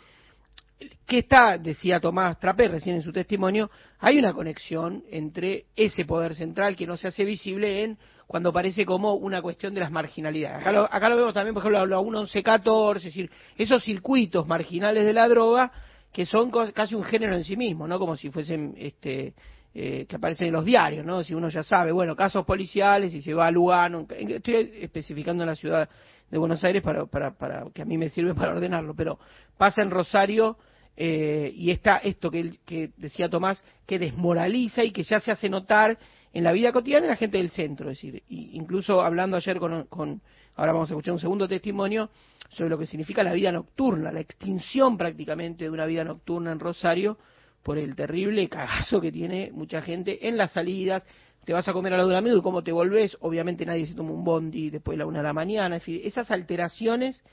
que 1.06 1.20
está, 1.20 1.58
decía 1.58 2.00
Tomás 2.00 2.40
Trapé 2.40 2.68
recién 2.68 2.96
en 2.96 3.02
su 3.02 3.12
testimonio, 3.12 3.70
hay 4.00 4.20
una 4.20 4.34
conexión 4.34 5.04
entre 5.10 5.66
ese 5.76 6.06
poder 6.06 6.36
central 6.36 6.76
que 6.76 6.86
no 6.86 6.98
se 6.98 7.08
hace 7.08 7.24
visible 7.24 7.84
en 7.84 7.98
cuando 8.28 8.52
parece 8.52 8.86
como 8.86 9.14
una 9.14 9.42
cuestión 9.42 9.74
de 9.74 9.82
las 9.82 9.92
marginalidades. 9.92 10.60
Acá 10.60 10.72
lo, 10.72 10.84
acá 10.84 11.10
lo 11.10 11.16
vemos 11.16 11.34
también, 11.34 11.54
por 11.54 11.62
ejemplo, 11.62 11.86
la 11.86 12.02
1114, 12.02 13.08
es 13.08 13.14
decir, 13.14 13.32
esos 13.56 13.84
circuitos 13.84 14.48
marginales 14.48 15.06
de 15.06 15.14
la 15.14 15.28
droga 15.28 15.72
que 16.12 16.26
son 16.26 16.50
casi 16.74 16.96
un 16.96 17.04
género 17.04 17.36
en 17.36 17.44
sí 17.44 17.56
mismo, 17.58 17.88
¿no? 17.88 18.00
Como 18.00 18.16
si 18.16 18.30
fuesen 18.30 18.74
este, 18.78 19.34
eh, 19.78 20.06
que 20.08 20.16
aparecen 20.16 20.48
en 20.48 20.54
los 20.54 20.64
diarios, 20.64 21.06
¿no? 21.06 21.22
Si 21.22 21.34
uno 21.34 21.50
ya 21.50 21.62
sabe, 21.62 21.92
bueno, 21.92 22.16
casos 22.16 22.46
policiales 22.46 23.14
y 23.14 23.20
se 23.20 23.34
va 23.34 23.48
a 23.48 23.52
Lugano, 23.52 24.08
estoy 24.10 24.72
especificando 24.80 25.44
en 25.44 25.50
la 25.50 25.56
ciudad 25.58 25.90
de 26.32 26.38
Buenos 26.38 26.64
Aires 26.64 26.82
para, 26.82 27.06
para, 27.08 27.32
para 27.32 27.66
que 27.74 27.82
a 27.82 27.86
mí 27.86 27.98
me 27.98 28.08
sirve 28.08 28.34
para 28.36 28.54
ordenarlo, 28.54 28.94
pero 28.96 29.20
pasa 29.58 29.82
en 29.82 29.92
Rosario 29.92 30.58
eh, 30.96 31.52
y 31.54 31.72
está 31.72 31.98
esto 31.98 32.32
que, 32.32 32.54
que 32.66 32.92
decía 32.96 33.28
Tomás, 33.28 33.66
que 33.86 34.00
desmoraliza 34.00 34.82
y 34.82 34.92
que 34.92 35.04
ya 35.04 35.20
se 35.20 35.30
hace 35.30 35.50
notar 35.50 35.98
en 36.32 36.46
la 36.46 36.54
vida 36.54 36.72
cotidiana 36.72 37.08
de 37.08 37.12
la 37.12 37.18
gente 37.18 37.38
del 37.38 37.50
centro, 37.50 37.90
es 37.90 37.98
decir, 37.98 38.24
incluso 38.30 39.02
hablando 39.02 39.36
ayer 39.36 39.60
con, 39.60 39.88
con, 39.88 40.22
ahora 40.56 40.72
vamos 40.72 40.90
a 40.90 40.94
escuchar 40.94 41.14
un 41.16 41.20
segundo 41.20 41.50
testimonio 41.50 42.12
sobre 42.48 42.70
lo 42.70 42.78
que 42.78 42.86
significa 42.86 43.24
la 43.24 43.34
vida 43.34 43.52
nocturna, 43.52 44.10
la 44.10 44.22
extinción 44.22 44.98
prácticamente 44.98 45.66
de 45.66 45.70
una 45.70 45.86
vida 45.86 46.06
nocturna 46.06 46.54
en 46.54 46.62
Rosario 46.62 47.18
por 47.66 47.80
el 47.80 47.96
terrible 47.96 48.48
cagazo 48.48 49.02
que 49.02 49.12
tiene 49.12 49.50
mucha 49.52 49.82
gente 49.82 50.28
en 50.28 50.38
las 50.38 50.52
salidas, 50.52 51.04
te 51.46 51.52
vas 51.52 51.68
a 51.68 51.74
comer 51.74 51.96
a 51.96 51.98
la 51.98 52.18
amigo 52.20 52.38
y 52.38 52.42
cómo 52.44 52.64
te 52.64 52.72
volvés, 52.72 53.18
obviamente 53.22 53.66
nadie 53.66 53.88
se 53.88 53.96
toma 53.96 54.12
un 54.12 54.24
bondi 54.24 54.70
después 54.70 54.96
de 54.96 55.00
la 55.00 55.08
una 55.08 55.20
de 55.20 55.24
la 55.24 55.34
mañana, 55.34 55.78
es 55.78 55.82
decir, 55.82 56.02
esas 56.06 56.30
alteraciones 56.30 57.24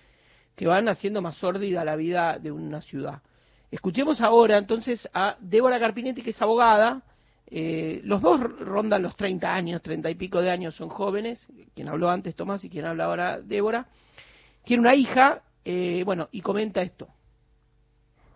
que 0.57 0.67
van 0.67 0.89
haciendo 0.89 1.21
más 1.21 1.37
sórdida 1.37 1.85
la 1.85 1.97
vida 1.97 2.39
de 2.39 2.51
una 2.51 2.81
ciudad. 2.81 3.21
Escuchemos 3.71 4.23
ahora 4.23 4.57
entonces 4.57 5.07
a 5.13 5.37
Débora 5.39 5.79
Carpinetti, 5.79 6.23
que 6.23 6.31
es 6.31 6.41
abogada. 6.41 7.03
Eh, 7.47 8.01
los 8.05 8.23
dos 8.23 8.41
rondan 8.41 9.03
los 9.03 9.15
30 9.17 9.55
años, 9.55 9.83
30 9.83 10.09
y 10.11 10.15
pico 10.15 10.41
de 10.41 10.51
años 10.51 10.75
son 10.75 10.89
jóvenes. 10.89 11.47
Quien 11.75 11.89
habló 11.89 12.09
antes 12.09 12.35
Tomás 12.35 12.65
y 12.65 12.71
quien 12.71 12.87
habla 12.87 13.05
ahora 13.05 13.41
Débora. 13.43 13.87
Tiene 14.65 14.81
una 14.81 14.95
hija, 14.95 15.43
eh, 15.63 16.03
bueno, 16.07 16.31
y 16.33 16.41
comenta 16.41 16.81
esto. 16.81 17.09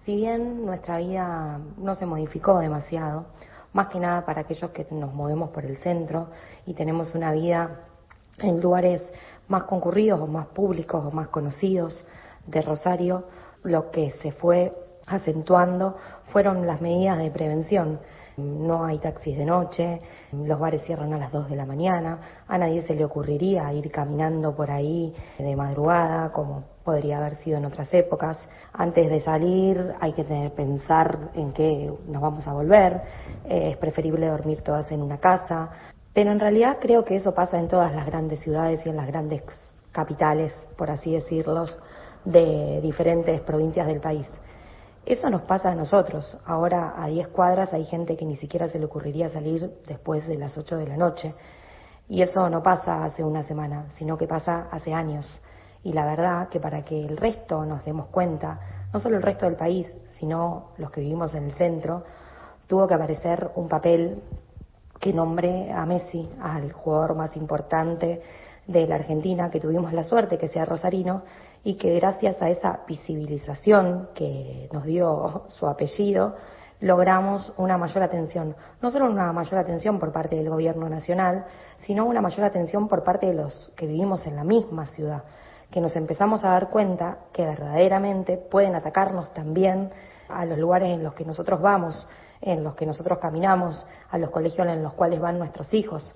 Si 0.07 0.15
bien 0.15 0.65
nuestra 0.65 0.99
vida 0.99 1.59
no 1.79 1.97
se 1.97 2.07
modificó 2.07 2.61
demasiado, 2.61 3.27
más 3.73 3.89
que 3.89 3.99
nada 3.99 4.25
para 4.25 4.43
aquellos 4.43 4.71
que 4.71 4.87
nos 4.93 5.13
movemos 5.13 5.51
por 5.51 5.65
el 5.65 5.79
centro 5.79 6.31
y 6.65 6.75
tenemos 6.75 7.13
una 7.17 7.33
vida 7.33 7.89
en 8.39 8.61
lugares 8.61 9.03
más 9.49 9.65
concurridos 9.65 10.21
o 10.21 10.29
más 10.29 10.47
públicos 10.47 11.05
o 11.05 11.11
más 11.11 11.27
conocidos 11.27 12.05
de 12.47 12.63
Rosario, 12.63 13.25
lo 13.65 13.91
que 13.91 14.13
se 14.23 14.31
fue 14.31 14.73
acentuando 15.07 15.97
fueron 16.27 16.69
las 16.69 16.81
medidas 16.81 17.19
de 17.19 17.33
prevención. 17.33 17.99
No 18.37 18.85
hay 18.85 18.99
taxis 18.99 19.37
de 19.37 19.45
noche, 19.45 20.01
los 20.31 20.61
bares 20.61 20.83
cierran 20.85 21.15
a 21.15 21.19
las 21.19 21.33
2 21.33 21.49
de 21.49 21.57
la 21.57 21.67
mañana, 21.67 22.45
a 22.47 22.57
nadie 22.59 22.83
se 22.83 22.95
le 22.95 23.05
ocurriría 23.05 23.73
ir 23.73 23.91
caminando 23.91 24.55
por 24.55 24.71
ahí 24.71 25.13
de 25.37 25.57
madrugada 25.57 26.31
como 26.31 26.76
podría 26.87 27.19
haber 27.19 27.35
sido 27.39 27.59
en 27.59 27.65
otras 27.65 27.93
épocas. 27.93 28.39
Antes 28.73 29.11
de 29.11 29.21
salir 29.21 29.93
hay 30.01 30.13
que 30.13 30.23
tener, 30.23 30.53
pensar 30.53 31.31
en 31.35 31.53
qué 31.53 31.93
nos 32.07 32.23
vamos 32.23 32.47
a 32.47 32.53
volver, 32.53 33.03
eh, 33.45 33.73
es 33.73 33.77
preferible 33.77 34.29
dormir 34.29 34.63
todas 34.63 34.91
en 34.93 35.03
una 35.03 35.19
casa, 35.19 35.69
pero 36.15 36.31
en 36.31 36.39
realidad 36.39 36.79
creo 36.81 37.05
que 37.05 37.17
eso 37.17 37.35
pasa 37.35 37.59
en 37.59 37.67
todas 37.67 37.93
las 37.93 38.07
grandes 38.07 38.41
ciudades 38.41 38.81
y 38.87 38.89
en 38.89 38.97
las 38.97 39.09
grandes 39.09 39.43
capitales, 39.91 40.53
por 40.79 40.89
así 40.89 41.13
decirlo, 41.13 41.67
de 42.25 42.81
diferentes 42.81 43.41
provincias 43.41 43.87
del 43.87 44.01
país. 44.01 44.29
Eso 45.05 45.29
nos 45.29 45.43
pasa 45.43 45.71
a 45.71 45.75
nosotros. 45.75 46.37
Ahora 46.45 46.95
a 46.97 47.09
10 47.09 47.29
cuadras 47.29 47.73
hay 47.73 47.85
gente 47.85 48.17
que 48.17 48.25
ni 48.25 48.37
siquiera 48.37 48.69
se 48.69 48.79
le 48.79 48.87
ocurriría 48.87 49.29
salir 49.29 49.71
después 49.87 50.27
de 50.27 50.39
las 50.39 50.57
8 50.57 50.77
de 50.77 50.87
la 50.87 50.97
noche. 50.97 51.35
Y 52.09 52.23
eso 52.23 52.49
no 52.49 52.63
pasa 52.63 53.05
hace 53.05 53.25
una 53.25 53.43
semana, 53.43 53.87
sino 53.97 54.17
que 54.17 54.27
pasa 54.27 54.69
hace 54.71 54.95
años. 54.95 55.27
Y 55.87 55.93
la 55.93 56.05
verdad 56.05 56.49
que 56.49 56.59
para 56.59 56.83
que 56.85 57.07
el 57.07 57.17
resto 57.17 57.65
nos 57.65 57.85
demos 57.85 58.07
cuenta, 58.07 58.59
no 58.93 58.99
solo 58.99 59.19
el 59.19 59.23
resto 59.23 59.47
del 59.47 59.55
país, 59.55 59.87
sino 60.19 60.71
los 60.79 60.91
que 60.91 61.01
vivimos 61.01 61.33
en 61.37 61.45
el 61.45 61.53
centro, 61.53 62.03
tuvo 62.67 62.89
que 62.89 62.95
aparecer 62.95 63.53
un 63.55 63.69
papel 63.69 64.21
que 64.99 65.13
nombre 65.13 65.71
a 65.71 65.87
Messi, 65.87 66.29
al 66.43 66.73
jugador 66.73 67.15
más 67.15 67.37
importante 67.37 68.21
de 68.67 68.87
la 68.89 68.97
Argentina, 68.97 69.49
que 69.49 69.61
tuvimos 69.61 69.93
la 69.93 70.03
suerte 70.03 70.39
que 70.39 70.49
sea 70.49 70.65
rosarino, 70.65 71.23
y 71.63 71.77
que 71.77 71.95
gracias 71.95 72.43
a 72.43 72.51
esa 72.51 72.81
visibilización 72.89 74.09
que 74.13 74.69
nos 74.73 74.83
dio 74.83 75.45
su 75.51 75.69
apellido, 75.69 76.35
logramos 76.81 77.53
una 77.59 77.79
mayor 77.79 78.03
atención, 78.03 78.57
no 78.83 78.91
solo 78.91 79.09
una 79.09 79.33
mayor 79.33 79.61
atención 79.61 80.01
por 80.01 80.11
parte 80.11 80.35
del 80.35 80.51
gobierno 80.51 80.89
nacional, 80.89 81.45
sino 81.77 82.07
una 82.07 82.21
mayor 82.21 82.45
atención 82.45 82.89
por 82.89 83.05
parte 83.05 83.27
de 83.27 83.35
los 83.35 83.71
que 83.77 83.87
vivimos 83.87 84.27
en 84.27 84.35
la 84.35 84.43
misma 84.43 84.87
ciudad, 84.87 85.23
que 85.71 85.81
nos 85.81 85.97
empezamos 85.97 86.45
a 86.45 86.51
dar 86.51 86.71
cuenta 86.71 87.19
que 87.33 87.45
verdaderamente 87.45 88.37
pueden 88.37 88.75
atacarnos 88.75 89.33
también 89.35 89.91
a 90.29 90.45
los 90.45 90.59
lugares 90.59 90.91
en 90.91 91.03
los 91.03 91.15
que 91.15 91.25
nosotros 91.25 91.61
vamos, 91.61 92.07
en 92.41 92.63
los 92.63 92.75
que 92.75 92.87
nosotros 92.87 93.19
caminamos, 93.19 93.87
a 94.11 94.19
los 94.19 94.31
colegios 94.31 94.67
en 94.67 94.83
los 94.83 94.95
cuales 94.95 95.21
van 95.21 95.39
nuestros 95.39 95.73
hijos, 95.75 96.15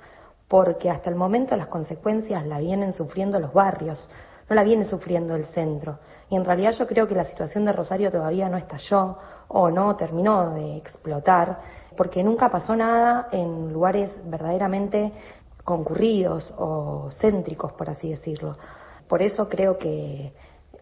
porque 0.49 0.91
hasta 0.91 1.11
el 1.11 1.17
momento 1.17 1.57
las 1.57 1.69
consecuencias 1.69 2.47
la 2.47 2.59
vienen 2.59 2.93
sufriendo 2.93 3.39
los 3.39 3.53
barrios, 3.53 4.09
no 4.49 4.57
la 4.57 4.65
viene 4.65 4.85
sufriendo 4.85 5.37
el 5.37 5.47
centro. 5.47 6.01
Y 6.29 6.37
en 6.37 6.45
realidad 6.45 6.73
yo 6.73 6.87
creo 6.87 7.07
que 7.07 7.15
la 7.15 7.25
situación 7.25 7.65
de 7.65 7.73
Rosario 7.73 8.11
todavía 8.11 8.49
no 8.49 8.57
estalló 8.57 9.17
o 9.49 9.71
no 9.71 9.95
terminó 9.97 10.51
de 10.51 10.77
explotar, 10.77 11.61
porque 11.97 12.23
nunca 12.25 12.51
pasó 12.51 12.75
nada 12.75 13.29
en 13.31 13.73
lugares 13.73 14.13
verdaderamente 14.25 15.13
concurridos 15.65 16.53
o 16.59 17.11
céntricos, 17.21 17.73
por 17.73 17.91
así 17.91 18.11
decirlo. 18.11 18.57
Por 19.11 19.23
eso 19.23 19.49
creo 19.49 19.77
que 19.77 20.33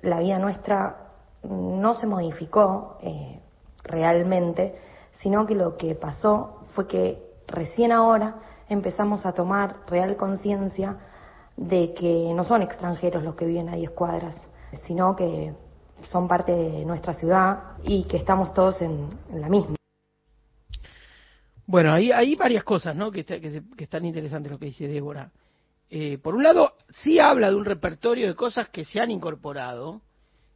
la 0.02 0.18
vida 0.20 0.38
nuestra 0.38 1.12
no 1.44 1.94
se 1.94 2.06
modificó 2.06 2.98
eh, 3.00 3.40
realmente, 3.84 4.74
sino 5.22 5.46
que 5.46 5.54
lo 5.54 5.78
que 5.78 5.94
pasó 5.94 6.60
fue 6.74 6.86
que 6.86 7.22
recién 7.46 7.90
ahora 7.90 8.36
empezamos 8.68 9.24
a 9.24 9.32
tomar 9.32 9.76
real 9.86 10.18
conciencia 10.18 10.98
de 11.56 11.94
que 11.94 12.30
no 12.34 12.44
son 12.44 12.60
extranjeros 12.60 13.22
los 13.22 13.34
que 13.34 13.46
viven 13.46 13.70
a 13.70 13.76
10 13.76 13.92
cuadras, 13.92 14.34
sino 14.86 15.16
que 15.16 15.54
son 16.02 16.28
parte 16.28 16.54
de 16.54 16.84
nuestra 16.84 17.14
ciudad 17.14 17.78
y 17.82 18.04
que 18.04 18.18
estamos 18.18 18.52
todos 18.52 18.82
en, 18.82 19.08
la 19.32 19.48
misma. 19.48 19.76
Bueno, 21.64 21.94
hay, 21.94 22.12
hay 22.12 22.36
varias 22.36 22.62
cosas 22.62 22.94
¿no? 22.94 23.10
que, 23.10 23.24
que, 23.24 23.62
están 23.78 24.04
interesantes 24.04 24.52
lo 24.52 24.58
que 24.58 24.66
dice 24.66 24.86
Débora. 24.86 25.32
Eh, 25.90 26.18
por 26.18 26.34
un 26.34 26.42
lado, 26.42 26.74
sí 26.90 27.18
habla 27.18 27.50
de 27.50 27.56
un 27.56 27.64
repertorio 27.64 28.26
de 28.26 28.34
cosas 28.34 28.68
que 28.68 28.84
se 28.84 29.00
han 29.00 29.10
incorporado 29.10 30.02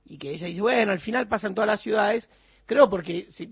y 0.04 0.18
que 0.18 0.30
ella 0.30 0.46
dice, 0.46 0.60
bueno, 0.60 0.92
al 0.92 1.00
final 1.00 1.28
pasan 1.28 1.54
todas 1.54 1.68
las 1.68 1.80
ciudades, 1.80 2.28
creo 2.66 2.90
porque 2.90 3.28
si, 3.30 3.50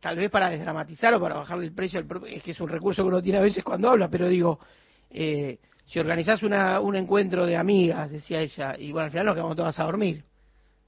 tal 0.00 0.16
vez 0.16 0.30
para 0.30 0.50
desdramatizar 0.50 1.14
o 1.14 1.20
para 1.20 1.36
bajarle 1.36 1.66
el 1.66 1.74
precio, 1.74 2.00
es 2.26 2.42
que 2.42 2.52
es 2.52 2.60
un 2.60 2.68
recurso 2.68 3.02
que 3.02 3.08
uno 3.08 3.22
tiene 3.22 3.38
a 3.38 3.42
veces 3.42 3.64
cuando 3.64 3.90
habla, 3.90 4.08
pero 4.08 4.28
digo, 4.28 4.60
eh, 5.10 5.58
si 5.86 5.98
organizás 5.98 6.42
una, 6.42 6.80
un 6.80 6.96
encuentro 6.96 7.46
de 7.46 7.56
amigas, 7.56 8.10
decía 8.10 8.40
ella, 8.40 8.76
y 8.78 8.92
bueno, 8.92 9.06
al 9.06 9.10
final 9.10 9.26
nos 9.26 9.34
quedamos 9.34 9.56
todas 9.56 9.78
a 9.80 9.84
dormir. 9.84 10.22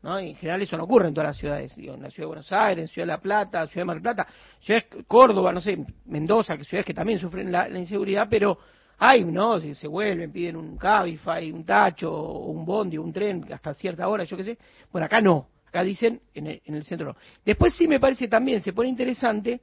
¿no? 0.02 0.19
En 0.19 0.35
general 0.36 0.62
eso 0.62 0.77
no 0.77 0.85
ocurre 0.85 1.09
en 1.09 1.15
todas 1.15 1.28
las 1.28 1.36
ciudades, 1.36 1.77
en 1.77 2.02
la 2.02 2.11
ciudad 2.11 2.24
de 2.24 2.27
Buenos 2.27 2.52
Aires, 2.52 2.82
en 2.85 2.89
Ciudad 2.89 3.07
de 3.07 3.12
La 3.12 3.20
Plata, 3.20 3.66
Ciudad 3.66 3.82
de 3.82 3.85
Mar 3.85 3.97
del 3.97 4.02
Plata, 4.02 4.27
Ciudad 4.61 4.85
de 4.90 5.05
Córdoba, 5.05 5.52
no 5.52 5.61
sé, 5.61 5.78
Mendoza, 6.07 6.57
que 6.57 6.65
ciudades 6.65 6.86
que 6.86 6.94
también 6.94 7.19
sufren 7.19 7.51
la, 7.51 7.69
inseguridad, 7.69 8.28
pero 8.31 8.59
hay, 9.02 9.24
¿no? 9.24 9.59
Si 9.60 9.74
se 9.74 9.89
vuelven, 9.89 10.31
piden 10.31 10.56
un 10.56 10.77
Cabify, 10.77 11.51
un 11.51 11.64
tacho, 11.64 12.12
un 12.12 12.66
bondi, 12.66 12.98
un 12.98 13.12
tren, 13.12 13.47
hasta 13.51 13.72
cierta 13.72 14.06
hora, 14.06 14.24
yo 14.24 14.36
qué 14.36 14.44
sé. 14.44 14.59
Bueno, 14.93 15.06
acá 15.06 15.22
no, 15.22 15.48
acá 15.66 15.82
dicen 15.82 16.20
en 16.35 16.47
el, 16.47 16.62
en 16.66 16.74
el 16.74 16.85
centro 16.85 17.09
no. 17.09 17.16
Después 17.43 17.74
sí 17.74 17.89
me 17.89 17.98
parece 17.98 18.28
también, 18.28 18.60
se 18.60 18.74
pone 18.74 18.90
interesante, 18.90 19.62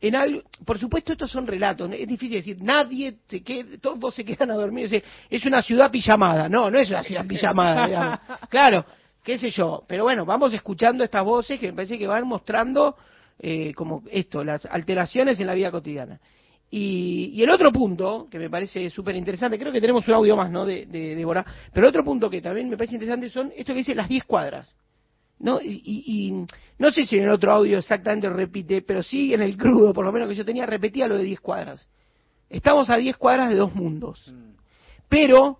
en 0.00 0.16
algo, 0.16 0.40
por 0.64 0.78
supuesto 0.78 1.12
estos 1.12 1.30
son 1.30 1.46
relatos, 1.46 1.90
es 1.92 2.08
difícil 2.08 2.38
decir, 2.38 2.62
nadie 2.62 3.18
se 3.28 3.42
queda, 3.42 3.76
todos 3.78 4.14
se 4.14 4.24
quedan 4.24 4.50
a 4.50 4.54
dormir, 4.54 5.04
es 5.28 5.44
una 5.44 5.60
ciudad 5.60 5.90
pijamada, 5.90 6.48
no, 6.48 6.70
no 6.70 6.78
es 6.78 6.88
una 6.88 7.02
ciudad 7.02 7.26
pijamada, 7.26 7.86
digamos. 7.86 8.18
claro, 8.48 8.86
qué 9.22 9.36
sé 9.36 9.50
yo, 9.50 9.84
pero 9.86 10.04
bueno, 10.04 10.24
vamos 10.24 10.52
escuchando 10.54 11.04
estas 11.04 11.22
voces 11.22 11.60
que 11.60 11.66
me 11.66 11.74
parece 11.74 11.98
que 11.98 12.06
van 12.06 12.26
mostrando 12.26 12.96
eh, 13.38 13.74
como 13.74 14.02
esto, 14.10 14.42
las 14.42 14.64
alteraciones 14.64 15.38
en 15.38 15.46
la 15.46 15.54
vida 15.54 15.70
cotidiana. 15.70 16.18
Y, 16.74 17.42
el 17.42 17.50
otro 17.50 17.70
punto, 17.70 18.28
que 18.30 18.38
me 18.38 18.48
parece 18.48 18.88
súper 18.88 19.14
interesante, 19.14 19.58
creo 19.58 19.70
que 19.70 19.80
tenemos 19.80 20.08
un 20.08 20.14
audio 20.14 20.34
más, 20.34 20.50
¿no?, 20.50 20.64
de, 20.64 20.86
de, 20.86 21.14
de 21.14 21.44
pero 21.70 21.86
otro 21.86 22.02
punto 22.02 22.30
que 22.30 22.40
también 22.40 22.70
me 22.70 22.78
parece 22.78 22.94
interesante 22.94 23.28
son 23.28 23.52
esto 23.54 23.74
que 23.74 23.80
dice 23.80 23.94
las 23.94 24.08
10 24.08 24.24
cuadras. 24.24 24.74
¿no? 25.38 25.60
Y, 25.60 26.46
no 26.78 26.90
sé 26.90 27.04
si 27.04 27.18
en 27.18 27.24
el 27.24 27.30
otro 27.30 27.52
audio 27.52 27.76
exactamente 27.76 28.26
repite, 28.30 28.80
pero 28.80 29.02
sí 29.02 29.34
en 29.34 29.42
el 29.42 29.56
crudo, 29.58 29.92
por 29.92 30.06
lo 30.06 30.12
menos 30.12 30.30
que 30.30 30.34
yo 30.34 30.46
tenía, 30.46 30.64
repetía 30.64 31.06
lo 31.06 31.18
de 31.18 31.24
10 31.24 31.40
cuadras. 31.40 31.86
Estamos 32.48 32.88
a 32.88 32.96
10 32.96 33.18
cuadras 33.18 33.50
de 33.50 33.56
dos 33.56 33.74
mundos. 33.74 34.26
Mm. 34.32 34.54
Pero 35.10 35.58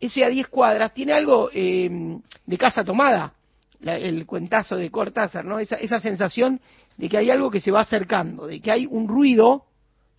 ese 0.00 0.24
a 0.24 0.30
10 0.30 0.48
cuadras 0.48 0.92
tiene 0.92 1.12
algo 1.12 1.48
eh, 1.52 2.18
de 2.44 2.58
casa 2.58 2.82
tomada, 2.82 3.34
el 3.82 4.26
cuentazo 4.26 4.76
de 4.76 4.90
Cortázar, 4.90 5.44
¿no? 5.44 5.60
Esa, 5.60 5.76
esa 5.76 6.00
sensación 6.00 6.60
de 6.96 7.08
que 7.08 7.18
hay 7.18 7.30
algo 7.30 7.50
que 7.50 7.60
se 7.60 7.70
va 7.70 7.82
acercando, 7.82 8.46
de 8.48 8.60
que 8.60 8.72
hay 8.72 8.86
un 8.86 9.06
ruido 9.06 9.66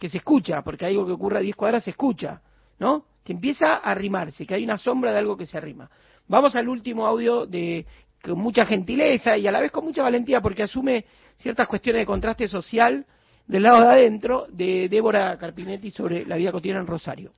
que 0.02 0.10
se 0.10 0.18
escucha, 0.18 0.64
porque 0.64 0.84
algo 0.84 1.06
que 1.06 1.12
ocurre 1.12 1.38
a 1.38 1.42
10 1.42 1.56
cuadras 1.56 1.84
se 1.84 1.92
escucha, 1.92 2.42
¿no? 2.80 3.06
Que 3.24 3.34
empieza 3.34 3.76
a 3.76 3.92
arrimarse, 3.92 4.48
que 4.48 4.56
hay 4.56 4.64
una 4.64 4.80
sombra 4.80 5.12
de 5.12 5.20
algo 5.20 5.38
que 5.38 5.46
se 5.46 5.60
arrima. 5.60 5.92
Vamos 6.28 6.56
al 6.56 6.68
último 6.68 7.06
audio 7.06 7.46
de 7.46 7.86
con 8.24 8.40
mucha 8.40 8.66
gentileza 8.66 9.38
y 9.38 9.46
a 9.46 9.52
la 9.52 9.62
vez 9.62 9.72
con 9.72 9.86
mucha 9.86 10.02
valentía 10.02 10.42
porque 10.42 10.64
asume 10.64 11.06
ciertas 11.36 11.68
cuestiones 11.68 12.02
de 12.02 12.06
contraste 12.08 12.48
social 12.48 13.06
del 13.46 13.62
lado 13.62 13.82
de 13.82 13.90
adentro 13.90 14.48
de 14.50 14.90
Débora 14.90 15.38
Carpinetti 15.38 15.92
sobre 15.92 16.26
la 16.26 16.36
vida 16.36 16.52
cotidiana 16.52 16.82
en 16.82 16.88
Rosario. 16.88 17.34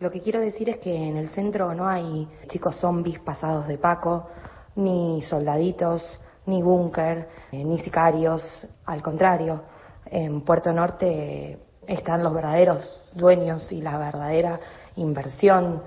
Lo 0.00 0.10
que 0.10 0.20
quiero 0.20 0.40
decir 0.40 0.68
es 0.68 0.76
que 0.76 0.94
en 0.94 1.16
el 1.16 1.30
centro 1.30 1.74
no 1.74 1.88
hay 1.88 2.28
chicos 2.48 2.76
zombies 2.80 3.18
pasados 3.20 3.66
de 3.66 3.78
Paco, 3.78 4.28
ni 4.76 5.22
soldaditos, 5.22 6.20
ni 6.44 6.60
búnker, 6.60 7.28
eh, 7.50 7.64
ni 7.64 7.78
sicarios. 7.78 8.42
Al 8.84 9.02
contrario, 9.02 9.62
en 10.04 10.42
Puerto 10.42 10.70
Norte 10.70 11.58
están 11.86 12.22
los 12.22 12.34
verdaderos 12.34 13.04
dueños 13.12 13.70
y 13.72 13.80
la 13.80 13.98
verdadera 13.98 14.58
inversión 14.96 15.82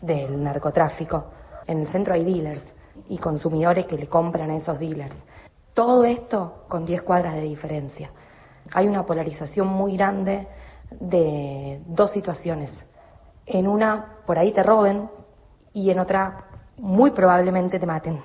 del 0.00 0.42
narcotráfico. 0.42 1.26
En 1.66 1.80
el 1.80 1.88
centro 1.88 2.14
hay 2.14 2.24
dealers 2.24 2.62
y 3.08 3.18
consumidores 3.18 3.86
que 3.86 3.96
le 3.96 4.08
compran 4.08 4.50
a 4.50 4.56
esos 4.56 4.78
dealers. 4.78 5.16
Todo 5.74 6.04
esto 6.04 6.64
con 6.68 6.84
10 6.84 7.02
cuadras 7.02 7.34
de 7.34 7.42
diferencia. 7.42 8.10
Hay 8.72 8.86
una 8.86 9.04
polarización 9.04 9.68
muy 9.68 9.96
grande 9.96 10.48
de 10.98 11.82
dos 11.86 12.10
situaciones. 12.12 12.70
En 13.46 13.66
una, 13.66 14.18
por 14.26 14.38
ahí 14.38 14.52
te 14.52 14.62
roben 14.62 15.08
y 15.72 15.90
en 15.90 15.98
otra, 15.98 16.46
muy 16.78 17.10
probablemente 17.12 17.78
te 17.78 17.86
maten 17.86 18.20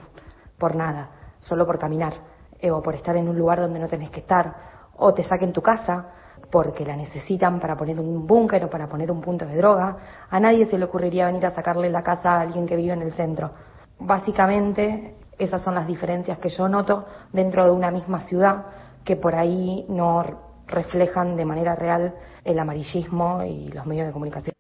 por 0.58 0.76
nada, 0.76 1.10
solo 1.42 1.66
por 1.66 1.78
caminar 1.78 2.14
eh, 2.60 2.72
o 2.72 2.82
por 2.82 2.96
estar 2.96 3.16
en 3.18 3.28
un 3.28 3.38
lugar 3.38 3.60
donde 3.60 3.80
no 3.80 3.88
tenés 3.88 4.10
que 4.10 4.22
estar 4.22 4.56
o 4.98 5.14
te 5.14 5.24
saquen 5.24 5.54
tu 5.54 5.62
casa 5.62 6.15
porque 6.50 6.86
la 6.86 6.96
necesitan 6.96 7.60
para 7.60 7.76
poner 7.76 8.00
un 8.00 8.26
búnker 8.26 8.64
o 8.66 8.70
para 8.70 8.88
poner 8.88 9.12
un 9.12 9.22
punto 9.22 9.46
de 9.46 9.58
droga. 9.58 9.98
A 10.30 10.40
nadie 10.40 10.66
se 10.68 10.78
le 10.78 10.86
ocurriría 10.86 11.28
venir 11.28 11.46
a 11.46 11.52
sacarle 11.52 11.90
la 11.90 12.04
casa 12.04 12.36
a 12.36 12.42
alguien 12.42 12.66
que 12.66 12.76
vive 12.76 12.94
en 12.94 13.02
el 13.02 13.14
centro. 13.14 13.52
Básicamente, 14.00 15.16
esas 15.38 15.62
son 15.62 15.76
las 15.76 15.88
diferencias 15.88 16.38
que 16.38 16.50
yo 16.50 16.68
noto 16.68 17.06
dentro 17.32 17.66
de 17.66 17.72
una 17.72 17.92
misma 17.92 18.22
ciudad 18.22 18.66
que 19.04 19.16
por 19.16 19.36
ahí 19.36 19.86
no 19.88 20.24
reflejan 20.68 21.36
de 21.36 21.46
manera 21.46 21.76
real 21.76 22.16
el 22.44 22.58
amarillismo 22.60 23.44
y 23.44 23.72
los 23.72 23.86
medios 23.86 24.08
de 24.08 24.14
comunicación. 24.14 24.56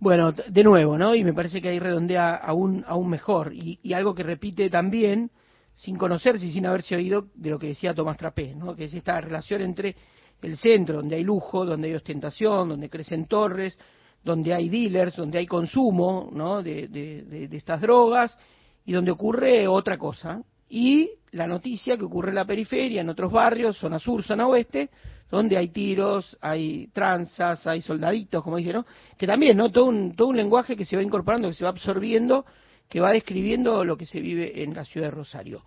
Bueno, 0.00 0.32
de 0.32 0.62
nuevo, 0.62 0.96
¿no? 0.96 1.14
Y 1.14 1.24
me 1.24 1.32
parece 1.32 1.60
que 1.60 1.70
ahí 1.70 1.78
redondea 1.80 2.36
aún, 2.36 2.84
aún 2.86 3.08
mejor. 3.08 3.52
Y, 3.52 3.92
algo 3.92 4.14
que 4.14 4.22
repite 4.22 4.70
también, 4.70 5.30
sin 5.74 5.96
conocerse 5.96 6.46
y 6.46 6.52
sin 6.52 6.66
haberse 6.66 6.94
oído, 6.94 7.26
de 7.34 7.50
lo 7.50 7.58
que 7.58 7.68
decía 7.68 7.94
Tomás 7.94 8.16
Trapé, 8.16 8.54
¿no? 8.54 8.76
Que 8.76 8.84
es 8.84 8.94
esta 8.94 9.20
relación 9.20 9.60
entre 9.62 9.96
el 10.42 10.56
centro, 10.56 10.98
donde 10.98 11.16
hay 11.16 11.24
lujo, 11.24 11.64
donde 11.64 11.88
hay 11.88 11.94
ostentación, 11.94 12.68
donde 12.68 12.88
crecen 12.88 13.26
torres, 13.26 13.78
donde 14.22 14.54
hay 14.54 14.68
dealers, 14.68 15.16
donde 15.16 15.38
hay 15.38 15.46
consumo 15.46 16.28
¿no? 16.32 16.62
de, 16.62 16.88
de, 16.88 17.48
estas 17.56 17.80
drogas 17.80 18.36
y 18.84 18.92
donde 18.92 19.10
ocurre 19.10 19.66
otra 19.66 19.96
cosa. 19.98 20.42
Y 20.68 21.10
la 21.32 21.46
noticia 21.46 21.96
que 21.96 22.04
ocurre 22.04 22.30
en 22.30 22.36
la 22.36 22.44
periferia, 22.44 23.00
en 23.00 23.08
otros 23.08 23.32
barrios, 23.32 23.78
zona 23.78 23.98
sur, 23.98 24.22
zona 24.22 24.46
oeste, 24.46 24.90
donde 25.30 25.56
hay 25.56 25.68
tiros, 25.68 26.36
hay 26.40 26.88
tranzas, 26.88 27.66
hay 27.66 27.82
soldaditos, 27.82 28.42
como 28.42 28.56
dicen, 28.56 28.74
¿no? 28.74 28.86
que 29.16 29.26
también, 29.26 29.56
¿no? 29.56 29.70
Todo 29.70 29.86
un, 29.86 30.16
todo 30.16 30.28
un 30.28 30.36
lenguaje 30.36 30.76
que 30.76 30.84
se 30.84 30.96
va 30.96 31.02
incorporando, 31.02 31.48
que 31.48 31.54
se 31.54 31.64
va 31.64 31.70
absorbiendo, 31.70 32.46
que 32.88 33.00
va 33.00 33.12
describiendo 33.12 33.84
lo 33.84 33.96
que 33.96 34.06
se 34.06 34.20
vive 34.20 34.62
en 34.62 34.74
la 34.74 34.84
ciudad 34.84 35.08
de 35.08 35.12
Rosario. 35.12 35.62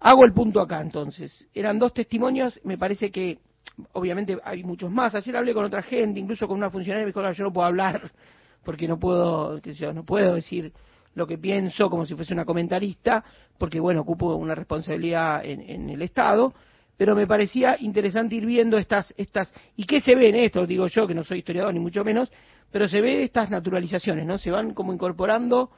Hago 0.00 0.24
el 0.24 0.34
punto 0.34 0.60
acá 0.60 0.80
entonces. 0.80 1.46
Eran 1.54 1.78
dos 1.78 1.94
testimonios, 1.94 2.60
me 2.64 2.76
parece 2.76 3.10
que 3.10 3.38
obviamente 3.92 4.38
hay 4.44 4.62
muchos 4.62 4.90
más. 4.90 5.14
Ayer 5.14 5.36
hablé 5.36 5.54
con 5.54 5.64
otra 5.64 5.82
gente, 5.82 6.20
incluso 6.20 6.46
con 6.48 6.56
una 6.56 6.70
funcionaria, 6.70 7.06
me 7.06 7.12
dijo, 7.12 7.32
yo 7.32 7.44
no 7.44 7.52
puedo 7.52 7.66
hablar 7.66 8.10
porque 8.66 8.88
no 8.88 8.98
puedo, 8.98 9.60
no 9.94 10.04
puedo 10.04 10.34
decir 10.34 10.72
lo 11.14 11.26
que 11.26 11.38
pienso 11.38 11.88
como 11.88 12.04
si 12.04 12.14
fuese 12.14 12.34
una 12.34 12.44
comentarista, 12.44 13.24
porque 13.56 13.80
bueno, 13.80 14.02
ocupo 14.02 14.34
una 14.34 14.54
responsabilidad 14.54 15.42
en, 15.44 15.88
el 15.88 16.02
Estado, 16.02 16.52
pero 16.96 17.14
me 17.14 17.26
parecía 17.26 17.76
interesante 17.78 18.34
ir 18.34 18.44
viendo 18.44 18.76
estas, 18.76 19.14
estas, 19.16 19.50
y 19.76 19.84
qué 19.84 20.00
se 20.00 20.14
ve 20.14 20.28
en 20.28 20.34
esto, 20.34 20.66
digo 20.66 20.88
yo, 20.88 21.06
que 21.06 21.14
no 21.14 21.24
soy 21.24 21.38
historiador 21.38 21.72
ni 21.72 21.80
mucho 21.80 22.04
menos, 22.04 22.30
pero 22.70 22.88
se 22.88 23.00
ve 23.00 23.22
estas 23.22 23.48
naturalizaciones, 23.50 24.26
¿no? 24.26 24.36
Se 24.36 24.50
van 24.50 24.74
como 24.74 24.92
incorporando 24.92 25.70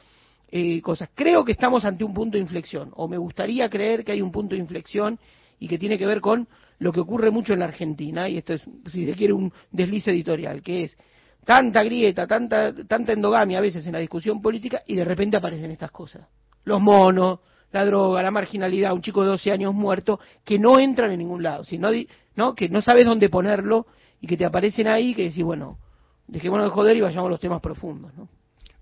eh, 0.51 0.81
cosas. 0.81 1.10
Creo 1.15 1.44
que 1.44 1.52
estamos 1.52 1.85
ante 1.85 2.05
un 2.05 2.15
punto 2.15 2.36
de 2.36 2.43
inflexión, 2.43 2.90
o 2.97 3.06
me 3.06 3.19
gustaría 3.19 3.69
creer 3.69 4.05
que 4.05 4.12
hay 4.12 4.23
un 4.23 4.32
punto 4.32 4.55
de 4.55 4.60
inflexión 4.60 5.20
y 5.60 5.69
que 5.69 5.78
tiene 5.78 5.98
que 5.98 6.06
ver 6.06 6.20
con 6.20 6.48
lo 6.78 6.92
que 6.92 7.00
ocurre 7.00 7.30
mucho 7.30 7.52
en 7.52 7.60
la 7.60 7.66
Argentina, 7.66 8.28
y 8.28 8.38
esto 8.38 8.55
es, 8.55 8.62
si 8.86 9.05
se 9.05 9.14
quiere, 9.14 9.32
un 9.32 9.52
desliz 9.70 10.06
editorial, 10.09 10.62
que 10.62 10.84
es 10.84 10.96
tanta 11.44 11.82
grieta, 11.82 12.26
tanta, 12.26 12.72
tanta 12.86 13.12
endogamia 13.12 13.59
a 13.59 13.62
veces 13.62 13.86
en 13.86 13.92
la 13.92 13.98
discusión 13.98 14.40
política, 14.40 14.82
y 14.86 14.94
de 14.94 15.05
repente 15.05 15.36
aparecen 15.36 15.70
estas 15.70 15.90
cosas. 15.90 16.26
Los 16.64 16.80
monos, 16.80 17.40
la 17.72 17.84
droga, 17.84 18.22
la 18.22 18.30
marginalidad, 18.30 18.92
un 18.92 19.02
chico 19.02 19.22
de 19.22 19.28
12 19.28 19.52
años 19.52 19.74
muerto, 19.74 20.20
que 20.44 20.59
no 20.59 20.78
entran 20.78 21.10
en 21.10 21.18
ningún 21.18 21.42
lado, 21.42 21.64
sino 21.64 21.90
¿no? 22.36 22.55
que 22.55 22.68
no 22.68 22.80
sabes 22.80 23.05
dónde 23.05 23.28
ponerlo 23.28 23.86
y 24.20 24.26
que 24.26 24.36
te 24.36 24.44
aparecen 24.44 24.88
ahí 24.88 25.14
que 25.14 25.24
decís, 25.24 25.44
bueno, 25.44 25.78
dejémonos 26.26 26.66
de 26.66 26.70
joder 26.70 26.96
y 26.96 27.00
vayamos 27.00 27.26
a 27.26 27.30
los 27.30 27.40
temas 27.40 27.60
profundos. 27.60 28.14
¿no? 28.14 28.28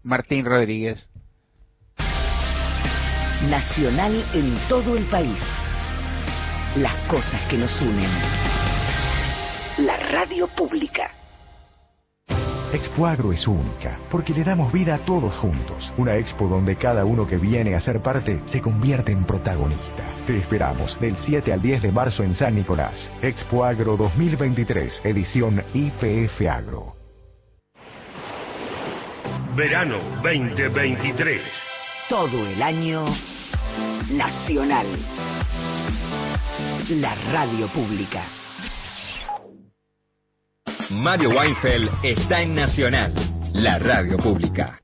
Martín 0.02 0.44
Rodríguez. 0.44 1.08
Nacional 3.48 4.24
en 4.34 4.56
todo 4.68 4.96
el 4.96 5.04
país 5.06 5.65
las 6.76 6.94
cosas 7.08 7.40
que 7.48 7.56
nos 7.56 7.80
unen. 7.80 8.10
La 9.78 9.96
radio 10.10 10.46
pública. 10.48 11.10
Expo 12.72 13.06
Agro 13.06 13.32
es 13.32 13.46
única, 13.46 13.98
porque 14.10 14.34
le 14.34 14.44
damos 14.44 14.70
vida 14.72 14.96
a 14.96 14.98
todos 14.98 15.34
juntos. 15.36 15.90
Una 15.96 16.16
expo 16.16 16.46
donde 16.46 16.76
cada 16.76 17.04
uno 17.06 17.26
que 17.26 17.38
viene 17.38 17.74
a 17.74 17.80
ser 17.80 18.02
parte 18.02 18.42
se 18.46 18.60
convierte 18.60 19.12
en 19.12 19.24
protagonista. 19.24 20.04
Te 20.26 20.36
esperamos 20.36 20.98
del 21.00 21.16
7 21.16 21.52
al 21.52 21.62
10 21.62 21.82
de 21.82 21.92
marzo 21.92 22.22
en 22.22 22.34
San 22.34 22.54
Nicolás. 22.54 23.10
Expo 23.22 23.64
Agro 23.64 23.96
2023, 23.96 25.00
edición 25.04 25.62
IPF 25.72 26.42
Agro. 26.50 26.96
Verano 29.54 29.96
2023. 30.22 31.40
Todo 32.10 32.46
el 32.46 32.62
año 32.62 33.06
nacional 34.10 34.86
la 36.88 37.14
radio 37.32 37.66
pública. 37.68 38.24
Mario 40.90 41.30
Weinfeld 41.30 41.90
está 42.04 42.42
en 42.42 42.54
Nacional, 42.54 43.12
la 43.54 43.78
radio 43.80 44.16
pública. 44.18 44.78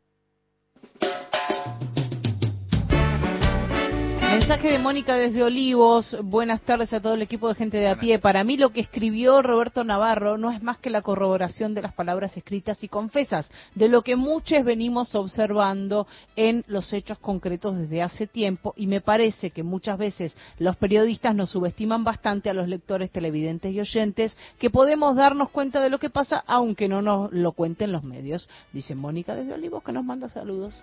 Mensaje 4.33 4.71
de 4.71 4.79
Mónica 4.79 5.19
desde 5.19 5.43
Olivos. 5.43 6.17
Buenas 6.25 6.63
tardes 6.63 6.91
a 6.95 7.01
todo 7.01 7.13
el 7.13 7.21
equipo 7.21 7.49
de 7.49 7.55
gente 7.55 7.77
de 7.77 7.89
a 7.89 8.01
pie. 8.01 8.19
Para 8.19 8.45
mí 8.45 8.57
lo 8.57 8.71
que 8.71 8.81
escribió 8.81 9.43
Roberto 9.43 9.85
Navarro 9.85 10.39
no 10.39 10.51
es 10.51 10.63
más 10.63 10.79
que 10.79 10.89
la 10.89 11.03
corroboración 11.03 11.75
de 11.75 11.83
las 11.83 11.93
palabras 11.93 12.35
escritas 12.35 12.83
y 12.83 12.89
confesas, 12.89 13.51
de 13.75 13.91
lo 13.91 14.01
que 14.01 14.17
muchos 14.17 14.65
venimos 14.65 15.15
observando 15.15 16.07
en 16.35 16.65
los 16.67 16.95
hechos 16.95 17.19
concretos 17.19 17.77
desde 17.77 18.01
hace 18.01 18.27
tiempo 18.27 18.73
y 18.75 18.87
me 18.87 19.03
parece 19.03 19.51
que 19.51 19.63
muchas 19.63 19.99
veces 19.99 20.35
los 20.59 20.77
periodistas 20.77 21.35
nos 21.35 21.51
subestiman 21.51 22.03
bastante 22.03 22.49
a 22.49 22.55
los 22.55 22.69
lectores, 22.69 23.11
televidentes 23.11 23.75
y 23.75 23.81
oyentes 23.81 24.35
que 24.59 24.71
podemos 24.71 25.15
darnos 25.15 25.51
cuenta 25.51 25.79
de 25.79 25.91
lo 25.91 25.99
que 25.99 26.09
pasa 26.09 26.43
aunque 26.47 26.89
no 26.89 27.03
nos 27.03 27.31
lo 27.33 27.53
cuenten 27.53 27.93
los 27.93 28.03
medios. 28.03 28.49
Dice 28.73 28.95
Mónica 28.95 29.35
desde 29.35 29.53
Olivos 29.53 29.83
que 29.83 29.93
nos 29.93 30.07
manda 30.07 30.31
saludos. 30.31 30.81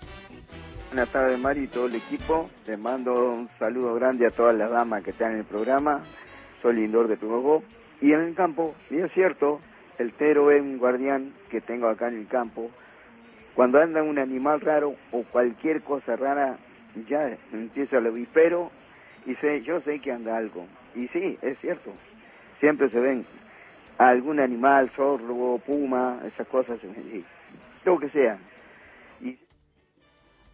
Buenas 0.90 1.10
tardes, 1.10 1.38
Mari 1.38 1.66
y 1.66 1.68
todo 1.68 1.86
el 1.86 1.94
equipo. 1.94 2.50
Les 2.66 2.80
mando 2.80 3.14
un 3.14 3.48
saludo 3.60 3.94
grande 3.94 4.26
a 4.26 4.32
todas 4.32 4.56
las 4.56 4.72
damas 4.72 5.04
que 5.04 5.12
están 5.12 5.34
en 5.34 5.38
el 5.38 5.46
programa. 5.46 6.02
Soy 6.64 6.78
Lindor 6.78 7.08
de 7.08 7.16
Tubogó. 7.16 7.62
Y 8.02 8.12
en 8.12 8.22
el 8.22 8.34
campo, 8.34 8.74
y 8.90 8.98
es 8.98 9.12
cierto, 9.12 9.62
el 10.00 10.14
tero 10.14 10.50
es 10.50 10.60
un 10.60 10.80
guardián 10.80 11.32
que 11.52 11.62
tengo 11.62 11.88
acá 11.90 12.08
en 12.08 12.18
el 12.18 12.28
campo. 12.28 12.72
Cuando 13.54 13.80
anda 13.80 14.02
un 14.02 14.18
animal 14.18 14.62
raro 14.62 14.96
o 15.12 15.22
cualquier 15.26 15.84
cosa 15.84 16.16
rara, 16.16 16.58
ya 17.08 17.38
empieza 17.54 18.00
lo 18.00 18.12
vipero 18.12 18.72
y 19.28 19.36
sé, 19.36 19.62
yo 19.62 19.82
sé 19.82 20.00
que 20.00 20.12
anda 20.12 20.38
algo. 20.38 20.66
Y 20.96 21.08
sí, 21.10 21.38
es 21.44 21.60
cierto. 21.60 21.94
Siempre 22.60 22.90
se 22.90 23.00
ven 23.00 23.28
algún 24.00 24.40
animal, 24.40 24.90
zorro, 24.96 25.60
puma, 25.60 26.20
esas 26.26 26.48
cosas, 26.48 26.80
lo 27.86 28.00
que 28.00 28.10
sea. 28.10 28.40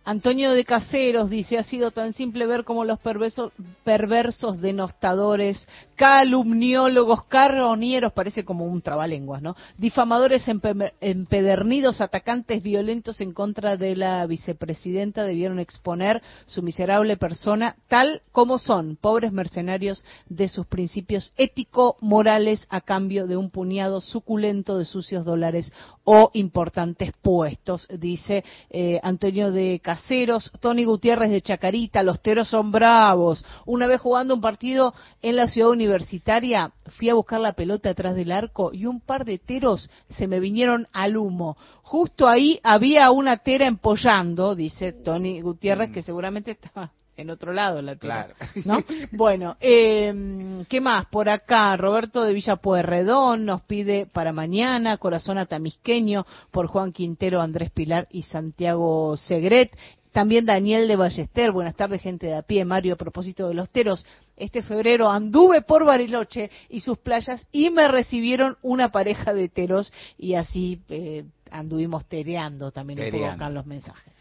Antonio 0.06 0.52
de 0.52 0.66
Caseros 0.66 1.32
dice, 1.32 1.58
ha 1.58 1.64
sido 1.64 1.90
tan 1.90 2.14
simple 2.14 2.46
ver 2.46 2.64
cómo 2.64 2.86
los 2.86 3.00
perversos, 3.00 3.52
perversos 3.84 4.62
denostadores, 4.62 5.68
calumniólogos, 5.96 7.26
carronieros, 7.26 8.14
parece 8.14 8.46
como 8.46 8.66
un 8.66 8.84
trabalenguas, 8.84 9.42
¿no? 9.42 9.56
Difamadores 9.80 10.48
empedernidos, 10.48 12.02
atacantes 12.02 12.62
violentos 12.62 13.20
en 13.20 13.34
contra 13.34 13.78
de 13.78 13.96
la 13.96 14.28
vicepresidenta 14.28 15.24
debieron 15.24 15.58
exponer 15.58 16.22
su 16.46 16.62
miserable 16.62 17.18
persona 17.18 17.76
tal 17.88 18.22
como 18.32 18.60
son, 18.60 18.98
pobres 18.98 19.32
mercenarios 19.32 20.06
de 20.30 20.50
sus 20.50 20.68
principios 20.68 21.34
ético-morales 21.36 22.68
a 22.70 22.82
cambio 22.82 23.26
de 23.26 23.38
un 23.38 23.50
puñado 23.50 24.02
suculento 24.02 24.78
de 24.78 24.86
sucios 24.86 25.26
dólares 25.26 25.74
o 26.04 26.30
importantes 26.34 27.12
puestos, 27.24 27.88
dice 27.90 28.44
eh, 28.70 29.00
Antonio 29.02 29.52
de 29.52 29.80
Caseros 29.80 29.95
Caseros, 29.96 30.52
Tony 30.60 30.84
Gutiérrez 30.84 31.30
de 31.30 31.42
Chacarita, 31.42 32.04
los 32.04 32.22
Teros 32.22 32.50
son 32.50 32.70
bravos. 32.70 33.46
Una 33.66 33.88
vez 33.88 34.02
jugando 34.02 34.34
un 34.34 34.42
partido 34.42 34.94
en 35.22 35.38
la 35.38 35.48
ciudad 35.48 35.70
universitaria, 35.70 36.74
fui 36.98 37.10
a 37.10 37.14
buscar 37.14 37.40
la 37.40 37.54
pelota 37.54 37.92
atrás 37.92 38.14
del 38.14 38.34
arco 38.34 38.72
y 38.74 38.88
un 38.88 39.00
par 39.00 39.24
de 39.24 39.38
teros 39.38 39.90
se 40.10 40.28
me 40.28 40.42
vinieron 40.42 40.88
al 40.92 41.16
humo. 41.16 41.56
Justo 41.82 42.28
ahí 42.28 42.60
había 42.62 43.10
una 43.12 43.38
tera 43.38 43.68
empollando, 43.68 44.54
dice 44.54 44.92
Tony 44.92 45.40
Gutiérrez, 45.40 45.92
que 45.92 46.02
seguramente 46.02 46.52
estaba 46.52 46.92
en 47.18 47.30
otro 47.30 47.54
lado 47.54 47.82
la 47.82 47.96
tierra, 47.96 48.36
¿no? 48.66 48.80
Bueno, 49.12 49.58
eh, 49.60 50.64
¿qué 50.68 50.82
más? 50.82 51.06
Por 51.08 51.30
acá, 51.30 51.76
Roberto 51.78 52.24
de 52.24 52.34
Villa 52.34 52.58
Pueyrredón 52.58 53.46
nos 53.46 53.62
pide 53.62 54.06
para 54.06 54.34
mañana, 54.34 54.98
Corazón 54.98 55.38
Atamisqueño, 55.38 56.26
por 56.52 56.68
Juan 56.68 56.92
Quintero, 56.92 57.42
Andrés 57.42 57.72
Pilar 57.72 58.08
y 58.12 58.24
Santiago 58.24 59.16
Segret. 59.18 59.76
También 60.12 60.46
Daniel 60.46 60.88
de 60.88 60.96
Ballester, 60.96 61.52
buenas 61.52 61.76
tardes 61.76 62.02
gente 62.02 62.28
de 62.28 62.36
a 62.36 62.42
pie, 62.42 62.64
Mario, 62.64 62.94
a 62.94 62.98
propósito 62.98 63.50
de 63.50 63.54
los 63.54 63.70
teros. 63.70 64.06
Este 64.38 64.64
febrero 64.64 65.10
anduve 65.12 65.62
por 65.62 65.86
Bariloche 65.86 66.50
y 66.70 66.80
sus 66.80 66.98
playas 66.98 67.46
y 67.52 67.70
me 67.70 67.90
recibieron 67.90 68.56
una 68.62 68.94
pareja 68.94 69.34
de 69.34 69.50
teros 69.50 69.92
y 70.18 70.36
así 70.36 70.80
eh, 70.88 71.26
anduvimos 71.52 72.06
tereando 72.06 72.72
también 72.72 73.00
un 73.00 73.06
poco 73.06 73.18
Tereando. 73.18 73.36
acá 73.36 73.48
en 73.48 73.54
los 73.56 73.66
mensajes. 73.66 74.14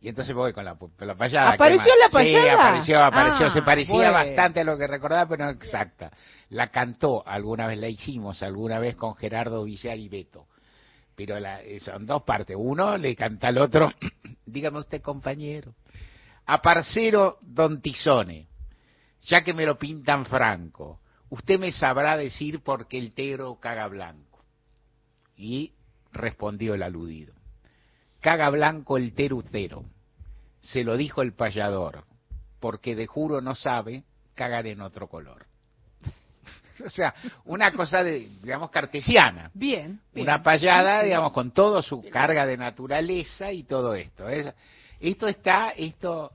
Y 0.00 0.08
entonces 0.08 0.34
voy 0.34 0.52
con 0.52 0.64
la, 0.64 0.76
la 1.00 1.14
payada. 1.16 1.52
¿Apareció 1.52 1.92
la 2.00 2.08
payada? 2.08 2.50
Sí, 2.84 2.92
apareció, 2.92 3.02
apareció. 3.02 3.46
Ah, 3.46 3.52
se 3.52 3.62
parecía 3.62 4.10
bastante 4.12 4.60
a 4.60 4.64
lo 4.64 4.78
que 4.78 4.86
recordaba, 4.86 5.28
pero 5.28 5.44
no 5.46 5.50
exacta. 5.50 6.12
La 6.50 6.68
cantó 6.68 7.26
alguna 7.26 7.66
vez, 7.66 7.78
la 7.78 7.88
hicimos 7.88 8.42
alguna 8.42 8.78
vez 8.78 8.94
con 8.94 9.16
Gerardo 9.16 9.64
Villar 9.64 9.98
y 9.98 10.08
Beto. 10.08 10.46
Pero 11.16 11.40
la, 11.40 11.62
eh, 11.62 11.80
son 11.80 12.06
dos 12.06 12.22
partes. 12.22 12.56
Uno 12.56 12.96
le 12.96 13.16
canta 13.16 13.48
al 13.48 13.58
otro, 13.58 13.92
dígame 14.46 14.78
usted 14.78 15.02
compañero. 15.02 15.74
A 16.46 16.62
parcero 16.62 17.38
Don 17.42 17.80
Tizone, 17.80 18.46
ya 19.22 19.42
que 19.42 19.52
me 19.52 19.66
lo 19.66 19.78
pintan 19.78 20.26
franco, 20.26 21.00
usted 21.28 21.58
me 21.58 21.72
sabrá 21.72 22.16
decir 22.16 22.62
por 22.62 22.86
qué 22.86 22.98
el 22.98 23.14
tero 23.14 23.58
caga 23.60 23.88
blanco. 23.88 24.44
Y 25.36 25.72
respondió 26.12 26.74
el 26.74 26.84
aludido. 26.84 27.37
Caga 28.20 28.50
blanco 28.50 28.96
el 28.96 29.12
terutero. 29.14 29.84
Se 30.60 30.82
lo 30.84 30.96
dijo 30.96 31.22
el 31.22 31.34
payador, 31.34 32.04
porque 32.60 32.96
de 32.96 33.06
juro 33.06 33.40
no 33.40 33.54
sabe 33.54 34.04
cagar 34.34 34.66
en 34.66 34.80
otro 34.80 35.08
color. 35.08 35.46
o 36.84 36.90
sea, 36.90 37.14
una 37.44 37.70
cosa 37.72 38.02
de, 38.02 38.28
digamos, 38.42 38.70
cartesiana. 38.70 39.50
Bien. 39.54 40.00
bien. 40.12 40.26
Una 40.26 40.42
payada, 40.42 41.02
digamos, 41.02 41.32
con 41.32 41.52
todo 41.52 41.82
su 41.82 42.02
carga 42.10 42.44
de 42.46 42.56
naturaleza 42.56 43.52
y 43.52 43.64
todo 43.64 43.94
esto. 43.94 44.28
Es- 44.28 44.52
esto 45.00 45.28
está, 45.28 45.70
esto, 45.70 46.32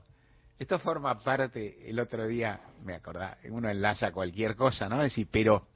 esto 0.58 0.78
forma 0.78 1.18
parte, 1.18 1.88
el 1.88 2.00
otro 2.00 2.26
día, 2.26 2.60
me 2.82 2.94
acordaba, 2.94 3.36
uno 3.50 3.68
enlaza 3.68 4.10
cualquier 4.10 4.56
cosa, 4.56 4.88
¿no? 4.88 4.96
Es 5.02 5.12
decir, 5.12 5.28
pero 5.30 5.66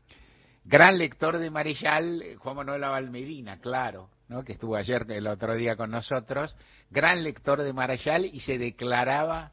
gran 0.64 0.96
lector 0.96 1.36
de 1.36 1.50
Marechal, 1.50 2.22
eh, 2.22 2.36
Juan 2.36 2.56
Manuel 2.56 2.84
Aval 2.84 3.10
Medina, 3.10 3.58
claro, 3.60 4.08
¿no? 4.28 4.44
que 4.44 4.52
estuvo 4.52 4.76
ayer 4.76 5.06
el 5.10 5.26
otro 5.26 5.54
día 5.54 5.76
con 5.76 5.90
nosotros, 5.90 6.54
gran 6.90 7.22
lector 7.22 7.62
de 7.62 7.72
Marechal 7.72 8.24
y 8.26 8.40
se 8.40 8.58
declaraba, 8.58 9.52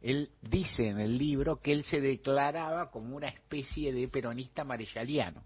él 0.00 0.30
dice 0.42 0.88
en 0.88 1.00
el 1.00 1.18
libro 1.18 1.60
que 1.60 1.72
él 1.72 1.84
se 1.84 2.00
declaraba 2.00 2.90
como 2.90 3.16
una 3.16 3.28
especie 3.28 3.92
de 3.92 4.08
peronista 4.08 4.64
marechaliano. 4.64 5.42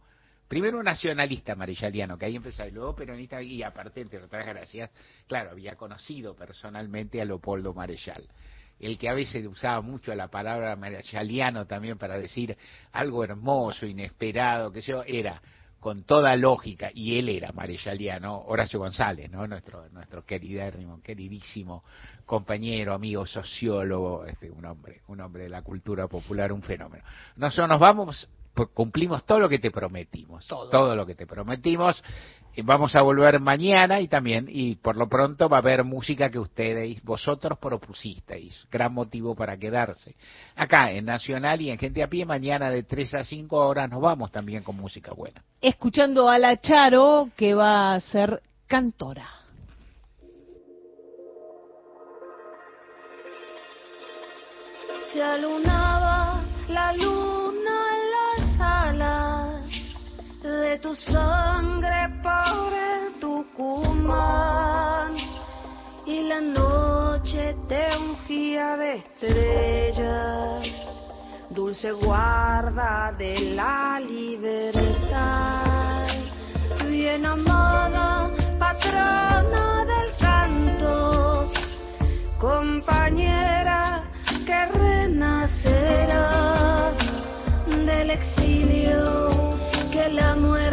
Primero 0.46 0.82
nacionalista 0.82 1.54
marechaliano, 1.54 2.18
que 2.18 2.26
ahí 2.26 2.36
empezó, 2.36 2.66
y 2.66 2.70
luego 2.70 2.94
peronista, 2.94 3.40
y 3.42 3.62
aparte, 3.62 4.02
entre 4.02 4.22
otras 4.22 4.46
gracias, 4.46 4.90
claro, 5.26 5.50
había 5.50 5.74
conocido 5.74 6.36
personalmente 6.36 7.20
a 7.20 7.24
Leopoldo 7.24 7.72
Marechal 7.72 8.28
el 8.80 8.98
que 8.98 9.08
a 9.08 9.14
veces 9.14 9.46
usaba 9.46 9.80
mucho 9.80 10.14
la 10.14 10.28
palabra 10.28 10.76
marechaliano 10.76 11.66
también 11.66 11.96
para 11.96 12.18
decir 12.18 12.56
algo 12.92 13.24
hermoso, 13.24 13.86
inesperado, 13.86 14.72
que 14.72 14.80
yo, 14.80 15.02
era 15.06 15.40
con 15.84 16.04
toda 16.04 16.34
lógica, 16.34 16.90
y 16.94 17.18
él 17.18 17.28
era 17.28 17.52
marechaliano, 17.52 18.38
Horacio 18.46 18.78
González, 18.78 19.30
¿no? 19.30 19.46
Nuestro, 19.46 19.86
nuestro 19.90 20.24
queridérrimo, 20.24 21.02
queridísimo 21.02 21.84
compañero, 22.24 22.94
amigo, 22.94 23.26
sociólogo, 23.26 24.24
este, 24.24 24.50
un 24.50 24.64
hombre, 24.64 25.02
un 25.08 25.20
hombre 25.20 25.42
de 25.42 25.50
la 25.50 25.60
cultura 25.60 26.08
popular, 26.08 26.54
un 26.54 26.62
fenómeno. 26.62 27.04
Nosotros 27.36 27.68
nos 27.68 27.80
vamos, 27.80 28.30
cumplimos 28.72 29.24
todo 29.24 29.40
lo 29.40 29.48
que 29.48 29.58
te 29.58 29.70
prometimos, 29.70 30.46
todo, 30.46 30.94
lo 30.94 31.06
que 31.06 31.14
te 31.14 31.26
prometimos, 31.26 32.02
y 32.56 32.62
vamos 32.62 32.94
a 32.94 33.02
volver 33.02 33.40
mañana 33.40 34.00
y 34.00 34.06
también, 34.06 34.46
y 34.48 34.76
por 34.76 34.96
lo 34.96 35.08
pronto 35.08 35.48
va 35.48 35.56
a 35.56 35.60
haber 35.60 35.82
música 35.82 36.30
que 36.30 36.38
ustedes, 36.38 37.02
vosotros 37.02 37.58
propusisteis, 37.58 38.66
gran 38.70 38.94
motivo 38.94 39.34
para 39.34 39.56
quedarse. 39.56 40.14
Acá 40.54 40.92
en 40.92 41.04
Nacional 41.04 41.60
y 41.60 41.70
en 41.70 41.78
Gente 41.78 42.02
a 42.02 42.08
Pie, 42.08 42.24
mañana 42.24 42.70
de 42.70 42.84
3 42.84 43.14
a 43.14 43.24
5 43.24 43.56
horas 43.56 43.90
nos 43.90 44.00
vamos 44.00 44.30
también 44.30 44.62
con 44.62 44.76
música 44.76 45.12
buena. 45.12 45.42
Escuchando 45.60 46.28
a 46.28 46.38
la 46.38 46.60
Charo, 46.60 47.30
que 47.36 47.54
va 47.54 47.94
a 47.94 48.00
ser 48.00 48.40
cantora. 48.68 49.28
Se 55.12 55.22
alunaba 55.22 56.42
la 56.68 56.92
luna 56.92 57.43
tu 60.78 60.94
sangre 60.94 62.20
por 62.22 62.72
el 62.72 63.20
Tucumán. 63.20 65.16
Y 66.06 66.22
la 66.28 66.40
noche 66.40 67.56
te 67.68 67.96
ungía 67.96 68.76
de 68.76 68.96
estrellas, 68.96 70.66
dulce 71.50 71.92
guarda 71.92 73.12
de 73.16 73.54
la 73.54 74.00
libertad, 74.00 74.88
bien 76.88 77.24
amada 77.24 78.30
patrona 78.58 79.84
del 79.86 80.16
canto. 80.18 81.50
Compañera 82.38 84.04
que 84.44 84.66
renacerá 84.66 86.24
del 87.66 88.10
exilio 88.10 89.54
que 89.90 90.08
la 90.10 90.34
muerte 90.34 90.63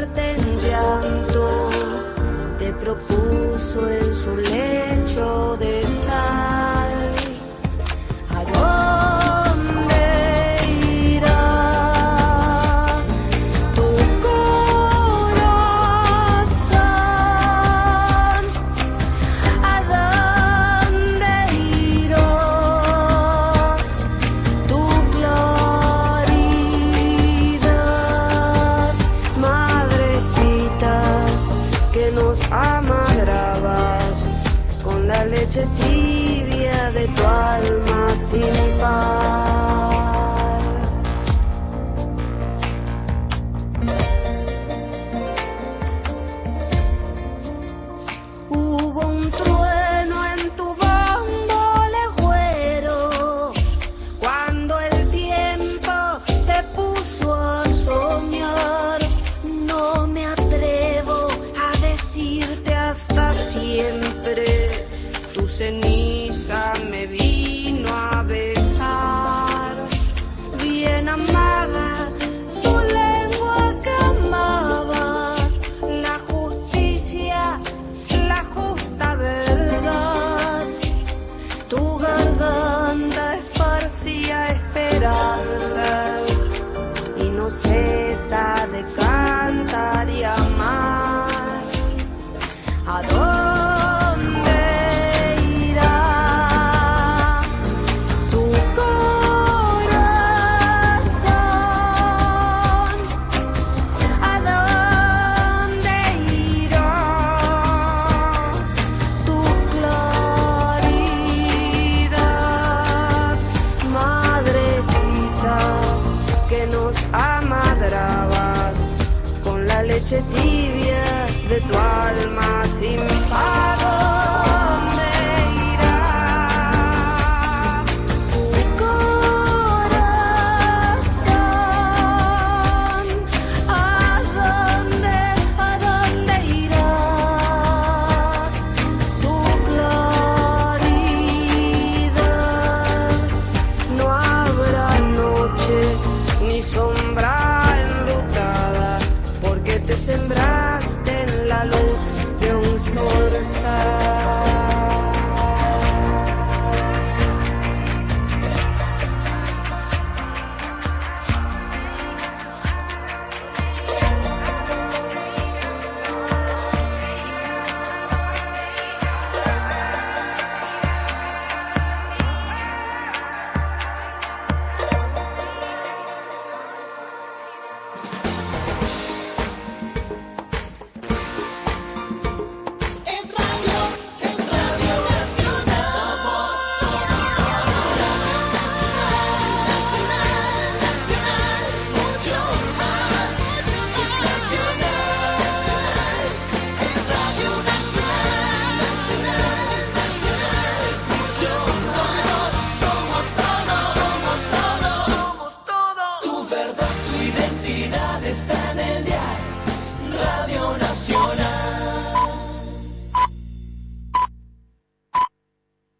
te 2.57 2.71
propuso 2.79 3.89
en 3.89 4.13
su 4.23 4.35
lecho 4.37 5.57
de 5.57 6.00